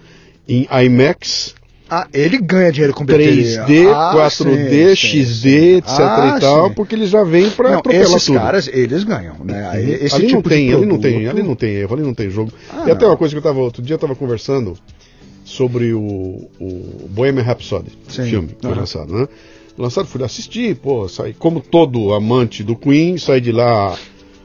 em 0.49 0.69
IMAX. 0.85 1.57
Ah, 1.91 2.07
ele 2.15 2.39
ganha 2.39 2.71
dinheiro 2.71 2.95
com 2.95 3.05
bilheteria. 3.05 3.65
3D, 3.65 3.93
ah, 3.93 4.31
4D, 4.31 4.91
sim, 4.91 4.95
XD, 4.95 5.25
sim. 5.25 5.77
etc 5.79 5.99
ah, 5.99 6.35
e 6.37 6.41
tal, 6.41 6.69
sim. 6.69 6.75
porque 6.75 6.95
ele 6.95 7.07
já 7.07 7.25
vem 7.25 7.51
para 7.51 7.79
atropelar 7.79 8.07
esses 8.07 8.27
tudo. 8.27 8.39
caras, 8.39 8.71
eles 8.73 9.03
ganham, 9.03 9.35
né? 9.45 9.69
Uhum. 9.69 9.79
Esse 9.81 10.15
ali, 10.15 10.27
tipo 10.29 10.37
não 10.37 10.43
tem, 10.43 10.69
produto... 10.69 10.85
ali 10.85 10.93
não 10.93 11.01
tem, 11.01 11.29
ali 11.29 11.43
não 11.43 11.57
tem 11.57 11.71
erro, 11.75 11.95
ali 11.95 12.03
não 12.05 12.15
tem 12.15 12.31
jogo. 12.31 12.53
Ah, 12.73 12.85
e 12.87 12.91
até 12.93 13.05
não. 13.05 13.11
uma 13.11 13.17
coisa 13.17 13.35
que 13.35 13.39
eu 13.39 13.43
tava, 13.43 13.59
outro 13.59 13.83
dia 13.83 13.95
eu 13.95 13.99
tava 13.99 14.15
conversando 14.15 14.79
sobre 15.45 15.93
o, 15.93 16.49
o 16.61 17.09
Bohemian 17.11 17.43
Rhapsody, 17.43 17.91
filme 18.07 18.55
que 18.57 18.65
foi 18.65 18.77
lançado, 18.77 19.13
né? 19.13 19.27
Lançado, 19.77 20.07
fui 20.07 20.23
assistir, 20.23 20.77
pô, 20.77 21.09
saí, 21.09 21.35
como 21.35 21.61
todo 21.61 22.13
amante 22.13 22.63
do 22.63 22.77
Queen, 22.77 23.19
saí 23.19 23.41
de 23.41 23.53
lá 23.53 23.99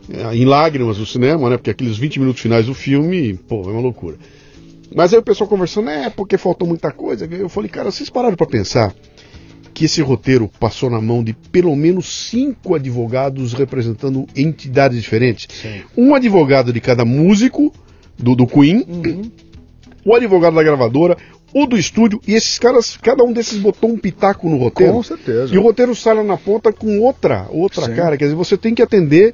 é, 0.10 0.36
em 0.36 0.46
lágrimas 0.46 0.98
do 0.98 1.06
cinema, 1.06 1.50
né? 1.50 1.58
Porque 1.58 1.72
aqueles 1.72 1.98
20 1.98 2.20
minutos 2.20 2.42
finais 2.42 2.66
do 2.66 2.74
filme, 2.74 3.34
pô, 3.34 3.64
é 3.64 3.72
uma 3.72 3.82
loucura. 3.82 4.18
Mas 4.94 5.14
aí 5.14 5.20
o 5.20 5.24
pessoal 5.24 5.50
conversando, 5.50 5.90
é, 5.90 6.10
porque 6.10 6.38
faltou 6.38 6.68
muita 6.68 6.92
coisa. 6.92 7.26
Eu 7.26 7.50
falei, 7.50 7.70
cara, 7.70 7.92
vocês 7.92 8.10
pararam 8.10 8.36
para 8.36 8.46
pensar 8.46 8.94
que 9.74 9.86
esse 9.86 10.02
roteiro 10.02 10.50
passou 10.58 10.90
na 10.90 11.02
mão 11.02 11.22
de 11.22 11.34
pelo 11.34 11.76
menos 11.76 12.30
cinco 12.30 12.76
advogados 12.76 13.52
representando 13.52 14.26
entidades 14.36 15.02
diferentes. 15.02 15.48
Sim. 15.62 15.82
Um 15.98 16.16
advogado 16.16 16.72
de 16.72 16.80
cada 16.80 17.04
músico 17.04 17.74
do, 18.18 18.36
do 18.36 18.48
Queen, 18.48 18.86
uhum. 18.88 19.30
o 20.06 20.16
advogado 20.16 20.56
da 20.56 20.64
gravadora, 20.64 21.18
o 21.58 21.66
do 21.66 21.78
estúdio, 21.78 22.20
e 22.28 22.34
esses 22.34 22.60
caras, 22.60 22.98
cada 23.02 23.24
um 23.24 23.32
desses 23.32 23.58
botou 23.58 23.90
um 23.90 23.98
pitaco 23.98 24.50
no 24.50 24.58
roteiro. 24.58 24.92
Com 24.92 25.02
certeza. 25.02 25.56
E 25.56 25.58
o 25.58 25.62
roteiro 25.62 25.96
sai 25.96 26.14
lá 26.14 26.22
na 26.22 26.36
ponta 26.36 26.74
com 26.74 27.00
outra, 27.00 27.48
outra 27.50 27.86
Sim. 27.86 27.96
cara. 27.96 28.18
Quer 28.18 28.26
dizer, 28.26 28.36
você 28.36 28.58
tem 28.58 28.76
que 28.76 28.82
atender 28.82 29.34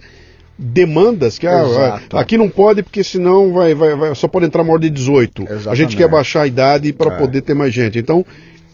demandas 0.56 1.40
que 1.40 1.48
ah, 1.48 2.00
aqui 2.14 2.38
não 2.38 2.48
pode 2.48 2.84
porque 2.84 3.04
senão 3.04 3.52
vai, 3.52 3.74
vai, 3.74 3.96
vai, 3.96 4.14
só 4.14 4.28
pode 4.28 4.46
entrar 4.46 4.64
maior 4.64 4.78
de 4.78 4.92
18. 4.92 5.42
Exatamente. 5.42 5.70
A 5.70 5.74
gente 5.74 5.98
quer 5.98 6.08
baixar 6.08 6.44
a 6.44 6.48
idade 6.48 6.94
para 6.94 7.16
é. 7.16 7.18
poder 7.18 7.42
ter 7.42 7.56
mais 7.56 7.74
gente. 7.74 7.98
Então, 7.98 8.24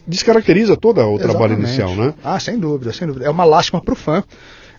descaracteriza 0.06 0.76
todo 0.76 0.98
o 0.98 1.00
Exatamente. 1.00 1.22
trabalho 1.22 1.54
inicial, 1.54 1.96
né? 1.96 2.12
Ah, 2.22 2.38
sem 2.38 2.58
dúvida, 2.58 2.92
sem 2.92 3.06
dúvida. 3.06 3.24
É 3.24 3.30
uma 3.30 3.46
lástima 3.46 3.80
para 3.80 3.94
o 3.94 3.96
fã. 3.96 4.22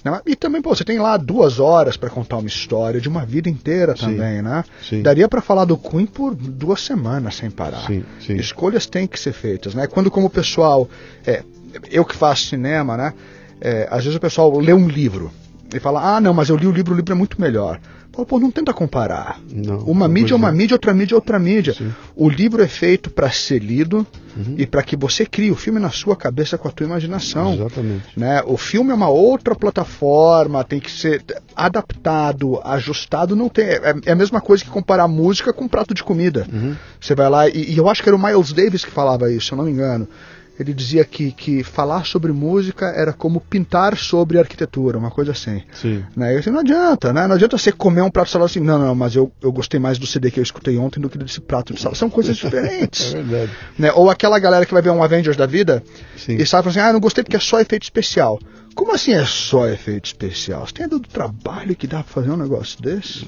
Né? 0.04 0.22
E 0.26 0.36
também, 0.36 0.62
pô, 0.62 0.74
você 0.76 0.84
tem 0.84 1.00
lá 1.00 1.18
duas 1.18 1.60
horas 1.60 1.98
para 1.98 2.10
contar 2.10 2.38
uma 2.38 2.48
história 2.48 3.02
de 3.02 3.10
uma 3.10 3.26
vida 3.26 3.50
inteira 3.50 3.96
sim, 3.96 4.06
também, 4.06 4.42
né? 4.42 4.64
Sim. 4.82 5.02
Daria 5.02 5.28
para 5.28 5.42
falar 5.42 5.66
do 5.66 5.78
Queen 5.78 6.06
por 6.06 6.34
duas 6.34 6.82
semanas 6.82 7.36
sem 7.36 7.50
parar. 7.50 7.86
Sim, 7.86 8.04
Escolhas 8.36 8.86
têm 8.86 9.08
que 9.08 9.20
ser 9.20 9.34
feitas, 9.34 9.76
né? 9.76 9.88
Quando 9.88 10.10
como 10.10 10.30
pessoal, 10.30 10.90
é, 11.26 11.44
eu 11.92 12.06
que 12.06 12.16
faço 12.16 12.48
cinema, 12.48 12.96
né? 12.96 13.14
É, 13.62 13.88
às 13.92 14.04
vezes 14.04 14.16
o 14.16 14.22
pessoal 14.22 14.58
lê 14.58 14.74
um 14.74 14.88
livro 14.88 15.32
e 15.74 15.80
fala, 15.80 16.16
ah, 16.16 16.22
não, 16.22 16.34
mas 16.34 16.50
eu 16.50 16.56
li 16.56 16.66
o 16.66 16.72
livro, 16.72 16.94
o 16.94 16.96
livro 16.96 17.12
é 17.12 17.16
muito 17.16 17.40
melhor. 17.40 17.80
Pô, 18.12 18.40
não 18.40 18.52
tenta 18.52 18.74
comparar. 18.74 19.40
Não, 19.50 19.80
uma 19.80 20.08
mídia 20.08 20.34
é 20.34 20.36
uma 20.36 20.52
mídia, 20.52 20.76
outra 20.76 20.94
mídia 20.94 21.16
é 21.16 21.18
outra 21.18 21.40
mídia. 21.40 21.74
Sim. 21.74 21.94
O 22.16 22.30
livro 22.30 22.62
é 22.62 22.68
feito 22.68 23.10
para 23.10 23.30
ser 23.32 23.60
lido 23.60 24.06
uhum. 24.36 24.56
e 24.58 24.66
para 24.66 24.84
que 24.84 24.96
você 24.96 25.26
crie 25.26 25.52
o 25.52 25.56
filme 25.56 25.80
na 25.80 25.90
sua 25.90 26.16
cabeça 26.16 26.58
com 26.58 26.68
a 26.68 26.72
tua 26.72 26.86
imaginação. 26.86 27.54
Exatamente. 27.54 28.20
Né? 28.20 28.42
O 28.46 28.58
filme 28.58 28.92
é 28.92 28.94
uma 28.94 29.10
outra 29.10 29.56
plataforma, 29.56 30.64
tem 30.64 30.80
que 30.80 30.92
ser 30.92 31.24
adaptado, 31.56 32.60
ajustado. 32.64 33.36
Não 33.36 33.48
tem, 33.48 33.66
é, 33.66 33.96
é 34.06 34.12
a 34.12 34.16
mesma 34.16 34.42
coisa 34.42 34.64
que 34.64 34.70
comparar 34.70 35.08
música 35.08 35.54
com 35.54 35.66
um 35.66 35.70
prato 35.70 35.94
de 35.94 36.04
comida. 36.04 36.46
Uhum. 36.52 36.76
Você 37.00 37.16
vai 37.16 37.30
lá, 37.30 37.48
e, 37.48 37.72
e 37.72 37.78
eu 37.78 37.88
acho 37.88 38.04
que 38.04 38.10
era 38.10 38.16
o 38.16 38.22
Miles 38.22 38.52
Davis 38.52 38.84
que 38.84 38.92
falava 38.92 39.32
isso, 39.32 39.48
se 39.48 39.52
eu 39.54 39.58
não 39.58 39.66
me 39.66 39.72
engano 39.72 40.08
ele 40.60 40.74
dizia 40.74 41.06
que, 41.06 41.32
que 41.32 41.64
falar 41.64 42.06
sobre 42.06 42.34
música 42.34 42.88
era 42.88 43.14
como 43.14 43.40
pintar 43.40 43.98
sobre 43.98 44.38
arquitetura, 44.38 44.98
uma 44.98 45.10
coisa 45.10 45.32
assim. 45.32 45.64
Sim. 45.72 46.04
Né? 46.16 46.34
Eu 46.34 46.40
disse, 46.40 46.52
não 46.52 46.60
adianta, 46.60 47.14
né? 47.14 47.26
Não 47.26 47.36
adianta 47.36 47.58
você 47.58 47.72
comer 47.72 48.02
um 48.02 48.12
prato 48.12 48.26
de 48.26 48.34
salada 48.34 48.52
assim, 48.52 48.60
não, 48.60 48.78
não, 48.78 48.94
mas 48.94 49.16
eu, 49.16 49.32
eu 49.42 49.54
gostei 49.54 49.80
mais 49.80 49.98
do 49.98 50.06
CD 50.06 50.30
que 50.30 50.40
eu 50.40 50.44
escutei 50.44 50.78
ontem 50.78 51.00
do 51.00 51.10
que 51.10 51.18
desse 51.18 51.40
prato 51.40 51.74
de 51.74 51.80
salada. 51.80 51.98
São 51.98 52.10
coisas 52.10 52.36
diferentes. 52.38 53.14
é 53.14 53.24
verdade. 53.24 53.52
Né? 53.78 53.92
Ou 53.94 54.10
aquela 54.10 54.38
galera 54.38 54.66
que 54.66 54.74
vai 54.74 54.82
ver 54.82 54.90
um 54.90 55.02
Avengers 55.02 55.38
da 55.38 55.46
vida 55.46 55.82
Sim. 56.18 56.36
e 56.36 56.46
sabe 56.46 56.68
assim, 56.68 56.80
ah, 56.80 56.92
não 56.92 57.00
gostei 57.00 57.24
porque 57.24 57.38
é 57.38 57.40
só 57.40 57.62
efeito 57.62 57.84
especial. 57.84 58.38
Como 58.76 58.94
assim 58.94 59.14
é 59.14 59.26
só 59.26 59.66
efeito 59.68 60.08
especial? 60.08 60.68
Você 60.68 60.74
tem 60.74 60.88
do 60.90 61.00
trabalho 61.00 61.76
que 61.76 61.88
dá 61.88 62.04
pra 62.04 62.14
fazer 62.14 62.32
um 62.32 62.38
negócio 62.38 62.82
desse? 62.82 63.26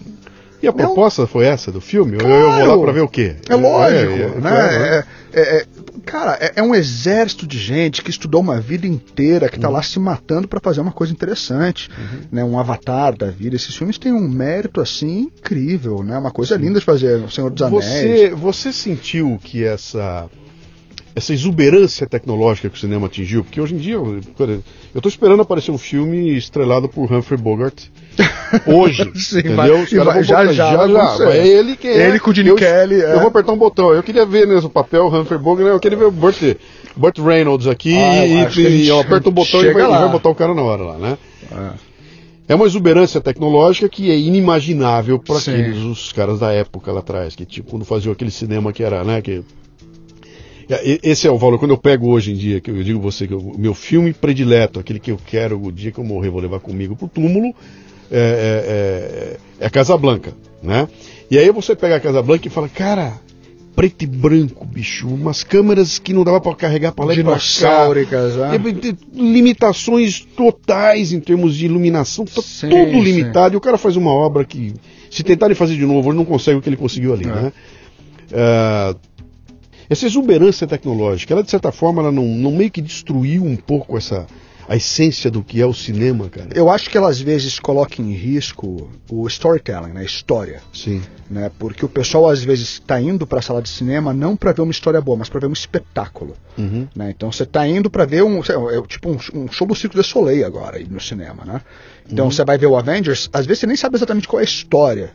E 0.62 0.68
a 0.68 0.74
proposta 0.74 1.24
não. 1.24 1.28
foi 1.28 1.45
essa 1.45 1.72
do 1.72 1.82
filme? 1.82 2.18
Claro. 2.18 2.34
Eu, 2.34 2.41
eu 2.41 2.51
vou 2.51 2.76
lá 2.76 2.84
para 2.84 2.91
ver 2.91 3.01
o 3.01 3.07
quê? 3.07 3.36
É 3.49 3.55
lógico, 3.55 4.12
é, 4.12 4.22
é, 4.22 4.39
né? 4.39 5.03
É, 5.34 5.39
é, 5.39 5.66
cara, 6.05 6.38
é, 6.55 6.62
um 6.62 6.76
exército 6.76 7.47
de 7.47 7.57
gente 7.57 8.03
que 8.03 8.09
estudou 8.09 8.41
uma 8.41 8.59
vida 8.59 8.86
inteira, 8.86 9.49
que 9.49 9.55
está 9.55 9.68
uhum. 9.68 9.74
lá 9.74 9.82
se 9.82 9.99
matando 9.99 10.47
para 10.47 10.59
fazer 10.59 10.82
uma 10.82 10.91
coisa 10.91 11.12
interessante, 11.14 11.89
uhum. 11.89 12.20
né? 12.32 12.43
Um 12.43 12.59
avatar 12.59 13.16
da 13.16 13.28
vida. 13.32 13.55
Esses 13.55 13.76
filmes 13.76 13.97
têm 13.97 14.14
um 14.14 14.28
mérito 14.28 14.82
assim 14.82 15.32
incrível, 15.38 16.03
né? 16.03 16.18
Uma 16.18 16.32
coisa 16.32 16.55
Sim. 16.55 16.62
linda 16.64 16.80
de 16.80 16.86
fazer, 16.86 17.24
O 17.24 17.32
Senhor 17.32 17.49
dos 17.49 17.62
Anéis. 17.62 17.82
Você, 17.82 18.30
você 18.30 18.74
sentiu 18.74 19.39
que 19.41 19.64
essa 19.64 20.30
essa 21.16 21.34
exuberância 21.34 22.07
tecnológica 22.07 22.70
que 22.70 22.76
o 22.76 22.80
cinema 22.80 23.07
atingiu, 23.07 23.43
porque 23.43 23.59
hoje 23.59 23.76
em 23.76 23.78
dia 23.78 23.95
eu 23.95 24.20
estou 24.95 25.09
esperando 25.09 25.41
aparecer 25.41 25.72
um 25.72 25.78
filme 25.78 26.38
estrelado 26.38 26.88
por 26.88 27.12
Humphrey 27.12 27.39
Bogart 27.39 27.84
hoje, 28.66 29.12
Sim, 29.16 29.39
entendeu? 29.39 29.55
Vai, 29.55 29.86
caras 29.86 30.28
já, 30.28 30.38
botar, 30.38 30.53
já, 30.53 30.53
já, 30.53 30.88
já, 30.88 31.18
já. 31.18 31.32
É 31.32 31.47
ele 31.47 31.76
que 31.76 31.88
é. 31.88 32.09
Ele 32.09 32.20
com 32.20 32.32
o 32.32 32.34
Gene 32.34 32.49
eu, 32.49 32.55
Kelly. 32.55 33.01
É. 33.01 33.14
Eu 33.14 33.20
vou 33.20 33.28
apertar 33.28 33.51
um 33.51 33.57
botão. 33.57 33.93
Eu 33.93 34.03
queria 34.03 34.26
ver 34.26 34.47
mesmo 34.47 34.68
o 34.68 34.72
papel 34.72 35.07
Humphrey 35.07 35.39
Bogart, 35.39 35.70
eu 35.70 35.80
queria 35.80 35.97
ver 35.97 36.05
o 36.05 36.12
Burt, 36.12 36.41
Burt 36.95 37.18
Reynolds 37.20 37.68
aqui 37.68 37.95
ah, 37.97 38.26
e, 38.26 38.62
e, 38.62 38.88
eu 38.88 38.99
aperto 38.99 39.30
um 39.30 39.34
botão 39.34 39.64
e 39.64 39.74
vai, 39.74 39.88
vai, 39.88 40.09
botar 40.09 40.30
o 40.30 40.36
cara 40.36 40.53
na 40.53 40.62
hora 40.62 40.84
lá, 40.84 40.97
né? 40.97 41.18
É. 41.51 41.91
É 42.47 42.55
uma 42.55 42.66
exuberância 42.66 43.22
tecnológica 43.22 43.88
que 43.88 44.12
é 44.12 44.18
inimaginável 44.18 45.18
para 45.18 45.38
aqueles 45.38 45.78
os 45.78 46.12
caras 46.12 46.39
da 46.39 46.51
época 46.51 46.91
lá 46.91 46.99
atrás, 46.99 47.34
que 47.34 47.45
tipo, 47.45 47.70
quando 47.70 47.86
faziam 47.86 48.12
aquele 48.12 48.32
cinema 48.32 48.74
que 48.74 48.84
era, 48.84 49.05
né, 49.05 49.22
que 49.22 49.41
esse 51.03 51.28
é 51.28 51.32
o 51.32 51.38
valor. 51.38 51.59
Quando 51.59 51.72
eu 51.72 51.78
pego 51.78 52.09
hoje 52.09 52.32
em 52.32 52.36
dia, 52.36 52.61
que 52.61 52.69
eu 52.72 52.84
digo 52.84 52.99
você 52.99 53.28
que 53.28 53.34
o 53.34 53.55
meu 53.57 53.74
filme 53.74 54.13
predileto, 54.13 54.80
aquele 54.80 54.99
que 54.99 55.11
eu 55.11 55.19
quero 55.26 55.61
o 55.61 55.72
dia 55.72 55.91
que 55.91 55.99
eu 55.99 56.03
morrer, 56.03 56.30
vou 56.30 56.41
levar 56.41 56.59
comigo 56.59 56.95
pro 56.95 57.07
túmulo, 57.07 57.53
é, 58.11 59.38
é, 59.59 59.61
é, 59.61 59.65
é 59.65 59.69
Casablanca, 59.69 60.34
né? 60.61 60.88
E 61.30 61.38
aí 61.38 61.49
você 61.51 61.76
pega 61.76 61.95
a 61.95 61.99
Casablanca 61.99 62.47
e 62.47 62.51
fala, 62.51 62.67
cara, 62.69 63.13
preto 63.76 64.03
e 64.03 64.07
branco, 64.07 64.65
bicho. 64.65 65.07
Umas 65.07 65.43
câmeras 65.43 65.97
que 65.97 66.13
não 66.13 66.24
dava 66.24 66.41
para 66.41 66.53
carregar 66.55 66.91
para 66.91 67.05
lá 67.05 67.13
e 67.13 67.24
pra 67.24 67.34
cá. 67.34 67.39
É, 68.53 68.57
Limitações 69.13 70.19
totais 70.36 71.13
em 71.13 71.19
termos 71.19 71.55
de 71.55 71.65
iluminação, 71.65 72.26
tá 72.26 72.41
Sim, 72.41 72.69
tudo 72.69 72.91
sim. 72.91 73.01
limitado. 73.01 73.55
E 73.55 73.57
o 73.57 73.61
cara 73.61 73.78
faz 73.78 73.95
uma 73.95 74.11
obra 74.11 74.43
que, 74.43 74.74
se 75.09 75.24
tentarem 75.24 75.55
fazer 75.55 75.76
de 75.76 75.86
novo, 75.86 76.09
ele 76.09 76.17
não 76.17 76.26
consegue 76.26 76.57
o 76.57 76.61
que 76.61 76.69
ele 76.69 76.78
conseguiu 76.78 77.13
ali, 77.13 77.26
É. 77.26 77.28
né? 77.28 77.53
Ah, 78.34 78.95
essa 79.91 80.05
exuberância 80.05 80.65
tecnológica, 80.65 81.33
ela 81.33 81.43
de 81.43 81.51
certa 81.51 81.69
forma, 81.69 82.01
ela 82.01 82.13
não, 82.13 82.23
não 82.23 82.51
meio 82.51 82.71
que 82.71 82.81
destruiu 82.81 83.43
um 83.43 83.57
pouco 83.57 83.97
essa 83.97 84.25
a 84.69 84.75
essência 84.77 85.29
do 85.29 85.43
que 85.43 85.59
é 85.59 85.65
o 85.65 85.73
cinema, 85.73 86.29
cara. 86.29 86.47
Eu 86.55 86.69
acho 86.69 86.89
que 86.89 86.97
ela 86.97 87.09
às 87.09 87.19
vezes 87.19 87.59
coloca 87.59 88.01
em 88.01 88.13
risco 88.13 88.89
o 89.09 89.27
storytelling, 89.27 89.91
né? 89.91 89.99
a 89.99 90.03
história. 90.05 90.61
Sim. 90.71 91.01
Né? 91.29 91.51
Porque 91.59 91.83
o 91.83 91.89
pessoal 91.89 92.29
às 92.29 92.41
vezes 92.41 92.73
está 92.73 93.01
indo 93.01 93.27
para 93.27 93.39
a 93.39 93.41
sala 93.41 93.61
de 93.61 93.67
cinema 93.67 94.13
não 94.13 94.33
para 94.33 94.53
ver 94.53 94.61
uma 94.61 94.71
história 94.71 95.01
boa, 95.01 95.17
mas 95.17 95.27
para 95.27 95.41
ver 95.41 95.47
um 95.47 95.51
espetáculo. 95.51 96.35
Uhum. 96.57 96.87
Né? 96.95 97.11
Então 97.13 97.29
você 97.29 97.43
está 97.43 97.67
indo 97.67 97.89
para 97.89 98.05
ver 98.05 98.23
um, 98.23 98.39
é 98.39 98.81
tipo 98.87 99.09
um, 99.11 99.51
show 99.51 99.67
do 99.67 99.75
Circo 99.75 99.99
de 99.99 100.07
Soleil 100.07 100.45
agora 100.45 100.79
no 100.89 101.01
cinema, 101.01 101.43
né? 101.43 101.61
Então 102.09 102.25
Uhum. 102.25 102.31
você 102.31 102.45
vai 102.45 102.57
ver 102.57 102.67
o 102.67 102.77
Avengers, 102.77 103.29
às 103.33 103.45
vezes 103.45 103.59
você 103.59 103.67
nem 103.67 103.75
sabe 103.75 103.97
exatamente 103.97 104.25
qual 104.25 104.39
é 104.39 104.43
a 104.43 104.45
história. 104.45 105.11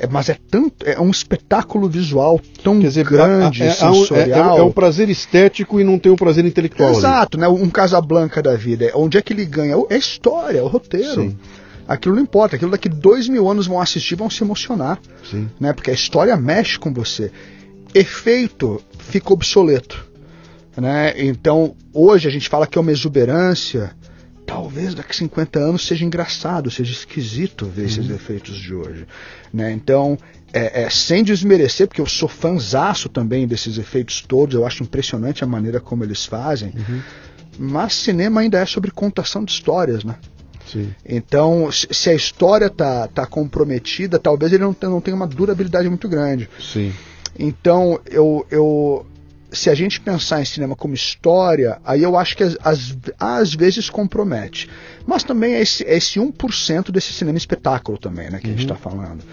É, 0.00 0.06
mas 0.06 0.30
é 0.30 0.36
tanto, 0.50 0.74
é 0.86 0.98
um 0.98 1.10
espetáculo 1.10 1.86
visual 1.86 2.40
tão 2.64 2.80
Quer 2.80 2.88
dizer, 2.88 3.04
grande, 3.04 3.62
é, 3.62 3.66
é, 3.66 3.70
sensorial. 3.70 4.56
é, 4.56 4.60
é 4.60 4.62
um 4.62 4.72
prazer 4.72 5.10
estético 5.10 5.78
e 5.78 5.84
não 5.84 5.98
tem 5.98 6.10
um 6.10 6.16
prazer 6.16 6.42
intelectual. 6.46 6.88
ali. 6.88 6.98
Exato, 6.98 7.36
né? 7.36 7.46
Um 7.46 7.68
Casablanca 7.68 8.42
da 8.42 8.56
vida. 8.56 8.86
É 8.86 8.92
Onde 8.94 9.18
é 9.18 9.22
que 9.22 9.34
ele 9.34 9.44
ganha? 9.44 9.76
É 9.90 9.94
a 9.94 9.98
história, 9.98 10.58
é 10.58 10.62
o 10.62 10.68
roteiro. 10.68 11.22
Sim. 11.22 11.36
Aquilo 11.86 12.14
não 12.14 12.22
importa. 12.22 12.56
Aquilo 12.56 12.70
daqui 12.70 12.88
dois 12.88 13.28
mil 13.28 13.46
anos 13.46 13.66
vão 13.66 13.78
assistir, 13.78 14.14
vão 14.14 14.30
se 14.30 14.42
emocionar. 14.42 14.98
Sim. 15.30 15.50
Né? 15.60 15.72
Porque 15.74 15.90
a 15.90 15.94
história 15.94 16.34
mexe 16.34 16.78
com 16.78 16.94
você. 16.94 17.30
Efeito 17.94 18.80
fica 18.98 19.34
obsoleto. 19.34 20.08
Né? 20.78 21.12
Então, 21.18 21.74
hoje 21.92 22.26
a 22.26 22.30
gente 22.30 22.48
fala 22.48 22.66
que 22.66 22.78
é 22.78 22.80
uma 22.80 22.92
exuberância. 22.92 23.90
Talvez 24.50 24.94
daqui 24.96 25.12
a 25.12 25.14
50 25.14 25.58
anos 25.60 25.86
seja 25.86 26.04
engraçado, 26.04 26.70
seja 26.70 26.92
esquisito 26.92 27.66
ver 27.66 27.84
esses 27.86 28.08
Uhum. 28.08 28.14
efeitos 28.16 28.56
de 28.56 28.74
hoje. 28.74 29.06
Né? 29.54 29.70
Então, 29.70 30.18
é, 30.52 30.82
é, 30.82 30.90
sem 30.90 31.22
desmerecer, 31.22 31.86
porque 31.86 32.00
eu 32.00 32.06
sou 32.06 32.28
fanzaço 32.28 33.08
também 33.08 33.46
desses 33.46 33.78
efeitos 33.78 34.20
todos, 34.20 34.56
eu 34.56 34.66
acho 34.66 34.82
impressionante 34.82 35.44
a 35.44 35.46
maneira 35.46 35.78
como 35.78 36.02
eles 36.02 36.24
fazem. 36.26 36.72
Uhum. 36.76 37.00
Mas 37.58 37.94
cinema 37.94 38.40
ainda 38.40 38.58
é 38.58 38.66
sobre 38.66 38.90
contação 38.90 39.44
de 39.44 39.52
histórias, 39.52 40.02
né? 40.02 40.16
Sim. 40.66 40.92
Então, 41.06 41.68
se 41.72 42.10
a 42.10 42.14
história 42.14 42.68
tá, 42.68 43.06
tá 43.08 43.26
comprometida, 43.26 44.18
talvez 44.18 44.52
ele 44.52 44.64
não 44.64 44.74
tenha, 44.74 44.90
não 44.90 45.00
tenha 45.00 45.16
uma 45.16 45.26
durabilidade 45.26 45.88
muito 45.88 46.08
grande. 46.08 46.48
Sim. 46.60 46.92
Então, 47.38 48.00
eu, 48.06 48.44
eu, 48.50 49.06
se 49.52 49.68
a 49.68 49.74
gente 49.74 50.00
pensar 50.00 50.40
em 50.40 50.44
cinema 50.44 50.76
como 50.76 50.94
história, 50.94 51.78
aí 51.84 52.02
eu 52.02 52.16
acho 52.16 52.36
que 52.36 52.42
às, 52.42 52.96
às, 53.18 53.54
vezes 53.54 53.90
compromete. 53.90 54.68
Mas 55.06 55.24
também 55.24 55.54
é 55.54 55.60
esse, 55.60 55.84
é 55.84 55.96
esse 55.96 56.18
1% 56.18 56.90
desse 56.90 57.12
cinema 57.12 57.38
espetáculo 57.38 57.98
também, 57.98 58.30
né, 58.30 58.38
que 58.38 58.46
a 58.46 58.50
gente 58.50 58.62
está 58.62 58.76
falando. 58.76 59.24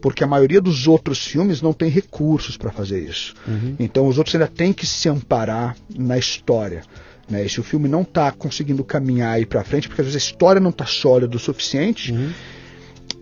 Porque 0.00 0.22
a 0.22 0.26
maioria 0.26 0.60
dos 0.60 0.86
outros 0.86 1.26
filmes 1.26 1.62
não 1.62 1.72
tem 1.72 1.88
recursos 1.88 2.56
para 2.56 2.70
fazer 2.70 3.00
isso. 3.00 3.34
Então 3.78 4.06
os 4.06 4.18
outros 4.18 4.34
ainda 4.34 4.46
têm 4.46 4.72
que 4.72 4.86
se 4.86 5.08
amparar 5.08 5.76
na 5.96 6.16
história. 6.18 6.82
Né? 7.28 7.44
E 7.44 7.48
se 7.48 7.60
o 7.60 7.64
filme 7.64 7.88
não 7.88 8.02
está 8.02 8.30
conseguindo 8.30 8.84
caminhar 8.84 9.34
aí 9.34 9.46
para 9.46 9.64
frente, 9.64 9.88
porque 9.88 10.00
às 10.00 10.06
vezes 10.06 10.22
a 10.22 10.24
história 10.24 10.60
não 10.60 10.70
está 10.70 10.86
sólida 10.86 11.36
o 11.36 11.40
suficiente, 11.40 12.12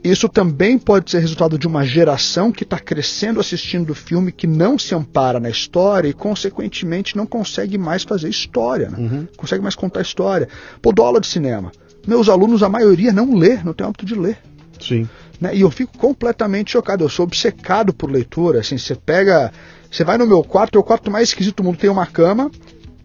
isso 0.05 0.29
também 0.29 0.79
pode 0.79 1.11
ser 1.11 1.21
resultado 1.21 1.59
de 1.59 1.67
uma 1.67 1.85
geração 1.85 2.53
que 2.53 2.63
está 2.63 2.79
crescendo 2.79 3.41
assistindo 3.41 3.91
o 3.91 3.95
filme 3.95 4.31
que 4.31 4.47
não 4.47 4.79
se 4.79 4.95
ampara 4.95 5.41
na 5.41 5.49
história 5.49 6.09
e, 6.09 6.13
consequentemente, 6.13 7.17
não 7.17 7.25
consegue 7.25 7.79
mais 7.79 8.03
fazer 8.03 8.29
história, 8.29 8.91
né? 8.91 8.99
Uhum. 8.99 9.29
consegue 9.35 9.63
mais 9.63 9.75
contar 9.75 10.03
história. 10.03 10.47
Pô, 10.83 10.93
dou 10.93 11.07
aula 11.07 11.21
de 11.21 11.27
cinema. 11.27 11.73
Meus 12.07 12.29
alunos, 12.29 12.63
a 12.63 12.69
maioria, 12.69 13.13
não 13.13 13.35
lê, 13.35 13.57
não 13.65 13.73
tem 13.73 13.87
hábito 13.87 14.05
de 14.05 14.15
ler. 14.15 14.39
Sim. 14.79 15.09
Né? 15.41 15.57
E 15.57 15.63
eu 15.63 15.71
fico 15.71 15.97
completamente 15.97 16.73
chocado. 16.73 17.03
Eu 17.03 17.09
sou 17.09 17.25
obcecado 17.25 17.95
por 17.95 18.11
leitura. 18.11 18.61
Assim, 18.61 18.77
você 18.77 18.95
pega. 18.95 19.51
Você 19.91 20.05
vai 20.05 20.19
no 20.19 20.27
meu 20.27 20.43
quarto, 20.43 20.77
é 20.77 20.81
o 20.81 20.85
quarto 20.85 21.11
mais 21.11 21.29
esquisito 21.29 21.59
do 21.59 21.65
mundo, 21.65 21.79
tem 21.79 21.89
uma 21.89 22.05
cama 22.05 22.51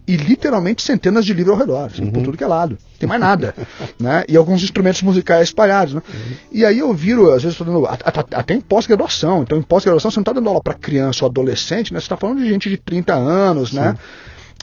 e 0.06 0.16
literalmente 0.16 0.82
centenas 0.82 1.24
de 1.24 1.32
livros 1.32 1.54
ao 1.54 1.60
redor, 1.60 1.84
assim, 1.86 2.10
por 2.10 2.22
tudo 2.22 2.36
que 2.36 2.42
é 2.42 2.46
lado. 2.46 2.76
Tem 2.98 3.08
mais 3.08 3.20
nada. 3.20 3.54
né? 4.00 4.24
E 4.28 4.36
alguns 4.36 4.62
instrumentos 4.62 5.02
musicais 5.02 5.48
espalhados. 5.48 5.94
Né? 5.94 6.02
E 6.50 6.64
aí 6.64 6.78
eu 6.80 6.92
viro, 6.92 7.30
às 7.32 7.42
vezes, 7.42 7.58
dando, 7.58 7.86
até 7.86 8.54
em 8.54 8.60
pós-graduação. 8.60 9.42
Então, 9.42 9.56
em 9.58 9.62
pós-graduação, 9.62 10.10
você 10.10 10.18
não 10.18 10.22
está 10.22 10.32
dando 10.32 10.48
aula 10.48 10.60
para 10.62 10.74
criança 10.74 11.24
ou 11.24 11.30
adolescente, 11.30 11.92
né? 11.92 12.00
Você 12.00 12.04
está 12.06 12.16
falando 12.16 12.38
de 12.40 12.48
gente 12.48 12.68
de 12.68 12.76
30 12.76 13.14
anos, 13.14 13.72
né? 13.72 13.96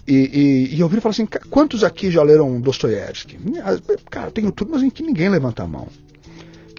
E, 0.08 0.14
e- 0.72 0.76
e 0.76 0.80
eu 0.80 0.88
viro 0.88 1.00
e 1.00 1.02
falo 1.02 1.12
assim, 1.12 1.26
"Ca- 1.26 1.42
quantos 1.50 1.84
aqui 1.84 2.10
já 2.10 2.24
leram 2.24 2.60
Dostoiévski? 2.62 3.38
As- 3.64 3.82
Cara, 4.10 4.28
eu 4.28 4.32
tenho 4.32 4.52
turmas 4.52 4.82
em 4.84 4.90
que 4.90 5.04
ninguém 5.04 5.28
levanta 5.30 5.64
a 5.64 5.68
mão. 5.68 5.88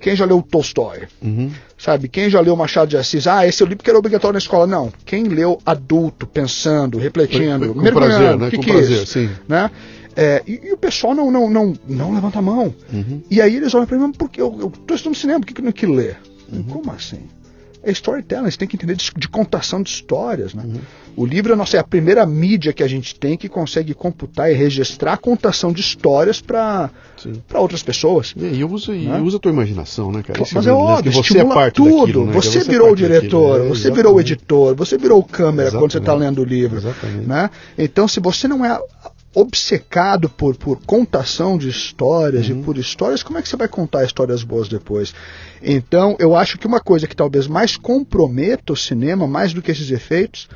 Quem 0.09 0.17
já 0.17 0.25
leu 0.25 0.41
Tolstói? 0.43 1.03
Uhum. 1.23 1.51
Sabe, 1.77 2.09
quem 2.09 2.29
já 2.31 2.41
leu 2.41 2.57
Machado 2.57 2.89
de 2.89 2.97
Assis? 2.97 3.27
Ah, 3.27 3.47
esse 3.47 3.63
é 3.63 3.67
o 3.67 3.69
livro 3.69 3.85
que 3.85 3.91
era 3.91 3.99
obrigatório 3.99 4.33
na 4.33 4.39
escola. 4.39 4.67
Não. 4.67 4.93
Quem 5.05 5.25
leu 5.25 5.59
adulto, 5.67 6.27
pensando, 6.27 6.99
refletindo, 6.99 7.75
Com 7.75 7.81
mergulhando, 7.83 7.93
prazer, 7.95 8.39
né? 8.39 8.47
o 8.47 8.51
que 8.51 8.57
Com 8.57 8.63
que 8.63 8.71
é 8.71 8.75
prazer, 8.75 8.97
isso? 9.03 9.07
sim. 9.07 9.31
Né? 9.47 9.71
É, 10.17 10.43
e, 10.47 10.61
e 10.65 10.73
o 10.73 10.77
pessoal 10.77 11.15
não, 11.15 11.31
não, 11.31 11.49
não, 11.49 11.73
não 11.89 12.13
levanta 12.15 12.39
a 12.39 12.43
mão. 12.43 12.75
Uhum. 12.93 13.23
E 13.31 13.41
aí 13.41 13.55
eles 13.57 13.73
olham 13.75 13.87
pra 13.87 13.97
mim, 13.97 14.07
"Mas 14.09 14.17
por 14.17 14.29
que 14.29 14.41
eu, 14.41 14.57
eu 14.59 14.71
tô 14.87 14.95
estudando 14.95 15.15
cinema, 15.17 15.41
por 15.41 15.47
que, 15.47 15.55
que 15.55 15.61
eu 15.61 15.65
não 15.65 15.73
que 15.73 15.87
ler? 15.87 16.17
Uhum. 16.53 16.63
Como 16.65 16.91
assim? 16.91 17.21
É 17.83 17.91
storytelling, 17.93 18.51
você 18.51 18.57
tem 18.59 18.67
que 18.69 18.77
entender 18.77 18.97
de, 18.97 19.11
de 19.17 19.29
contação 19.29 19.83
de 19.83 19.91
histórias. 19.91 20.53
Né? 20.53 20.63
Uhum. 20.65 20.81
O 21.17 21.25
livro 21.27 21.53
é, 21.53 21.55
a 21.55 21.57
nossa, 21.57 21.77
é 21.77 21.81
a 21.81 21.85
primeira 21.85 22.25
mídia 22.27 22.73
que 22.73 22.83
a 22.83 22.89
gente 22.89 23.15
tem 23.15 23.37
que 23.37 23.49
consegue 23.49 23.95
computar 23.95 24.51
e 24.51 24.55
registrar 24.55 25.15
a 25.15 25.17
contação 25.17 25.73
de 25.73 25.81
histórias 25.81 26.41
para 26.41 26.91
outras 27.55 27.83
pessoas. 27.83 28.35
E 28.37 28.63
usa, 28.65 28.95
e 28.95 29.07
Né? 29.07 29.21
usa 29.21 29.37
a 29.37 29.41
tua 29.41 29.51
imaginação, 29.53 30.13
né, 30.13 30.23
cara? 30.23 30.43
Esse 30.43 30.55
Mas 30.55 30.67
é 30.67 30.73
lance, 30.73 30.83
óbvio, 30.83 31.03
que 31.13 31.17
você 31.17 31.19
é 31.19 31.21
estimula 31.39 31.55
parte 31.55 31.75
tudo. 31.75 31.99
daquilo, 32.01 32.27
né? 32.27 32.33
Você 32.33 32.51
Que 32.51 32.59
é 32.59 32.71
virou 32.71 32.87
o 32.87 32.91
parte 32.91 33.03
daquilo, 33.03 33.21
diretor, 33.21 33.61
né? 33.61 33.69
você 33.69 33.91
virou 33.91 34.15
o 34.15 34.21
Exatamente. 34.21 34.33
editor, 34.33 34.75
você 34.77 34.99
virou 34.99 35.19
o 35.19 35.25
câmera 35.25 35.71
quando 35.71 35.91
você 35.93 35.99
está 35.99 36.13
Exatamente. 36.13 36.29
lendo 36.39 36.43
o 36.43 36.45
livro. 36.45 36.77
Exatamente. 36.79 37.27
Né? 37.27 37.51
Então, 37.77 38.07
se 38.07 38.21
você 38.21 38.47
não 38.47 38.65
é 38.65 38.79
obcecado 39.41 40.29
por, 40.29 40.57
por 40.57 40.81
contação 40.85 41.57
de 41.59 41.69
histórias 41.69 42.49
Uhum. 42.49 42.61
e 42.61 42.63
por 42.65 42.77
histórias, 42.79 43.23
como 43.23 43.39
é 43.39 43.43
que 43.43 43.49
você 43.49 43.57
vai 43.57 43.69
contar 43.69 44.05
histórias 44.05 44.43
boas 44.43 44.69
depois? 44.69 45.15
Então, 45.63 46.17
eu 46.19 46.35
acho 46.37 46.59
que 46.59 46.67
uma 46.67 46.81
coisa 46.81 47.07
que 47.07 47.15
talvez 47.17 47.47
mais 47.47 47.77
comprometa 47.77 48.73
o 48.73 48.77
cinema, 48.77 49.27
mais 49.27 49.53
do 49.53 49.63
que 49.63 49.71
esses 49.71 49.91
efeitos, 49.91 50.49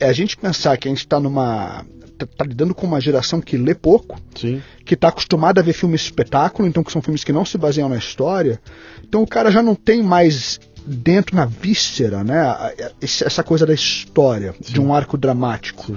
é 0.00 0.06
a 0.06 0.12
gente 0.12 0.36
pensar 0.36 0.76
que 0.76 0.88
a 0.88 0.90
gente 0.90 0.98
está 1.00 1.20
numa. 1.20 1.84
tá- 2.18 2.26
tá 2.26 2.44
lidando 2.44 2.74
com 2.74 2.86
uma 2.86 3.00
geração 3.00 3.40
que 3.40 3.56
lê 3.56 3.74
pouco, 3.74 4.18
Sim. 4.36 4.62
que 4.84 4.94
está 4.94 5.08
acostumada 5.08 5.60
a 5.60 5.64
ver 5.64 5.72
filmes 5.72 6.02
espetáculo, 6.02 6.66
então 6.68 6.82
que 6.84 6.92
são 6.92 7.02
filmes 7.02 7.24
que 7.24 7.32
não 7.32 7.44
se 7.44 7.58
baseiam 7.58 7.88
na 7.88 7.96
história. 7.96 8.60
Então 9.06 9.22
o 9.22 9.26
cara 9.26 9.50
já 9.50 9.62
não 9.62 9.74
tem 9.74 10.02
mais 10.02 10.60
dentro 10.86 11.34
na 11.34 11.46
víscera, 11.46 12.22
né, 12.22 12.44
essa 13.00 13.42
coisa 13.42 13.64
da 13.66 13.72
história, 13.74 14.54
de 14.60 14.78
um 14.80 14.92
arco 14.94 15.16
dramático. 15.16 15.86
Sim. 15.86 15.96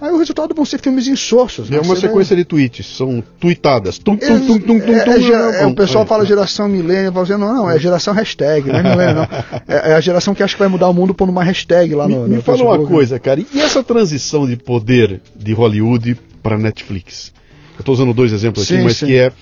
Aí 0.00 0.12
o 0.12 0.18
resultado 0.18 0.54
vão 0.54 0.64
ser 0.64 0.80
filmes 0.80 1.08
insossos. 1.08 1.68
É 1.70 1.74
né? 1.74 1.80
uma 1.80 1.96
sequência 1.96 2.36
de 2.36 2.44
tweets, 2.44 2.86
são 2.86 3.22
tweetadas. 3.40 3.98
Tum, 3.98 4.16
tum, 4.16 4.46
tum, 4.46 4.58
tum, 4.60 4.80
tum, 4.80 4.92
É, 4.94 5.04
tum, 5.04 5.10
é, 5.12 5.62
é, 5.62 5.66
o 5.66 5.74
pessoal 5.74 6.04
É, 6.04 6.06
fala 6.06 6.22
é. 6.22 6.26
geração 6.26 6.68
milênio, 6.68 7.12
fala 7.12 7.24
assim, 7.24 7.32
não, 7.32 7.52
não, 7.54 7.70
é 7.70 7.78
geração 7.78 8.14
hashtag, 8.14 8.68
não 8.68 8.78
é 8.78 8.82
milênio, 8.82 9.14
não. 9.16 9.28
É, 9.66 9.90
é 9.90 9.94
a 9.94 10.00
geração 10.00 10.34
que 10.34 10.42
acha 10.42 10.54
que 10.54 10.58
vai 10.60 10.68
mudar 10.68 10.88
o 10.88 10.94
mundo 10.94 11.12
pondo 11.12 11.30
uma 11.30 11.42
hashtag 11.42 11.94
lá 11.94 12.06
Me, 12.06 12.14
no, 12.14 12.28
me 12.28 12.36
no 12.36 12.42
fala 12.42 12.58
uma 12.62 12.70
Facebook. 12.70 12.92
coisa, 12.92 13.18
cara. 13.18 13.40
E 13.52 13.60
essa 13.60 13.82
transição 13.82 14.46
de 14.46 14.56
poder 14.56 15.20
de 15.34 15.52
Hollywood 15.52 16.16
para 16.42 16.56
Netflix? 16.56 17.32
Eu 17.76 17.80
estou 17.80 17.94
usando 17.94 18.14
dois 18.14 18.32
exemplos 18.32 18.64
aqui, 18.64 18.76
Sim, 18.78 18.84
mas 18.84 18.96
sim. 18.96 19.06
que 19.06 19.16
é, 19.16 19.32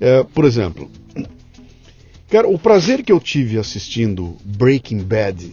é, 0.00 0.24
por 0.34 0.44
exemplo, 0.44 0.90
cara, 2.30 2.48
o 2.48 2.58
prazer 2.58 3.02
que 3.02 3.12
eu 3.12 3.20
tive 3.20 3.58
assistindo 3.58 4.36
Breaking 4.44 4.98
Bad, 5.02 5.52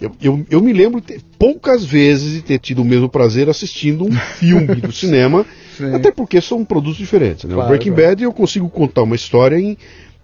eu, 0.00 0.12
eu, 0.20 0.46
eu 0.50 0.60
me 0.60 0.72
lembro 0.72 1.00
de 1.00 1.06
ter- 1.08 1.20
poucas 1.38 1.84
vezes 1.84 2.32
de 2.34 2.42
ter 2.42 2.58
tido 2.58 2.82
o 2.82 2.84
mesmo 2.84 3.08
prazer 3.08 3.48
assistindo 3.48 4.04
um 4.04 4.12
filme 4.38 4.74
do 4.76 4.92
cinema, 4.92 5.44
Sim. 5.76 5.94
até 5.94 6.10
porque 6.10 6.40
são 6.40 6.64
produtos 6.64 6.98
diferentes. 6.98 7.44
Né? 7.44 7.54
Claro, 7.54 7.66
o 7.66 7.68
Breaking 7.70 7.92
claro. 7.92 8.08
Bad 8.10 8.22
eu 8.24 8.32
consigo 8.32 8.68
contar 8.68 9.02
uma 9.02 9.16
história 9.16 9.58
em 9.58 9.76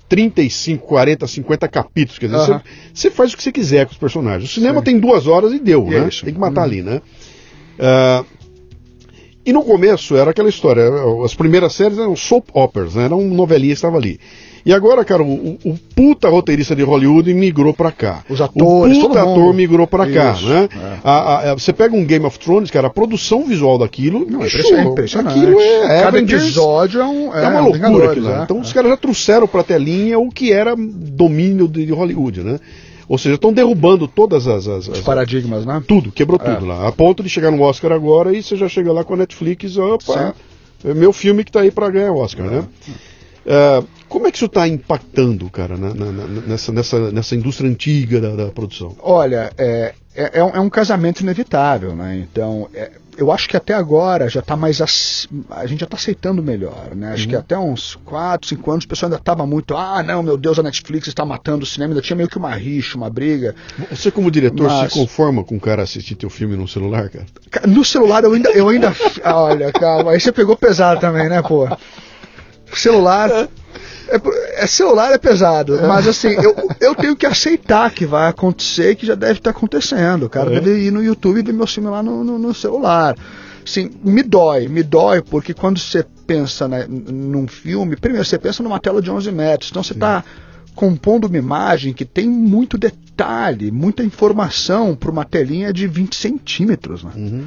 35, 0.09 0.87
40, 0.87 1.27
50 1.27 1.69
capítulos. 1.69 2.19
Quer 2.19 2.27
dizer, 2.27 2.39
você, 2.39 2.61
você 2.93 3.11
faz 3.11 3.33
o 3.33 3.37
que 3.37 3.43
você 3.43 3.53
quiser 3.53 3.87
com 3.87 3.93
os 3.93 3.99
personagens. 3.99 4.51
O 4.51 4.53
cinema 4.53 4.81
Sim. 4.81 4.85
tem 4.85 4.99
duas 5.01 5.27
horas 5.27 5.53
e 5.53 5.59
deu, 5.59 5.87
E 5.87 5.91
né? 5.91 6.09
é. 6.09 6.25
Tem 6.25 6.35
que 6.35 6.41
matar 6.41 6.65
ali, 6.65 6.83
né? 6.83 7.01
Ah, 7.79 8.25
e 9.45 9.53
no 9.53 9.65
começo 9.65 10.15
era 10.17 10.31
aquela 10.31 10.49
história, 10.49 10.85
as 11.25 11.35
primeiras 11.35 11.73
séries 11.73 11.99
eram 11.99 12.15
soap 12.15 12.49
operas, 12.53 12.95
né? 12.95 13.05
Era 13.07 13.17
um 13.17 13.27
novelinha 13.35 13.73
que 13.73 13.79
estava 13.79 13.97
ali. 13.97 14.21
E 14.65 14.73
agora, 14.73 15.05
cara, 15.05 15.23
o, 15.23 15.59
o- 15.65 15.79
puta 15.95 16.29
roteirista 16.29 16.77
de 16.77 16.83
Hollywood 16.83 17.33
migrou 17.35 17.75
pra 17.75 17.91
cá. 17.91 18.23
Os 18.31 18.41
atores, 18.41 18.97
o 18.99 19.09
puta 19.09 19.21
ator 19.23 19.53
migrou 19.53 19.87
pra 19.87 20.07
cá, 20.11 20.33
Isso, 20.33 20.47
né? 20.49 20.69
é. 20.73 20.99
A- 21.03 21.51
a- 21.51 21.55
você 21.55 21.73
pega 21.73 21.97
um 21.97 22.05
Game 22.05 22.25
of 22.25 22.39
Thrones, 22.39 22.71
cara, 22.71 22.87
a 22.87 22.91
produção 22.91 23.45
visual 23.45 23.77
daquilo, 23.79 24.21
Não, 24.21 24.41
é 24.41 24.45
bicho, 24.45 24.59
impressionante, 24.59 24.91
impressionante. 24.93 25.39
aquilo 25.39 25.61
é 25.61 25.89
Cada 26.03 26.09
Avengers, 26.19 26.43
episódio 26.45 27.01
é 27.01 27.05
um. 27.07 27.35
é, 27.35 27.49
uma 27.49 27.61
um 27.61 27.65
loucura 27.65 28.11
aquilo 28.13 28.29
lá. 28.29 28.41
é. 28.41 28.43
Então 28.45 28.61
os 28.61 28.73
caras 28.73 28.91
já 28.91 28.97
trouxeram 28.97 29.49
pra 29.49 29.63
telinha 29.65 30.19
o 30.19 30.29
que 30.31 30.53
era 30.53 30.75
domínio 30.77 31.67
de, 31.67 31.85
de 31.85 31.93
Hollywood, 31.93 32.43
né? 32.43 32.61
Ou 33.09 33.19
seja, 33.19 33.35
estão 33.35 33.53
derrubando 33.53 34.07
todas 34.07 34.47
as, 34.47 34.67
as, 34.69 34.87
Os 34.89 34.99
as- 34.99 35.05
paradigmas, 35.05 35.67
né? 35.67 35.83
tudo, 35.87 36.11
quebrou 36.13 36.41
É. 36.43 36.55
tudo 36.55 36.67
lá. 36.67 36.87
A 36.87 36.93
ponto 36.93 37.23
de 37.23 37.29
chegar 37.29 37.51
no 37.51 37.61
Oscar 37.63 37.93
agora 37.93 38.33
e 38.33 38.43
você 38.43 38.57
já 38.57 38.69
chega 38.69 38.93
lá 38.93 39.03
com 39.05 39.15
a 39.15 39.17
Netflix, 39.19 39.77
opa, 39.77 40.35
é 40.85 40.95
meu 40.95 41.13
filme 41.13 41.43
que 41.45 41.51
tá 41.53 41.61
aí 41.61 41.71
para 41.71 41.91
ganhar 41.91 42.13
o 42.13 42.19
Oscar, 42.19 42.47
né? 42.47 42.65
É, 43.45 43.83
como 44.09 44.27
é 44.27 44.31
que 44.31 44.37
isso 44.37 44.47
está 44.47 44.69
impactando, 44.69 45.49
cara, 45.51 45.77
na- 45.77 45.95
na- 45.95 46.13
nessa, 46.47 46.71
nessa, 46.73 47.11
nessa 47.13 47.35
indústria 47.35 47.69
antiga 47.71 48.21
da, 48.21 48.37
da 48.37 48.47
produção? 48.47 48.95
Olha, 49.01 49.51
é, 49.59 49.95
é, 50.15 50.39
é 50.39 50.45
um, 50.45 50.51
é 50.51 50.61
um 50.61 50.69
casamento 50.71 51.21
inevitável, 51.23 51.95
né? 51.97 52.17
Então, 52.31 52.69
é, 52.75 52.91
eu 53.17 53.33
acho 53.33 53.49
que 53.49 53.57
até 53.57 53.75
agora 53.75 54.29
já 54.29 54.41
está 54.41 54.55
mais. 54.57 54.81
A 55.51 55.67
gente 55.67 55.81
já 55.81 55.85
está 55.85 55.97
aceitando 55.97 56.43
melhor, 56.43 56.95
né? 56.95 57.13
Acho 57.13 57.27
que 57.29 57.35
até 57.37 57.59
uns 57.59 57.95
4, 58.05 58.49
5 58.49 58.71
anos 58.71 58.85
o 58.85 58.89
pessoal 58.89 59.09
ainda 59.11 59.21
estava 59.21 59.47
muito. 59.47 59.77
Ah, 59.77 60.03
não, 60.03 60.23
meu 60.23 60.37
Deus, 60.37 60.59
a 60.59 60.63
Netflix 60.63 61.09
está 61.09 61.25
matando 61.25 61.65
o 61.65 61.67
cinema. 61.67 61.93
Ainda 61.93 62.01
tinha 62.03 62.17
meio 62.17 62.29
que 62.29 62.39
uma 62.39 62.55
rixa, 62.55 62.97
uma 62.97 63.11
briga. 63.11 63.55
Você, 63.91 64.11
como 64.11 64.31
diretor, 64.31 64.67
Mas- 64.69 64.93
se 64.93 64.99
conforma 64.99 65.43
com 65.45 65.57
o 65.57 65.61
cara 65.61 65.83
assistir 65.83 66.15
teu 66.15 66.31
filme 66.31 66.57
no 66.57 66.67
celular, 66.69 67.09
cara? 67.11 67.27
Ca- 67.51 67.67
No 67.67 67.85
celular 67.85 68.25
eu 68.25 68.33
ainda. 68.33 68.51
Eu 68.51 68.69
ainda 68.69 68.95
olha, 69.25 69.71
calma, 69.73 70.13
aí 70.13 70.21
você 70.21 70.33
pegou 70.33 70.57
pesado 70.57 71.01
também, 71.01 71.29
né, 71.29 71.43
pô? 71.43 71.67
Celular. 72.75 73.49
É, 74.09 74.19
por- 74.19 74.35
é 74.57 74.67
celular 74.67 75.13
é 75.13 75.19
pesado, 75.19 75.81
mas 75.89 76.07
assim, 76.07 76.29
eu, 76.29 76.55
eu 76.81 76.95
tenho 76.95 77.17
que 77.17 77.25
aceitar 77.25 77.91
que 77.91 78.05
vai 78.05 78.29
acontecer, 78.29 78.95
que 78.97 79.07
já 79.07 79.15
deve 79.15 79.39
estar 79.39 79.51
acontecendo. 79.51 80.25
O 80.27 80.29
cara 80.29 80.51
É. 80.55 80.61
deve 80.61 80.81
ir 80.87 80.91
no 80.91 81.03
YouTube 81.03 81.39
e 81.41 81.43
ver 81.43 81.53
meu 81.53 81.67
filme 81.67 81.89
lá 81.89 82.03
no, 82.03 82.23
no, 82.23 82.39
no 82.39 82.53
celular. 82.53 83.17
Assim, 83.65 83.91
me 84.05 84.23
dói, 84.23 84.69
me 84.69 84.83
dói, 84.83 85.23
porque 85.23 85.55
quando 85.55 85.79
você 85.79 86.05
pensa 86.27 86.67
né, 86.69 86.85
num 86.89 87.47
filme, 87.47 87.97
primeiro 87.97 88.25
você 88.27 88.39
pensa 88.39 88.63
numa 88.63 88.79
tela 88.81 89.01
de 89.01 89.11
11 89.11 89.31
metros, 89.33 89.71
então 89.71 89.83
você 89.83 89.93
está 89.95 90.23
compondo 90.75 91.27
uma 91.27 91.39
imagem 91.39 91.93
que 91.95 92.05
tem 92.05 92.29
muito 92.29 92.77
detalhe, 92.77 93.71
muita 93.71 94.03
informação 94.03 94.95
para 94.97 95.11
uma 95.11 95.25
telinha 95.25 95.73
de 95.73 95.87
20 95.87 96.17
centímetros. 96.17 97.05
Né? 97.05 97.13
Uhum. 97.15 97.45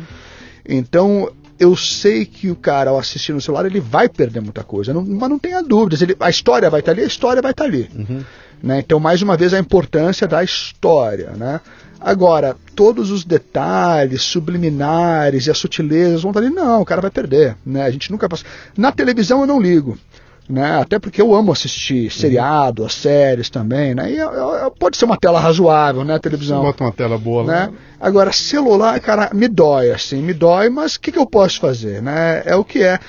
Então, 0.68 1.30
eu 1.60 1.76
sei 1.76 2.26
que 2.26 2.49
o 2.52 2.56
cara, 2.56 2.90
ao 2.91 2.99
assistir 2.99 3.34
no 3.34 3.41
celular, 3.41 3.65
ele 3.65 3.80
vai 3.80 4.10
perder 4.10 4.41
muita 4.41 4.64
coisa, 4.64 4.94
não- 4.94 5.06
mas 5.06 5.30
não 5.30 5.40
tenha 5.40 5.61
dúvidas. 5.64 6.02
Ele, 6.02 6.15
a 6.19 6.30
história 6.30 6.69
vai 6.69 6.80
estar 6.82 6.91
ali, 6.91 7.02
a 7.02 7.07
história 7.07 7.41
vai 7.41 7.52
estar 7.52 7.64
ali. 7.65 7.90
Uhum. 7.95 8.23
Né? 8.64 8.80
Então, 8.80 8.99
mais 8.99 9.22
uma 9.22 9.38
vez, 9.38 9.53
a 9.53 9.60
importância 9.60 10.27
da 10.27 10.44
história. 10.44 11.32
Né? 11.36 11.60
Agora, 11.99 12.56
todos 12.76 13.10
os 13.11 13.23
detalhes 13.23 14.22
subliminares 14.22 15.48
e 15.48 15.52
as 15.52 15.57
sutilezas 15.57 16.22
vão 16.22 16.32
estar 16.32 16.41
ali, 16.41 16.49
não, 16.49 16.82
o 16.82 16.86
cara 16.86 17.02
vai 17.02 17.11
perder. 17.11 17.56
Né? 17.65 17.84
A 17.84 17.91
gente 17.91 18.11
nunca 18.11 18.27
passa. 18.27 18.44
Na 18.77 18.91
televisão 18.91 19.41
eu 19.41 19.48
não 19.48 19.61
ligo. 19.61 19.98
Né? 20.48 20.80
Até 20.80 21.00
porque 21.00 21.20
eu 21.20 21.34
amo 21.34 21.52
assistir 21.52 22.12
seriado, 22.12 22.86
as 22.86 22.94
séries 22.94 23.50
também, 23.50 23.96
né? 23.96 24.12
E 24.12 24.18
eu- 24.18 24.32
eu- 24.32 24.72
pode 24.72 24.96
ser 24.96 25.06
uma 25.06 25.18
tela 25.18 25.40
razoável, 25.40 26.04
né? 26.04 26.14
A 26.16 26.20
televisão 26.20 26.62
bota 26.62 26.84
uma 26.84 26.92
tela 26.92 27.18
boa 27.18 27.44
lá. 27.44 27.68
né? 27.68 27.74
Agora, 28.00 28.32
celular, 28.32 29.00
cara, 29.00 29.32
me 29.34 29.48
dói, 29.48 29.90
assim, 29.90 30.22
me 30.22 30.34
dói, 30.34 30.70
mas 30.70 30.96
o 30.96 31.00
que, 31.00 31.12
que 31.12 31.18
eu 31.18 31.26
posso 31.26 31.60
fazer, 31.60 32.00
né? 32.02 32.44
É 32.46 32.56
o 32.56 32.64
que 32.64 32.84
é. 32.84 33.00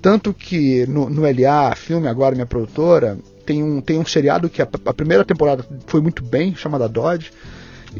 Tanto 0.00 0.32
que 0.32 0.86
no, 0.86 1.08
no 1.10 1.22
LA, 1.26 1.74
filme 1.74 2.06
agora, 2.06 2.34
minha 2.34 2.46
produtora, 2.46 3.18
tem 3.44 3.62
um, 3.62 3.80
tem 3.80 3.98
um 3.98 4.06
seriado 4.06 4.48
que 4.48 4.62
a, 4.62 4.68
a 4.86 4.92
primeira 4.94 5.24
temporada 5.24 5.64
foi 5.86 6.00
muito 6.00 6.22
bem, 6.22 6.54
chamada 6.54 6.88
Dodge. 6.88 7.32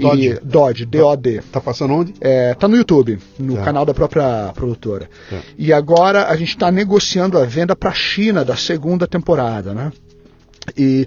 Dodge? 0.01 0.27
E, 0.29 0.41
Dodge, 0.41 0.85
D-O-D. 0.87 1.43
Tá 1.53 1.61
passando 1.61 1.95
onde? 1.95 2.15
É, 2.21 2.55
tá 2.55 2.67
no 2.69 2.77
YouTube, 2.77 3.19
no 3.39 3.57
Tá. 3.57 3.63
canal 3.65 3.85
da 3.87 3.95
própria 3.95 4.53
produtora. 4.55 5.09
Tá. 5.31 5.39
E 5.59 5.73
agora 5.73 6.27
a 6.29 6.37
gente 6.37 6.49
está 6.51 6.71
negociando 6.71 7.39
a 7.39 7.45
venda 7.45 7.75
para 7.77 7.91
a 7.91 7.95
China 7.95 8.45
da 8.45 8.57
segunda 8.57 9.07
temporada, 9.07 9.73
né? 9.75 9.93
E 10.77 11.07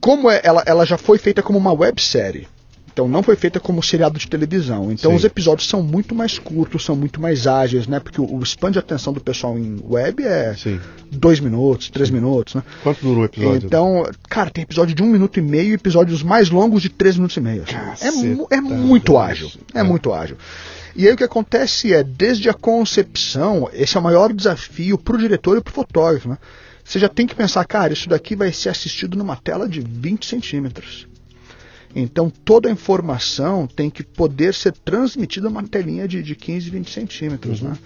como 0.00 0.30
é- 0.30 0.40
ela, 0.44 0.62
ela 0.66 0.84
já 0.84 0.96
foi 0.98 1.18
feita 1.18 1.42
como 1.42 1.58
uma 1.58 1.72
websérie, 1.72 2.46
então 2.92 3.08
não 3.08 3.22
foi 3.22 3.36
feita 3.36 3.58
como 3.58 3.82
seriado 3.82 4.18
de 4.18 4.28
televisão. 4.28 4.92
Então 4.92 5.10
Sim. 5.12 5.16
os 5.16 5.24
episódios 5.24 5.68
são 5.68 5.82
muito 5.82 6.14
mais 6.14 6.38
curtos, 6.38 6.84
são 6.84 6.94
muito 6.94 7.20
mais 7.20 7.46
ágeis, 7.46 7.86
né? 7.86 7.98
Porque 8.00 8.20
o, 8.20 8.36
o 8.36 8.42
span 8.42 8.70
de 8.70 8.78
atenção 8.78 9.12
do 9.12 9.20
pessoal 9.20 9.58
em 9.58 9.80
web 9.82 10.22
é 10.22 10.54
Sim. 10.54 10.78
dois 11.10 11.40
minutos, 11.40 11.88
três 11.90 12.10
minutos, 12.10 12.54
né? 12.54 12.62
Quanto 12.82 13.00
durou 13.00 13.22
o 13.22 13.24
episódio? 13.24 13.66
Então, 13.66 14.06
cara, 14.28 14.50
tem 14.50 14.62
episódio 14.62 14.94
de 14.94 15.02
um 15.02 15.06
minuto 15.06 15.38
e 15.38 15.42
meio 15.42 15.70
e 15.70 15.74
episódios 15.74 16.22
mais 16.22 16.50
longos 16.50 16.82
de 16.82 16.88
três 16.88 17.16
minutos 17.16 17.36
e 17.36 17.40
meio. 17.40 17.64
assim. 17.92 18.46
É, 18.50 18.56
é 18.56 18.60
muito 18.60 19.16
ágil. 19.18 19.50
É, 19.74 19.80
É. 19.80 19.82
muito 19.82 20.12
ágil. 20.12 20.36
E 20.94 21.08
aí 21.08 21.14
o 21.14 21.16
que 21.16 21.24
acontece 21.24 21.94
é, 21.94 22.04
desde 22.04 22.50
a 22.50 22.54
concepção, 22.54 23.70
esse 23.72 23.96
é 23.96 24.00
o 24.00 24.02
maior 24.02 24.32
desafio 24.32 24.98
para 24.98 25.14
o 25.16 25.18
diretor 25.18 25.56
e 25.56 25.62
para 25.62 25.70
o 25.70 25.74
fotógrafo. 25.74 26.28
Né? 26.28 26.36
Você 26.84 26.98
já 26.98 27.08
tem 27.08 27.26
que 27.26 27.34
pensar, 27.34 27.64
cara, 27.64 27.92
isso 27.92 28.08
daqui 28.08 28.36
vai 28.36 28.52
ser 28.52 28.68
assistido 28.68 29.16
numa 29.16 29.36
tela 29.36 29.66
de 29.66 29.80
20 29.80 30.26
centímetros. 30.26 31.06
Então 31.94 32.30
toda 32.44 32.68
a 32.68 32.72
informação 32.72 33.66
tem 33.66 33.90
que 33.90 34.02
poder 34.02 34.54
ser 34.54 34.72
transmitida 34.72 35.48
numa 35.48 35.62
telinha 35.62 36.08
de, 36.08 36.22
de 36.22 36.34
15, 36.34 36.70
20 36.70 36.90
centímetros. 36.90 37.60
Né? 37.60 37.76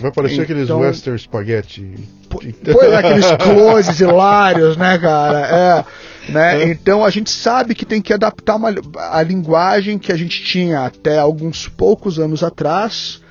Vai 0.00 0.12
parecer 0.12 0.42
aqueles 0.42 0.64
Então- 0.64 0.80
western 0.80 1.18
spaghetti. 1.18 1.94
Pois 2.28 2.92
é, 2.92 2.96
aqueles 2.96 3.26
closes 3.36 4.00
hilários, 4.00 4.76
né, 4.76 4.98
cara? 4.98 5.84
É, 6.28 6.32
né? 6.32 6.64
Então 6.70 7.02
a 7.04 7.08
gente 7.08 7.30
sabe 7.30 7.74
que 7.74 7.86
tem 7.86 8.02
que 8.02 8.12
adaptar 8.12 8.56
uma, 8.56 8.74
a 9.10 9.22
linguagem 9.22 9.98
que 9.98 10.12
a 10.12 10.16
gente 10.16 10.42
tinha 10.44 10.80
até 10.80 11.18
alguns 11.18 11.66
poucos 11.68 12.18
anos 12.18 12.42
atrás 12.42 13.22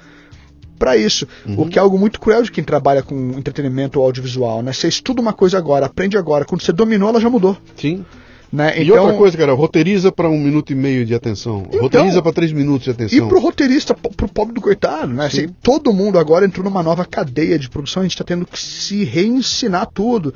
para 0.80 0.98
isso. 0.98 1.28
O 1.58 1.68
que 1.68 1.78
é 1.78 1.82
algo 1.82 2.00
muito 2.00 2.20
cruel 2.20 2.42
de 2.42 2.52
quem 2.52 2.64
trabalha 2.64 3.04
com 3.04 3.32
entretenimento 3.38 4.02
audiovisual, 4.02 4.64
né? 4.64 4.74
Você 4.74 4.88
estuda 4.88 5.22
uma 5.22 5.34
coisa 5.34 5.58
agora, 5.58 5.86
aprende 5.86 6.18
agora, 6.18 6.46
quando 6.46 6.62
você 6.62 6.72
dominou, 6.72 7.10
ela 7.10 7.22
já 7.22 7.30
mudou. 7.30 7.58
Sim. 7.76 8.06
Né? 8.56 8.82
E 8.84 8.92
outra 8.92 9.14
coisa, 9.18 9.38
cara, 9.38 9.54
roteiriza 9.54 10.12
para 10.12 10.30
um 10.30 10.40
minuto 10.40 10.72
e 10.72 10.76
meio 10.76 11.06
de 11.06 11.14
atenção. 11.14 11.64
Então- 11.68 11.82
roteiriza 11.82 12.22
para 12.22 12.32
três 12.32 12.54
minutos 12.54 12.84
de 12.86 12.90
E 12.90 12.94
atenção. 12.94 13.28
pro 13.28 13.40
roteirista, 13.40 13.94
po- 13.94 14.10
pro 14.16 14.28
pobre 14.30 14.54
do 14.54 14.62
coitado, 14.62 15.12
né? 15.14 15.26
Assim, 15.26 15.50
todo 15.62 15.92
mundo 15.92 16.18
agora 16.18 16.46
entrou 16.46 16.64
numa 16.64 16.82
nova 16.82 17.04
cadeia 17.04 17.60
de 17.60 17.70
produção, 17.70 18.02
a 18.02 18.06
gente 18.06 18.14
está 18.14 18.24
tendo 18.24 18.46
que 18.46 18.58
se 18.58 19.04
reensinar 19.04 19.88
tudo. 19.94 20.34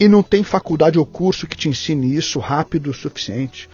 E 0.00 0.08
não 0.08 0.22
tem 0.22 0.42
faculdade 0.42 0.98
ou 0.98 1.06
curso 1.06 1.46
que 1.46 1.56
te 1.56 1.68
ensine 1.68 2.14
isso 2.16 2.38
rápido 2.40 2.90
o 2.90 2.94
suficiente. 2.94 3.68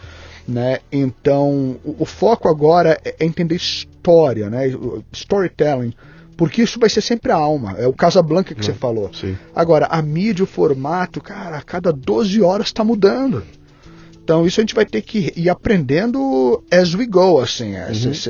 Né? 0.47 0.79
Então, 0.91 1.77
o, 1.83 1.95
o 1.99 2.05
foco 2.05 2.47
agora 2.47 2.99
é, 3.03 3.15
é 3.19 3.25
entender 3.25 3.55
história, 3.55 4.49
né? 4.49 4.67
o- 4.75 5.03
Storytelling. 5.11 5.93
Porque 6.37 6.61
isso 6.61 6.79
vai 6.79 6.89
ser 6.89 7.01
sempre 7.01 7.31
a 7.31 7.35
alma. 7.35 7.75
É 7.77 7.85
o 7.87 7.91
Casablanca 7.93 8.55
que 8.55 8.63
você 8.63 8.73
falou. 8.73 9.11
Sim. 9.13 9.35
Agora, 9.53 9.87
a 9.87 10.01
mídia, 10.01 10.43
o 10.43 10.47
formato, 10.47 11.19
cara, 11.19 11.57
a 11.57 11.61
cada 11.61 11.91
12 11.91 12.41
horas 12.41 12.67
está 12.67 12.81
mudando. 12.83 13.43
Então 14.29 14.45
isso 14.45 14.59
a 14.59 14.61
gente 14.61 14.75
vai 14.75 14.85
ter 14.85 15.01
que 15.01 15.33
ir 15.35 15.49
aprendendo 15.49 16.63
as 16.71 16.93
we 16.93 17.07
go, 17.07 17.39
assim. 17.39 17.73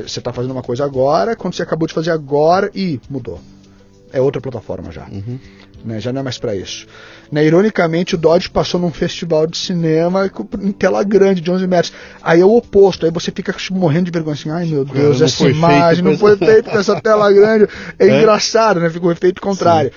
está 0.18 0.32
fazendo 0.32 0.52
uma 0.52 0.62
coisa 0.62 0.82
agora, 0.82 1.36
quando 1.36 1.52
você 1.54 1.62
acabou 1.62 1.86
de 1.86 1.92
fazer 1.92 2.10
agora, 2.10 2.70
e 2.74 2.98
mudou. 3.10 3.38
É 4.10 4.18
outra 4.18 4.40
plataforma 4.40 4.90
já. 4.90 5.06
Né, 5.82 5.98
já 6.00 6.12
não 6.12 6.20
é 6.20 6.24
mais 6.24 6.36
para 6.38 6.54
isso. 6.56 6.86
Né, 7.32 7.44
ironicamente, 7.44 8.14
o 8.14 8.18
Dodge 8.18 8.50
passou 8.50 8.78
num 8.80 8.90
festival 8.90 9.46
de 9.46 9.56
cinema 9.56 10.28
com- 10.28 10.46
em 10.60 10.72
tela 10.72 11.02
grande, 11.02 11.40
de 11.40 11.50
11 11.50 11.66
metros. 11.66 11.92
Aí 12.22 12.40
é 12.40 12.44
o 12.44 12.54
oposto, 12.54 13.06
aí 13.06 13.12
você 13.12 13.30
fica 13.30 13.54
morrendo 13.70 14.06
de 14.06 14.10
vergonha 14.10 14.34
assim, 14.34 14.50
ai 14.50 14.66
meu 14.66 14.84
Deus, 14.84 15.20
essa 15.22 15.36
imagem 15.48 16.02
não 16.04 16.18
foi 16.18 16.36
feita 16.36 16.70
com 16.70 16.78
essa 16.78 17.00
tela 17.00 17.30
grande. 17.32 17.66
É, 17.98 18.18
engraçado, 18.18 18.80
né? 18.80 18.88
Fica 18.90 19.06
o 19.06 19.12
efeito 19.12 19.40
contrário. 19.40 19.90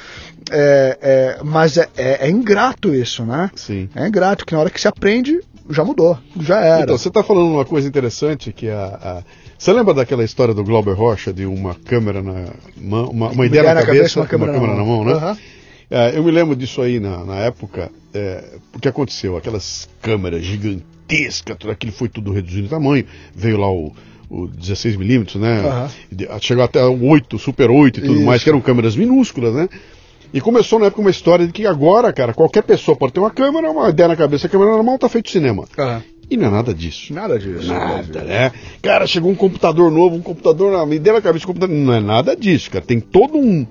É, 0.52 0.98
é, 1.02 1.44
mas 1.44 1.78
é, 1.78 1.88
é- 1.96 2.28
é 2.28 2.30
ingrato 2.30 2.94
isso, 2.94 3.24
né? 3.26 3.50
Sim. 3.56 3.90
É 3.96 4.08
ingrato, 4.08 4.46
que 4.46 4.54
na 4.54 4.60
hora 4.60 4.70
que 4.70 4.80
você 4.80 4.88
aprende, 4.88 5.40
já 5.70 5.84
mudou, 5.84 6.18
já 6.40 6.60
era. 6.60 6.84
Então, 6.84 6.98
você 6.98 7.08
está 7.08 7.24
falando 7.24 7.52
uma 7.52 7.66
coisa 7.66 7.88
interessante 7.88 8.52
que 8.52 8.70
a, 8.70 8.86
a- 8.86 9.24
Você 9.58 9.72
lembra 9.72 9.94
daquela 9.94 10.24
história 10.24 10.54
do 10.54 10.64
Glauber 10.64 10.94
Rocha, 10.94 11.32
de 11.32 11.46
uma 11.46 11.74
câmera 11.76 12.22
na 12.22 12.48
mão, 12.78 13.10
uma, 13.10 13.30
uma 13.30 13.46
ideia 13.46 13.74
na 13.74 13.86
cabeça, 13.86 14.20
uma 14.20 14.26
câmera, 14.28 14.52
na 14.52 14.60
mão, 14.84 15.06
né? 15.06 15.14
Aham. 15.14 15.38
É, 15.90 16.18
eu 16.18 16.24
me 16.24 16.32
lembro 16.32 16.56
disso 16.56 16.82
aí 16.82 17.00
na, 17.00 17.24
na 17.24 17.36
época, 17.36 17.92
é, 18.14 18.44
o 18.74 18.80
que 18.80 18.88
aconteceu? 18.88 19.38
Aquelas 19.38 19.88
câmeras 20.02 20.44
gigantescas, 20.44 21.56
tudo 21.58 21.72
aquilo 21.72 21.92
foi 21.94 22.10
tudo 22.10 22.32
reduzindo 22.32 22.66
em 22.66 22.70
tamanho, 22.70 23.06
veio 23.36 23.58
lá 23.58 23.72
o, 23.72 23.94
o 24.30 24.48
16mm, 24.48 25.38
né? 25.40 25.62
De- 26.12 26.28
Chegou 26.42 26.64
até 26.64 26.84
o 26.84 27.06
8, 27.06 27.38
Super 27.38 27.70
8 27.70 28.00
e 28.00 28.02
tudo 28.04 28.16
Isso. 28.16 28.26
mais, 28.26 28.44
que 28.44 28.50
eram 28.50 28.60
câmeras 28.62 28.96
minúsculas, 28.96 29.54
né? 29.54 29.70
E 30.34 30.42
começou 30.42 30.80
na 30.80 30.88
época 30.88 31.02
uma 31.02 31.12
história 31.12 31.46
de 31.46 31.54
que 31.54 31.66
agora, 31.66 32.12
cara, 32.12 32.34
qualquer 32.34 32.64
pessoa 32.64 32.98
pode 32.98 33.14
ter 33.14 33.20
uma 33.20 33.30
câmera, 33.30 33.70
uma 33.70 33.90
ideia 33.90 34.08
na 34.10 34.16
cabeça, 34.16 34.48
a 34.48 34.50
câmera 34.50 34.76
na 34.76 34.84
mão, 34.84 34.98
tá 34.98 35.08
feito 35.08 35.30
cinema. 35.30 35.66
Aham. 35.78 36.02
E 36.32 36.38
não 36.38 36.48
é 36.48 36.50
nada 36.52 36.74
disso. 36.74 37.14
Nada 37.14 37.38
disso. 37.38 37.68
Nada, 37.68 38.22
né? 38.24 38.52
Cara, 38.82 39.06
chegou 39.06 39.30
um 39.30 39.36
computador 39.36 39.92
novo, 39.92 40.16
um 40.16 40.22
computador 40.22 40.72
na 40.72 40.86
me 40.86 40.98
deu 40.98 41.14
na 41.14 41.22
cabeça, 41.22 41.46
um 41.46 41.48
computador. 41.48 41.76
Não 41.76 41.94
é 41.94 42.00
nada 42.00 42.36
disso, 42.36 42.72
cara. 42.72 42.84
Tem 42.84 43.00
todo 43.00 43.38
um, 43.38 43.68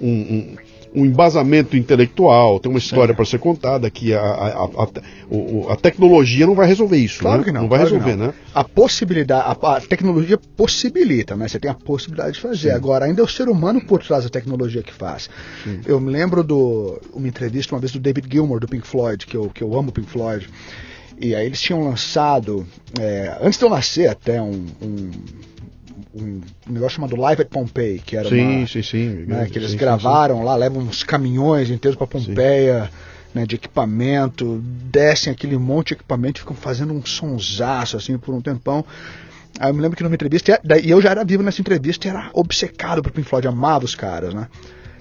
um, 0.00 0.08
um- 0.08 0.56
um 0.94 1.04
embasamento 1.04 1.76
intelectual, 1.76 2.58
tem 2.58 2.70
uma 2.70 2.78
história 2.78 3.14
para 3.14 3.24
ser 3.24 3.38
contada 3.38 3.90
que 3.90 4.14
a, 4.14 4.20
a, 4.20 4.48
a, 4.64 5.72
a- 5.72 5.76
tecnologia 5.76 6.46
não 6.46 6.54
vai 6.54 6.66
resolver 6.66 6.96
isso. 6.96 7.20
Claro 7.20 7.38
né? 7.38 7.44
que 7.44 7.52
não. 7.52 7.68
vai 7.68 7.78
claro 7.78 7.84
resolver, 7.84 8.16
não. 8.16 8.26
né? 8.28 8.34
A 8.54 8.64
possibilidade, 8.64 9.58
a, 9.62 9.80
tecnologia 9.80 10.38
possibilita, 10.56 11.36
né? 11.36 11.46
Você 11.46 11.58
tem 11.58 11.70
a 11.70 11.74
possibilidade 11.74 12.32
de 12.34 12.40
fazer. 12.40 12.70
Agora, 12.70 13.04
ainda 13.04 13.20
é 13.20 13.24
o 13.24 13.28
ser 13.28 13.48
humano 13.48 13.80
por 13.84 14.02
trás 14.02 14.24
da 14.24 14.30
tecnologia 14.30 14.82
que 14.82 14.92
faz. 14.92 15.28
Eu 15.86 16.00
me 16.00 16.10
lembro 16.10 16.42
de 16.42 16.54
uma 17.12 17.28
entrevista 17.28 17.74
uma 17.74 17.80
vez 17.80 17.92
do 17.92 18.00
David 18.00 18.28
Gilmour, 18.30 18.60
do 18.60 18.68
Pink 18.68 18.86
Floyd, 18.86 19.26
que 19.26 19.36
eu, 19.36 19.50
que 19.50 19.62
eu 19.62 19.78
amo 19.78 19.92
Pink 19.92 20.10
Floyd. 20.10 20.48
E 21.20 21.34
aí 21.34 21.46
eles 21.46 21.60
tinham 21.60 21.82
lançado, 21.82 22.64
é, 22.98 23.36
antes 23.42 23.58
de 23.58 23.64
eu 23.64 23.70
nascer 23.70 24.08
até, 24.08 24.40
um, 24.40 24.66
um, 24.80 25.10
um, 26.22 26.40
negócio 26.68 26.96
chamado 26.96 27.16
Live 27.16 27.42
at 27.42 27.48
Pompeii, 27.48 27.98
que 27.98 28.16
era 28.16 28.28
sim, 28.28 28.58
uma, 28.58 28.66
sim, 28.66 28.82
sim, 28.82 29.08
né, 29.26 29.48
que 29.50 29.58
eles 29.58 29.72
sim, 29.72 29.76
gravaram 29.76 30.38
sim, 30.38 30.44
lá, 30.44 30.56
levam 30.56 30.82
uns 30.82 31.02
caminhões 31.02 31.70
inteiros 31.70 31.96
para 31.96 32.06
Pompeia. 32.06 32.90
Né, 33.34 33.44
de 33.44 33.56
equipamento, 33.56 34.58
descem 34.90 35.30
aquele 35.30 35.58
monte 35.58 35.88
de 35.88 35.94
equipamento 35.94 36.38
e 36.38 36.40
ficam 36.40 36.56
fazendo 36.56 36.94
um 36.94 37.04
sonsaço 37.04 37.94
assim 37.94 38.16
por 38.16 38.34
um 38.34 38.40
tempão. 38.40 38.82
Aí 39.60 39.68
eu 39.68 39.74
me 39.74 39.82
lembro 39.82 39.98
que 39.98 40.02
numa 40.02 40.14
entrevista, 40.14 40.58
e 40.82 40.90
eu 40.90 41.00
já 41.02 41.10
era 41.10 41.22
vivo 41.24 41.42
nessa 41.42 41.60
entrevista 41.60 42.08
e 42.08 42.10
era 42.10 42.30
obcecado 42.32 43.02
por 43.02 43.12
Pink 43.12 43.28
Floyd, 43.28 43.46
amava 43.46 43.84
os 43.84 43.94
caras, 43.94 44.32
né? 44.32 44.48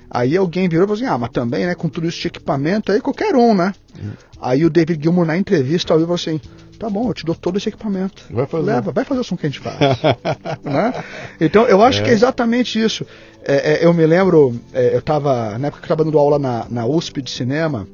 Aí 0.10 0.38
alguém 0.38 0.70
virou 0.70 0.86
e 0.86 0.88
falou 0.88 1.02
assim: 1.02 1.14
ah, 1.14 1.18
mas 1.18 1.30
também, 1.30 1.66
né, 1.66 1.76
com 1.76 1.90
tudo 1.90 2.08
isso 2.08 2.20
de 2.20 2.28
equipamento, 2.28 2.92
aí 2.92 3.02
qualquer 3.02 3.36
um, 3.36 3.54
né? 3.54 3.74
Uhum. 3.98 4.12
Aí 4.42 4.66
o 4.66 4.70
David 4.70 5.02
Gilmour 5.02 5.26
na 5.26 5.38
entrevista 5.38 5.94
ao 5.94 6.00
vivo 6.00 6.18
falou 6.18 6.38
assim: 6.38 6.42
tá 6.78 6.90
bom, 6.90 7.10
eu 7.10 7.14
te 7.14 7.26
dou 7.26 7.36
todo 7.36 7.58
esse 7.58 7.70
equipamento. 7.70 8.24
Vai 8.30 8.46
fazer. 8.46 8.66
Leva, 8.66 8.92
vai 8.92 9.04
fazer 9.04 9.22
o 9.22 9.24
som 9.24 9.36
que 9.36 9.46
a 9.46 9.50
gente 9.50 9.60
faz. 9.60 9.78
né? 10.64 11.04
Então 11.40 11.66
eu 11.66 11.82
acho 11.82 12.02
é. 12.02 12.04
que 12.04 12.10
é 12.10 12.14
exatamente 12.14 12.82
isso. 12.82 13.06
É, 13.44 13.74
é, 13.74 13.86
eu 13.86 13.94
me 13.94 14.06
lembro, 14.06 14.60
é, 14.74 14.94
eu 14.94 15.00
estava, 15.00 15.58
na 15.58 15.68
época 15.68 15.82
que 15.82 15.92
eu 15.92 15.94
estava 15.94 16.04
dando 16.04 16.20
aula 16.20 16.38
na, 16.38 16.66
na 16.70 16.86
USP 16.86 17.22
de 17.22 17.32
cinema, 17.32 17.88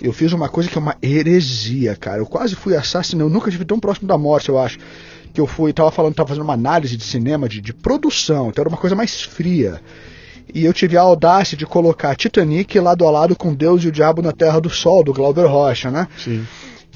eu 0.00 0.12
fiz 0.12 0.32
uma 0.32 0.48
coisa 0.48 0.68
que 0.68 0.78
é 0.78 0.80
uma 0.80 0.96
heresia, 1.02 1.96
cara. 1.96 2.18
Eu 2.18 2.26
quase 2.26 2.54
fui 2.54 2.76
assassino, 2.76 3.24
eu 3.24 3.30
nunca 3.30 3.50
tive 3.50 3.64
tão 3.64 3.78
próximo 3.78 4.08
da 4.08 4.16
morte, 4.16 4.48
eu 4.48 4.58
acho. 4.58 4.78
Que 5.34 5.40
eu 5.40 5.46
fui, 5.46 5.72
tava 5.72 5.90
falando, 5.90 6.14
tava 6.14 6.28
fazendo 6.28 6.44
uma 6.44 6.54
análise 6.54 6.96
de 6.96 7.04
cinema, 7.04 7.48
de, 7.48 7.60
de 7.60 7.72
produção, 7.72 8.48
então 8.48 8.62
era 8.62 8.68
uma 8.68 8.78
coisa 8.78 8.96
mais 8.96 9.22
fria. 9.22 9.80
E 10.54 10.64
eu 10.64 10.72
tive 10.72 10.96
a 10.96 11.02
audácia 11.02 11.56
de 11.56 11.66
colocar 11.66 12.16
Titanic 12.16 12.78
lado 12.80 13.06
a 13.06 13.10
lado 13.10 13.36
com 13.36 13.54
Deus 13.54 13.84
e 13.84 13.88
o 13.88 13.92
Diabo 13.92 14.22
na 14.22 14.32
Terra 14.32 14.60
do 14.60 14.70
Sol, 14.70 15.04
do 15.04 15.12
Glauber 15.12 15.46
Rocha, 15.46 15.90
né? 15.90 16.08
Sim. 16.16 16.46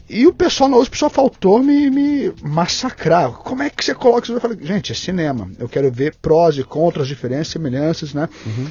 E 0.09 0.27
o 0.27 0.33
pessoal 0.33 0.69
na 0.69 0.77
USP 0.77 0.99
só 0.99 1.09
faltou 1.09 1.62
me, 1.62 1.91
me 1.91 2.33
massacrar. 2.43 3.33
Como 3.33 3.62
é 3.62 3.70
que 3.70 3.85
você 3.85 3.95
coloca 3.95 4.24
isso? 4.24 4.33
Eu 4.33 4.41
falei, 4.41 4.59
gente, 4.61 4.93
é 4.93 4.95
cinema. 4.95 5.51
Eu 5.59 5.69
quero 5.69 5.91
ver 5.91 6.15
prós 6.20 6.59
e 6.59 6.65
contras, 6.65 7.09
diferenças, 7.09 7.49
semelhanças, 7.49 8.12
né? 8.12 8.29
Uhum. 8.45 8.66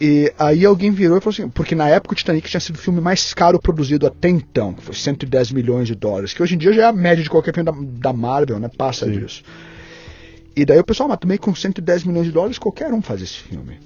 E 0.00 0.32
aí 0.38 0.64
alguém 0.64 0.90
virou 0.90 1.18
e 1.18 1.20
falou 1.20 1.32
assim, 1.32 1.48
porque 1.48 1.74
na 1.74 1.88
época 1.88 2.14
o 2.14 2.16
Titanic 2.16 2.48
tinha 2.48 2.60
sido 2.60 2.76
o 2.76 2.78
filme 2.78 3.00
mais 3.00 3.32
caro 3.32 3.60
produzido 3.60 4.06
até 4.06 4.28
então, 4.28 4.72
que 4.72 4.82
foi 4.82 4.94
110 4.94 5.52
milhões 5.52 5.86
de 5.86 5.94
dólares, 5.94 6.32
que 6.32 6.42
hoje 6.42 6.56
em 6.56 6.58
dia 6.58 6.72
já 6.72 6.82
é 6.82 6.86
a 6.86 6.92
média 6.92 7.22
de 7.22 7.30
qualquer 7.30 7.54
filme 7.54 7.70
da, 7.70 8.10
da 8.10 8.12
Marvel, 8.12 8.58
né? 8.58 8.68
Passa 8.76 9.06
Sim. 9.06 9.12
disso. 9.12 9.42
E 10.56 10.64
daí 10.64 10.78
o 10.78 10.84
pessoal, 10.84 11.08
mas 11.08 11.18
também 11.18 11.38
com 11.38 11.54
110 11.54 12.04
milhões 12.04 12.26
de 12.26 12.32
dólares 12.32 12.58
qualquer 12.58 12.92
um 12.92 13.02
faz 13.02 13.22
esse 13.22 13.38
filme. 13.38 13.78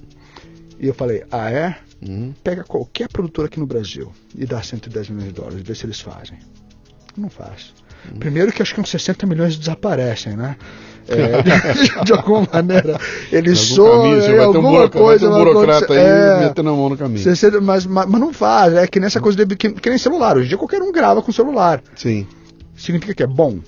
E 0.79 0.87
eu 0.87 0.95
falei, 0.95 1.25
ah 1.31 1.51
é? 1.51 1.77
Uhum. 2.07 2.33
Pega 2.45 2.63
qualquer 2.63 3.09
produtor 3.09 3.47
aqui 3.47 3.59
no 3.59 3.67
Brasil 3.67 4.13
e 4.37 4.47
dá 4.47 4.63
110 4.63 5.11
milhões 5.11 5.29
de 5.29 5.35
dólares, 5.35 5.63
vê 5.63 5.75
se 5.75 5.85
eles 5.85 6.01
fazem. 6.01 6.39
Não 7.17 7.29
faz. 7.29 7.75
Uhum. 8.11 8.19
Primeiro 8.19 8.53
que 8.53 8.63
acho 8.63 8.75
que 8.75 8.81
uns 8.81 8.91
60 8.91 9.27
milhões 9.27 9.57
desaparecem, 9.57 10.37
né? 10.37 10.57
É, 11.09 11.43
de, 11.43 11.51
de, 12.05 12.13
alguma 12.13 12.47
maneira. 12.53 13.01
Eles 13.33 13.59
são 13.59 14.07
é, 14.15 14.39
alguma 14.39 14.85
um 14.85 14.89
coisa. 14.89 15.29
um 15.29 15.33
burocrata 15.33 15.93
aí 15.93 15.99
é, 15.99 16.41
metendo 16.47 16.69
a 16.69 16.73
mão 16.73 16.89
no 16.89 16.97
caminho. 16.97 17.25
Mas, 17.63 17.87
mas, 17.87 18.07
mas, 18.07 18.21
não 18.21 18.33
faz, 18.33 18.75
é 18.75 18.87
que 18.87 19.01
nessa 19.01 19.21
coisa 19.21 19.45
de, 19.45 19.57
que, 19.57 19.71
que, 19.71 19.89
nem 19.89 19.99
celular. 19.99 20.37
Hoje 20.37 20.47
em 20.47 20.49
dia 20.51 20.59
qualquer 20.59 20.81
um 20.83 20.93
grava 20.93 21.21
com 21.21 21.33
celular. 21.33 21.83
Sim. 21.97 22.27
Significa 22.77 23.15
que 23.15 23.23
é 23.23 23.27
bom? 23.27 23.59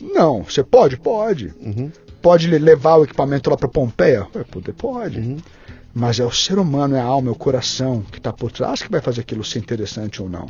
Não. 0.00 0.42
Você 0.42 0.64
pode? 0.64 0.96
Pode. 0.96 1.54
Uhum. 1.60 1.90
Pode 2.20 2.48
levar 2.48 2.96
o 2.96 3.04
equipamento 3.04 3.48
lá 3.48 3.56
para 3.56 3.68
Pompeia? 3.68 4.26
Pode. 4.50 4.72
pode. 4.72 5.18
Uhum 5.20 5.36
mas 5.98 6.20
é 6.20 6.24
o 6.26 6.30
ser 6.30 6.58
humano, 6.58 6.94
é 6.94 7.00
a 7.00 7.04
alma, 7.04 7.30
é 7.30 7.32
o 7.32 7.34
coração 7.34 8.02
que 8.02 8.18
está 8.18 8.30
por 8.30 8.52
trás 8.52 8.82
que 8.82 8.90
vai 8.90 9.00
fazer 9.00 9.22
aquilo 9.22 9.42
ser 9.42 9.60
interessante 9.60 10.20
ou 10.20 10.28
não. 10.28 10.46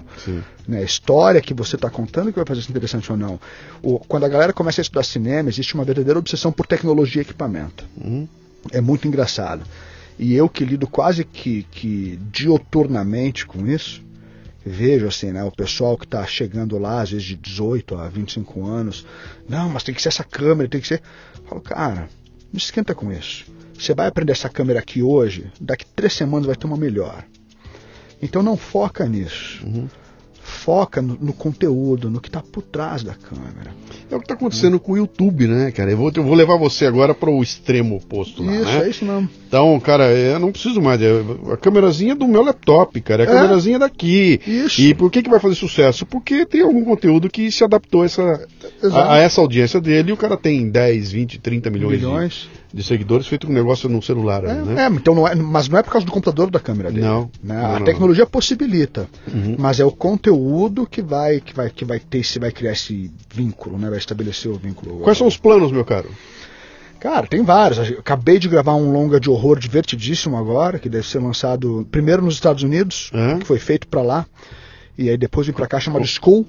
Né? 0.67 0.79
A 0.79 0.83
história 0.83 1.41
que 1.41 1.55
você 1.55 1.77
está 1.77 1.89
contando 1.89 2.33
que 2.33 2.37
vai 2.37 2.45
fazer 2.45 2.63
ser 2.63 2.71
interessante 2.71 3.13
ou 3.13 3.17
não. 3.17 3.39
O, 3.81 4.01
quando 4.01 4.25
a 4.25 4.29
galera 4.29 4.53
começa 4.53 4.81
a 4.81 4.83
estudar 4.83 5.05
cinema, 5.05 5.49
existe 5.49 5.77
uma 5.77 5.85
verdadeira 5.85 6.19
obsessão 6.19 6.51
por 6.51 6.67
tecnologia 6.67 7.21
e 7.21 7.25
equipamento. 7.25 7.85
Uhum. 7.97 8.27
É 8.73 8.81
muito 8.81 9.07
engraçado. 9.07 9.63
E 10.19 10.35
eu 10.35 10.49
que 10.49 10.65
lido 10.65 10.89
quase 10.89 11.23
que, 11.23 11.63
que 11.71 12.19
dioturnamente 12.29 13.47
com 13.47 13.69
isso, 13.69 14.03
vejo 14.65 15.07
assim, 15.07 15.31
né, 15.31 15.45
o 15.45 15.53
pessoal 15.53 15.97
que 15.97 16.07
está 16.07 16.27
chegando 16.27 16.77
lá, 16.77 17.03
às 17.03 17.13
vezes 17.13 17.25
de 17.25 17.37
18 17.37 17.95
a 17.95 18.09
25 18.09 18.67
anos, 18.67 19.07
não, 19.49 19.69
mas 19.69 19.85
tem 19.85 19.95
que 19.95 20.03
ser 20.03 20.09
essa 20.09 20.25
câmera, 20.25 20.69
tem 20.69 20.81
que 20.81 20.89
ser. 20.89 21.01
Eu 21.37 21.45
falo, 21.45 21.61
cara, 21.61 22.09
não 22.53 22.59
esquenta 22.59 22.97
com 22.97 23.13
isso. 23.13 23.45
Você 23.79 23.95
vai 23.95 24.07
aprender 24.09 24.33
essa 24.33 24.49
câmera 24.49 24.81
aqui 24.81 25.03
hoje, 25.03 25.51
daqui 25.61 25.85
três 25.95 26.13
semanas 26.13 26.47
vai 26.47 26.57
ter 26.57 26.67
uma 26.67 26.77
melhor. 26.77 27.25
Então 28.21 28.43
não 28.43 28.57
foca 28.57 29.07
nisso. 29.07 29.65
Uhum. 29.65 29.89
Foca 30.57 31.03
no, 31.03 31.17
no, 31.21 31.33
conteúdo, 31.33 32.11
no 32.11 32.21
que 32.21 32.29
está 32.29 32.43
por 32.43 32.63
trás 32.63 33.03
da 33.03 33.15
câmera. 33.15 33.71
É 34.11 34.17
o 34.17 34.19
que 34.19 34.25
está 34.25 34.35
acontecendo 34.35 34.75
uhum. 34.75 34.79
com 34.79 34.93
o 34.93 34.97
YouTube, 34.97 35.47
né, 35.47 35.71
cara? 35.71 35.91
Eu 35.91 35.97
vou, 35.97 36.11
eu 36.15 36.25
vou 36.25 36.35
levar 36.35 36.57
você 36.57 36.87
agora 36.87 37.15
para 37.15 37.31
o 37.31 37.43
extremo 37.43 37.97
oposto 37.97 38.43
lá, 38.43 38.55
Isso, 38.55 38.65
né? 38.65 38.85
é 38.85 38.89
isso 38.89 39.05
mesmo. 39.05 39.29
Então, 39.47 39.79
cara, 39.79 40.11
eu 40.11 40.39
não 40.41 40.51
preciso 40.51 40.83
mais. 40.83 41.01
É 41.01 41.11
a 41.53 41.57
câmerazinha 41.57 42.15
do 42.15 42.27
meu 42.27 42.43
laptop, 42.43 43.01
cara. 43.01 43.25
É 43.25 43.27
a 43.27 43.31
é. 43.31 43.35
câmerazinha 43.35 43.79
daqui. 43.79 44.41
Isso. 44.47 44.81
E 44.81 44.95
por 44.95 45.11
que, 45.11 45.23
que 45.23 45.31
vai 45.31 45.39
fazer 45.39 45.55
sucesso? 45.55 46.05
Porque 46.05 46.45
tem 46.45 46.63
algum 46.63 46.85
conteúdo 46.85 47.31
que 47.31 47.51
se 47.53 47.63
adaptou 47.63 48.03
a 48.03 48.07
essa, 48.07 48.47
a, 48.93 49.15
a, 49.15 49.19
essa 49.19 49.41
audiência 49.41 49.81
dele 49.81 50.11
e 50.11 50.13
o 50.13 50.17
cara 50.17 50.37
tem 50.37 50.69
10, 50.69 51.13
20, 51.13 51.39
30 51.39 51.71
milhões, 51.71 51.99
milhões. 51.99 52.49
De, 52.73 52.79
de 52.79 52.83
seguidores 52.83 53.27
feito 53.27 53.49
um 53.49 53.53
negócio 53.53 53.89
no 53.89 54.03
celular. 54.03 54.45
É, 54.45 54.55
né? 54.55 54.85
é, 54.85 54.89
então 54.89 55.15
não 55.15 55.29
é, 55.29 55.35
mas 55.35 55.69
não 55.69 55.79
é 55.79 55.83
por 55.83 55.93
causa 55.93 56.05
do 56.05 56.13
computador 56.13 56.51
da 56.51 56.59
câmera 56.59 56.91
dele. 56.91 57.07
Não. 57.07 57.31
Né? 57.43 57.55
não 57.55 57.67
a 57.67 57.79
não, 57.79 57.85
tecnologia 57.85 58.25
não. 58.25 58.31
possibilita, 58.31 59.09
uhum. 59.33 59.57
mas 59.59 59.79
é 59.79 59.85
o 59.85 59.93
conteúdo 59.93 60.46
que 60.91 61.03
vai, 61.03 61.41
que 61.41 61.55
vai, 61.55 61.71
que 61.71 61.85
vai 61.85 61.99
ter, 61.99 62.23
se 62.25 62.39
vai 62.39 62.51
criar 62.51 62.73
esse 62.73 63.11
vínculo, 63.33 63.79
né? 63.79 63.89
Vai 63.89 63.99
estabelecer 63.99 64.51
o 64.51 64.59
vínculo. 64.59 65.01
Quais 65.01 65.19
são 65.19 65.27
os 65.27 65.37
planos, 65.37 65.73
meu 65.73 65.85
caro? 65.85 66.11
Cara, 67.01 67.27
tem 67.27 67.43
vários. 67.43 67.79
Acabei 67.79 68.39
de 68.39 68.49
gravar 68.49 68.75
um 68.75 68.91
longa 68.91 69.21
de 69.21 69.31
horror 69.31 69.59
divertidíssimo 69.59 70.37
agora, 70.37 70.79
que 70.79 70.89
deve 70.89 71.07
ser 71.07 71.21
lançado 71.21 71.87
primeiro 71.91 72.23
nos 72.23 72.35
Estados 72.35 72.63
Unidos, 72.63 73.11
uhum. 73.13 73.39
que 73.39 73.47
foi 73.47 73.59
feito 73.59 73.87
para 73.87 74.03
lá, 74.03 74.27
e 74.97 75.11
aí 75.11 75.17
depois 75.17 75.47
vim 75.47 75.53
para 75.53 75.67
cá 75.67 75.79
chamado 75.79 76.07
School. 76.07 76.47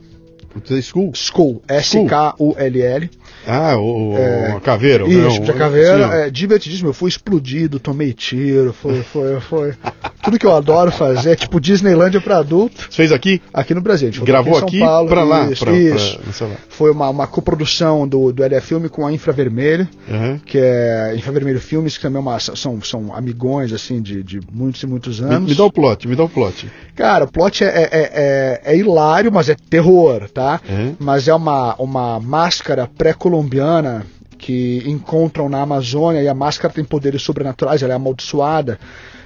School? 0.82 1.12
School, 1.16 1.62
S-K-U-L-L. 1.68 3.10
Ah, 3.48 3.78
o, 3.78 4.16
é, 4.18 4.60
caveira. 4.62 5.08
Isso, 5.08 5.42
não, 5.42 5.54
caveira. 5.54 6.26
É 6.26 6.30
divertidíssimo. 6.30 6.90
Eu 6.90 6.94
fui 6.94 7.10
explodido, 7.10 7.80
tomei 7.80 8.14
tiro, 8.14 8.74
foi, 8.74 9.02
foi, 9.04 9.40
foi. 9.40 9.74
Tudo 10.22 10.38
que 10.38 10.46
eu 10.46 10.54
adoro 10.54 10.92
fazer, 10.92 11.38
tipo 11.38 11.60
Disneylândia 11.60 12.20
para 12.20 12.40
adulto. 12.40 12.82
Você 12.82 12.98
fez 12.98 13.12
aqui? 13.12 13.42
Aqui 13.54 13.74
no 13.74 13.80
Brasil. 13.80 14.12
Gravou 14.24 14.58
aqui, 14.58 14.84
aqui 14.84 15.08
para 15.08 15.24
lá? 15.24 15.50
Isso, 15.50 15.64
pra, 15.64 15.74
isso. 15.74 16.20
Pra, 16.38 16.48
foi 16.68 16.92
uma, 16.92 17.10
uma 17.10 17.28
coprodução 17.28 18.06
do, 18.08 18.34
do 18.34 18.44
LF 18.44 18.68
Filme 18.68 18.90
com 18.90 19.08
a 19.08 19.14
Infravermelho, 19.14 19.88
uhum. 20.10 20.40
que 20.40 20.58
é 20.58 21.16
Infravermelho 21.16 21.62
Filmes, 21.62 21.96
que 21.96 22.04
também 22.04 22.18
é 22.18 22.20
uma, 22.20 22.38
são, 22.38 22.82
são 22.82 23.16
amigões, 23.16 23.72
assim, 23.72 24.02
de, 24.02 24.22
de 24.22 24.42
muitos 24.52 24.84
e 24.84 24.88
muitos 24.88 25.22
anos. 25.22 25.40
Me, 25.40 25.50
me 25.52 25.56
dá 25.56 25.64
o 25.64 25.72
plot, 25.72 26.06
me 26.06 26.16
dá 26.18 26.26
o 26.26 26.30
plot. 26.30 26.70
Cara, 26.98 27.26
o 27.26 27.32
plot 27.32 27.64
é, 27.64 27.68
é, 27.68 27.90
é, 27.92 28.62
é 28.74 28.76
hilário, 28.76 29.32
mas 29.32 29.50
é 29.50 29.56
terror, 29.56 30.28
tá? 30.28 30.60
Uhum. 30.68 30.96
Mas 30.98 31.28
é 31.28 31.34
uma, 31.34 31.76
uma 31.76 32.20
máscara 32.20 32.90
pré-colombiana 32.98 34.04
que 34.36 34.82
encontram 34.84 35.48
na 35.48 35.62
Amazônia 35.62 36.24
e 36.24 36.28
a 36.28 36.34
máscara 36.34 36.74
tem 36.74 36.84
poderes 36.84 37.22
sobrenaturais, 37.22 37.84
ela 37.84 37.94
é 37.94 37.96
amaldiçoada. 37.96 38.80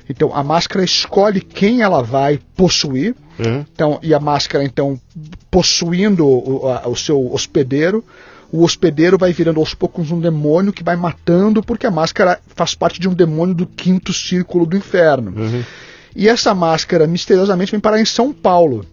Então 0.10 0.35
a 0.35 0.43
máscara 0.43 0.84
escolhe 0.84 1.39
quem 1.39 1.81
ela 1.81 2.03
vai 2.03 2.41
possuir. 2.57 3.15
Uhum. 3.39 3.65
Então, 3.73 3.99
e 4.03 4.14
a 4.14 4.19
máscara, 4.19 4.65
então, 4.65 4.99
possuindo 5.49 6.27
o, 6.27 6.68
a, 6.68 6.89
o 6.89 6.95
seu 6.95 7.34
hospedeiro, 7.34 8.03
o 8.52 8.64
hospedeiro 8.64 9.18
vai 9.18 9.31
virando 9.31 9.61
aos 9.61 9.73
poucos 9.73 10.11
um 10.11 10.19
demônio 10.19 10.73
que 10.73 10.84
vai 10.84 10.98
matando, 10.98 11.64
porque 11.64 11.88
a 11.88 11.91
máscara 11.91 12.38
faz 12.53 12.76
parte 12.76 12.99
de 12.99 13.07
um 13.07 13.14
demônio 13.14 13.56
do 13.56 13.65
quinto 13.65 14.11
círculo 14.11 14.65
do 14.65 14.76
inferno. 14.76 15.34
Uhum. 15.38 15.64
E 16.16 16.28
essa 16.28 16.54
máscara 16.54 17.08
misteriosamente 17.08 17.72
vem 17.72 17.80
parar 17.80 18.00
em 18.00 18.06
São 18.06 18.34
Paulo. 18.34 18.86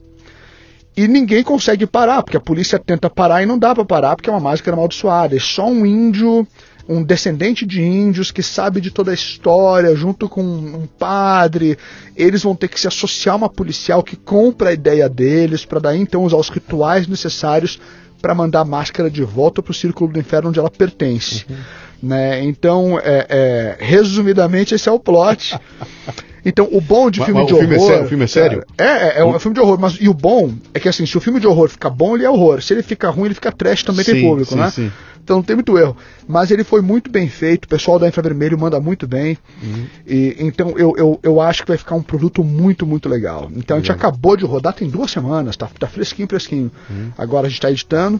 E 0.96 1.06
ninguém 1.06 1.44
consegue 1.44 1.86
parar, 1.86 2.22
porque 2.22 2.36
a 2.36 2.40
polícia 2.40 2.78
tenta 2.78 3.08
parar 3.08 3.42
e 3.42 3.46
não 3.46 3.56
dá 3.56 3.72
para 3.72 3.84
parar, 3.84 4.16
porque 4.16 4.28
é 4.28 4.32
uma 4.32 4.40
máscara 4.40 4.76
amaldiçoada. 4.76 5.36
É 5.36 5.38
só 5.38 5.64
um 5.64 5.86
índio, 5.86 6.44
um 6.88 7.04
descendente 7.04 7.64
de 7.64 7.80
índios 7.80 8.32
que 8.32 8.42
sabe 8.42 8.80
de 8.80 8.90
toda 8.90 9.12
a 9.12 9.14
história, 9.14 9.94
junto 9.94 10.28
com 10.28 10.42
um 10.42 10.88
padre. 10.98 11.78
Eles 12.16 12.42
vão 12.42 12.56
ter 12.56 12.66
que 12.66 12.80
se 12.80 12.88
associar 12.88 13.34
a 13.34 13.38
uma 13.38 13.48
policial 13.48 14.02
que 14.02 14.16
compra 14.16 14.70
a 14.70 14.72
ideia 14.72 15.08
deles, 15.08 15.64
para 15.64 15.78
daí 15.78 16.00
então 16.00 16.24
usar 16.24 16.36
os 16.36 16.48
rituais 16.48 17.06
necessários 17.06 17.78
para 18.20 18.34
mandar 18.34 18.62
a 18.62 18.64
máscara 18.64 19.08
de 19.08 19.22
volta 19.22 19.62
para 19.62 19.70
o 19.70 19.74
círculo 19.74 20.12
do 20.12 20.18
inferno 20.18 20.48
onde 20.48 20.58
ela 20.58 20.70
pertence. 20.70 21.46
Uhum. 21.48 21.56
Né? 22.02 22.44
Então, 22.44 22.98
é, 22.98 23.26
é, 23.28 23.76
resumidamente, 23.78 24.74
esse 24.74 24.88
é 24.88 24.92
o 24.92 24.98
plot. 24.98 25.56
Então, 26.48 26.68
o 26.72 26.80
bom 26.80 27.10
de 27.10 27.18
Mas- 27.20 27.26
filme 27.26 27.40
mas 27.42 27.48
de 27.48 27.54
o 27.54 27.58
filme 27.58 27.74
é 27.74 27.78
horror. 27.78 27.88
sério- 27.90 28.04
o 28.04 28.08
filme 28.08 28.24
é 28.24 28.26
sério? 28.26 28.64
é, 28.78 28.84
é, 28.84 29.18
é 29.20 29.24
um 29.24 29.38
filme 29.38 29.54
de 29.54 29.60
horror, 29.60 29.78
mas 29.78 29.98
e 30.00 30.08
o 30.08 30.14
bom 30.14 30.52
é 30.72 30.80
que 30.80 30.88
assim, 30.88 31.04
se 31.06 31.16
o 31.16 31.20
filme 31.20 31.38
de 31.40 31.46
horror 31.46 31.68
ficar 31.68 31.90
bom, 31.90 32.14
ele 32.16 32.24
é 32.24 32.30
horror. 32.30 32.62
Se 32.62 32.72
ele 32.72 32.82
fica 32.82 33.10
ruim, 33.10 33.26
ele 33.26 33.34
fica 33.34 33.52
trash, 33.52 33.82
também 33.82 34.04
tem 34.04 34.14
Sim, 34.16 34.22
público, 34.22 34.50
sim, 34.52 34.56
né? 34.58 34.70
sim. 34.70 34.90
Então 35.22 35.36
não 35.36 35.42
tem 35.42 35.56
muito 35.56 35.76
erro. 35.76 35.94
Mas 36.26 36.50
ele 36.50 36.64
foi 36.64 36.80
muito 36.80 37.10
bem 37.10 37.28
feito, 37.28 37.66
o 37.66 37.68
pessoal 37.68 37.98
da 37.98 38.08
Infravermelho 38.08 38.58
manda 38.58 38.80
muito 38.80 39.06
bem. 39.06 39.36
Uhum. 39.62 39.84
E, 40.06 40.36
então 40.40 40.70
eu, 40.78 40.94
eu, 40.96 41.20
eu 41.22 41.38
acho 41.40 41.62
que 41.62 41.68
vai 41.68 41.76
ficar 41.76 41.96
um 41.96 42.02
produto 42.02 42.42
muito, 42.42 42.86
muito 42.86 43.10
legal. 43.10 43.50
Então 43.54 43.76
a 43.76 43.80
gente 43.80 43.92
acabou 43.92 44.36
de 44.38 44.46
rodar, 44.46 44.72
tem 44.72 44.88
duas 44.88 45.10
semanas, 45.10 45.54
tá, 45.54 45.68
tá 45.78 45.86
fresquinho, 45.86 46.26
fresquinho. 46.26 46.70
Uhum. 46.88 47.10
Agora 47.18 47.46
a 47.46 47.50
gente 47.50 47.60
tá 47.60 47.70
editando. 47.70 48.18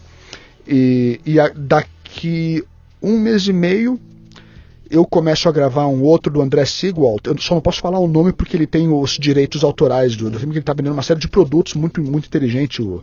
E, 0.66 1.18
e 1.24 1.40
a- 1.40 1.50
daqui 1.56 2.62
um 3.02 3.18
mês 3.18 3.46
e 3.48 3.52
meio 3.55 3.98
eu 4.90 5.05
começo 5.05 5.48
a 5.48 5.52
gravar 5.52 5.86
um 5.86 6.02
outro 6.02 6.32
do 6.32 6.40
André 6.43 6.65
Sigwalt. 6.65 7.27
Eu 7.27 7.36
só 7.39 7.55
não 7.55 7.60
posso 7.60 7.81
falar 7.81 7.98
o 7.98 8.06
nome 8.09 8.32
porque 8.32 8.56
ele 8.56 8.66
tem 8.66 8.89
os 8.93 9.12
direitos 9.19 9.62
autorais 9.65 10.16
do, 10.16 10.31
do 10.31 10.39
filme, 10.39 10.52
que 10.52 10.59
ele 10.59 10.62
está 10.62 10.73
vendendo 10.73 10.93
uma 10.94 11.02
série 11.02 11.20
de 11.20 11.28
produtos 11.28 11.74
muito, 11.74 12.02
muito 12.02 12.27
inteligente 12.27 12.81
o- 12.82 13.02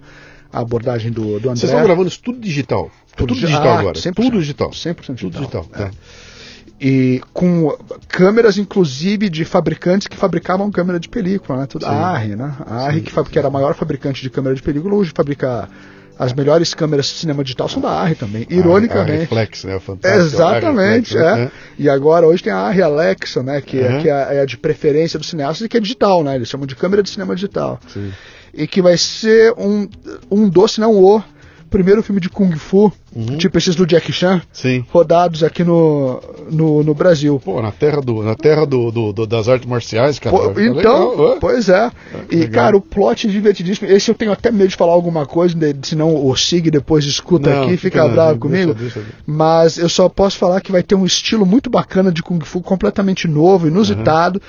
a 0.53 0.59
abordagem 0.61 1.11
do, 1.11 1.21
do 1.39 1.49
André. 1.49 1.55
Vocês 1.55 1.63
estão 1.63 1.83
gravando 1.83 2.07
isso 2.07 2.21
tudo 2.21 2.39
digital. 2.39 2.89
Tudo, 3.15 3.33
Tudo 3.33 3.39
digital 3.45 3.67
ah, 3.67 3.79
agora. 3.79 3.97
100%. 3.99 4.13
Tudo 4.13 4.39
digital. 4.39 4.69
100% 4.69 4.95
Tudo 4.95 5.15
digital. 5.15 5.61
digital. 5.63 5.63
tá. 5.65 5.91
E 6.79 7.21
com 7.33 7.73
câmeras, 8.09 8.57
inclusive, 8.57 9.29
de 9.29 9.45
fabricantes 9.45 10.07
que 10.07 10.17
fabricavam 10.17 10.69
câmera 10.69 10.99
de 10.99 11.07
película, 11.07 11.59
né? 11.59 11.65
Tudo, 11.65 11.85
a 11.85 11.89
Arri, 11.89 12.35
né? 12.35 12.53
A 12.65 12.87
Arri, 12.87 13.01
que, 13.01 13.11
que 13.29 13.39
era 13.39 13.47
a 13.47 13.51
maior 13.51 13.73
fabricante 13.75 14.21
de 14.21 14.29
câmera 14.29 14.53
de 14.55 14.61
película, 14.61 14.93
hoje 14.95 15.13
fabrica 15.15 15.69
as 16.17 16.33
melhores 16.33 16.73
câmeras 16.73 17.05
de 17.07 17.13
cinema 17.13 17.43
digital 17.43 17.67
são 17.67 17.81
da 17.81 17.89
Arri 17.89 18.15
também, 18.15 18.47
A- 18.49 18.53
ironicamente. 18.53 19.11
A 19.11 19.19
Reflex, 19.19 19.63
né? 19.65 19.75
O 19.75 19.79
fantástico. 19.79 20.23
Exatamente, 20.25 21.17
A 21.17 21.35
Reflex, 21.35 21.51
é. 21.53 21.81
E 21.83 21.89
agora 21.89 22.25
hoje 22.27 22.43
tem 22.43 22.53
a 22.53 22.57
Arri 22.59 22.81
Alexa, 22.81 23.43
né? 23.43 23.61
Que, 23.61 23.79
é, 23.79 23.89
Uhum. 23.89 24.01
que 24.01 24.09
é, 24.09 24.35
é 24.37 24.39
a 24.41 24.45
de 24.45 24.57
preferência 24.57 25.19
dos 25.19 25.27
cineastas 25.29 25.65
e 25.65 25.69
que 25.69 25.77
é 25.77 25.79
digital, 25.79 26.23
né? 26.23 26.35
Eles 26.35 26.47
chamam 26.49 26.65
de 26.65 26.75
câmera 26.75 27.03
de 27.03 27.09
cinema 27.09 27.35
digital. 27.35 27.79
Sim. 27.87 28.11
E 28.53 28.65
que 28.67 28.81
vai 28.81 28.97
ser 28.97 29.53
um, 29.57 29.87
um 30.31 30.47
doce, 30.47 30.79
não 30.79 30.93
o 30.95 31.21
primeiro 31.75 32.01
filme 32.01 32.21
de 32.21 32.29
Kung 32.29 32.55
Fu, 32.55 32.89
tipo 33.37 33.57
esses 33.57 33.75
do 33.75 33.85
Jack 33.85 34.09
Chan, 34.13 34.41
Sim. 34.53 34.85
rodados 34.89 35.43
aqui 35.43 35.61
no, 35.61 36.21
no, 36.49 36.83
no 36.83 36.93
Brasil. 36.93 37.37
Pô, 37.43 37.61
na 37.61 37.71
terra, 37.71 37.99
do, 38.01 38.23
na 38.23 38.33
terra 38.33 38.65
do, 38.65 38.89
do- 38.91 39.11
do- 39.11 39.27
das 39.27 39.49
artes 39.49 39.67
marciais, 39.67 40.17
cara. 40.17 40.33
Pô, 40.35 40.49
ficar 40.53 40.61
então, 40.61 41.09
legal, 41.11 41.15
ó. 41.35 41.37
pois 41.39 41.67
é. 41.67 41.91
E, 42.31 42.35
legal. 42.37 42.63
cara, 42.63 42.77
o 42.77 42.81
plot 42.81 43.27
é 43.27 43.29
divertidíssimo. 43.29 43.89
Esse 43.91 44.09
eu 44.09 44.15
tenho 44.15 44.31
até 44.31 44.51
medo 44.51 44.69
de 44.69 44.75
falar 44.77 44.93
alguma 44.93 45.25
coisa, 45.25 45.57
né, 45.57 45.73
senão 45.83 46.25
o 46.25 46.33
Sig 46.35 46.71
depois 46.71 47.03
escuta 47.05 47.49
Não, 47.49 47.63
aqui 47.63 47.73
e 47.73 47.77
fica 47.77 48.03
não, 48.07 48.13
bravo 48.13 48.29
deixa- 48.35 48.39
comigo. 48.39 48.73
deixa- 48.73 48.99
deixa. 49.01 49.13
Mas 49.27 49.77
eu 49.77 49.89
só 49.89 50.07
posso 50.07 50.37
falar 50.37 50.61
que 50.61 50.71
vai 50.71 50.81
ter 50.81 50.95
um 50.95 51.05
estilo 51.05 51.45
muito 51.45 51.69
bacana 51.69 52.09
de 52.11 52.23
Kung 52.23 52.39
Fu, 52.45 52.61
completamente 52.61 53.27
novo, 53.27 53.67
inusitado. 53.67 54.41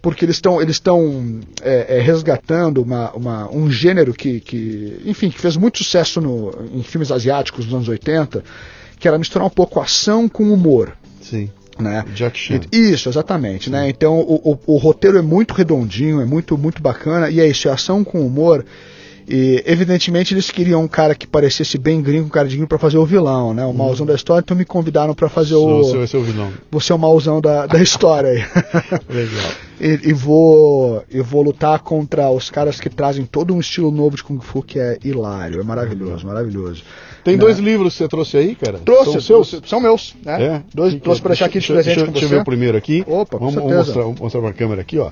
Porque 0.00 0.24
eles 0.24 0.36
estão 0.36 0.60
eles 0.62 0.76
estão 0.76 1.40
é, 1.62 1.96
é, 1.98 2.00
resgatando 2.00 2.80
uma, 2.82 3.10
uma- 3.12 3.50
um 3.50 3.70
gênero 3.70 4.14
que, 4.14 4.40
que, 4.40 5.00
enfim, 5.04 5.28
que 5.30 5.40
fez 5.40 5.56
muito 5.56 5.78
sucesso 5.78 6.20
no, 6.20 6.52
em 6.72 6.82
filmes 6.82 7.10
asiáticos 7.10 7.64
dos 7.64 7.74
anos 7.74 7.88
80, 7.88 8.44
que 8.98 9.08
era 9.08 9.18
misturar 9.18 9.46
um 9.46 9.50
pouco 9.50 9.80
ação 9.80 10.28
com 10.28 10.52
humor. 10.52 10.96
Sim. 11.20 11.50
Né? 11.78 12.04
Jack 12.14 12.36
Chan. 12.38 12.60
Isso, 12.72 13.08
exatamente, 13.08 13.70
né? 13.70 13.88
Então 13.88 14.18
o, 14.18 14.52
o, 14.66 14.74
o 14.74 14.76
roteiro 14.78 15.16
é 15.18 15.22
muito 15.22 15.54
redondinho, 15.54 16.20
é 16.20 16.24
muito, 16.24 16.58
muito 16.58 16.82
bacana, 16.82 17.30
e 17.30 17.38
é 17.40 17.46
isso, 17.48 17.68
é 17.68 17.72
ação 17.72 18.02
com 18.02 18.24
humor. 18.26 18.64
E 19.30 19.62
evidentemente 19.66 20.32
eles 20.32 20.50
queriam 20.50 20.82
um 20.82 20.88
cara 20.88 21.14
que 21.14 21.26
parecesse 21.26 21.76
bem 21.76 22.00
gringo, 22.00 22.26
um 22.26 22.30
cara 22.30 22.48
de 22.48 22.54
gringo 22.56 22.66
pra 22.68 22.78
fazer 22.78 22.96
o 22.96 23.04
vilão, 23.04 23.52
né? 23.52 23.62
O 23.66 23.74
mauzão 23.74 24.06
da 24.06 24.14
história, 24.14 24.40
então 24.40 24.56
me 24.56 24.64
convidaram 24.64 25.14
pra 25.14 25.28
fazer 25.28 25.54
o. 25.54 25.78
Você 25.84 25.98
vai 25.98 26.06
ser 26.06 26.16
o 26.16 26.22
vilão. 26.22 26.50
Você 26.70 26.92
é 26.92 26.94
o 26.94 26.98
mauzão 26.98 27.38
da, 27.38 27.66
da 27.66 27.76
história 27.82 28.30
aí. 28.30 28.38
Legal. 29.14 29.50
e, 29.78 30.08
e 30.08 30.12
vou, 30.14 31.04
e 31.10 31.20
vou 31.20 31.42
lutar 31.42 31.78
contra 31.80 32.30
os 32.30 32.48
caras 32.48 32.80
que 32.80 32.88
trazem 32.88 33.26
todo 33.26 33.54
um 33.54 33.60
estilo 33.60 33.90
novo 33.90 34.16
de 34.16 34.24
Kung 34.24 34.40
Fu 34.40 34.62
que 34.62 34.78
é 34.80 34.96
hilário, 35.04 35.60
é 35.60 35.64
maravilhoso, 35.64 36.26
maravilhoso. 36.26 36.82
Tem 37.22 37.34
Né? 37.34 37.40
dois 37.40 37.58
livros 37.58 37.92
que 37.92 37.98
você 37.98 38.08
trouxe 38.08 38.36
aí, 38.38 38.54
cara? 38.54 38.78
Trouxe, 38.78 39.20
São 39.20 39.44
seus? 39.44 39.60
são 39.66 39.80
meus, 39.80 40.14
né? 40.24 40.42
É? 40.42 40.62
Dois, 40.74 40.94
Que 40.94 41.00
trouxe 41.00 41.20
pra 41.20 41.28
deixar 41.30 41.46
aqui 41.46 41.58
de 41.60 41.66
presente 41.66 41.84
deixa, 41.96 42.06
com 42.06 42.12
deixa 42.12 42.26
você. 42.28 42.34
eu 42.34 42.38
ver 42.38 42.42
o 42.42 42.44
primeiro 42.46 42.78
aqui. 42.78 43.04
Opa, 43.06 43.36
com 43.38 43.50
vamos, 43.50 43.54
vamos 43.56 43.68
certeza. 43.70 43.76
mostrar, 43.84 44.02
vamos 44.04 44.20
mostrar 44.20 44.40
pra 44.40 44.52
câmera 44.54 44.80
aqui, 44.80 44.98
ó. 44.98 45.10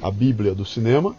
A 0.00 0.10
Bíblia 0.10 0.54
do 0.54 0.64
cinema. 0.64 1.14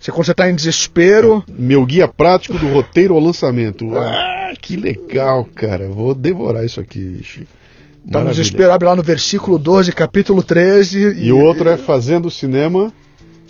Você, 0.00 0.12
quando 0.12 0.26
você 0.26 0.34
tá 0.34 0.48
em 0.48 0.54
desespero, 0.54 1.44
Meu 1.48 1.84
guia 1.84 2.06
prático 2.06 2.58
do 2.58 2.68
roteiro 2.68 3.14
ao 3.14 3.20
lançamento. 3.20 3.96
Ah, 3.96 4.52
que 4.60 4.76
legal, 4.76 5.44
cara. 5.44 5.88
Vou 5.88 6.14
devorar 6.14 6.64
isso 6.64 6.80
aqui, 6.80 7.00
bicho. 7.00 7.42
Tá 8.10 8.24
no 8.24 8.30
desespero, 8.30 8.72
abre 8.72 8.88
lá 8.88 8.96
no 8.96 9.02
versículo 9.02 9.58
12, 9.58 9.92
capítulo 9.92 10.42
13. 10.42 11.14
E 11.18 11.32
o 11.32 11.38
outro 11.38 11.68
é 11.68 11.76
Fazendo 11.76 12.30
Cinema, 12.30 12.92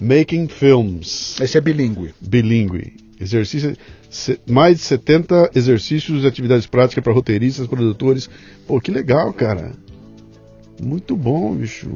Making 0.00 0.48
Films. 0.48 1.38
Esse 1.40 1.58
é 1.58 1.60
bilíngue. 1.60 2.12
bilíngue. 2.20 2.96
Exercício, 3.20 3.76
mais 4.48 4.78
de 4.78 4.82
70 4.82 5.50
exercícios 5.54 6.24
e 6.24 6.26
atividades 6.26 6.66
práticas 6.66 7.04
para 7.04 7.12
roteiristas, 7.12 7.66
produtores. 7.66 8.28
Pô, 8.66 8.80
que 8.80 8.90
legal, 8.90 9.32
cara. 9.32 9.72
Muito 10.80 11.16
bom, 11.16 11.54
bicho. 11.54 11.88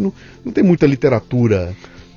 Não, 0.00 0.12
não 0.44 0.52
tem 0.52 0.64
muita 0.64 0.86
literatura 0.86 1.74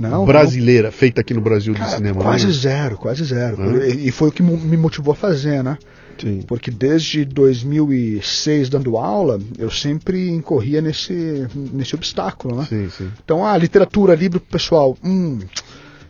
Não, 0.09 0.25
brasileira 0.25 0.91
feita 0.91 1.21
aqui 1.21 1.33
no 1.33 1.41
Brasil 1.41 1.73
de 1.73 1.89
cinema. 1.89 2.21
quase 2.21 2.47
né? 2.47 2.53
zero, 2.53 2.97
quase 2.97 3.23
zero. 3.23 3.61
Hã? 3.61 3.85
E, 3.85 4.07
e 4.07 4.11
foi 4.11 4.29
o 4.29 4.31
que 4.31 4.41
me 4.41 4.77
motivou 4.77 5.13
a 5.13 5.15
fazer, 5.15 5.63
né? 5.63 5.77
Sim. 6.17 6.41
Porque 6.47 6.69
desde 6.69 7.25
2006, 7.25 8.69
dando 8.69 8.97
aula, 8.97 9.39
eu 9.57 9.71
sempre 9.71 10.29
incorria 10.29 10.81
nesse, 10.81 11.47
nesse 11.55 11.95
obstáculo, 11.95 12.57
né? 12.57 12.65
Sim, 12.69 12.89
sim. 12.89 13.11
Então, 13.23 13.45
a 13.45 13.57
literatura, 13.57 14.13
livro 14.13 14.39
pro 14.39 14.51
pessoal, 14.51 14.95
hum, 15.03 15.39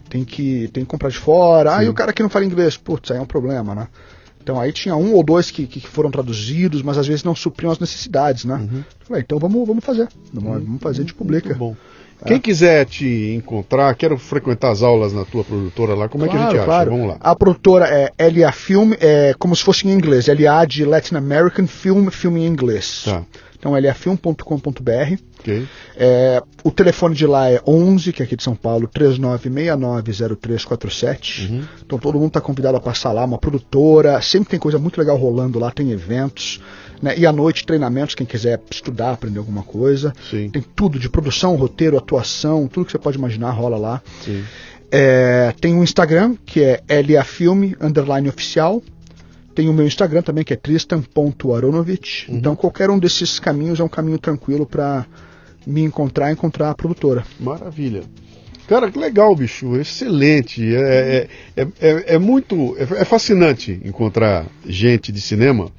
tem 0.09 0.25
que, 0.25 0.69
tem 0.73 0.83
que 0.83 0.89
comprar 0.89 1.09
de 1.09 1.17
fora. 1.17 1.75
Ah, 1.75 1.79
Sim. 1.79 1.85
e 1.85 1.89
o 1.89 1.93
cara 1.93 2.11
que 2.11 2.21
não 2.21 2.29
fala 2.29 2.43
inglês, 2.43 2.75
putz, 2.75 3.11
aí 3.11 3.17
é 3.17 3.21
um 3.21 3.25
problema, 3.25 3.73
né? 3.73 3.87
Então 4.43 4.59
aí 4.59 4.73
tinha 4.73 4.95
um 4.95 5.13
ou 5.13 5.23
dois 5.23 5.51
que, 5.51 5.67
que 5.67 5.79
foram 5.79 6.09
traduzidos, 6.11 6.81
mas 6.81 6.97
às 6.97 7.07
vezes 7.07 7.23
não 7.23 7.35
supriam 7.35 7.71
as 7.71 7.79
necessidades, 7.79 8.43
né? 8.43 8.67
Falei, 9.01 9.21
então 9.21 9.37
vamos, 9.37 9.65
vamos 9.67 9.85
fazer. 9.85 10.09
Vamos, 10.33 10.63
vamos 10.63 10.81
fazer, 10.81 11.01
a 11.01 11.03
gente 11.03 11.13
publica. 11.13 11.53
Uhum. 11.53 11.57
Muito 11.57 11.75
bom. 11.77 11.90
Quem 12.25 12.39
quiser 12.39 12.85
te 12.85 13.33
encontrar, 13.35 13.93
quero 13.95 14.17
frequentar 14.17 14.71
as 14.71 14.83
aulas 14.83 15.13
na 15.13 15.25
tua 15.25 15.43
produtora 15.43 15.95
lá, 15.95 16.07
como 16.07 16.25
é 16.25 16.29
que 16.29 16.37
a 16.37 16.39
gente 16.39 16.55
acha? 16.55 16.65
claro. 16.65 16.91
Vamos 16.91 17.07
lá. 17.07 17.17
A 17.19 17.35
produtora 17.35 17.85
é 17.85 18.11
LA 18.29 18.51
Film, 18.51 18.93
é 18.99 19.33
como 19.39 19.55
se 19.55 19.63
fosse 19.63 19.87
em 19.87 19.91
inglês. 19.91 20.27
LA 20.27 20.65
de 20.65 20.85
Latin 20.85 21.15
American 21.15 21.67
Film, 21.67 22.09
filme 22.09 22.41
em 22.41 22.47
inglês. 22.47 23.03
Tá. 23.05 23.23
Então, 23.61 23.79
lafilm.com.br. 23.79 25.21
Ok. 25.39 25.65
É, 25.95 26.43
o 26.63 26.71
telefone 26.71 27.13
de 27.15 27.27
lá 27.27 27.47
é 27.49 27.61
11, 27.65 28.11
que 28.11 28.21
é 28.23 28.25
aqui 28.25 28.35
de 28.35 28.43
São 28.43 28.55
Paulo, 28.55 28.87
39690347. 28.87 31.49
Uhum. 31.49 31.63
Então 31.85 31.99
todo 31.99 32.15
mundo 32.15 32.29
está 32.29 32.41
convidado 32.41 32.77
a 32.77 32.79
passar 32.79 33.11
lá, 33.11 33.23
uma 33.23 33.37
produtora, 33.37 34.19
sempre 34.21 34.49
tem 34.49 34.59
coisa 34.59 34.79
muito 34.79 34.97
legal 34.97 35.15
rolando 35.17 35.59
lá, 35.59 35.69
tem 35.71 35.91
eventos, 35.91 36.59
né? 37.01 37.17
E 37.17 37.25
à 37.25 37.31
noite 37.31 37.65
treinamentos, 37.65 38.15
quem 38.15 38.25
quiser 38.25 38.61
estudar, 38.69 39.11
aprender 39.11 39.39
alguma 39.39 39.63
coisa. 39.63 40.13
Sim. 40.29 40.49
Tem 40.49 40.61
tudo 40.75 40.99
de 40.99 41.09
produção, 41.09 41.55
roteiro, 41.55 41.97
atuação, 41.97 42.67
tudo 42.67 42.85
que 42.85 42.91
você 42.91 42.99
pode 42.99 43.17
imaginar 43.17 43.51
rola 43.51 43.77
lá. 43.77 44.01
É, 44.91 45.53
tem 45.59 45.73
um 45.73 45.83
Instagram, 45.83 46.35
que 46.45 46.61
é 46.61 46.81
LAFilme, 46.89 47.75
underline 47.79 48.27
oficial. 48.27 48.83
Tem 49.55 49.67
o 49.67 49.73
meu 49.73 49.85
Instagram 49.85 50.21
também, 50.21 50.43
que 50.43 50.53
é 50.53 50.55
tristan.aronovich. 50.55 52.29
Uhum. 52.29 52.37
Então 52.37 52.55
qualquer 52.55 52.89
um 52.89 52.99
desses 52.99 53.39
caminhos 53.39 53.79
é 53.79 53.83
um 53.83 53.89
caminho 53.89 54.17
tranquilo 54.17 54.65
para 54.65 55.05
me 55.65 55.81
encontrar 55.81 56.29
e 56.29 56.33
encontrar 56.33 56.69
a 56.69 56.75
produtora. 56.75 57.23
Maravilha. 57.39 58.03
Cara, 58.67 58.89
que 58.89 58.97
legal, 58.97 59.35
bicho. 59.35 59.75
Excelente. 59.75 60.63
É, 60.73 61.27
é, 61.57 61.67
é, 61.81 62.15
é 62.15 62.17
muito. 62.17 62.75
É, 62.77 63.01
é 63.01 63.05
fascinante 63.05 63.81
encontrar 63.83 64.45
gente 64.65 65.11
de 65.11 65.19
cinema 65.19 65.69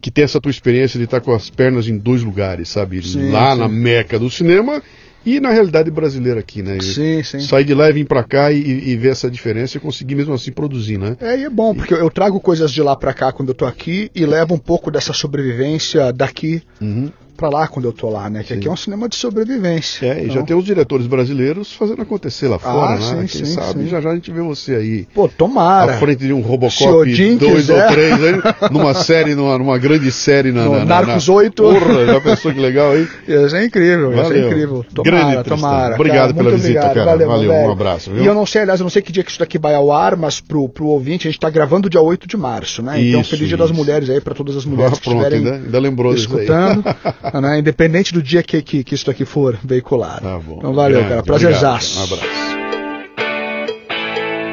que 0.00 0.10
tem 0.10 0.24
essa 0.24 0.40
tua 0.40 0.50
experiência 0.50 0.98
de 0.98 1.04
estar 1.04 1.20
com 1.20 1.32
as 1.34 1.50
pernas 1.50 1.88
em 1.88 1.98
dois 1.98 2.22
lugares, 2.22 2.68
sabe? 2.68 3.02
Sim, 3.02 3.30
Lá 3.30 3.54
sim. 3.54 3.60
na 3.60 3.68
meca 3.68 4.18
do 4.18 4.30
cinema 4.30 4.82
e 5.26 5.40
na 5.40 5.50
realidade 5.50 5.90
brasileira 5.90 6.40
aqui, 6.40 6.62
né? 6.62 6.78
Sim, 6.80 7.22
sim. 7.22 7.40
Sair 7.40 7.64
de 7.64 7.74
lá 7.74 7.90
e 7.90 7.92
vir 7.92 8.06
pra 8.06 8.22
cá 8.22 8.52
e, 8.52 8.58
e 8.58 8.96
ver 8.96 9.10
essa 9.10 9.30
diferença 9.30 9.76
e 9.76 9.80
conseguir 9.80 10.14
mesmo 10.14 10.32
assim 10.32 10.52
produzir, 10.52 10.98
né? 10.98 11.16
É, 11.20 11.36
e 11.38 11.44
é 11.44 11.50
bom, 11.50 11.74
porque 11.74 11.92
eu 11.92 12.10
trago 12.10 12.40
coisas 12.40 12.72
de 12.72 12.80
lá 12.80 12.94
pra 12.96 13.12
cá 13.12 13.32
quando 13.32 13.48
eu 13.50 13.54
tô 13.54 13.66
aqui 13.66 14.10
e 14.14 14.24
levo 14.24 14.54
um 14.54 14.58
pouco 14.58 14.90
dessa 14.90 15.12
sobrevivência 15.12 16.12
daqui 16.12 16.62
Uhum. 16.80 17.10
Pra 17.38 17.48
lá 17.48 17.68
quando 17.68 17.84
eu 17.86 17.92
tô 17.92 18.10
lá, 18.10 18.28
né? 18.28 18.42
Que 18.42 18.48
Sim. 18.48 18.54
aqui 18.58 18.68
é 18.68 18.70
um 18.70 18.76
cinema 18.76 19.08
de 19.08 19.14
sobrevivência. 19.16 20.06
É, 20.06 20.24
e 20.24 20.26
já 20.26 20.32
Então, 20.34 20.44
tem 20.44 20.56
os 20.56 20.64
diretores 20.64 21.06
brasileiros 21.06 21.72
fazendo 21.72 22.02
acontecer 22.02 22.48
lá 22.48 22.58
fora, 22.58 22.94
Ah, 22.94 22.96
né? 22.96 23.26
sim, 23.28 23.38
Quem 23.38 23.46
sim, 23.46 23.52
sabe 23.54 23.84
sim. 23.84 23.88
já 23.88 24.00
já 24.00 24.10
a 24.10 24.14
gente 24.16 24.30
vê 24.32 24.40
você 24.42 24.74
aí. 24.74 25.06
Pô, 25.14 25.28
tomara. 25.28 25.92
à 25.94 25.96
frente 25.98 26.26
de 26.26 26.32
um 26.32 26.40
Robocop 26.40 26.84
Odin 26.88 27.36
2 27.36 27.52
quiser. 27.54 27.84
ou 27.86 27.92
3 27.92 28.12
aí, 28.24 28.32
numa 28.72 28.92
série, 28.92 29.34
numa, 29.36 29.56
numa 29.56 29.78
grande 29.78 30.10
série 30.10 30.50
na, 30.52 30.64
No 30.64 30.72
na, 30.72 30.78
na 30.80 30.84
Narcos 30.84 31.28
na... 31.28 31.34
8. 31.34 31.62
Porra, 31.62 32.06
já 32.06 32.20
pensou 32.20 32.52
que 32.52 32.58
legal 32.60 32.90
aí? 32.92 33.06
Isso 33.28 33.54
é 33.56 33.64
incrível, 33.64 34.12
isso 34.20 34.32
é 34.32 34.46
incrível. 34.46 34.84
Tomara, 34.92 35.18
Grande, 35.32 35.48
tomara. 35.48 35.94
Obrigado 35.94 36.34
cara, 36.34 36.34
pela 36.34 36.50
visita, 36.56 36.80
obrigado. 36.86 36.94
cara. 36.94 37.06
Valeu, 37.26 37.28
Valeu, 37.28 37.52
um 37.68 37.72
abraço, 37.72 38.10
viu? 38.10 38.22
E 38.24 38.26
eu 38.26 38.34
não 38.34 38.44
sei, 38.44 38.62
aliás, 38.62 38.80
eu 38.80 38.84
não 38.84 38.90
sei 38.90 39.00
que 39.00 39.12
dia 39.12 39.22
que 39.22 39.30
isso 39.30 39.38
daqui 39.38 39.58
vai 39.58 39.74
ao 39.74 39.92
ar, 39.92 40.16
mas 40.16 40.40
pro, 40.40 40.68
pro 40.68 40.86
ouvinte, 40.86 41.28
a 41.28 41.30
gente 41.30 41.40
tá 41.40 41.48
gravando 41.48 41.88
dia 41.88 42.00
8 42.02 42.26
de 42.26 42.36
março, 42.36 42.82
né? 42.82 43.00
então, 43.00 43.20
Isso, 43.20 43.30
feliz 43.30 43.46
dia 43.48 43.56
das 43.56 43.70
isso. 43.70 43.78
mulheres 43.78 44.10
aí 44.10 44.20
pra 44.20 44.34
todas 44.34 44.56
as 44.56 44.64
mulheres 44.64 44.88
Ah, 44.92 44.96
que 44.96 45.02
pronto, 45.04 45.18
estiverem 45.22 45.38
ainda, 45.46 45.64
ainda 45.66 45.78
lembrou 45.78 46.14
disso 46.14 46.36
aí. 46.36 46.46
né? 47.34 47.58
Independente 47.58 48.12
do 48.12 48.22
dia 48.22 48.42
que, 48.42 48.60
que, 48.62 48.84
que 48.84 48.94
isso 48.94 49.10
aqui 49.10 49.24
for 49.24 49.58
veiculado. 49.62 50.22
Tá 50.22 50.38
bom. 50.38 50.56
Então 50.58 50.74
valeu, 50.74 51.02
cara. 51.02 51.22
Prazerzaço. 51.22 52.00
Um 52.00 52.04
abraço. 52.04 52.48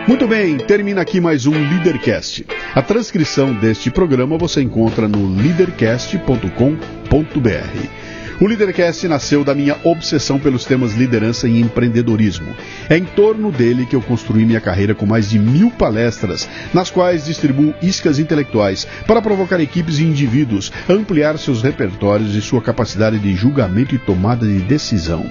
Muito 0.08 0.28
bem, 0.28 0.58
termina 0.58 1.02
aqui 1.02 1.20
mais 1.20 1.48
um 1.48 1.52
Leadercast. 1.52 2.46
A 2.76 2.82
transcrição 2.82 3.54
deste 3.54 3.90
programa 3.90 4.38
você 4.38 4.62
encontra 4.62 5.08
no 5.08 5.36
leadercast.com.br. 5.36 8.05
O 8.40 8.48
Leadercast 8.48 9.08
nasceu 9.08 9.46
da 9.46 9.56
minha 9.56 9.78
obsessão 9.84 10.38
pelos 10.38 10.66
temas 10.66 10.94
liderança 10.94 11.48
e 11.48 11.62
empreendedorismo. 11.62 12.54
É 12.90 12.98
em 12.98 13.06
torno 13.06 13.50
dele 13.50 13.86
que 13.86 13.96
eu 13.96 14.02
construí 14.02 14.46
minha 14.46 14.60
carreira 14.60 14.94
com 14.94 15.06
mais 15.06 15.30
de 15.30 15.40
mil 15.40 15.72
palestras, 15.72 16.48
nas 16.74 16.90
quais 16.90 17.26
distribuo 17.26 17.74
iscas 17.82 18.20
intelectuais 18.20 18.86
para 19.08 19.22
provocar 19.22 19.62
equipes 19.62 20.00
e 20.00 20.04
indivíduos 20.04 20.72
ampliar 20.90 21.38
seus 21.38 21.62
repertórios 21.62 22.36
e 22.36 22.42
sua 22.42 22.62
capacidade 22.62 23.20
de 23.20 23.34
julgamento 23.34 23.96
e 23.96 24.00
tomada 24.00 24.46
de 24.46 24.60
decisão. 24.60 25.26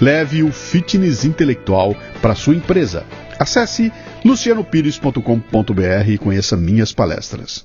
Leve 0.00 0.42
o 0.42 0.50
fitness 0.50 1.24
intelectual 1.24 1.94
para 2.22 2.34
sua 2.34 2.54
empresa. 2.54 3.04
Acesse 3.38 3.92
lucianopires.com.br 4.24 6.08
e 6.08 6.16
conheça 6.16 6.56
minhas 6.56 6.92
palestras. 6.92 7.64